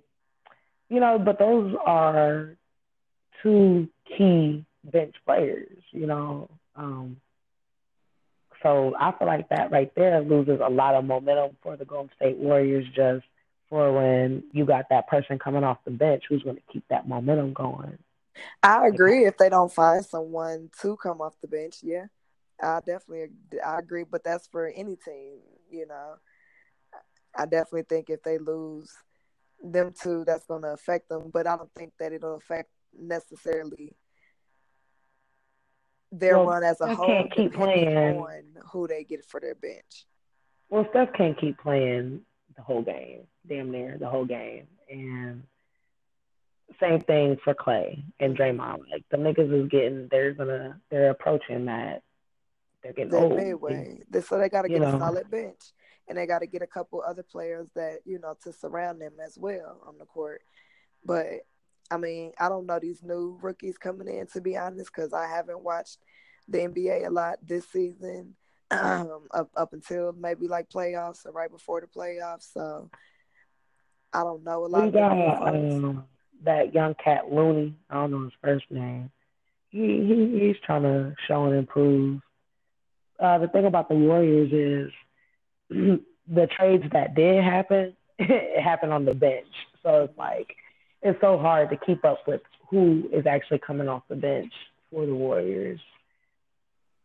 you 0.89 1.01
know, 1.01 1.19
but 1.19 1.39
those 1.39 1.75
are 1.87 2.57
two 3.43 3.89
key 4.19 4.67
bench 4.85 5.15
players, 5.25 5.83
you 5.93 6.07
know. 6.07 6.49
Um, 6.77 7.17
so 8.63 8.95
I 8.99 9.13
feel 9.13 9.27
like 9.27 9.49
that 9.49 9.71
right 9.71 9.91
there 9.97 10.21
loses 10.21 10.61
a 10.65 10.71
lot 10.71 10.95
of 10.95 11.05
momentum 11.05 11.57
for 11.63 11.77
the 11.77 11.85
Golden 11.85 12.11
State 12.17 12.37
Warriors 12.37 12.87
just 12.95 13.25
for 13.69 13.93
when 13.93 14.43
you 14.53 14.67
got 14.67 14.87
that 14.91 15.09
person 15.09 15.39
coming 15.39 15.65
off 15.65 15.79
the 15.85 15.91
bench 15.91 16.25
who's 16.29 16.43
going 16.43 16.57
to 16.57 16.63
keep 16.73 16.85
that 16.91 17.09
momentum 17.09 17.53
going. 17.53 17.99
I 18.63 18.87
agree 18.87 19.27
if 19.27 19.37
they 19.39 19.49
don't 19.49 19.73
find 19.73 20.05
someone 20.05 20.71
to 20.83 20.97
come 20.97 21.21
off 21.21 21.35
the 21.41 21.49
bench. 21.49 21.77
Yeah, 21.83 22.07
I 22.63 22.81
definitely 22.81 23.29
I 23.65 23.79
agree, 23.79 24.05
but 24.11 24.25
that's 24.25 24.47
for 24.49 24.67
any 24.69 24.97
team. 24.97 25.39
You 25.71 25.87
know, 25.87 26.17
I 27.37 27.45
definitely 27.45 27.85
think 27.89 28.11
if 28.11 28.23
they 28.23 28.39
lose 28.39 28.91
them 29.63 29.93
two, 30.01 30.25
that's 30.27 30.47
going 30.47 30.63
to 30.63 30.69
affect 30.69 31.09
them. 31.09 31.31
But 31.33 31.47
I 31.47 31.57
don't 31.57 31.73
think 31.75 31.93
that 31.99 32.13
it'll 32.13 32.37
affect 32.37 32.71
necessarily 32.99 33.95
their 36.13 36.39
Well, 36.39 36.47
run 36.49 36.65
as 36.65 36.81
a 36.81 36.87
they 36.87 36.95
whole, 36.95 37.07
can't 37.07 37.33
keep 37.35 37.55
playing. 37.55 37.97
on 38.19 38.43
who 38.73 38.87
they 38.89 39.05
get 39.05 39.25
for 39.25 39.41
their 39.41 39.55
bench. 39.55 40.07
Well, 40.69 40.87
Steph 40.91 41.13
can't 41.15 41.39
keep 41.39 41.59
playing 41.59 42.23
the 42.57 42.63
whole 42.63 42.83
game, 42.83 43.27
damn 43.49 43.71
near 43.71 43.97
the 43.99 44.09
whole 44.09 44.25
game. 44.25 44.67
And 44.89 45.43
same 46.81 47.01
thing 47.01 47.37
for 47.43 47.55
Clay 47.55 48.05
and 48.21 48.37
Draymond. 48.37 48.83
Like 48.91 49.05
the 49.11 49.17
niggas 49.17 49.53
is 49.65 49.69
getting, 49.69 50.09
they're 50.11 50.33
gonna, 50.33 50.81
they're 50.91 51.11
approaching 51.11 51.67
that. 51.67 52.03
They're 52.83 52.93
getting 52.93 53.11
They're 53.11 53.21
old. 53.21 53.37
midway, 53.37 53.99
They- 54.09 54.21
so 54.23 54.39
they 54.39 54.49
got 54.49 54.63
to 54.63 54.69
get 54.69 54.81
a 54.83 54.91
solid 54.99 55.31
bench, 55.31 55.61
and 56.09 56.17
they 56.17 56.27
got 56.27 56.39
to 56.39 56.47
get 56.47 56.63
a 56.63 56.67
couple 56.67 57.03
other 57.07 57.23
players 57.23 57.69
that 57.75 57.99
you 58.07 58.19
know 58.19 58.35
to 58.45 58.53
surround 58.53 59.01
them 59.03 59.13
as 59.23 59.37
well 59.37 59.83
on 59.87 59.99
the 59.99 60.07
court. 60.07 60.41
But 61.05 61.45
I 61.91 61.97
mean, 61.97 62.33
I 62.39 62.49
don't 62.49 62.67
know 62.67 62.79
these 62.79 63.03
new 63.03 63.39
rookies 63.43 63.79
coming 63.79 64.09
in 64.09 64.27
to 64.29 64.41
be 64.41 64.57
honest, 64.57 64.91
because 64.95 65.13
I 65.13 65.27
haven't 65.27 65.63
watched 65.63 65.99
the 66.49 66.59
NBA 66.59 67.07
a 67.07 67.11
lot 67.11 67.39
this 67.43 67.67
season, 67.71 68.35
um, 68.71 69.29
up 69.33 69.51
up 69.57 69.73
until 69.73 70.13
maybe 70.13 70.49
like 70.49 70.69
playoffs 70.69 71.27
or 71.27 71.33
right 71.33 71.51
before 71.51 71.81
the 71.81 71.87
playoffs. 71.87 72.53
So 72.53 72.91
I 74.13 74.23
don't 74.23 74.45
know 74.45 74.65
a 74.65 74.67
lot 74.67 74.83
We 74.83 74.89
of 74.89 74.93
the 74.93 75.01
new 75.01 75.27
got 75.27 75.49
um, 75.49 76.05
that 76.45 76.75
young 76.75 76.95
cat 76.95 77.33
Looney. 77.33 77.75
I 77.89 77.95
don't 77.95 78.11
know 78.11 78.25
his 78.25 78.33
first 78.43 78.71
name. 78.71 79.11
He, 79.71 79.79
he 79.81 80.47
he's 80.47 80.57
trying 80.65 80.83
to 80.83 81.15
show 81.29 81.47
and 81.47 81.57
improve. 81.57 82.21
Uh, 83.19 83.39
the 83.39 83.49
thing 83.49 83.67
about 83.67 83.89
the 83.89 83.95
Warriors 83.95 84.51
is 84.53 84.93
the 86.29 86.47
trades 86.57 86.85
that 86.93 87.15
did 87.15 87.43
happen, 87.43 87.95
it 88.19 88.63
happened 88.63 88.93
on 88.93 89.05
the 89.05 89.15
bench. 89.15 89.47
So 89.83 90.05
it's 90.05 90.19
like 90.19 90.57
it's 91.03 91.21
so 91.21 91.39
hard 91.39 91.71
to 91.71 91.77
keep 91.77 92.05
up 92.05 92.27
with 92.27 92.41
who 92.69 93.09
is 93.13 93.27
actually 93.27 93.59
coming 93.59 93.89
off 93.89 94.03
the 94.09 94.17
bench 94.17 94.53
for 94.91 95.07
the 95.07 95.15
Warriors. 95.15 95.81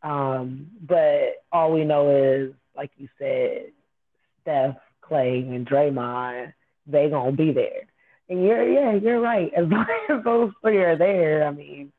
Um, 0.03 0.67
but 0.81 1.43
all 1.51 1.71
we 1.71 1.83
know 1.83 2.09
is, 2.15 2.53
like 2.75 2.91
you 2.97 3.07
said, 3.17 3.71
Steph, 4.41 4.75
Clay, 5.01 5.39
and 5.39 5.67
Draymond, 5.67 6.53
they 6.85 7.09
gonna 7.09 7.31
be 7.31 7.51
there. 7.51 7.87
And 8.29 8.43
you're 8.43 8.67
yeah, 8.67 8.93
you're 8.93 9.19
right. 9.21 9.51
As 9.55 9.65
long 9.69 9.87
as 10.09 10.23
those 10.23 10.51
three 10.61 10.77
are 10.77 10.97
there, 10.97 11.47
I 11.47 11.51
mean, 11.51 11.91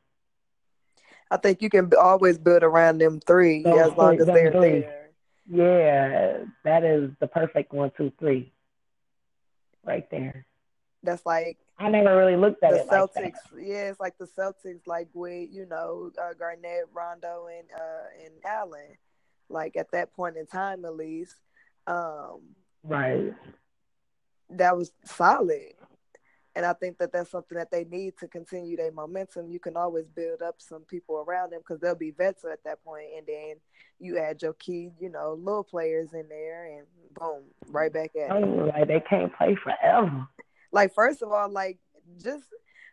I 1.29 1.37
think 1.37 1.61
you 1.61 1.69
can 1.69 1.91
always 1.99 2.37
build 2.37 2.63
around 2.63 2.99
them 2.99 3.19
three 3.19 3.63
Those 3.63 3.91
as 3.91 3.97
long 3.97 4.19
as 4.19 4.27
they're 4.27 4.51
three. 4.51 4.81
there. 4.81 5.09
yeah, 5.49 6.45
that 6.63 6.83
is 6.85 7.11
the 7.19 7.27
perfect 7.27 7.73
one, 7.73 7.91
two, 7.97 8.13
three, 8.19 8.53
right 9.85 10.09
there. 10.09 10.45
That's 11.03 11.25
like 11.25 11.57
I 11.79 11.89
never 11.89 12.17
really 12.17 12.35
looked 12.35 12.63
at 12.63 12.71
the 12.71 12.79
it 12.81 12.87
like 12.87 12.99
Celtics, 12.99 13.13
that. 13.53 13.61
yeah, 13.63 13.89
it's 13.89 13.99
like 13.99 14.17
the 14.17 14.25
Celtics, 14.25 14.87
like 14.87 15.09
with 15.13 15.49
you 15.51 15.65
know 15.67 16.11
uh, 16.21 16.33
Garnett, 16.37 16.85
Rondo, 16.93 17.47
and 17.47 17.67
uh, 17.75 18.25
and 18.25 18.33
Allen. 18.45 18.97
Like 19.49 19.77
at 19.77 19.91
that 19.91 20.13
point 20.13 20.35
in 20.37 20.45
time, 20.47 20.83
at 20.85 20.95
least, 20.95 21.35
um, 21.85 22.41
Right. 22.83 23.33
that 24.49 24.75
was 24.75 24.91
solid. 25.05 25.73
And 26.55 26.65
I 26.65 26.73
think 26.73 26.97
that 26.97 27.13
that's 27.13 27.29
something 27.29 27.57
that 27.57 27.69
they 27.71 27.83
need 27.85 28.17
to 28.17 28.27
continue 28.27 28.75
their 28.75 28.91
momentum. 28.91 29.51
You 29.51 29.59
can 29.59 29.77
always 29.77 30.07
build 30.07 30.41
up 30.41 30.55
some 30.57 30.81
people 30.81 31.23
around 31.25 31.51
them 31.51 31.59
because 31.59 31.79
they'll 31.79 31.93
be 31.95 32.11
vets 32.11 32.43
at 32.43 32.63
that 32.65 32.83
point, 32.83 33.05
and 33.15 33.27
then 33.27 33.55
you 33.99 34.17
add 34.17 34.41
your 34.41 34.53
key, 34.53 34.89
you 34.99 35.09
know, 35.09 35.33
little 35.39 35.63
players 35.63 36.13
in 36.13 36.27
there, 36.27 36.65
and 36.65 36.87
boom, 37.17 37.43
right 37.67 37.93
back 37.93 38.11
at 38.15 38.35
it. 38.35 38.43
Oh, 38.43 38.71
like 38.75 38.87
they 38.87 38.99
can't 39.07 39.31
play 39.37 39.55
forever. 39.63 40.27
Like 40.71 40.93
first 40.93 41.21
of 41.21 41.31
all, 41.31 41.49
like 41.49 41.79
just 42.21 42.45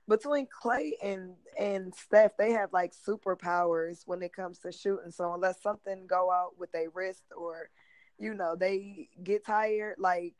between 0.09 0.47
Clay 0.47 0.97
and 1.03 1.35
and 1.59 1.95
Steph, 1.95 2.37
they 2.37 2.53
have 2.53 2.73
like 2.73 2.93
superpowers 2.95 4.03
when 4.07 4.23
it 4.23 4.33
comes 4.33 4.59
to 4.61 4.73
shooting. 4.73 5.11
So 5.11 5.33
unless 5.33 5.63
something 5.63 6.07
go 6.07 6.31
out 6.31 6.59
with 6.59 6.73
their 6.73 6.91
wrist 6.91 7.23
or 7.37 7.71
you 8.19 8.35
know 8.35 8.57
they 8.57 9.09
get 9.23 9.45
tired, 9.47 9.97
like 9.99 10.35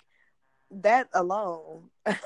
that 0.71 1.09
alone, 1.15 1.91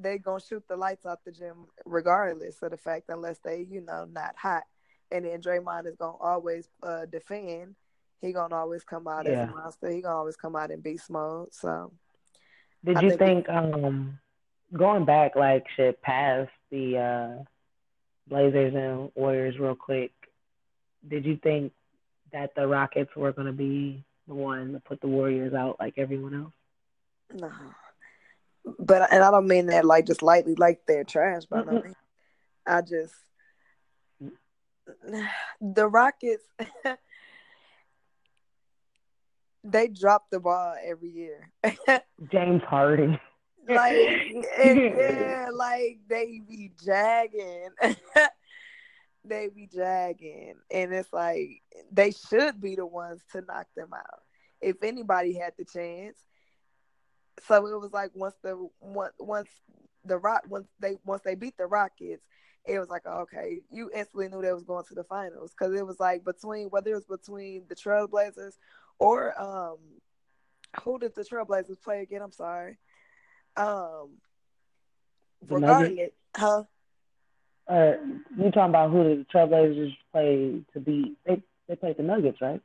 they 0.00 0.18
gonna 0.18 0.40
shoot 0.40 0.64
the 0.68 0.76
lights 0.76 1.06
out 1.06 1.24
the 1.24 1.32
gym 1.32 1.66
regardless 1.84 2.62
of 2.62 2.70
the 2.70 2.76
fact 2.76 3.06
unless 3.08 3.38
they 3.38 3.66
you 3.70 3.80
know 3.80 4.06
not 4.10 4.34
hot. 4.36 4.64
And 5.10 5.24
then 5.24 5.40
Draymond 5.40 5.86
is 5.86 5.96
gonna 5.96 6.18
always 6.18 6.68
uh, 6.82 7.06
defend, 7.06 7.74
he 8.20 8.32
gonna 8.32 8.54
always 8.56 8.84
come 8.84 9.08
out 9.08 9.26
Yeah. 9.26 9.44
as 9.44 9.48
a 9.48 9.52
monster. 9.52 9.90
He 9.90 10.02
gonna 10.02 10.16
always 10.16 10.36
come 10.36 10.54
out 10.56 10.70
in 10.70 10.80
beast 10.80 11.08
mode. 11.10 11.52
So 11.54 11.92
Did 12.84 12.96
I 12.98 13.00
you 13.02 13.08
think- 13.10 13.46
think, 13.46 13.48
um 13.48 14.18
going 14.76 15.04
back 15.04 15.34
like 15.36 15.64
shit 15.76 16.00
past 16.02 16.50
the 16.70 16.98
uh 16.98 17.42
Blazers 18.28 18.74
and 18.74 19.10
Warriors 19.14 19.58
real 19.58 19.74
quick, 19.74 20.12
did 21.06 21.24
you 21.24 21.36
think 21.36 21.72
that 22.32 22.54
the 22.54 22.66
Rockets 22.66 23.14
were 23.16 23.32
gonna 23.32 23.52
be 23.52 24.04
the 24.26 24.34
one 24.34 24.72
to 24.74 24.80
put 24.80 25.00
the 25.00 25.08
Warriors 25.08 25.54
out 25.54 25.76
like 25.80 25.94
everyone 25.96 26.34
else? 26.34 26.52
no, 27.32 27.50
but 28.78 29.10
and 29.12 29.22
I 29.22 29.30
don't 29.30 29.46
mean 29.48 29.66
that 29.66 29.84
like 29.84 30.06
just 30.06 30.22
lightly, 30.22 30.54
like 30.54 30.80
they're 30.86 31.04
trash. 31.04 31.44
By 31.46 31.62
no 31.62 31.72
Mm-mm. 31.72 31.84
means. 31.84 31.96
I 32.66 32.82
just 32.82 33.14
the 35.60 35.88
Rockets. 35.88 36.44
they 39.70 39.88
drop 39.88 40.26
the 40.30 40.40
ball 40.40 40.74
every 40.84 41.10
year. 41.10 41.50
James 42.32 42.62
Harden. 42.62 43.18
like 43.68 43.94
yeah, 44.64 45.48
like 45.52 45.98
they 46.08 46.40
be 46.48 46.72
jagging. 46.82 47.70
they 49.24 49.48
be 49.48 49.68
jagging. 49.72 50.54
And 50.70 50.92
it's 50.92 51.12
like 51.12 51.62
they 51.92 52.12
should 52.12 52.60
be 52.60 52.76
the 52.76 52.86
ones 52.86 53.20
to 53.32 53.42
knock 53.42 53.66
them 53.76 53.90
out. 53.94 54.22
If 54.60 54.82
anybody 54.82 55.34
had 55.34 55.52
the 55.58 55.64
chance. 55.64 56.18
So 57.46 57.66
it 57.66 57.80
was 57.80 57.92
like 57.92 58.10
once 58.14 58.34
the 58.42 58.68
once 58.80 59.12
once 59.20 59.48
the 60.04 60.18
rock 60.18 60.42
once 60.48 60.66
they 60.80 60.96
once 61.04 61.22
they 61.24 61.36
beat 61.36 61.56
the 61.56 61.66
Rockets, 61.66 62.24
it 62.66 62.80
was 62.80 62.88
like 62.88 63.06
okay, 63.06 63.60
you 63.70 63.90
instantly 63.94 64.28
knew 64.28 64.42
they 64.42 64.52
was 64.52 64.64
going 64.64 64.84
to 64.86 64.94
the 64.94 65.04
finals 65.04 65.52
because 65.56 65.78
it 65.78 65.86
was 65.86 66.00
like 66.00 66.24
between 66.24 66.66
whether 66.68 66.90
it 66.90 66.94
was 66.94 67.18
between 67.18 67.62
the 67.68 67.76
Trailblazers 67.76 68.54
or 68.98 69.40
um 69.40 69.78
who 70.84 70.98
did 70.98 71.14
the 71.14 71.22
Trailblazers 71.22 71.82
play 71.82 72.02
again? 72.02 72.22
I'm 72.22 72.32
sorry. 72.32 72.78
Um 73.56 74.18
The 75.48 75.54
regardless, 75.54 75.88
Nuggets? 75.90 76.16
huh? 76.36 76.64
Uh, 77.68 77.92
you 78.36 78.50
talking 78.50 78.70
about 78.70 78.90
who 78.90 79.04
the 79.04 79.26
Trailblazers 79.32 79.96
play 80.12 80.62
to 80.72 80.80
beat? 80.80 81.16
They 81.24 81.42
they 81.68 81.76
played 81.76 81.96
the 81.96 82.02
Nuggets, 82.02 82.40
right? 82.40 82.60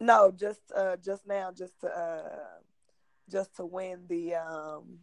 No, 0.00 0.32
just 0.32 0.60
uh 0.74 0.96
just 0.96 1.26
now, 1.26 1.52
just 1.52 1.80
to 1.80 1.88
uh 1.88 2.58
just 3.30 3.56
to 3.56 3.64
win 3.64 4.06
the 4.08 4.34
um 4.34 5.00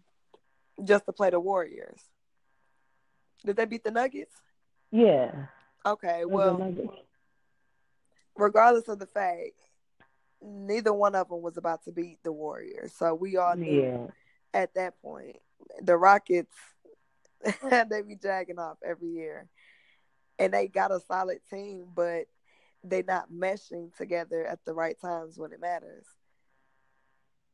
just 0.84 1.05
to 1.05 1.14
play 1.14 1.30
the 1.30 1.39
Warriors. 1.39 2.01
Did 3.45 3.55
they 3.55 3.65
beat 3.65 3.84
the 3.84 3.91
Nuggets? 3.91 4.35
Yeah. 4.91 5.47
Okay, 5.85 6.22
it 6.22 6.30
well, 6.30 6.57
regardless 8.35 8.88
of 8.89 8.99
the 8.99 9.05
fact, 9.05 9.51
neither 10.41 10.93
one 10.93 11.15
of 11.15 11.30
them 11.30 11.41
was 11.41 11.57
about 11.57 11.84
to 11.85 11.91
beat 11.91 12.19
the 12.23 12.31
Warriors. 12.31 12.93
So 12.93 13.14
we 13.15 13.38
all 13.38 13.55
knew 13.55 13.84
Yeah. 13.84 14.07
at 14.53 14.73
that 14.76 15.01
point 15.01 15.38
the 15.81 15.97
Rockets 15.97 16.55
they 17.89 18.01
be 18.01 18.15
dragging 18.15 18.59
off 18.59 18.77
every 18.85 19.09
year, 19.09 19.47
and 20.39 20.53
they 20.53 20.68
got 20.68 20.91
a 20.91 20.99
solid 20.99 21.39
team, 21.49 21.88
but 21.95 22.26
they 22.84 23.03
not 23.03 23.31
meshing 23.31 23.95
together 23.95 24.45
at 24.45 24.59
the 24.65 24.73
right 24.73 24.99
times 24.99 25.38
when 25.38 25.51
it 25.51 25.59
matters. 25.61 26.05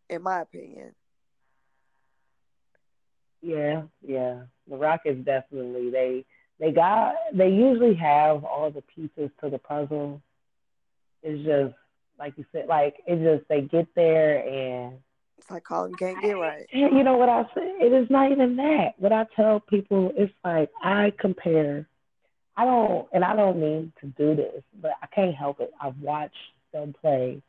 In 0.10 0.22
my 0.24 0.42
opinion, 0.42 0.94
Yeah, 3.42 3.84
yeah. 4.02 4.44
The 4.68 4.78
Rockets 4.78 5.24
definitely 5.26 5.90
they 5.90 6.26
they 6.60 6.72
got 6.72 7.16
they 7.34 7.50
usually 7.50 7.96
have 7.96 8.44
all 8.44 8.72
the 8.72 8.82
pieces 8.84 9.30
to 9.42 9.50
the 9.50 9.60
puzzle. 9.60 10.22
It's 11.24 11.44
just 11.46 11.76
like 12.20 12.34
you 12.38 12.46
said, 12.52 12.68
like 12.68 12.96
it 13.06 13.18
just 13.24 13.48
they 13.50 13.62
get 13.62 13.88
there 13.96 14.48
and 14.48 14.98
it's 15.38 15.50
like 15.52 15.64
Colin 15.64 15.94
can't 15.96 16.22
get 16.22 16.34
right. 16.34 16.68
you 16.72 17.04
know 17.04 17.18
what 17.18 17.30
I 17.30 17.44
say? 17.56 17.74
It 17.82 17.94
is 17.94 18.10
not 18.10 18.32
even 18.32 18.56
that. 18.58 18.94
What 18.98 19.12
I 19.12 19.26
tell 19.36 19.60
people 19.60 20.12
it's 20.16 20.34
like 20.44 20.70
I 20.82 21.12
compare. 21.20 21.88
I 22.56 22.66
don't, 22.66 23.08
and 23.12 23.24
I 23.24 23.36
don't 23.36 23.60
mean 23.60 23.92
to 24.02 24.08
do 24.08 24.36
this, 24.36 24.62
but 24.80 24.92
I 25.02 25.08
can't 25.08 25.36
help 25.36 25.60
it. 25.60 25.72
I've 25.82 25.98
watched 26.00 26.36
them 26.72 26.94
play 27.02 27.42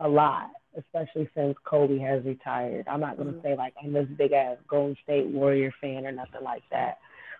a 0.00 0.08
lot, 0.08 0.50
especially 0.76 1.28
since 1.36 1.56
Kobe 1.64 1.98
has 1.98 2.24
retired. 2.24 2.88
I'm 2.88 3.00
not 3.00 3.16
gonna 3.16 3.32
Mhm. 3.32 3.42
say 3.42 3.54
like 3.54 3.74
I'm 3.82 3.92
this 3.92 4.08
big 4.08 4.32
ass 4.32 4.58
Golden 4.66 4.96
State 5.04 5.28
Warrior 5.28 5.70
fan 5.80 6.04
or 6.04 6.12
nothing 6.12 6.42
like 6.42 6.68
that. 6.70 6.98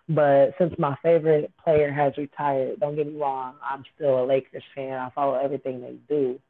But 0.08 0.54
since 0.58 0.76
my 0.78 0.96
favorite 1.02 1.52
player 1.56 1.90
has 1.90 2.16
retired, 2.16 2.80
don't 2.80 2.96
get 2.96 3.06
me 3.06 3.20
wrong, 3.20 3.56
I'm 3.62 3.84
still 3.94 4.22
a 4.22 4.24
Lakers 4.24 4.64
fan. 4.74 4.98
I 4.98 5.10
follow 5.10 5.34
everything 5.34 5.80
they 5.80 5.96
do. 6.08 6.40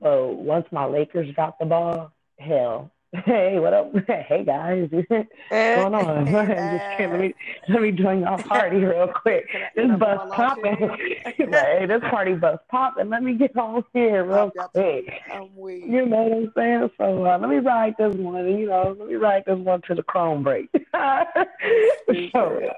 But 0.00 0.34
once 0.34 0.66
my 0.70 0.84
Lakers 0.84 1.34
drop 1.34 1.58
the 1.58 1.66
ball, 1.66 2.12
hell, 2.38 2.90
hey, 3.24 3.58
what 3.58 3.72
up? 3.72 3.92
Hey 4.06 4.44
guys, 4.44 4.88
what's 4.92 5.06
going 5.08 5.94
on? 5.94 6.26
Just 6.26 6.96
kidding. 6.96 7.10
Let 7.10 7.20
me 7.20 7.34
let 7.68 7.82
me 7.82 7.92
join 7.92 8.20
y'all 8.20 8.38
party 8.38 8.78
real 8.78 9.08
quick. 9.08 9.48
This 9.74 9.90
bus 9.98 10.28
popping. 10.32 10.88
like, 10.88 11.36
hey, 11.36 11.86
this 11.86 12.00
party 12.10 12.34
bus 12.34 12.58
popping. 12.68 13.08
Let 13.08 13.22
me 13.22 13.34
get 13.34 13.56
on 13.56 13.84
here 13.92 14.24
real 14.24 14.50
quick. 14.72 15.12
You 15.32 16.06
know 16.06 16.22
what 16.22 16.32
I'm 16.32 16.52
saying? 16.56 16.90
So 16.98 17.26
uh, 17.26 17.38
let 17.38 17.48
me 17.48 17.58
ride 17.58 17.94
this 17.98 18.14
one. 18.16 18.46
You 18.46 18.66
know, 18.66 18.96
let 18.98 19.08
me 19.08 19.14
ride 19.14 19.44
this 19.46 19.58
one 19.58 19.82
to 19.82 19.94
the 19.94 20.02
chrome 20.02 20.42
break. 20.42 20.68
so, 22.32 22.70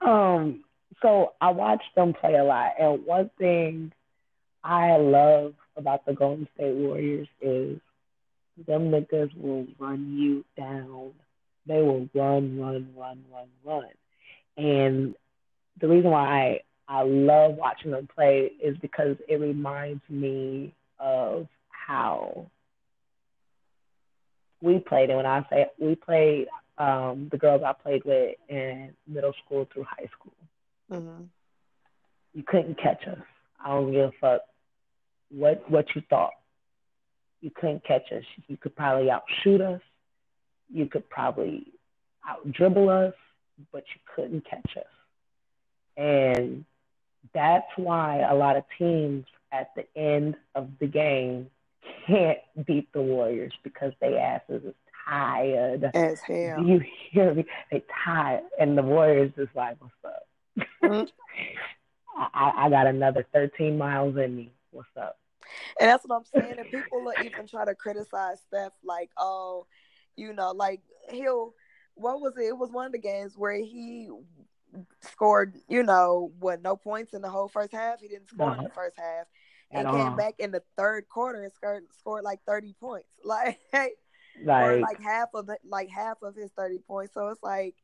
um, 0.00 0.64
so 1.02 1.32
I 1.40 1.50
watched 1.50 1.94
them 1.94 2.14
play 2.14 2.34
a 2.34 2.44
lot, 2.44 2.72
and 2.78 3.04
one 3.04 3.30
thing 3.38 3.92
I 4.62 4.96
love 4.96 5.54
about 5.76 6.04
the 6.06 6.12
Golden 6.14 6.48
State 6.54 6.74
Warriors 6.74 7.28
is 7.40 7.78
them 8.66 8.90
niggas 8.90 9.36
will 9.36 9.66
run 9.78 10.16
you 10.16 10.44
down. 10.56 11.12
They 11.66 11.82
will 11.82 12.08
run, 12.14 12.58
run, 12.58 12.94
run, 12.96 13.24
run, 13.32 13.48
run. 13.64 13.88
And 14.56 15.14
the 15.80 15.88
reason 15.88 16.10
why 16.10 16.60
I, 16.88 17.00
I 17.00 17.02
love 17.02 17.54
watching 17.56 17.90
them 17.90 18.08
play 18.14 18.52
is 18.62 18.76
because 18.78 19.16
it 19.28 19.40
reminds 19.40 20.02
me 20.08 20.72
of 20.98 21.46
how 21.68 22.46
we 24.62 24.78
played. 24.78 25.10
And 25.10 25.18
when 25.18 25.26
I 25.26 25.44
say 25.50 25.66
we 25.78 25.94
played, 25.94 26.46
um, 26.78 27.28
the 27.30 27.38
girls 27.38 27.62
I 27.64 27.72
played 27.72 28.04
with 28.04 28.36
in 28.48 28.90
middle 29.06 29.32
school 29.44 29.66
through 29.72 29.84
high 29.84 30.08
school, 30.18 30.32
hmm 30.90 31.24
you 32.34 32.42
couldn't 32.42 32.78
catch 32.78 33.06
us. 33.06 33.18
I 33.64 33.68
don't 33.70 33.92
give 33.92 34.10
a 34.10 34.12
fuck 34.20 34.42
what 35.30 35.68
what 35.70 35.86
you 35.94 36.02
thought. 36.08 36.32
You 37.40 37.50
couldn't 37.54 37.84
catch 37.84 38.10
us. 38.12 38.24
You 38.48 38.56
could 38.56 38.74
probably 38.74 39.10
outshoot 39.10 39.60
us. 39.60 39.80
You 40.72 40.86
could 40.86 41.08
probably 41.08 41.66
out 42.28 42.50
dribble 42.52 42.88
us, 42.88 43.14
but 43.72 43.84
you 43.94 44.00
couldn't 44.14 44.44
catch 44.48 44.76
us. 44.76 44.84
And 45.96 46.64
that's 47.34 47.66
why 47.76 48.20
a 48.28 48.34
lot 48.34 48.56
of 48.56 48.64
teams 48.78 49.24
at 49.52 49.70
the 49.76 49.84
end 49.96 50.36
of 50.54 50.68
the 50.80 50.86
game 50.86 51.50
can't 52.06 52.38
beat 52.66 52.92
the 52.92 53.00
Warriors 53.02 53.52
because 53.62 53.92
they 54.00 54.16
asses 54.16 54.62
is 54.64 54.74
tired. 55.08 55.84
As 55.94 56.20
hell. 56.20 56.62
Do 56.62 56.66
you 56.66 56.80
hear 57.10 57.32
me? 57.34 57.46
They 57.70 57.82
tired, 58.04 58.42
and 58.58 58.76
the 58.76 58.82
Warriors 58.82 59.32
is 59.36 59.48
like, 59.54 59.76
"What's 59.80 59.94
up? 60.04 60.26
Mhm. 60.82 61.08
I, 62.18 62.52
I 62.66 62.70
got 62.70 62.86
another 62.86 63.26
13 63.34 63.76
miles 63.76 64.16
in 64.16 64.36
me. 64.36 64.50
What's 64.76 64.96
up?" 64.96 65.18
And 65.80 65.88
that's 65.90 66.04
what 66.06 66.16
I'm 66.16 66.24
saying. 66.24 66.58
And 66.58 66.70
people 66.70 67.02
will 67.02 67.14
even 67.24 67.46
try 67.46 67.64
to 67.64 67.74
criticize 67.74 68.40
Steph, 68.46 68.72
like, 68.84 69.10
oh, 69.16 69.66
you 70.16 70.32
know, 70.32 70.52
like 70.52 70.80
he'll. 71.10 71.54
What 71.94 72.20
was 72.20 72.34
it? 72.36 72.44
It 72.44 72.58
was 72.58 72.70
one 72.70 72.84
of 72.84 72.92
the 72.92 72.98
games 72.98 73.38
where 73.38 73.54
he 73.54 74.10
scored, 75.00 75.56
you 75.68 75.82
know, 75.82 76.32
what 76.38 76.62
no 76.62 76.76
points 76.76 77.14
in 77.14 77.22
the 77.22 77.30
whole 77.30 77.48
first 77.48 77.72
half. 77.72 78.00
He 78.00 78.08
didn't 78.08 78.28
score 78.28 78.50
in 78.50 78.58
the 78.58 78.64
uh-huh. 78.64 78.74
first 78.74 78.98
half, 78.98 79.26
At 79.72 79.86
and 79.86 79.88
came 79.88 80.08
all. 80.08 80.16
back 80.16 80.34
in 80.38 80.50
the 80.50 80.62
third 80.76 81.08
quarter 81.08 81.42
and 81.42 81.52
scored 81.52 81.84
scored 81.98 82.24
like 82.24 82.40
30 82.46 82.74
points, 82.78 83.08
like 83.24 83.58
or 83.74 84.78
Like, 84.78 84.82
like 84.82 85.00
half 85.00 85.28
of 85.34 85.46
the, 85.46 85.56
like 85.64 85.88
half 85.88 86.18
of 86.22 86.34
his 86.34 86.50
30 86.52 86.78
points. 86.86 87.14
So 87.14 87.28
it's 87.28 87.42
like 87.42 87.74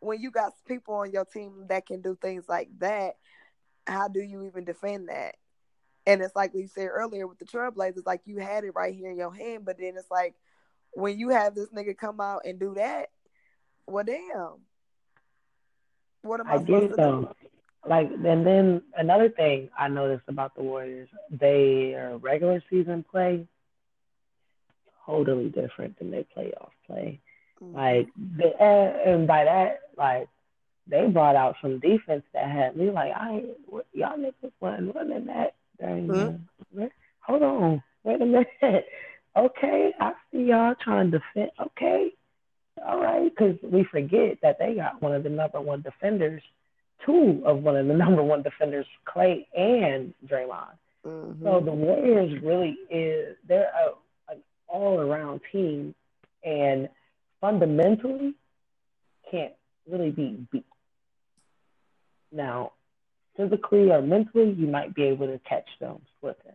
when 0.00 0.20
you 0.20 0.30
got 0.30 0.52
people 0.66 0.94
on 0.94 1.12
your 1.12 1.24
team 1.24 1.66
that 1.68 1.86
can 1.86 2.00
do 2.00 2.16
things 2.20 2.44
like 2.48 2.68
that, 2.78 3.16
how 3.86 4.08
do 4.08 4.20
you 4.20 4.44
even 4.44 4.64
defend 4.64 5.08
that? 5.08 5.36
And 6.06 6.20
it's 6.20 6.34
like 6.34 6.52
we 6.52 6.66
said 6.66 6.88
earlier 6.88 7.26
with 7.26 7.38
the 7.38 7.44
Trailblazers, 7.44 8.06
like 8.06 8.22
you 8.24 8.38
had 8.38 8.64
it 8.64 8.74
right 8.74 8.94
here 8.94 9.10
in 9.10 9.16
your 9.16 9.34
hand, 9.34 9.64
but 9.64 9.78
then 9.78 9.94
it's 9.96 10.10
like 10.10 10.34
when 10.94 11.18
you 11.18 11.30
have 11.30 11.54
this 11.54 11.68
nigga 11.70 11.96
come 11.96 12.20
out 12.20 12.42
and 12.44 12.58
do 12.58 12.74
that, 12.74 13.10
well, 13.86 14.04
damn. 14.04 14.60
What 16.22 16.40
am 16.40 16.48
I, 16.48 16.54
I 16.54 16.58
get 16.58 16.66
supposed 16.66 16.84
it 16.84 16.88
to 16.88 16.96
though. 16.96 17.34
Like, 17.88 18.10
and 18.10 18.46
then 18.46 18.82
another 18.96 19.28
thing 19.28 19.70
I 19.76 19.88
noticed 19.88 20.24
about 20.28 20.54
the 20.54 20.62
Warriors, 20.62 21.08
their 21.30 22.16
regular 22.18 22.62
season 22.70 23.04
play 23.08 23.46
totally 25.04 25.48
different 25.48 25.98
than 25.98 26.12
their 26.12 26.24
playoff 26.36 26.70
play. 26.86 27.20
do? 27.58 27.72
Like, 27.74 28.08
the, 28.16 28.62
and, 28.62 29.14
and 29.14 29.26
by 29.26 29.44
that, 29.44 29.80
like, 29.96 30.28
they 30.86 31.06
brought 31.06 31.36
out 31.36 31.56
some 31.62 31.80
defense 31.80 32.24
that 32.34 32.50
had 32.50 32.76
me 32.76 32.90
like, 32.90 33.12
I 33.14 33.44
y'all 33.92 34.18
niggas 34.18 34.52
wasn't 34.60 34.94
running 34.94 35.26
that 35.26 35.54
Mhm. 35.82 36.40
the, 36.74 36.90
hold 37.20 37.42
on, 37.42 37.82
wait 38.04 38.20
a 38.20 38.26
minute. 38.26 38.48
Okay, 39.34 39.94
I 39.98 40.12
see 40.30 40.42
y'all 40.48 40.74
trying 40.78 41.10
to 41.10 41.18
defend. 41.18 41.52
Okay, 41.58 42.12
all 42.86 43.00
right, 43.00 43.30
because 43.34 43.56
we 43.62 43.82
forget 43.84 44.36
that 44.42 44.58
they 44.58 44.74
got 44.74 45.00
one 45.00 45.14
of 45.14 45.22
the 45.22 45.30
number 45.30 45.58
one 45.58 45.80
defenders, 45.80 46.42
two 47.06 47.42
of 47.46 47.62
one 47.62 47.74
of 47.78 47.86
the 47.86 47.94
number 48.04 48.22
one 48.22 48.42
defenders, 48.42 48.84
Clay 49.06 49.48
and 49.56 50.12
Draymond. 50.26 50.76
Mhm. 51.06 51.42
So 51.42 51.60
the 51.64 51.72
Warriors 51.72 52.42
really 52.42 52.76
is 52.90 53.38
they're 53.48 53.72
a, 53.72 54.32
an 54.32 54.42
all 54.68 55.00
around 55.00 55.40
team, 55.50 55.94
and 56.44 56.90
fundamentally 57.40 58.34
can't 59.30 59.54
really 59.90 60.10
be 60.10 60.46
beat. 60.52 60.66
Now, 62.30 62.72
physically 63.36 63.90
or 63.90 64.02
mentally, 64.02 64.50
you 64.50 64.66
might 64.66 64.94
be 64.94 65.04
able 65.04 65.26
to 65.26 65.40
catch 65.48 65.68
them 65.80 66.00
slipping. 66.20 66.52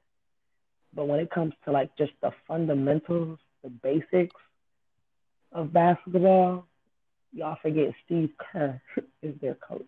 But 0.94 1.08
when 1.08 1.20
it 1.20 1.30
comes 1.30 1.54
to 1.66 1.72
like 1.72 1.96
just 1.98 2.14
the 2.22 2.32
fundamentals, 2.48 3.40
the 3.64 3.70
basics 3.70 4.36
of 5.52 5.74
basketball, 5.74 6.66
y'all 7.32 7.58
forget 7.62 7.94
Steve 8.06 8.32
Kerr 8.38 8.82
is 9.22 9.36
their 9.42 9.56
coach. 9.56 9.86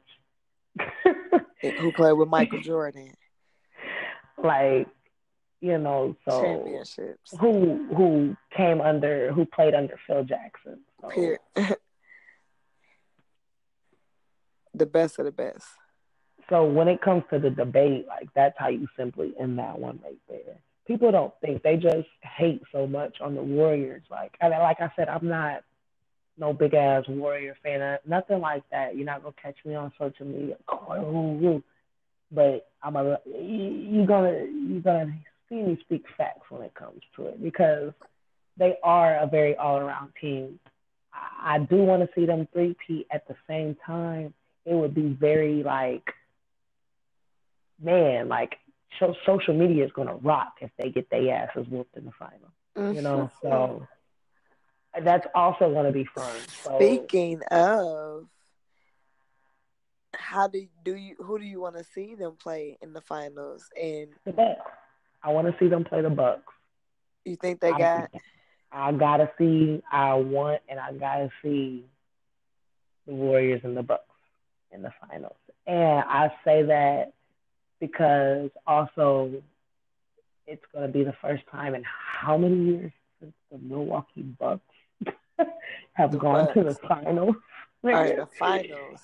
Who 1.61 1.91
played 1.91 2.14
with 2.14 2.30
Michael 2.30 2.61
Jordan? 2.61 3.14
like, 4.44 4.88
you 5.61 5.78
know, 5.78 6.16
so 6.28 6.41
Championships. 6.41 7.34
who 7.40 7.88
who 7.95 8.38
came 8.56 8.80
under 8.80 9.32
who 9.34 9.45
played 9.45 9.74
under 9.74 9.99
Phil 10.07 10.24
Jackson. 10.24 10.80
So, 11.02 11.38
the 14.74 14.86
best 14.86 15.20
of 15.20 15.26
the 15.26 15.32
best. 15.32 15.66
So 16.49 16.65
when 16.65 16.88
it 16.88 17.01
comes 17.01 17.23
to 17.31 17.39
the 17.39 17.49
debate, 17.49 18.07
like 18.07 18.30
that's 18.35 18.55
how 18.57 18.69
you 18.69 18.88
simply 18.97 19.34
end 19.39 19.59
that 19.59 19.77
one 19.80 19.99
right 20.03 20.19
there. 20.27 20.57
People 20.88 21.11
don't 21.11 21.34
think 21.41 21.61
they 21.61 21.76
just 21.77 22.07
hate 22.21 22.63
so 22.71 22.88
much 22.88 23.17
on 23.21 23.35
the 23.35 23.43
Warriors. 23.43 24.03
Like 24.09 24.35
and 24.41 24.51
like 24.51 24.81
I 24.81 24.91
said, 24.95 25.09
I'm 25.09 25.27
not 25.27 25.63
no 26.38 26.53
big 26.53 26.73
ass 26.73 27.03
Warrior 27.07 27.55
fan. 27.61 27.81
uh, 27.81 27.97
Nothing 28.07 28.39
like 28.39 28.63
that. 28.71 28.95
You're 28.95 29.05
not 29.05 29.21
gonna 29.21 29.35
catch 29.41 29.57
me 29.65 29.76
on 29.76 29.91
social 29.99 30.26
media. 30.26 30.55
But 32.31 32.69
I'm 32.84 32.95
a 32.95 33.19
you 33.26 34.05
gonna 34.07 34.45
you 34.45 34.81
gonna 34.84 35.13
see 35.49 35.55
me 35.55 35.77
speak 35.81 36.05
facts 36.17 36.49
when 36.49 36.61
it 36.61 36.73
comes 36.76 37.01
to 37.15 37.27
it 37.27 37.41
because 37.43 37.91
they 38.57 38.77
are 38.84 39.17
a 39.17 39.27
very 39.27 39.55
all 39.55 39.77
around 39.77 40.11
team. 40.19 40.59
I, 41.13 41.55
I 41.55 41.59
do 41.59 41.77
want 41.77 42.01
to 42.03 42.09
see 42.15 42.26
them 42.26 42.47
three 42.53 42.76
P 42.85 43.05
at 43.11 43.27
the 43.27 43.35
same 43.47 43.76
time. 43.85 44.34
It 44.65 44.73
would 44.76 44.93
be 44.95 45.17
very 45.19 45.63
like 45.63 46.03
man, 47.81 48.27
like 48.27 48.57
so, 48.99 49.15
social 49.26 49.53
media 49.53 49.85
is 49.85 49.91
gonna 49.91 50.15
rock 50.15 50.53
if 50.61 50.72
they 50.77 50.89
get 50.89 51.10
their 51.10 51.34
asses 51.34 51.68
whooped 51.69 51.95
in 51.95 52.06
the 52.06 52.11
final. 52.11 52.51
You 52.76 52.81
mm-hmm. 52.81 53.03
know, 53.03 53.31
so 53.41 53.88
that's 55.03 55.27
also 55.35 55.73
gonna 55.73 55.91
be 55.91 56.06
fun. 56.15 56.35
So 56.64 56.76
Speaking 56.77 57.41
of, 57.51 58.27
how 60.14 60.47
do 60.47 60.65
do 60.84 60.95
you 60.95 61.15
who 61.19 61.39
do 61.39 61.45
you 61.45 61.60
want 61.60 61.77
to 61.77 61.84
see 61.84 62.15
them 62.15 62.35
play 62.41 62.77
in 62.81 62.93
the 62.93 63.01
finals? 63.01 63.69
And 63.81 64.10
the 64.26 64.34
Bucks. 64.34 64.61
I 65.23 65.31
want 65.31 65.47
to 65.47 65.56
see 65.60 65.68
them 65.68 65.84
play 65.84 66.01
the 66.01 66.10
Bucks. 66.10 66.53
you 67.26 67.35
think 67.35 67.60
they 67.60 67.72
I- 67.72 67.77
got 67.77 68.11
I 68.72 68.91
gotta 68.91 69.31
see. 69.38 69.81
I 69.91 70.14
want 70.14 70.61
and 70.69 70.80
I 70.80 70.93
gotta 70.93 71.31
see 71.41 71.85
the 73.07 73.14
Warriors 73.14 73.61
and 73.64 73.76
the 73.76 73.84
Bucks 73.84 74.03
in 74.72 74.84
the 74.84 74.91
finals. 75.07 75.38
And 75.65 76.03
I 76.07 76.31
say 76.45 76.64
that 76.64 77.14
because 77.80 78.49
also 78.68 79.41
it's 80.47 80.64
gonna 80.73 80.88
be 80.88 81.03
the 81.03 81.15
first 81.22 81.43
time 81.51 81.76
in 81.76 81.84
how 81.85 82.38
many 82.38 82.56
years 82.56 82.91
since 83.19 83.34
the 83.51 83.57
Milwaukee 83.57 84.23
Bucks 84.23 84.61
have 85.93 86.11
The 86.11 86.18
gone 86.18 86.53
to 86.53 86.64
the 86.64 86.76
finals. 86.88 87.35
all 87.84 87.91
right 87.91 88.18
the 88.18 88.27
finals? 88.38 88.99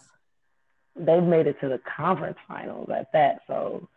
They've 0.96 1.24
made 1.24 1.48
it 1.48 1.60
to 1.62 1.70
the 1.70 1.80
conference 1.98 2.38
finals 2.48 2.90
at 2.90 3.12
that. 3.14 3.42
So 3.48 3.88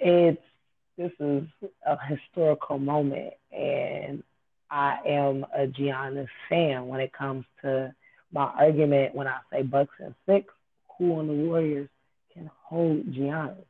it's 0.00 0.42
this 0.96 1.12
is 1.20 1.44
a 1.86 1.96
historical 2.06 2.78
moment, 2.78 3.32
and 3.52 4.22
I 4.70 4.98
am 5.06 5.46
a 5.56 5.66
Giannis 5.66 6.28
fan 6.48 6.88
when 6.88 7.00
it 7.00 7.12
comes 7.12 7.44
to 7.62 7.94
my 8.32 8.44
argument. 8.44 9.14
When 9.14 9.26
I 9.26 9.38
say 9.52 9.62
Bucks 9.62 9.94
and 9.98 10.14
six, 10.26 10.52
who 10.98 11.18
on 11.18 11.26
the 11.28 11.34
Warriors 11.34 11.88
can 12.32 12.50
hold 12.64 13.06
Giannis? 13.12 13.64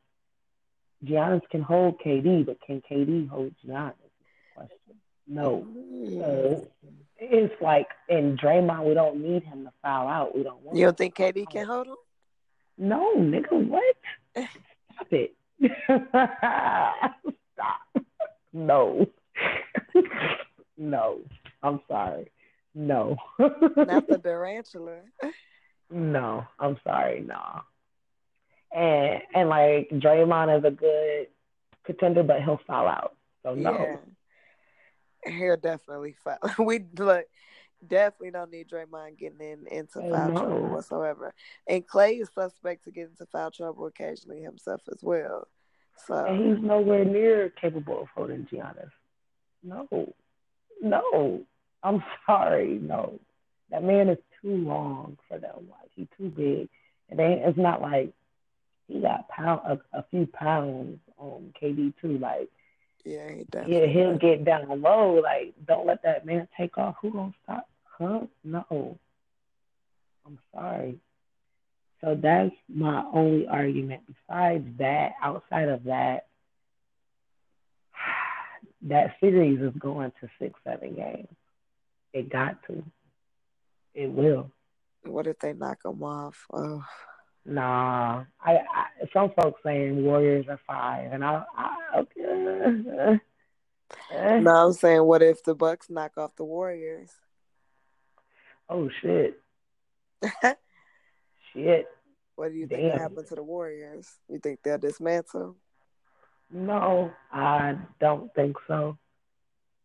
Giannis 1.04 1.42
can 1.50 1.62
hold 1.62 1.98
KD, 2.00 2.44
but 2.46 2.58
can 2.66 2.82
KD 2.90 3.28
hold 3.28 3.52
Giannis? 3.66 3.90
Is 3.90 4.54
question. 4.54 4.96
No. 5.26 5.66
So 6.18 6.68
it's 7.18 7.54
like 7.62 7.88
in 8.08 8.36
Draymond, 8.36 8.86
we 8.86 8.94
don't 8.94 9.22
need 9.22 9.42
him 9.44 9.64
to 9.64 9.72
foul 9.82 10.08
out. 10.08 10.36
We 10.36 10.42
don't 10.42 10.62
want. 10.62 10.76
You 10.78 10.86
don't 10.86 10.98
think 10.98 11.14
KD 11.14 11.48
can 11.50 11.66
hold 11.66 11.86
them? 11.88 11.96
No, 12.78 13.14
nigga, 13.16 13.66
what? 13.68 13.96
Stop 14.32 15.06
it. 15.10 15.34
Stop. 17.54 18.04
No. 18.52 19.06
no. 20.78 21.20
I'm 21.62 21.80
sorry. 21.88 22.30
No. 22.74 23.16
Not 23.38 24.06
the 24.08 24.18
Durantula. 24.24 25.00
no. 25.90 26.44
I'm 26.58 26.78
sorry. 26.84 27.20
No. 27.20 27.60
And 28.72 29.22
and 29.34 29.48
like 29.48 29.88
Draymond 29.90 30.58
is 30.58 30.64
a 30.64 30.70
good 30.70 31.28
contender, 31.84 32.22
but 32.22 32.42
he'll 32.42 32.60
foul 32.66 32.86
out. 32.86 33.16
So 33.42 33.54
no. 33.54 33.72
Yeah. 35.26 35.32
He'll 35.38 35.56
definitely 35.56 36.14
foul. 36.24 36.38
We 36.64 36.84
look 36.96 37.26
definitely 37.86 38.30
don't 38.30 38.50
need 38.50 38.68
Draymond 38.68 39.18
getting 39.18 39.40
in 39.40 39.66
into 39.70 40.00
foul 40.00 40.28
no. 40.28 40.40
trouble 40.40 40.68
whatsoever. 40.68 41.34
And 41.66 41.86
Clay 41.86 42.16
is 42.16 42.30
suspect 42.34 42.84
to 42.84 42.90
get 42.90 43.08
into 43.08 43.26
foul 43.26 43.50
trouble 43.50 43.86
occasionally 43.86 44.42
himself 44.42 44.82
as 44.90 45.02
well. 45.02 45.48
So 46.06 46.24
And 46.24 46.56
he's 46.56 46.64
nowhere 46.64 47.04
near 47.04 47.50
capable 47.50 48.02
of 48.02 48.08
holding 48.14 48.46
Giannis. 48.46 48.90
No. 49.62 49.86
No. 50.80 51.42
I'm 51.82 52.02
sorry. 52.26 52.78
No. 52.80 53.18
That 53.70 53.84
man 53.84 54.08
is 54.08 54.18
too 54.42 54.56
long 54.56 55.18
for 55.28 55.38
them. 55.38 55.68
Like 55.70 55.90
he's 55.94 56.08
too 56.18 56.28
big. 56.28 56.68
And 57.08 57.18
they, 57.18 57.42
it's 57.44 57.58
not 57.58 57.82
like 57.82 58.12
he 58.90 59.00
got 59.00 59.28
pound 59.28 59.60
a, 59.66 59.98
a 59.98 60.04
few 60.10 60.26
pounds 60.26 60.98
on 61.16 61.52
KD 61.60 61.94
too. 62.00 62.18
Like 62.18 62.50
yeah, 63.04 63.30
yeah, 63.66 63.86
he'll 63.86 64.18
get 64.18 64.44
down 64.44 64.82
low. 64.82 65.20
Like 65.22 65.54
don't 65.66 65.86
let 65.86 66.02
that 66.02 66.26
man 66.26 66.48
take 66.56 66.76
off. 66.76 66.96
Who 67.00 67.10
gonna 67.10 67.34
stop? 67.44 67.68
Huh? 67.84 68.20
No. 68.44 68.98
I'm 70.26 70.38
sorry. 70.54 70.98
So 72.00 72.18
that's 72.20 72.54
my 72.68 73.04
only 73.12 73.46
argument. 73.46 74.02
Besides 74.06 74.64
that, 74.78 75.12
outside 75.22 75.68
of 75.68 75.84
that, 75.84 76.26
that 78.82 79.16
series 79.20 79.60
is 79.60 79.72
going 79.78 80.12
to 80.20 80.28
six, 80.38 80.58
seven 80.64 80.94
games. 80.94 81.28
It 82.12 82.30
got 82.30 82.62
to. 82.66 82.82
It 83.94 84.10
will. 84.10 84.50
What 85.04 85.26
if 85.26 85.38
they 85.38 85.52
knock 85.52 85.78
him 85.84 86.02
off? 86.02 86.36
Oh, 86.52 86.84
Nah, 87.46 88.24
I, 88.40 88.52
I 88.52 88.86
some 89.12 89.32
folks 89.40 89.60
saying 89.64 90.04
Warriors 90.04 90.46
are 90.48 90.60
five, 90.66 91.12
and 91.12 91.24
I, 91.24 91.42
I 91.56 91.98
okay. 91.98 93.20
No, 94.12 94.50
I'm 94.50 94.72
saying, 94.72 95.02
what 95.02 95.20
if 95.20 95.42
the 95.42 95.54
Bucks 95.54 95.90
knock 95.90 96.12
off 96.16 96.36
the 96.36 96.44
Warriors? 96.44 97.10
Oh 98.68 98.88
shit, 99.00 99.40
shit. 101.52 101.88
What 102.36 102.52
do 102.52 102.58
you 102.58 102.66
think 102.66 102.82
will 102.82 102.90
Damn. 102.90 103.00
happen 103.00 103.26
to 103.26 103.34
the 103.34 103.42
Warriors? 103.42 104.08
You 104.28 104.38
think 104.38 104.60
they'll 104.62 104.78
dismantle? 104.78 105.56
No, 106.52 107.10
I 107.32 107.76
don't 108.00 108.32
think 108.34 108.56
so. 108.68 108.96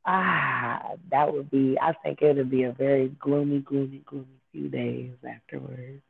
Ah, 0.06 0.92
that 1.10 1.34
would 1.34 1.50
be. 1.50 1.78
I 1.82 1.94
think 2.04 2.22
it 2.22 2.38
would 2.38 2.52
be 2.52 2.64
a 2.64 2.72
very 2.72 3.10
gloomy, 3.20 3.60
gloomy, 3.60 4.04
gloomy 4.06 4.40
few 4.52 4.70
days 4.70 5.16
afterwards 5.28 6.05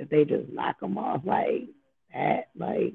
if 0.00 0.08
they 0.08 0.24
just 0.24 0.50
knock 0.50 0.80
them 0.80 0.96
off 0.96 1.20
like 1.24 1.68
that. 2.12 2.48
Like 2.56 2.94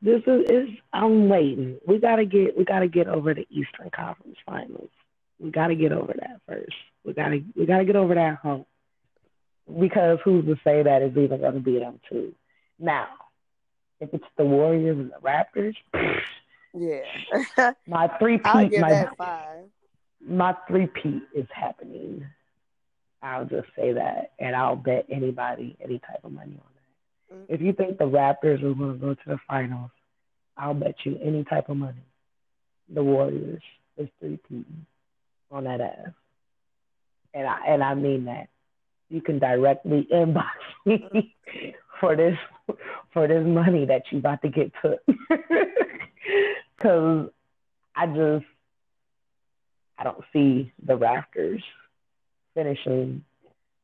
this 0.00 0.22
is, 0.26 0.50
is 0.50 0.68
I'm 0.92 1.28
waiting. 1.28 1.78
We 1.86 1.98
gotta 1.98 2.24
get 2.24 2.56
we 2.56 2.64
gotta 2.64 2.88
get 2.88 3.06
over 3.06 3.34
the 3.34 3.46
Eastern 3.50 3.90
Conference 3.94 4.38
Finals. 4.44 4.90
We 5.38 5.50
gotta 5.50 5.74
get 5.74 5.92
over 5.92 6.14
that 6.18 6.40
first. 6.48 6.74
We 7.04 7.12
gotta 7.12 7.42
we 7.54 7.66
gotta 7.66 7.84
get 7.84 7.96
over 7.96 8.14
that 8.14 8.38
hump 8.42 8.66
because 9.78 10.18
who's 10.24 10.46
to 10.46 10.56
say 10.64 10.82
that 10.82 11.02
is 11.02 11.16
even 11.16 11.40
gonna 11.40 11.60
be 11.60 11.78
them 11.78 12.00
too? 12.08 12.34
Now, 12.78 13.08
if 14.00 14.12
it's 14.12 14.24
the 14.38 14.44
Warriors 14.44 14.98
and 14.98 15.10
the 15.10 15.20
Raptors, 15.22 15.76
Yeah. 16.72 17.72
my 17.86 18.08
three 18.18 18.38
peat 18.38 18.80
my 18.80 19.06
my 20.26 20.56
three 20.66 20.86
peat 20.86 21.22
is 21.34 21.46
happening. 21.52 22.26
I'll 23.24 23.46
just 23.46 23.68
say 23.74 23.92
that, 23.94 24.32
and 24.38 24.54
I'll 24.54 24.76
bet 24.76 25.06
anybody 25.10 25.76
any 25.82 25.98
type 25.98 26.24
of 26.24 26.32
money 26.32 26.52
on 26.52 26.70
that. 26.74 27.34
Mm-hmm. 27.34 27.54
If 27.54 27.60
you 27.62 27.72
think 27.72 27.98
the 27.98 28.04
Raptors 28.04 28.62
are 28.62 28.74
going 28.74 28.92
to 28.92 28.98
go 28.98 29.14
to 29.14 29.22
the 29.26 29.38
finals, 29.48 29.90
I'll 30.56 30.74
bet 30.74 30.94
you 31.04 31.18
any 31.22 31.42
type 31.44 31.68
of 31.68 31.76
money 31.76 32.04
the 32.92 33.02
Warriors 33.02 33.62
is 33.96 34.08
three 34.20 34.38
peating 34.48 34.86
on 35.50 35.64
that 35.64 35.80
ass. 35.80 36.10
And 37.32 37.46
I 37.46 37.58
and 37.66 37.82
I 37.82 37.94
mean 37.94 38.26
that. 38.26 38.48
You 39.10 39.20
can 39.20 39.38
directly 39.38 40.08
inbox 40.12 40.44
me 40.86 40.98
mm-hmm. 40.98 41.68
for 42.00 42.16
this 42.16 42.36
for 43.12 43.28
this 43.28 43.44
money 43.46 43.86
that 43.86 44.02
you 44.10 44.18
about 44.18 44.42
to 44.42 44.48
get 44.48 44.72
took. 44.82 45.00
Cause 46.82 47.30
I 47.94 48.06
just 48.06 48.44
I 49.98 50.04
don't 50.04 50.24
see 50.32 50.72
the 50.84 50.98
Raptors 50.98 51.62
finishing 52.54 53.24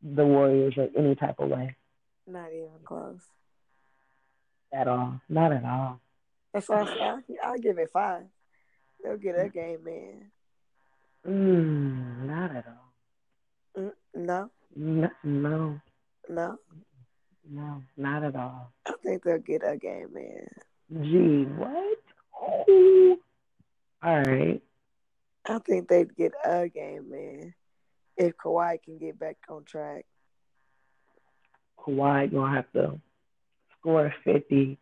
the 0.02 0.24
Warriors 0.24 0.74
in 0.76 0.90
any 0.96 1.14
type 1.14 1.36
of 1.38 1.48
way 1.50 1.76
Not 2.26 2.48
even 2.52 2.68
close. 2.84 3.20
at 4.72 4.88
all. 4.88 5.20
Not 5.28 5.52
at 5.52 5.64
all. 5.64 6.00
That's 6.54 6.68
why 6.68 6.82
I, 6.82 7.20
I'll 7.44 7.58
give 7.58 7.78
it 7.78 7.90
five. 7.92 8.22
They'll 9.02 9.16
get 9.16 9.36
that 9.36 9.52
game 9.52 9.86
in. 9.86 10.30
Mm, 11.26 12.26
not 12.26 12.56
at 12.56 12.66
all. 12.66 13.82
Mm, 13.82 13.92
no, 14.14 14.50
No, 14.74 15.10
no, 15.22 15.80
no. 16.28 16.58
no, 17.48 17.82
not 17.96 18.24
at 18.24 18.36
all. 18.36 18.72
I 18.86 18.92
think 19.02 19.22
they'll 19.22 19.38
get 19.38 19.62
a 19.64 19.76
game 19.76 20.16
in. 20.16 20.48
Gee, 21.02 21.44
what? 21.44 21.98
All 24.02 24.20
right. 24.22 24.60
I 25.46 25.58
think 25.60 25.88
they'd 25.88 26.14
get 26.16 26.32
a 26.44 26.68
game 26.68 27.12
in 27.12 27.54
if 28.20 28.36
Kawhi 28.36 28.82
can 28.82 28.98
get 28.98 29.18
back 29.18 29.38
on 29.48 29.64
track. 29.64 30.04
Kawhi 31.78 32.30
gonna 32.30 32.54
have 32.54 32.70
to 32.72 33.00
score 33.78 34.14
fifty, 34.22 34.78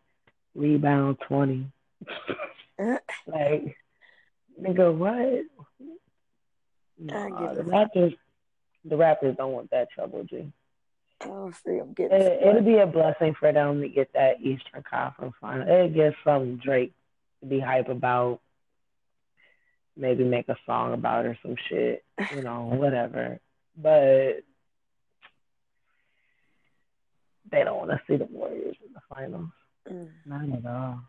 rebound 0.54 1.18
twenty. 1.26 1.70
like, 2.78 3.76
nigga, 4.60 4.94
what? 4.94 5.44
Nah, 7.00 7.54
the 7.54 7.62
Raptors, 7.62 8.16
the 8.84 8.96
Raptors 8.96 9.36
don't 9.36 9.52
want 9.52 9.70
that 9.70 9.90
trouble, 9.92 10.24
G. 10.24 10.52
I 11.20 11.26
don't 11.26 11.54
see 11.54 11.78
them 11.78 11.92
getting. 11.92 12.20
It, 12.20 12.40
it'll 12.44 12.62
be 12.62 12.78
a 12.78 12.86
blessing 12.86 13.34
for 13.38 13.52
them 13.52 13.80
to 13.80 13.88
get 13.88 14.12
that 14.14 14.40
Eastern 14.40 14.82
Conference 14.82 15.34
final. 15.40 15.68
It'll 15.68 15.88
get 15.88 16.14
some 16.24 16.56
Drake 16.56 16.92
to 17.40 17.46
be 17.46 17.60
hype 17.60 17.88
about. 17.88 18.40
Maybe 19.98 20.22
make 20.22 20.48
a 20.48 20.56
song 20.64 20.94
about 20.94 21.26
or 21.26 21.36
some 21.42 21.56
shit, 21.68 22.04
you 22.34 22.42
know, 22.42 22.70
whatever. 22.72 23.40
But 23.76 24.44
they 27.50 27.64
don't 27.64 27.78
want 27.78 27.90
to 27.90 28.00
see 28.06 28.16
the 28.16 28.26
Warriors 28.26 28.76
in 28.86 28.92
the 28.92 29.00
finals. 29.12 29.50
Mm. 29.90 30.08
Not 30.24 30.58
at 30.58 30.66
all. 30.66 31.00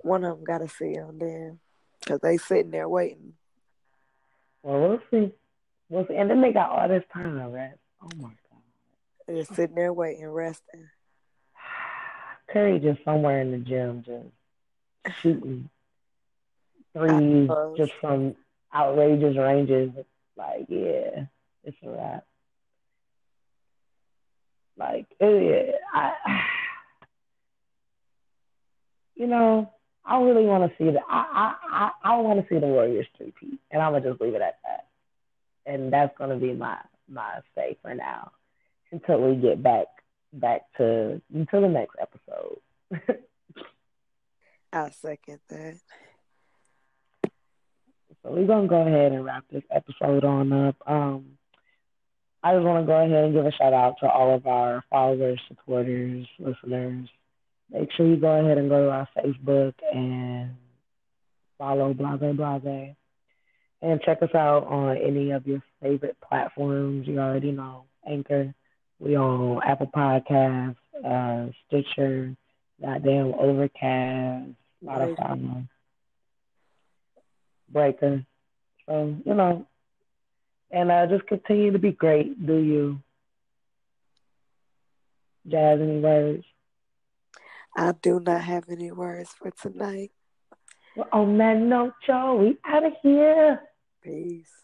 One 0.00 0.24
of 0.24 0.36
them 0.36 0.44
got 0.44 0.58
to 0.58 0.68
see 0.68 0.94
them 0.94 1.18
then, 1.18 1.58
because 2.00 2.20
they 2.20 2.36
sitting 2.36 2.70
there 2.70 2.88
waiting. 2.88 3.32
Well, 4.62 4.80
we'll 4.80 5.00
see. 5.10 5.32
We'll 5.88 6.06
see. 6.06 6.16
And 6.16 6.28
then 6.28 6.42
they 6.42 6.52
got 6.52 6.70
all 6.70 6.88
this 6.88 7.04
time 7.12 7.38
to 7.38 7.48
rest. 7.48 7.78
Oh 8.02 8.10
my 8.16 8.28
God. 8.28 8.60
They're 9.26 9.36
just 9.36 9.54
sitting 9.54 9.76
there 9.76 9.92
waiting, 9.92 10.26
resting. 10.26 10.88
Curry 12.52 12.78
just 12.78 13.02
somewhere 13.04 13.40
in 13.40 13.52
the 13.52 13.58
gym, 13.58 14.02
just 14.04 15.22
shooting 15.22 15.70
threes 16.94 17.48
suppose. 17.48 17.76
just 17.76 17.92
from 18.00 18.34
outrageous 18.74 19.36
ranges. 19.36 19.90
Like, 20.36 20.66
yeah, 20.68 21.26
it's 21.62 21.76
a 21.84 21.90
wrap. 21.90 22.24
Like, 24.76 25.06
uh, 25.22 25.26
it, 25.26 25.74
I, 25.92 26.12
you 29.14 29.26
know, 29.26 29.70
I 30.04 30.20
really 30.20 30.44
want 30.44 30.70
to 30.70 30.76
see 30.76 30.90
the. 30.90 31.00
I 31.08 31.26
I 31.32 31.54
I, 31.70 31.90
I 32.02 32.20
want 32.20 32.40
to 32.40 32.46
see 32.48 32.58
the 32.58 32.66
Warriors 32.66 33.06
three-peat, 33.16 33.60
and 33.70 33.82
I'm 33.82 33.92
gonna 33.92 34.10
just 34.10 34.20
leave 34.20 34.34
it 34.34 34.42
at 34.42 34.58
that. 34.64 34.86
And 35.66 35.92
that's 35.92 36.16
gonna 36.18 36.36
be 36.36 36.52
my 36.52 36.78
my 37.08 37.40
say 37.54 37.78
for 37.80 37.94
now, 37.94 38.32
until 38.90 39.20
we 39.20 39.36
get 39.36 39.62
back 39.62 39.86
back 40.32 40.62
to 40.78 41.22
until 41.32 41.60
the 41.62 41.68
next 41.68 41.96
episode. 42.00 42.60
I 44.72 44.90
second 44.90 45.38
that. 45.48 45.78
So 48.24 48.32
we're 48.32 48.46
gonna 48.46 48.66
go 48.66 48.80
ahead 48.86 49.12
and 49.12 49.24
wrap 49.24 49.44
this 49.52 49.62
episode 49.70 50.24
on 50.24 50.50
up. 50.50 50.76
Um, 50.86 51.36
I 52.42 52.54
just 52.54 52.64
want 52.64 52.82
to 52.82 52.86
go 52.86 52.96
ahead 52.96 53.24
and 53.24 53.34
give 53.34 53.44
a 53.44 53.52
shout 53.52 53.72
out 53.74 53.96
to 54.00 54.08
all 54.08 54.34
of 54.34 54.46
our 54.46 54.82
followers, 54.90 55.40
supporters, 55.48 56.26
listeners. 56.38 57.08
Make 57.70 57.90
sure 57.92 58.06
you 58.06 58.16
go 58.16 58.38
ahead 58.38 58.58
and 58.58 58.68
go 58.68 58.84
to 58.84 58.90
our 58.90 59.08
Facebook 59.16 59.74
and 59.92 60.50
follow 61.58 61.92
Blase 61.92 62.36
Blase. 62.36 62.94
And 63.82 64.00
check 64.02 64.22
us 64.22 64.34
out 64.34 64.66
on 64.66 64.96
any 64.96 65.30
of 65.32 65.46
your 65.46 65.62
favorite 65.82 66.16
platforms. 66.26 67.06
You 67.06 67.18
already 67.18 67.52
know 67.52 67.84
Anchor. 68.06 68.54
We 68.98 69.16
on 69.16 69.60
Apple 69.62 69.90
Podcasts, 69.94 70.76
uh, 71.04 71.50
Stitcher, 71.66 72.34
goddamn 72.80 73.34
Overcast, 73.38 74.50
Spotify, 74.82 75.68
Breaker. 77.74 78.24
So, 78.86 79.14
you 79.26 79.34
know, 79.34 79.66
and 80.70 80.90
uh, 80.90 81.06
just 81.06 81.26
continue 81.26 81.72
to 81.72 81.78
be 81.78 81.92
great. 81.92 82.46
Do 82.46 82.56
you? 82.56 83.00
Jazz, 85.46 85.80
any 85.80 86.00
words? 86.00 86.44
I 87.76 87.92
do 88.00 88.20
not 88.20 88.40
have 88.40 88.64
any 88.70 88.90
words 88.92 89.30
for 89.36 89.50
tonight. 89.50 90.12
Well, 90.96 91.08
on 91.12 91.36
that 91.38 91.58
note, 91.58 91.92
y'all, 92.08 92.38
we 92.38 92.56
out 92.64 92.86
of 92.86 92.92
here. 93.02 93.60
Peace. 94.02 94.63